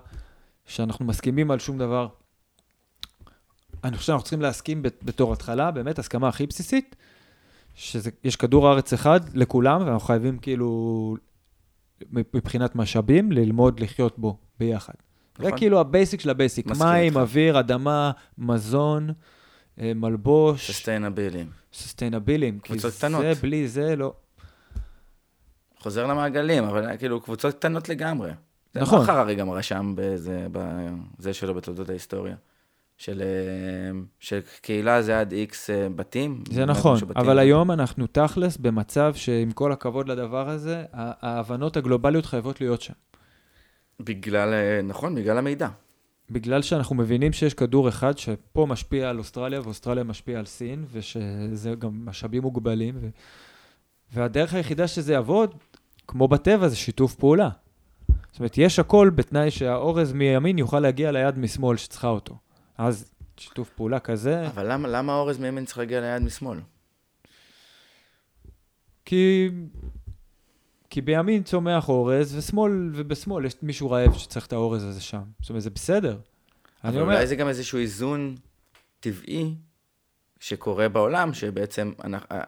שאנחנו 0.66 1.06
מסכימים 1.06 1.52
על 1.52 1.60
שום 1.60 1.78
דבר. 1.78 2.08
אני 3.84 3.98
חושב 3.98 4.08
שאנחנו 4.08 4.24
צריכים 4.24 4.42
להסכים 4.42 4.82
בת- 4.84 5.04
בתור 5.04 5.34
התחלה, 5.34 5.72
באמת, 5.72 6.00
הסכמה 6.00 6.28
הכי 6.28 6.48
בסיסית, 6.48 6.96
שיש 7.76 8.36
כדור 8.36 8.68
הארץ 8.68 8.94
אחד 8.94 9.20
לכולם, 9.34 9.82
ואנחנו 9.86 10.08
חייבים 10.08 10.38
כאילו, 10.38 11.16
מבחינת 12.12 12.76
משאבים, 12.76 13.32
ללמוד 13.32 13.80
לחיות 13.80 14.20
בו 14.20 14.38
ביחד. 14.60 14.94
זה 15.38 15.44
נכון? 15.48 15.58
כאילו 15.58 15.80
ה 15.80 15.87
basic 15.87 16.20
של 16.22 16.30
ה 16.30 16.35
basic. 16.35 16.68
מים. 16.68 17.18
אוויר, 17.18 17.60
אדמה, 17.60 18.12
מזון, 18.38 19.10
אה, 19.80 19.92
מלבוש, 19.96 20.68
sustainability. 20.68 21.50
Sustainability. 21.74 22.60
קבוצות 22.60 22.94
קטנות. 22.94 23.22
זה, 23.22 23.34
בלי 23.42 23.68
זה, 23.68 23.96
לא. 23.96 24.14
חוזר 25.80 26.08
למעגלים, 26.08 26.64
אבל 26.64 26.98
כאילו 26.98 27.22
קבוצות 27.22 27.56
קטנות 27.56 27.90
לגמרי. 27.90 28.32
נכון. 28.76 28.98
זה 29.00 29.04
מחר 29.04 29.18
הררי 29.18 29.36
גם 29.36 29.50
רשם 29.50 29.94
בזה, 29.98 30.48
בזה 30.52 31.34
שלו 31.34 31.54
בתולדות 31.54 31.90
ההיסטוריה. 31.90 32.36
של, 33.02 33.22
אה, 33.22 34.00
של 34.20 34.40
קהילה 34.62 35.02
זה 35.02 35.20
עד 35.20 35.32
איקס 35.32 35.70
אה, 35.70 35.90
בתים. 35.96 36.44
זה 36.52 36.66
נכון, 36.66 36.96
משהו 36.96 37.08
בתים. 37.08 37.22
אבל 37.22 37.40
היום 37.40 37.72
אנחנו 37.72 38.08
תכלס 38.08 38.58
במצב 38.58 39.14
שעם 39.16 39.52
כל 39.52 39.72
הכבוד 39.72 40.08
לדבר 40.08 40.50
הזה, 40.50 40.84
ההבנות 40.94 41.78
הגלובליות 41.78 42.26
חייבות 42.26 42.62
להיות 42.62 42.82
שם. 42.82 42.94
בגלל, 44.00 44.54
אה, 44.54 44.82
נכון, 44.82 45.16
בגלל 45.16 45.38
המידע. 45.38 45.68
בגלל 46.30 46.62
שאנחנו 46.62 46.96
מבינים 46.96 47.34
שיש 47.34 47.54
כדור 47.54 47.90
אחד 47.90 48.18
שפה 48.18 48.66
משפיע 48.70 49.10
על 49.10 49.20
אוסטרליה 49.20 49.62
ואוסטרליה 49.62 50.04
משפיע 50.04 50.40
על 50.40 50.46
סין, 50.46 50.86
ושזה 50.92 51.74
גם 51.80 52.06
משאבים 52.06 52.42
מוגבלים, 52.42 52.96
ו... 53.02 53.10
והדרך 54.14 54.54
היחידה 54.54 54.88
שזה 54.88 55.14
יעבוד, 55.14 55.56
כמו 56.08 56.28
בטבע, 56.28 56.68
זה 56.68 56.76
שיתוף 56.76 57.16
פעולה. 57.16 57.50
זאת 58.32 58.40
אומרת, 58.40 58.58
יש 58.58 58.80
הכל 58.80 59.12
בתנאי 59.16 59.52
שהאורז 59.52 60.14
מימין 60.14 60.58
יוכל 60.58 60.80
להגיע 60.80 61.12
ליד 61.12 61.40
משמאל 61.40 61.78
שצריכה 61.78 62.08
אותו. 62.08 62.36
אז 62.88 63.14
שיתוף 63.38 63.70
פעולה 63.70 64.00
כזה, 64.00 64.48
אבל 64.48 64.72
למה, 64.72 64.88
למה 64.88 65.14
האורז 65.14 65.40
מימין 65.40 65.66
צריך 65.66 65.78
להגיע 65.78 66.02
ליד 66.02 66.22
משמאל? 66.22 66.60
כי... 69.06 69.50
כי 70.90 71.02
בימין 71.02 71.44
צומח 71.44 71.90
אורז, 71.90 72.36
ושמאל, 72.36 72.92
ובשמאל 72.94 73.46
יש 73.46 73.56
מישהו 73.62 73.92
רעב 73.92 74.14
שצריך 74.14 74.48
את 74.48 74.54
האורז 74.54 74.84
הזה 74.84 75.02
שם. 75.02 75.22
זאת 75.42 75.50
אומרת, 75.50 75.64
זה 75.64 75.70
בסדר. 75.70 76.18
אבל 76.84 77.00
אומר, 77.02 77.14
אולי 77.14 77.28
זה 77.28 77.36
גם 77.36 77.48
איזשהו 77.48 77.80
איזון 77.80 78.36
טבעי 79.00 79.56
שקורה 80.40 80.90
בעולם, 80.90 81.34
שבעצם 81.34 81.92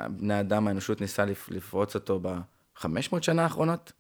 בני 0.10 0.40
אדם, 0.40 0.68
האנושות 0.68 1.02
ניסה 1.02 1.26
לפ- 1.26 1.50
לפרוץ 1.50 1.96
אותו 1.96 2.20
ב-500 2.20 3.22
שנה 3.22 3.44
האחרונות, 3.44 3.92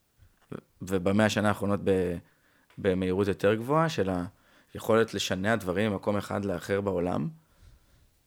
וב-100 0.81 1.29
שנה 1.29 1.47
האחרונות 1.47 1.79
במהירות 2.77 3.27
יותר 3.27 3.53
גבוהה, 3.55 3.89
של 3.89 4.09
היכולת 4.73 5.13
לשנע 5.13 5.55
דברים 5.55 5.91
ממקום 5.91 6.17
אחד 6.17 6.45
לאחר 6.45 6.81
בעולם. 6.81 7.27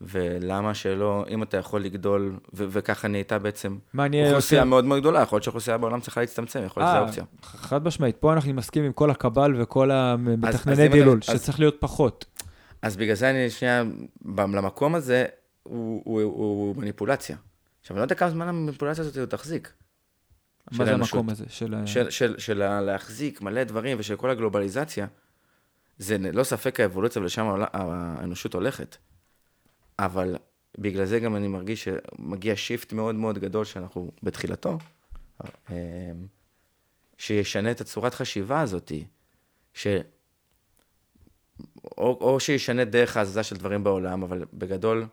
ולמה 0.01 0.74
שלא, 0.74 1.24
אם 1.28 1.43
אתה 1.43 1.56
יכול 1.56 1.82
לגדול, 1.82 2.32
ו- 2.55 2.64
וככה 2.70 3.09
נהייתה 3.09 3.39
בעצם 3.39 3.78
מה 3.93 4.09
נהיה 4.09 4.27
אוכלוסייה 4.27 4.59
יותר... 4.59 4.68
מאוד 4.68 4.85
מאוד 4.85 5.01
גדולה, 5.01 5.20
יכול 5.23 5.36
להיות 5.36 5.43
שהאוכלוסייה 5.44 5.78
בעולם 5.78 6.01
צריכה 6.01 6.20
להצטמצם, 6.20 6.62
יכול 6.66 6.82
להיות 6.82 6.94
אה, 6.97 7.12
שזו 7.12 7.23
אופציה. 7.23 7.24
חד 7.43 7.85
משמעית, 7.86 8.16
פה 8.16 8.32
אנחנו 8.32 8.55
מסכים 8.55 8.85
עם 8.85 8.93
כל 8.93 9.10
הקבל 9.10 9.62
וכל 9.62 9.90
המתכנני 9.90 10.82
אם 10.82 10.86
אתה- 10.86 10.93
דילול, 10.97 11.18
אז- 11.28 11.40
שצריך 11.40 11.60
להיות 11.60 11.77
פחות. 11.81 12.24
אז 12.82 12.97
בגלל 12.97 13.14
זה 13.14 13.31
אני 13.31 13.51
שנייה, 13.51 13.82
למקום 14.39 14.94
הזה, 14.94 15.24
הוא, 15.62 16.02
הוא, 16.05 16.20
הוא, 16.23 16.31
הוא 16.66 16.77
מניפולציה. 16.77 17.36
עכשיו, 17.81 17.94
אני 17.97 18.01
לא 18.01 18.05
יודע 18.05 18.14
כמה 18.14 18.31
זמן 18.31 18.48
המניפולציה 18.48 19.05
הזאת 19.05 19.31
תחזיק. 19.31 19.73
מה 20.73 20.85
זה. 20.85 20.94
המקום 20.94 21.28
הזה? 21.31 21.44
של... 21.48 21.74
של, 21.86 22.10
של, 22.10 22.35
של 22.39 22.81
להחזיק 22.81 23.43
מלא 23.43 23.64
דברים 23.64 23.97
ושל 24.01 24.16
כל 24.16 24.31
הגלובליזציה, 24.31 25.06
זה 25.98 26.18
לא 26.18 26.44
ספק 26.44 26.81
האבולוציה 26.81 27.23
ולשם 27.23 27.47
האנושות 27.73 28.55
הולכת. 28.55 28.97
אבל 29.98 30.36
בגלל 30.78 31.05
זה 31.05 31.20
גם 31.20 31.36
אני 31.36 31.48
מרגיש 31.48 31.89
שמגיע 31.89 32.56
שיפט 32.56 32.93
מאוד 32.93 33.14
מאוד 33.14 33.39
גדול 33.39 33.64
שאנחנו 33.64 34.10
בתחילתו, 34.23 34.78
אמ, 35.70 35.77
שישנה 37.18 37.70
את 37.70 37.81
הצורת 37.81 38.14
חשיבה 38.14 38.60
הזאת, 38.60 38.93
ש... 39.74 39.86
או, 41.98 42.18
או 42.20 42.40
שישנה 42.40 42.85
דרך 42.85 43.16
ההזזה 43.16 43.43
של 43.43 43.56
דברים 43.56 43.85
בעולם, 43.85 44.23
אבל 44.23 44.44
בגדול 44.52 45.06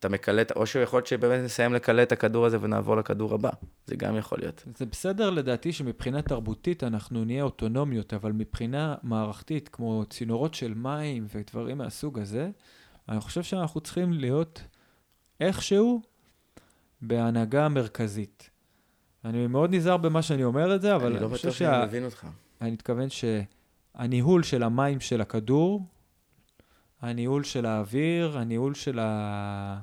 אתה 0.00 0.08
מקלט, 0.08 0.52
או 0.52 0.66
שיכול 0.66 0.96
להיות 0.98 1.06
שבאמת 1.06 1.44
נסיים 1.44 1.74
לקלט 1.74 2.06
את 2.06 2.12
הכדור 2.12 2.46
הזה 2.46 2.58
ונעבור 2.60 2.96
לכדור 2.96 3.34
הבא, 3.34 3.50
זה 3.86 3.96
גם 3.96 4.16
יכול 4.16 4.38
להיות. 4.38 4.64
זה 4.76 4.86
בסדר 4.86 5.30
לדעתי 5.30 5.72
שמבחינה 5.72 6.22
תרבותית 6.22 6.84
אנחנו 6.84 7.24
נהיה 7.24 7.42
אוטונומיות, 7.42 8.14
אבל 8.14 8.32
מבחינה 8.32 8.94
מערכתית, 9.02 9.68
כמו 9.68 10.04
צינורות 10.10 10.54
של 10.54 10.74
מים 10.74 11.26
ודברים 11.34 11.78
מהסוג 11.78 12.18
הזה, 12.18 12.50
אני 13.08 13.20
חושב 13.20 13.42
שאנחנו 13.42 13.80
צריכים 13.80 14.12
להיות 14.12 14.62
איכשהו 15.40 16.02
בהנהגה 17.02 17.68
מרכזית. 17.68 18.50
אני 19.24 19.46
מאוד 19.46 19.74
נזהר 19.74 19.96
במה 19.96 20.22
שאני 20.22 20.44
אומר 20.44 20.74
את 20.74 20.82
זה, 20.82 20.96
אבל 20.96 21.06
אני 21.06 21.14
אני, 21.14 21.22
לא 21.22 21.28
חושב 21.28 21.48
בטוח 21.48 21.58
שה... 21.58 21.64
שאני 21.72 21.86
מבין 21.86 22.04
אותך. 22.04 22.26
אני 22.60 22.70
מתכוון 22.70 23.08
שהניהול 23.08 24.42
של 24.42 24.62
המים 24.62 25.00
של 25.00 25.20
הכדור, 25.20 25.82
הניהול 27.06 27.44
של 27.44 27.66
האוויר, 27.66 28.38
הניהול 28.38 28.74
של 28.74 28.98
ה... 28.98 29.80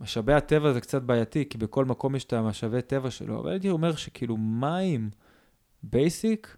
משאבי 0.00 0.32
הטבע 0.32 0.72
זה 0.72 0.80
קצת 0.80 1.02
בעייתי, 1.02 1.48
כי 1.48 1.58
בכל 1.58 1.84
מקום 1.84 2.16
יש 2.16 2.24
את 2.24 2.32
המשאבי 2.32 2.82
טבע 2.82 3.10
שלו, 3.10 3.40
אבל 3.40 3.50
הייתי 3.50 3.70
אומר 3.70 3.96
שכאילו 3.96 4.36
מים 4.36 5.10
basic 5.82 6.56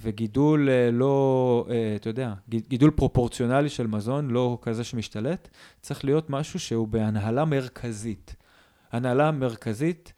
וגידול 0.00 0.68
אה, 0.68 0.90
לא, 0.92 1.66
אה, 1.70 1.96
אתה 1.96 2.08
יודע, 2.08 2.34
גידול 2.48 2.90
פרופורציונלי 2.90 3.68
של 3.68 3.86
מזון, 3.86 4.30
לא 4.30 4.58
כזה 4.62 4.84
שמשתלט, 4.84 5.48
צריך 5.80 6.04
להיות 6.04 6.30
משהו 6.30 6.60
שהוא 6.60 6.88
בהנהלה 6.88 7.44
מרכזית. 7.44 8.36
הנהלה 8.92 9.30
מרכזית 9.30 10.12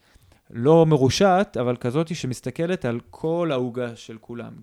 לא 0.49 0.85
מרושעת, 0.85 1.57
אבל 1.57 1.75
כזאת 1.75 2.15
שמסתכלת 2.15 2.85
על 2.85 2.99
כל 3.09 3.49
העוגה 3.51 3.95
של 3.95 4.17
כולם. 4.17 4.53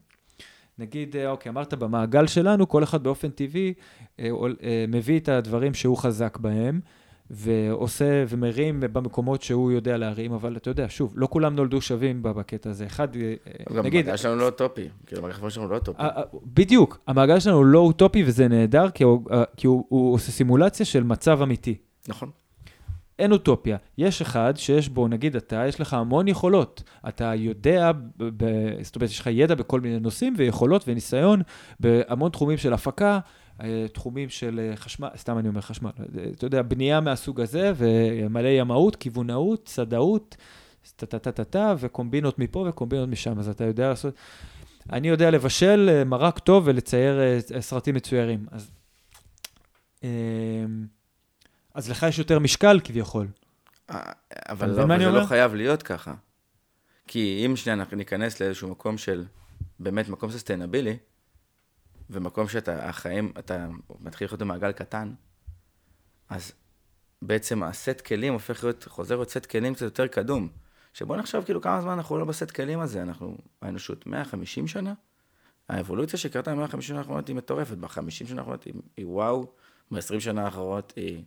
נגיד, 0.79 1.17
אה, 1.17 1.31
אוקיי, 1.31 1.51
אמרת 1.51 1.75
במעגל 1.75 2.27
שלנו, 2.27 2.69
כל 2.69 2.83
אחד 2.83 3.03
באופן 3.03 3.31
טבעי 3.31 3.75
אה, 4.21 4.31
אה, 4.63 4.85
מביא 4.89 5.21
את 5.21 5.29
הדברים 5.29 5.75
שהוא 5.75 5.97
חזק 5.97 6.39
בהם, 6.39 6.81
ועושה 7.31 8.25
ומרים 8.29 8.81
במקומות 8.81 9.43
שהוא 9.43 9.73
יודע 9.73 9.97
להרים, 9.97 10.33
אבל 10.33 10.57
אתה 10.57 10.71
יודע, 10.71 10.87
שוב, 10.89 11.13
לא 11.17 11.29
כולם 11.31 11.57
נולדו 11.57 11.81
שווים 11.81 12.23
בקטע 12.23 12.71
הזה. 12.71 12.87
אחד, 12.87 13.09
גם 13.77 13.85
נגיד, 13.85 14.05
המעגל 14.05 14.17
שלנו 14.17 14.37
לא 14.37 14.47
אוטופי, 14.47 14.89
כאילו, 15.07 15.23
המעגל 15.23 15.51
שלנו 15.51 15.69
לא 15.69 15.75
אוטופי. 15.75 16.03
בדיוק, 16.47 16.99
המעגל 17.07 17.41
שלנו 17.41 17.65
לא 17.65 17.79
אוטופי 17.79 18.25
וזה 18.27 18.49
נהדר, 18.49 18.91
כי 18.91 19.05
הוא, 19.05 19.23
כי 19.57 19.67
הוא, 19.67 19.85
הוא 19.89 20.15
עושה 20.15 20.33
סימולציה 20.33 20.87
של 20.87 21.03
מצב 21.03 21.43
אמיתי. 21.43 21.75
נכון. 22.09 22.31
אין 23.19 23.33
אוטופיה. 23.33 23.77
יש 23.99 24.23
אחד 24.23 24.55
שיש 24.57 24.89
בו, 24.89 25.09
נגיד 25.09 25.37
אתה, 25.37 25.65
יש 25.69 25.81
לך 25.81 25.95
המון 25.95 26.29
יכולות. 26.29 26.83
אתה 27.09 27.35
יודע, 27.35 27.93
ב- 28.19 28.83
זאת 28.83 28.97
אומרת, 28.97 29.11
יש 29.11 29.21
לך 29.21 29.27
ידע 29.27 29.55
בכל 29.55 29.81
מיני 29.81 29.99
נושאים 29.99 30.35
ויכולות 30.37 30.89
וניסיון 30.89 31.43
בהמון 31.81 32.31
תחומים 32.31 32.59
של 32.59 32.73
הפקה, 32.73 33.19
אה, 33.63 33.87
תחומים 33.93 34.29
של 34.29 34.61
אה, 34.61 34.77
חשמל, 34.77 35.09
סתם 35.17 35.39
אני 35.39 35.49
אומר 35.49 35.61
חשמל, 35.61 35.91
אה, 35.99 36.25
אתה 36.33 36.47
יודע, 36.47 36.63
בנייה 36.63 37.01
מהסוג 37.01 37.41
הזה, 37.41 37.73
ומלא 37.77 38.49
ימאות, 38.49 38.97
כיוונאות, 38.97 39.65
צדאות, 39.65 40.37
טה-טה-טה-טה, 40.97 41.75
וקומבינות 41.79 42.39
מפה 42.39 42.67
וקומבינות 42.69 43.09
משם, 43.09 43.39
אז 43.39 43.49
אתה 43.49 43.65
יודע 43.65 43.89
לעשות... 43.89 44.15
אני 44.93 45.09
יודע 45.09 45.31
לבשל 45.31 46.03
מרק 46.07 46.39
טוב 46.39 46.63
ולצייר 46.67 47.19
סרטים 47.61 47.95
מצוירים. 47.95 48.47
אז, 48.51 48.71
אז 51.77 51.91
לך 51.91 52.07
יש 52.09 52.19
יותר 52.19 52.39
משקל 52.39 52.81
כביכול. 52.85 53.27
אה, 53.91 54.13
אבל 54.49 54.69
לא- 54.69 54.83
אבל 54.83 54.99
זה 54.99 55.11
לא? 55.11 55.25
חייב 55.25 55.55
להיות 55.55 55.83
ככה. 55.83 56.15
כי 57.07 57.43
אם 57.47 57.57
שנייה 57.57 57.75
אנחנו 57.75 57.97
ניכנס 57.97 58.41
לאיזשהו 58.41 58.69
מקום 58.69 58.99
של, 58.99 59.25
באמת 59.81 60.09
מקום 60.09 60.31
סוסטיינבילי, 60.31 60.97
ומקום 62.11 62.49
שאתה, 62.49 62.89
החיים, 62.89 63.33
אתה 63.39 63.67
מתחיל 64.01 64.25
לחיות 64.25 64.43
במעגל 64.43 64.73
קטן, 64.73 65.13
אז 66.29 66.53
בעצם 67.23 67.63
הסט 67.63 68.01
כלים 68.01 68.33
הופך 68.33 68.65
להיות, 68.65 68.85
חוזר 68.89 69.17
להיות 69.17 69.31
סט 69.31 69.47
כלים 69.47 69.75
קצת 69.75 69.83
יותר 69.83 70.07
קדום. 70.07 70.49
שבוא 70.93 71.17
נחשוב 71.17 71.45
כאילו 71.45 71.61
כמה 71.61 71.81
זמן 71.81 71.93
אנחנו 71.93 72.19
לא 72.19 72.25
בסט 72.25 72.51
כלים 72.51 72.81
הזה, 72.81 73.03
אנחנו, 73.03 73.39
האנושות 73.63 74.07
150 74.07 74.67
שנה? 74.67 74.95
האבולוציה 75.69 76.19
שקרתה 76.19 76.55
ב-150 76.55 76.81
שנה 76.81 76.99
האחרונות 76.99 77.29
היא 77.29 77.37
מטורפת, 77.37 77.77
ב-50 77.77 78.11
שנה 78.11 78.41
האחרונות 78.41 78.65
היא, 78.65 78.75
היא 78.97 79.07
וואו, 79.07 79.53
ב-20 79.91 80.21
שנה 80.21 80.45
האחרונות 80.45 80.93
היא, 80.97 81.25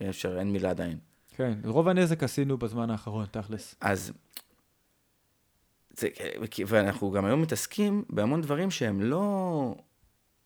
אי 0.00 0.08
אפשר, 0.08 0.38
אין 0.38 0.52
מילה 0.52 0.70
עדיין. 0.70 0.98
כן, 1.36 1.52
רוב 1.64 1.88
הנזק 1.88 2.22
עשינו 2.22 2.58
בזמן 2.58 2.90
האחרון, 2.90 3.26
תכלס. 3.26 3.74
אז, 3.80 4.12
זה, 5.90 6.08
ואנחנו 6.66 7.10
גם 7.10 7.24
היום 7.24 7.42
מתעסקים 7.42 8.04
בהמון 8.10 8.40
דברים 8.40 8.70
שהם 8.70 9.00
לא 9.00 9.74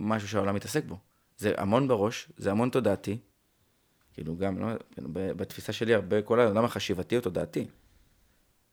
משהו 0.01 0.29
שהעולם 0.29 0.55
מתעסק 0.55 0.85
בו. 0.85 0.99
זה 1.37 1.53
המון 1.57 1.89
בראש, 1.89 2.29
זה 2.37 2.51
המון 2.51 2.71
תודעתי. 2.71 3.19
כאילו 4.13 4.37
גם, 4.37 4.59
לא, 4.59 4.67
כאילו, 4.93 5.09
בתפיסה 5.13 5.73
שלי, 5.73 5.95
הרבה, 5.95 6.23
כל 6.23 6.41
העולם 6.41 6.65
החשיבתי 6.65 7.15
הוא 7.15 7.23
תודעתי. 7.23 7.67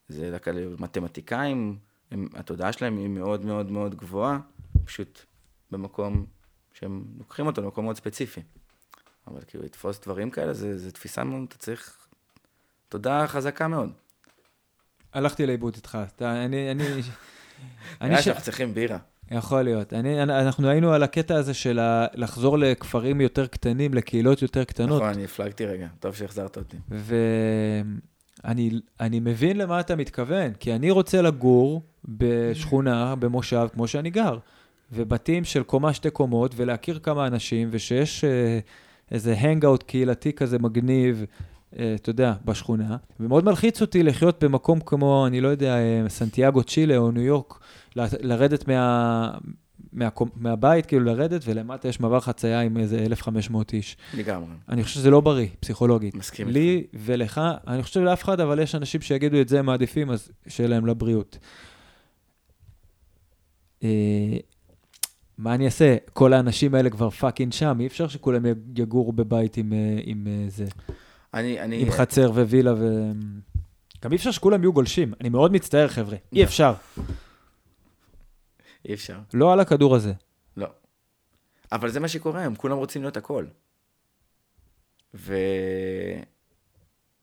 זה 0.08 0.36
רק 0.36 0.48
על 0.48 0.76
מתמטיקאים, 0.80 1.78
הם, 2.12 2.28
התודעה 2.34 2.74
שלהם 2.74 2.98
היא 2.98 3.08
מאוד 3.08 3.45
מאוד 3.45 3.72
מאוד 3.72 3.95
גבוהה, 3.95 4.40
פשוט 4.86 5.20
במקום 5.72 6.26
שהם 6.74 7.06
לוקחים 7.18 7.45
אותו 7.48 7.62
למקום 7.62 7.86
מאוד 7.86 7.95
ספציפי. 7.95 8.41
אבל 9.27 9.41
כאילו 9.48 9.64
לתפוס 9.64 9.99
דברים 9.99 10.30
כאלה, 10.30 10.53
זה, 10.53 10.77
זה 10.77 10.91
תפיסה 10.91 11.23
מאוד, 11.23 11.43
אתה 11.48 11.57
צריך 11.57 11.98
תודעה 12.89 13.27
חזקה 13.27 13.68
מאוד. 13.68 13.89
הלכתי 15.14 15.45
לאיבוד 15.45 15.76
איתך. 15.76 15.98
אתה, 16.15 16.45
אני, 16.45 16.72
אני... 16.72 16.84
אני 18.02 18.10
נראה 18.10 18.22
ש... 18.22 18.26
שאנחנו 18.26 18.43
צריכים 18.43 18.73
בירה. 18.73 18.98
יכול 19.31 19.61
להיות. 19.61 19.93
אני, 19.93 20.23
אנחנו 20.23 20.69
היינו 20.69 20.93
על 20.93 21.03
הקטע 21.03 21.35
הזה 21.35 21.53
של 21.53 21.80
ה- 21.80 22.06
לחזור 22.14 22.57
לכפרים 22.57 23.22
יותר 23.22 23.48
קטנים, 23.48 23.93
לקהילות 23.93 24.41
יותר 24.41 24.64
קטנות. 24.64 25.02
נכון, 25.02 25.14
אני 25.14 25.23
הפלגתי 25.26 25.65
רגע, 25.65 25.88
טוב 25.99 26.15
שהחזרת 26.15 26.57
אותי. 26.57 26.77
ואני 26.89 28.72
אני 28.99 29.19
מבין 29.19 29.57
למה 29.57 29.80
אתה 29.80 29.95
מתכוון, 29.95 30.53
כי 30.53 30.76
אני 30.76 30.91
רוצה 30.91 31.22
לגור 31.22 31.84
בשכונה, 32.06 33.15
במושב, 33.15 33.68
כמו 33.73 33.88
שאני 33.88 34.10
גר, 34.10 34.38
ובתים 34.91 35.43
של 35.43 35.64
קומה, 35.64 35.93
שתי 35.93 36.10
קומות, 36.10 36.53
ולהכיר 36.56 36.99
כמה 36.99 37.27
אנשים, 37.27 37.69
ושיש 37.72 38.23
אה, 38.23 38.60
איזה 39.12 39.34
הנגאוט 39.34 39.84
קהילתי 39.84 40.34
כזה 40.34 40.60
מגניב, 40.60 41.26
אה, 41.80 41.96
אתה 41.96 42.10
יודע, 42.10 42.34
בשכונה. 42.46 42.98
ומאוד 43.20 43.46
מלחיץ 43.46 43.82
אותי 43.82 44.04
לחיות 44.04 44.44
במקום 44.44 44.80
כמו, 44.80 45.28
אני 45.28 45.42
לא 45.42 45.48
יודע, 45.48 45.76
אה, 45.78 46.10
סנטיאגו, 46.10 46.64
צ'ילה 46.64 46.98
או 46.98 47.12
ניו 47.12 47.24
יורק, 47.24 47.60
לרדת 47.96 48.68
מה... 48.68 49.32
מהקום, 49.94 50.30
מהבית, 50.36 50.86
כאילו 50.86 51.06
לרדת, 51.06 51.42
ולמטה 51.46 51.88
יש 51.88 52.00
מעבר 52.00 52.20
חצייה 52.20 52.62
עם 52.62 52.78
איזה 52.78 53.00
1,500 53.00 53.74
איש. 53.74 53.98
לגמרי. 54.18 54.48
אני 54.70 54.84
חושב 54.84 54.96
שזה 54.96 55.10
לא 55.10 55.22
בריא, 55.22 55.48
פסיכולוגית. 55.60 56.16
מסכים 56.16 56.48
לי 56.48 56.84
ולך, 56.94 57.42
אני 57.68 57.84
חושב 57.84 58.02
לאף 58.02 58.24
אחד, 58.24 58.40
אבל 58.40 58.60
יש 58.60 58.76
אנשים 58.76 59.02
שיגידו 59.02 59.42
את 59.42 59.48
זה 59.48 59.60
הם 59.60 59.66
מעדיפים, 59.66 60.12
אז 60.12 60.32
שיהיה 60.48 60.70
להם 60.70 60.86
לבריאות. 60.86 61.38
מה 65.42 65.56
אני 65.56 65.66
אעשה? 65.66 65.96
כל 66.14 66.34
האנשים 66.34 66.76
האלה 66.76 66.90
כבר 66.90 67.10
פאקינג 67.10 67.54
שם, 67.54 67.78
אי 67.80 67.88
אפשר 67.88 68.08
שכולם 68.08 68.44
יגורו 68.76 69.12
בבית 69.12 69.58
עם, 69.58 69.74
אה, 69.74 70.00
עם 70.04 70.28
אה, 70.28 70.46
זה, 70.50 70.66
אני, 71.34 71.60
אני, 71.62 71.82
עם 71.82 71.92
חצר 71.92 72.32
ווילה 72.32 72.74
ו... 72.74 73.12
גם 74.04 74.12
אי 74.12 74.18
אפשר 74.18 74.32
שכולם 74.32 74.62
יהיו 74.62 74.74
גולשים. 74.74 75.14
אני 75.22 75.30
מאוד 75.30 75.52
מצטער, 75.52 75.88
חבר'ה. 75.88 76.18
אי 76.34 76.44
אפשר. 76.44 76.74
אי 78.86 78.94
אפשר. 78.94 79.20
לא 79.34 79.54
על 79.54 79.60
הכדור 79.60 79.96
הזה. 79.96 80.14
לא. 80.58 80.68
אבל 81.72 81.90
זה 81.90 82.00
מה 82.00 82.08
שקורה, 82.08 82.44
הם 82.44 82.56
כולם 82.56 82.78
רוצים 82.78 83.02
להיות 83.02 83.18
הכל. 83.18 83.46
ואני 85.14 86.24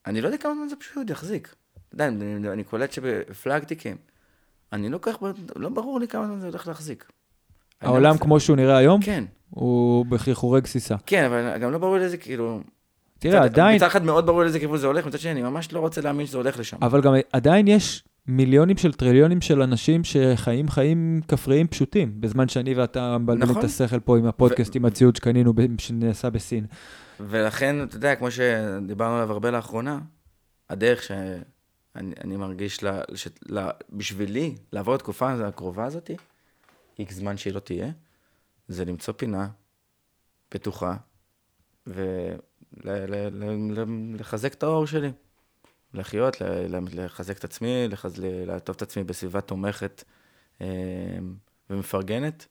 לא 0.07 0.27
יודע 0.27 0.39
כמה 0.39 0.55
זמן 0.55 0.69
זה 0.69 0.77
פשוט 0.77 1.11
יחזיק. 1.11 1.55
אתה 1.89 1.95
יודע, 1.95 2.09
אני, 2.09 2.49
אני 2.49 2.65
קולט 2.65 2.93
שבפלאגטיקים, 2.93 3.97
אני 4.73 4.89
לא 4.89 4.99
כל 4.99 5.13
כך, 5.13 5.23
לא 5.57 5.69
ברור 5.69 6.01
לי 6.01 6.09
כמה 6.09 6.27
זמן 6.27 6.41
זה 6.41 6.47
הולך 6.47 6.67
להחזיק. 6.67 7.11
לא 7.83 7.89
העולם 7.89 8.19
כמו 8.19 8.41
שהוא 8.41 8.57
נראה 8.57 8.77
היום, 8.77 9.03
כן, 9.03 9.25
הוא 9.51 10.07
בחרחורי 10.07 10.61
גסיסה. 10.61 10.97
כן, 11.07 11.25
אבל 11.25 11.59
גם 11.59 11.73
לא 11.73 11.79
ברור 11.79 11.99
לי 11.99 12.05
איזה, 12.05 12.17
כאילו... 12.17 12.61
תראה, 13.19 13.43
עדיין, 13.43 13.77
מצד 13.77 13.87
אחד 13.87 14.05
מאוד 14.05 14.27
ברור 14.27 14.41
לי 14.41 14.47
איזה 14.47 14.59
כיוון 14.59 14.79
זה 14.79 14.87
הולך, 14.87 15.07
מצד 15.07 15.19
שני, 15.19 15.33
אני 15.33 15.43
ממש 15.43 15.73
לא 15.73 15.81
רוצה 15.81 16.01
להאמין 16.01 16.27
שזה 16.27 16.37
הולך 16.37 16.59
לשם. 16.59 16.77
אבל 16.83 17.01
גם 17.01 17.15
עדיין 17.33 17.69
יש 17.69 18.05
מיליונים 18.27 18.77
של 18.77 18.93
טריליונים 18.93 19.41
של 19.41 19.63
אנשים 19.63 20.05
שחיים 20.05 20.69
חיים 20.69 21.21
כפריים 21.29 21.67
פשוטים, 21.67 22.21
בזמן 22.21 22.49
שאני 22.49 22.75
ואתה 22.75 23.19
מבלבלים 23.19 23.51
נכון. 23.51 23.59
את 23.59 23.65
השכל 23.65 24.01
פה 24.01 24.19
עם 24.19 24.27
הפודקאסט, 24.27 24.77
עם 24.77 24.85
הציוד 24.85 25.17
שקנינו, 25.17 25.53
שנעשה 25.79 26.31
בסין. 26.31 26.67
ולכן, 27.21 27.83
אתה 27.83 27.97
יודע, 27.97 28.15
כמו 28.15 28.31
שדיברנו 28.31 29.15
עליו 29.15 29.33
הרבה 29.33 29.51
לאחרונה, 29.51 29.99
הדרך 30.71 31.03
שאני 31.03 31.41
אני 31.97 32.37
מרגיש, 32.37 32.83
לה, 32.83 33.01
ש, 33.15 33.29
לה, 33.47 33.71
בשבילי, 33.93 34.55
לעבור 34.73 34.95
את 34.95 35.01
התקופה 35.01 35.33
הקרובה 35.33 35.85
הזאת, 35.85 36.11
איקס 36.99 37.15
זמן 37.15 37.37
שהיא 37.37 37.53
לא 37.55 37.61
תהיה, 37.61 37.91
זה 38.69 38.85
למצוא 38.85 39.15
פינה 39.15 39.49
בטוחה, 40.55 40.97
ולחזק 42.77 44.55
את 44.55 44.63
האור 44.63 44.87
שלי. 44.87 45.13
לחיות, 45.95 46.37
לחזק 46.71 47.39
את 47.39 47.45
עצמי, 47.45 47.89
לחז... 47.89 48.19
ל- 48.19 48.45
לעטוף 48.45 48.77
את 48.77 48.83
עצמי 48.83 49.05
בסביבה 49.05 49.41
תומכת 49.41 50.05
אה, 50.61 50.67
ומפרגנת 51.71 52.47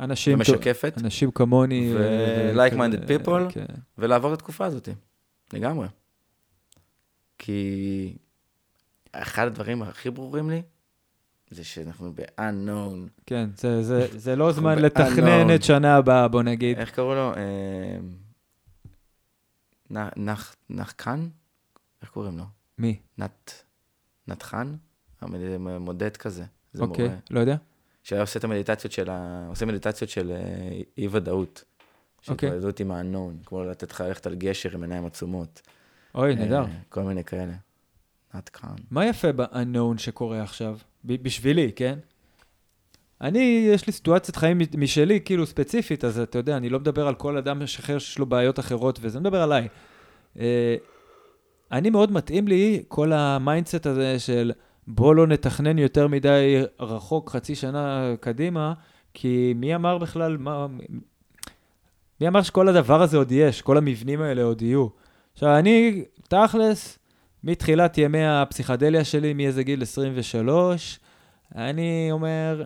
אנשים, 0.00 0.34
ומשקפת, 0.34 0.94
אנשים 0.98 1.30
כמוני. 1.30 1.94
ו- 1.94 1.98
ו- 1.98 2.66
like-minded 2.66 3.04
כזה, 3.04 3.16
people. 3.16 3.52
כן. 3.52 3.64
ולעבור 3.98 4.32
את 4.34 4.38
התקופה 4.38 4.64
הזאת, 4.66 4.88
לגמרי. 5.52 5.88
כי 7.38 8.16
אחד 9.12 9.46
הדברים 9.46 9.82
הכי 9.82 10.10
ברורים 10.10 10.50
לי, 10.50 10.62
זה 11.54 11.64
שאנחנו 11.64 12.12
ב-unknown. 12.14 13.22
כן, 13.26 13.50
זה, 13.56 13.82
זה, 13.82 14.06
זה 14.18 14.36
לא 14.36 14.52
זמן 14.52 14.78
לתכנן 14.78 15.48
unknown. 15.50 15.54
את 15.54 15.62
שנה 15.62 15.96
הבאה, 15.96 16.28
בוא 16.28 16.42
נגיד. 16.42 16.78
איך 16.78 16.90
קראו 16.90 17.14
לו? 17.14 17.32
אה, 17.34 17.98
נח, 20.16 20.56
נחקן? 20.70 21.28
איך 22.02 22.10
קוראים 22.10 22.38
לו? 22.38 22.44
מי? 22.78 22.98
נת, 23.18 23.62
נתחן? 24.28 24.74
מודד 25.80 26.16
כזה. 26.16 26.44
זה 26.72 26.82
אוקיי, 26.82 27.04
מורה. 27.04 27.18
לא 27.30 27.40
יודע. 27.40 27.56
שהיה 28.02 28.20
עושה 28.20 28.38
את 28.38 28.44
המדיטציות 28.44 28.92
של 28.92 29.10
ה... 29.10 29.46
עושה 29.48 29.66
מדיטציות 29.66 30.10
של 30.10 30.32
אה, 30.32 30.80
אי 30.98 31.08
ודאות. 31.10 31.64
של 32.20 32.32
אוקיי. 32.32 32.48
התמודדות 32.48 32.80
עם 32.80 32.90
ה-unknown, 32.90 33.46
כמו 33.46 33.64
לתת 33.64 33.90
לך 33.90 34.00
ללכת 34.00 34.26
על 34.26 34.34
גשר 34.34 34.74
עם 34.74 34.82
עיניים 34.82 35.06
עצומות. 35.06 35.62
אוי, 36.14 36.34
נהדר. 36.34 36.62
אה, 36.62 36.66
כל 36.88 37.02
מיני 37.02 37.24
כאלה. 37.24 37.52
נתחן. 38.34 38.74
מה 38.90 39.06
יפה 39.06 39.32
ב-unknown 39.32 39.98
שקורה 39.98 40.42
עכשיו? 40.42 40.78
בשבילי, 41.04 41.72
כן? 41.76 41.98
אני, 43.20 43.68
יש 43.72 43.86
לי 43.86 43.92
סיטואציית 43.92 44.36
חיים 44.36 44.58
משלי, 44.78 45.20
כאילו 45.24 45.46
ספציפית, 45.46 46.04
אז 46.04 46.18
אתה 46.18 46.38
יודע, 46.38 46.56
אני 46.56 46.68
לא 46.68 46.80
מדבר 46.80 47.08
על 47.08 47.14
כל 47.14 47.36
אדם 47.36 47.62
אחר 47.62 47.98
שיש 47.98 48.18
לו 48.18 48.26
בעיות 48.26 48.58
אחרות 48.58 48.98
וזה, 49.02 49.20
מדבר 49.20 49.42
עליי. 49.42 49.68
אה, 50.38 50.76
אני 51.72 51.90
מאוד 51.90 52.12
מתאים 52.12 52.48
לי 52.48 52.82
כל 52.88 53.12
ה 53.12 53.21
mindset 53.21 53.86
הזה 53.86 54.18
של 54.18 54.52
בוא 54.86 55.14
לא 55.14 55.26
נתכנן 55.26 55.78
יותר 55.78 56.08
מדי 56.08 56.62
רחוק, 56.80 57.30
חצי 57.30 57.54
שנה 57.54 58.14
קדימה, 58.20 58.72
כי 59.14 59.52
מי 59.56 59.74
אמר 59.74 59.98
בכלל, 59.98 60.36
מה... 60.36 60.66
מי 62.20 62.28
אמר 62.28 62.42
שכל 62.42 62.68
הדבר 62.68 63.02
הזה 63.02 63.16
עוד 63.16 63.32
יש, 63.32 63.62
כל 63.62 63.78
המבנים 63.78 64.20
האלה 64.20 64.42
עוד 64.42 64.62
יהיו? 64.62 64.86
עכשיו, 65.32 65.58
אני, 65.58 66.04
תכלס, 66.28 66.98
מתחילת 67.46 67.98
ימי 67.98 68.26
הפסיכדליה 68.26 69.04
שלי, 69.04 69.32
מאיזה 69.34 69.62
גיל 69.62 69.82
23, 69.82 70.98
אני 71.54 72.08
אומר, 72.12 72.64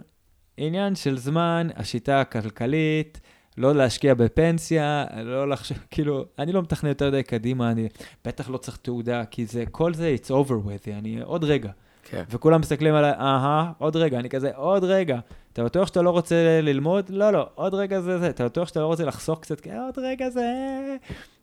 עניין 0.56 0.94
של 0.94 1.18
זמן, 1.18 1.68
השיטה 1.76 2.20
הכלכלית, 2.20 3.20
לא 3.56 3.74
להשקיע 3.74 4.14
בפנסיה, 4.14 5.05
לא 5.24 5.48
לחשוב, 5.48 5.78
כאילו, 5.90 6.24
אני 6.38 6.52
לא 6.52 6.62
מתכנן 6.62 6.88
יותר 6.88 7.10
די 7.10 7.22
קדימה, 7.22 7.70
אני 7.70 7.88
בטח 8.24 8.50
לא 8.50 8.59
צריך 8.59 8.76
תעודה, 8.76 9.24
כי 9.24 9.46
זה, 9.46 9.64
כל 9.70 9.94
זה, 9.94 10.16
it's 10.22 10.28
over 10.28 10.66
with, 10.66 10.90
אני 10.98 11.20
עוד 11.22 11.44
רגע. 11.44 11.70
כן. 12.10 12.22
וכולם 12.30 12.60
מסתכלים 12.60 12.94
עליי, 12.94 13.12
אהה, 13.12 13.72
עוד 13.78 13.96
רגע, 13.96 14.18
אני 14.18 14.28
כזה, 14.28 14.50
עוד 14.56 14.84
רגע. 14.84 15.18
אתה 15.52 15.64
בטוח 15.64 15.88
שאתה 15.88 16.02
לא 16.02 16.10
רוצה 16.10 16.60
ללמוד? 16.62 17.10
לא, 17.10 17.30
לא, 17.30 17.48
עוד 17.55 17.74
רגע 17.74 18.00
זה 18.00 18.18
זה. 18.18 18.28
אתה 18.30 18.44
בטוח 18.44 18.68
שאתה 18.68 18.80
לא 18.80 18.86
רוצה 18.86 19.05
לחסוך 19.05 19.40
קצת? 19.40 19.60
כן, 19.60 19.76
עוד 19.86 19.98
רגע 19.98 20.30
זה... 20.30 20.46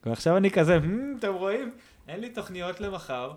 ועכשיו 0.05 0.37
אני 0.37 0.51
כזה, 0.51 0.77
"Hmm, 0.77 1.19
אתם 1.19 1.33
רואים? 1.33 1.71
אין 2.07 2.19
לי 2.19 2.29
תוכניות 2.29 2.81
למחר, 2.81 3.31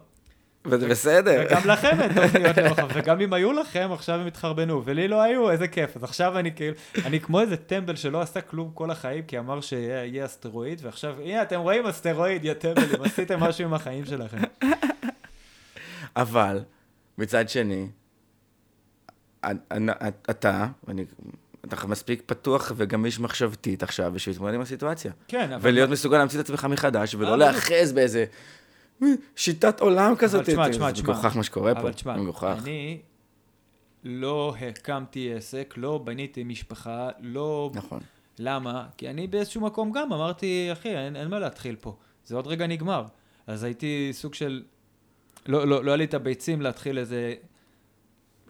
וזה 0.65 0.89
בסדר. 0.89 1.47
וגם 1.47 1.63
לכם 1.65 2.01
אין 2.01 2.13
תוכניות 2.13 2.57
למחר, 2.57 2.87
וגם 2.95 3.21
אם 3.21 3.33
היו 3.33 3.53
לכם, 3.53 3.89
עכשיו 3.93 4.21
הם 4.21 4.27
התחרבנו, 4.27 4.83
ולי 4.85 5.09
לא 5.09 5.23
היו, 5.23 5.51
איזה 5.51 5.69
כיף. 5.69 5.97
אז 5.97 6.05
עכשיו 6.05 6.39
אני 6.39 6.55
כאילו, 6.55 6.75
אני 7.05 7.21
כמו 7.21 7.41
איזה 7.41 7.57
טמבל 7.57 7.97
שלא 7.97 8.21
עשה 8.21 8.41
כלום 8.41 8.71
כל 8.75 8.91
החיים, 8.91 9.25
כי 9.25 9.39
אמר 9.39 9.61
שיהיה 9.61 10.05
יהיה 10.05 10.25
אסטרואיד, 10.25 10.81
ועכשיו, 10.83 11.15
הנה, 11.21 11.43
אתם 11.43 11.61
רואים 11.61 11.87
אסטרואיד, 11.87 12.45
יא 12.45 12.55
טמבלים, 12.55 13.03
עשיתם 13.03 13.41
משהו 13.41 13.65
עם 13.65 13.75
החיים 13.75 14.07
שלכם. 14.07 14.39
אבל, 16.17 16.61
מצד 17.19 17.49
שני, 17.49 17.89
אתה, 20.31 20.67
אני, 20.89 21.05
אתה 21.65 21.87
מספיק 21.87 22.23
פתוח 22.27 22.73
וגמיש 22.77 23.21
מחשבתית 23.21 23.83
עכשיו 23.83 24.13
בשביל 24.13 24.35
להתמודד 24.35 24.55
עם 24.55 24.61
הסיטואציה. 24.61 25.13
כן, 25.29 25.53
אבל... 25.53 25.71
ולהיות 25.71 25.91
מסוגל 25.91 26.19
להמציא 26.19 26.41
את 26.41 26.45
עצמך 26.45 26.65
מחדש, 26.65 27.15
ולא 27.15 27.39
להיאחז 27.39 27.93
באיזה 27.93 28.25
שיטת 29.37 29.81
עולם 29.81 30.15
כזאת. 30.17 30.47
תשמע, 30.47 30.69
תשמע, 30.69 30.87
זה 30.87 30.93
תשמע. 30.93 31.13
מגוחך 31.13 31.37
מה 31.37 31.43
שקורה 31.43 31.75
פה. 31.75 31.81
אבל 31.81 31.93
תשמע. 31.93 32.15
אני 32.63 33.01
לא 34.05 34.55
הקמתי 34.61 35.35
עסק, 35.35 35.75
לא 35.77 35.99
בניתי 36.05 36.45
משפחה, 36.45 37.09
לא... 37.21 37.71
נכון. 37.75 38.01
למה? 38.39 38.87
כי 38.97 39.11
אני 39.11 39.27
באיזשהו 39.27 39.61
מקום 39.61 39.93
גם 39.93 40.13
אמרתי, 40.13 40.69
אחי, 40.73 40.97
אין, 40.97 41.17
אין 41.17 41.29
מה 41.29 41.39
להתחיל 41.39 41.77
פה. 41.77 41.97
זה 42.25 42.37
עוד 42.37 42.47
רגע 42.47 42.67
נגמר. 42.67 43.05
אז 43.47 43.65
הייתי 43.65 44.09
סוג 44.13 44.35
של... 44.35 44.63
לא, 45.47 45.69
לא, 45.69 45.85
לא 45.85 45.91
היה 45.91 45.97
לי 45.97 46.05
את 46.05 46.15
הביצים 46.15 46.63
להתחיל 46.63 46.99
איזה... 46.99 47.35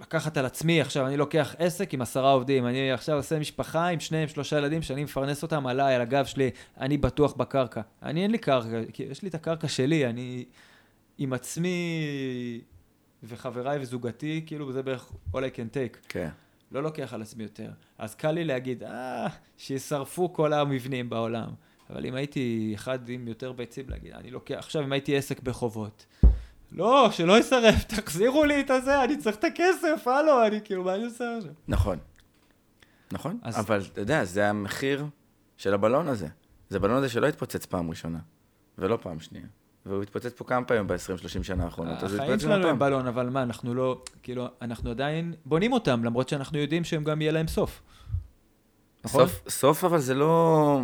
לקחת 0.00 0.36
על 0.36 0.46
עצמי, 0.46 0.80
עכשיו 0.80 1.06
אני 1.06 1.16
לוקח 1.16 1.54
עסק 1.58 1.94
עם 1.94 2.02
עשרה 2.02 2.32
עובדים, 2.32 2.66
אני 2.66 2.92
עכשיו 2.92 3.16
עושה 3.16 3.38
משפחה 3.38 3.86
עם 3.86 4.00
שניים, 4.00 4.28
שלושה 4.28 4.58
ילדים 4.58 4.82
שאני 4.82 5.04
מפרנס 5.04 5.42
אותם 5.42 5.66
עליי, 5.66 5.94
על 5.94 6.00
הגב 6.00 6.24
שלי, 6.24 6.50
אני 6.80 6.98
בטוח 6.98 7.32
בקרקע. 7.32 7.80
אני 8.02 8.22
אין 8.22 8.30
לי 8.30 8.38
קרקע, 8.38 8.80
כי 8.92 9.02
יש 9.02 9.22
לי 9.22 9.28
את 9.28 9.34
הקרקע 9.34 9.68
שלי, 9.68 10.06
אני 10.06 10.44
עם 11.18 11.32
עצמי 11.32 12.00
וחבריי 13.22 13.78
וזוגתי, 13.80 14.42
כאילו 14.46 14.72
זה 14.72 14.82
בערך 14.82 15.12
all 15.34 15.38
I 15.38 15.56
can 15.56 15.74
take. 15.74 15.98
כן. 16.08 16.28
לא 16.72 16.82
לוקח 16.82 17.14
על 17.14 17.22
עצמי 17.22 17.42
יותר. 17.42 17.70
אז 17.98 18.14
קל 18.14 18.30
לי 18.30 18.44
להגיד, 18.44 18.82
אה, 18.82 19.26
שישרפו 19.56 20.32
כל 20.32 20.52
המבנים 20.52 21.10
בעולם. 21.10 21.48
אבל 21.90 22.06
אם 22.06 22.14
הייתי 22.14 22.72
אחד 22.74 23.08
עם 23.08 23.28
יותר 23.28 23.52
ביצים 23.52 23.84
להגיד, 23.88 24.12
אני 24.12 24.30
לוקח, 24.30 24.54
עכשיו 24.58 24.84
אם 24.84 24.92
הייתי 24.92 25.16
עסק 25.16 25.40
בחובות. 25.40 26.06
לא, 26.72 27.08
שלא 27.12 27.32
יישרף, 27.32 27.84
תחזירו 27.94 28.44
לי 28.44 28.60
את 28.60 28.70
הזה, 28.70 29.04
אני 29.04 29.16
צריך 29.16 29.36
את 29.36 29.44
הכסף, 29.44 30.06
הלו, 30.06 30.46
אני 30.46 30.60
כאילו, 30.64 30.84
מה 30.84 30.94
אני 30.94 31.04
עושה 31.04 31.36
עכשיו? 31.38 31.52
נכון. 31.68 31.98
נכון, 33.12 33.38
אז- 33.42 33.58
אבל 33.58 33.82
אתה 33.92 34.00
יודע, 34.00 34.24
זה 34.24 34.48
המחיר 34.48 35.06
של 35.56 35.74
הבלון 35.74 36.08
הזה. 36.08 36.28
זה 36.68 36.76
הבלון 36.76 36.96
הזה 36.96 37.08
שלא 37.08 37.26
התפוצץ 37.26 37.66
פעם 37.66 37.90
ראשונה, 37.90 38.18
ולא 38.78 38.98
פעם 39.02 39.20
שנייה. 39.20 39.46
והוא 39.86 40.02
התפוצץ 40.02 40.32
פה 40.32 40.44
כמה 40.44 40.64
פעמים 40.64 40.86
ב-20-30 40.86 41.42
שנה 41.42 41.64
האחרונות, 41.64 42.02
אז 42.02 42.14
החיים 42.14 42.38
שלנו 42.38 42.68
הם. 42.68 42.78
בלון, 42.78 43.06
אבל 43.06 43.28
מה, 43.28 43.42
אנחנו 43.42 43.74
לא, 43.74 44.02
כאילו, 44.22 44.48
אנחנו 44.62 44.90
עדיין 44.90 45.34
בונים 45.44 45.72
אותם, 45.72 46.04
למרות 46.04 46.28
שאנחנו 46.28 46.58
יודעים 46.58 46.84
שהם 46.84 47.04
גם 47.04 47.20
יהיה 47.22 47.32
להם 47.32 47.48
סוף. 47.48 47.82
נכון? 49.04 49.26
סוף, 49.26 49.48
סוף 49.48 49.84
אבל 49.84 49.98
זה 49.98 50.14
לא... 50.14 50.80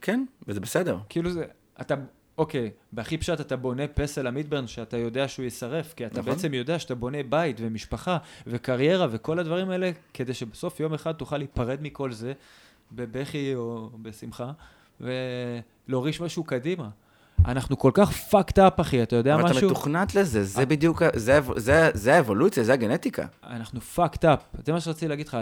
כן, 0.00 0.24
וזה 0.48 0.60
בסדר. 0.60 0.98
כאילו 1.08 1.30
זה, 1.30 1.44
אתה, 1.80 1.94
אוקיי, 2.40 2.70
בהכי 2.92 3.18
פשט 3.18 3.40
אתה 3.40 3.56
בונה 3.56 3.88
פסל 3.88 4.26
המדברן 4.26 4.66
שאתה 4.66 4.96
יודע 4.96 5.28
שהוא 5.28 5.44
יישרף, 5.44 5.94
כי 5.94 6.06
אתה 6.06 6.20
נכון. 6.20 6.32
בעצם 6.32 6.54
יודע 6.54 6.78
שאתה 6.78 6.94
בונה 6.94 7.18
בית 7.28 7.56
ומשפחה 7.60 8.16
וקריירה 8.46 9.06
וכל 9.10 9.38
הדברים 9.38 9.70
האלה, 9.70 9.90
כדי 10.14 10.34
שבסוף 10.34 10.80
יום 10.80 10.94
אחד 10.94 11.12
תוכל 11.12 11.36
להיפרד 11.38 11.78
מכל 11.82 12.12
זה, 12.12 12.32
בבכי 12.92 13.52
או 13.54 13.90
בשמחה, 14.02 14.52
ולהוריש 15.88 16.20
משהו 16.20 16.44
קדימה. 16.44 16.88
אנחנו 17.46 17.78
כל 17.78 17.90
כך 17.94 18.10
fucked 18.30 18.58
up, 18.58 18.80
אחי, 18.80 19.02
אתה 19.02 19.16
יודע 19.16 19.34
אבל 19.34 19.46
אתה 19.46 19.50
משהו? 19.54 19.70
מתוכנת 19.70 20.14
לזה, 20.14 20.44
זה 20.44 20.66
בדיוק, 20.66 21.02
ה- 21.02 21.08
זה 21.14 21.38
זה- 21.56 21.90
זה 21.94 22.14
האבולוציה, 22.14 22.64
זה 22.64 22.72
הגנטיקה. 22.72 23.26
אנחנו 23.44 23.80
fucked 23.96 24.22
up. 24.24 24.62
זה 24.66 24.72
מה 24.72 24.80
שרציתי 24.80 25.08
להגיד 25.08 25.28
לך. 25.28 25.36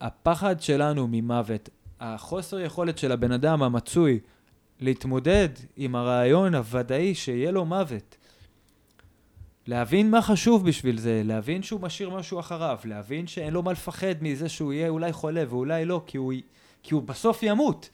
הפחד 0.00 0.60
שלנו 0.60 1.08
ממוות, 1.10 1.68
החוסר 2.00 2.58
יכולת 2.60 2.98
של 2.98 3.12
הבן 3.12 3.32
אדם 3.32 3.62
המצוי 3.62 4.18
להתמודד 4.80 5.48
עם 5.76 5.96
הרעיון 5.96 6.54
הוודאי 6.54 7.14
שיהיה 7.14 7.50
לו 7.50 7.64
מוות. 7.64 8.16
להבין 9.66 10.10
מה 10.10 10.22
חשוב 10.22 10.68
בשביל 10.68 10.98
זה, 10.98 11.22
להבין 11.24 11.62
שהוא 11.62 11.80
משאיר 11.80 12.10
משהו 12.10 12.40
אחריו, 12.40 12.78
להבין 12.84 13.26
שאין 13.26 13.52
לו 13.52 13.62
מה 13.62 13.72
לפחד 13.72 14.14
מזה 14.20 14.48
שהוא 14.48 14.72
יהיה 14.72 14.88
אולי 14.88 15.12
חולה 15.12 15.44
ואולי 15.48 15.84
לא, 15.84 16.02
כי 16.06 16.16
הוא, 16.16 16.32
כי 16.82 16.94
הוא 16.94 17.02
בסוף 17.02 17.42
ימות. 17.42 17.90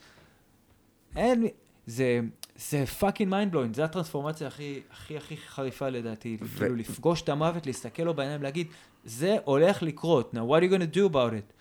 אין, 1.16 1.46
זה, 1.86 2.20
זה 2.56 2.86
fucking 2.86 3.30
mind 3.30 3.52
blowing, 3.52 3.74
זה 3.74 3.84
הטרנספורמציה 3.84 4.46
הכי, 4.46 4.80
הכי, 4.92 5.16
הכי 5.16 5.36
חריפה 5.36 5.88
לדעתי. 5.88 6.36
ו- 6.40 6.58
כאילו 6.58 6.76
לפגוש 6.76 7.22
את 7.22 7.28
המוות, 7.28 7.66
להסתכל 7.66 8.02
לו 8.02 8.14
בעיניים, 8.14 8.42
להגיד, 8.42 8.66
זה 9.04 9.36
הולך 9.44 9.82
לקרות, 9.82 10.34
now 10.34 10.38
what 10.38 10.62
are 10.62 10.64
you 10.64 10.74
gonna 10.74 10.94
do 10.94 11.12
about 11.12 11.32
it? 11.32 11.52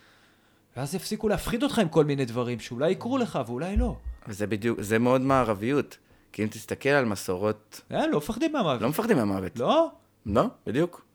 ואז 0.78 0.96
יפסיקו 0.96 1.28
להפחיד 1.28 1.64
אותך 1.64 1.80
עם 1.80 1.90
כל 1.90 2.06
מיני 2.06 2.26
דברים 2.26 2.60
שאולי 2.60 2.91
יקרו 2.91 3.18
לך 3.18 3.40
ואולי 3.48 3.78
לא. 3.78 3.96
וזה 4.30 4.48
בדיוק, 4.48 4.82
זה 4.82 5.00
מאוד 5.00 5.22
מערביות. 5.22 5.98
כי 6.32 6.44
אם 6.44 6.48
תסתכל 6.48 6.90
על 6.90 7.06
מסורות, 7.06 7.82
אה, 7.92 8.08
לא 8.08 8.18
מפחדים 8.18 8.54
מהמוות. 8.54 8.82
לא 8.82 8.90
מפחדים 8.90 9.18
מהמוות. 9.18 9.60
לא? 9.60 9.92
לא, 10.26 10.46
בדיוק. 10.68 11.06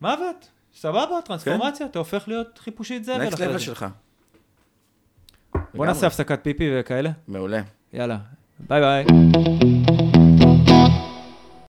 מוות? 0.00 0.48
סבבה, 0.74 1.18
טרנספורמציה, 1.24 1.86
אתה 1.86 1.98
הופך 1.98 2.24
להיות 2.28 2.58
חיפושית 2.58 3.04
זבל 3.04 3.26
נקסט 3.26 3.40
לבל. 3.40 3.58
שלך. 3.58 3.86
בוא 5.74 5.86
נעשה 5.86 6.06
הפסקת 6.06 6.38
פיפי 6.42 6.70
וכאלה. 6.80 7.10
מעולה. 7.28 7.62
יאללה, 7.92 8.18
ביי 8.60 8.80
ביי. 8.80 9.04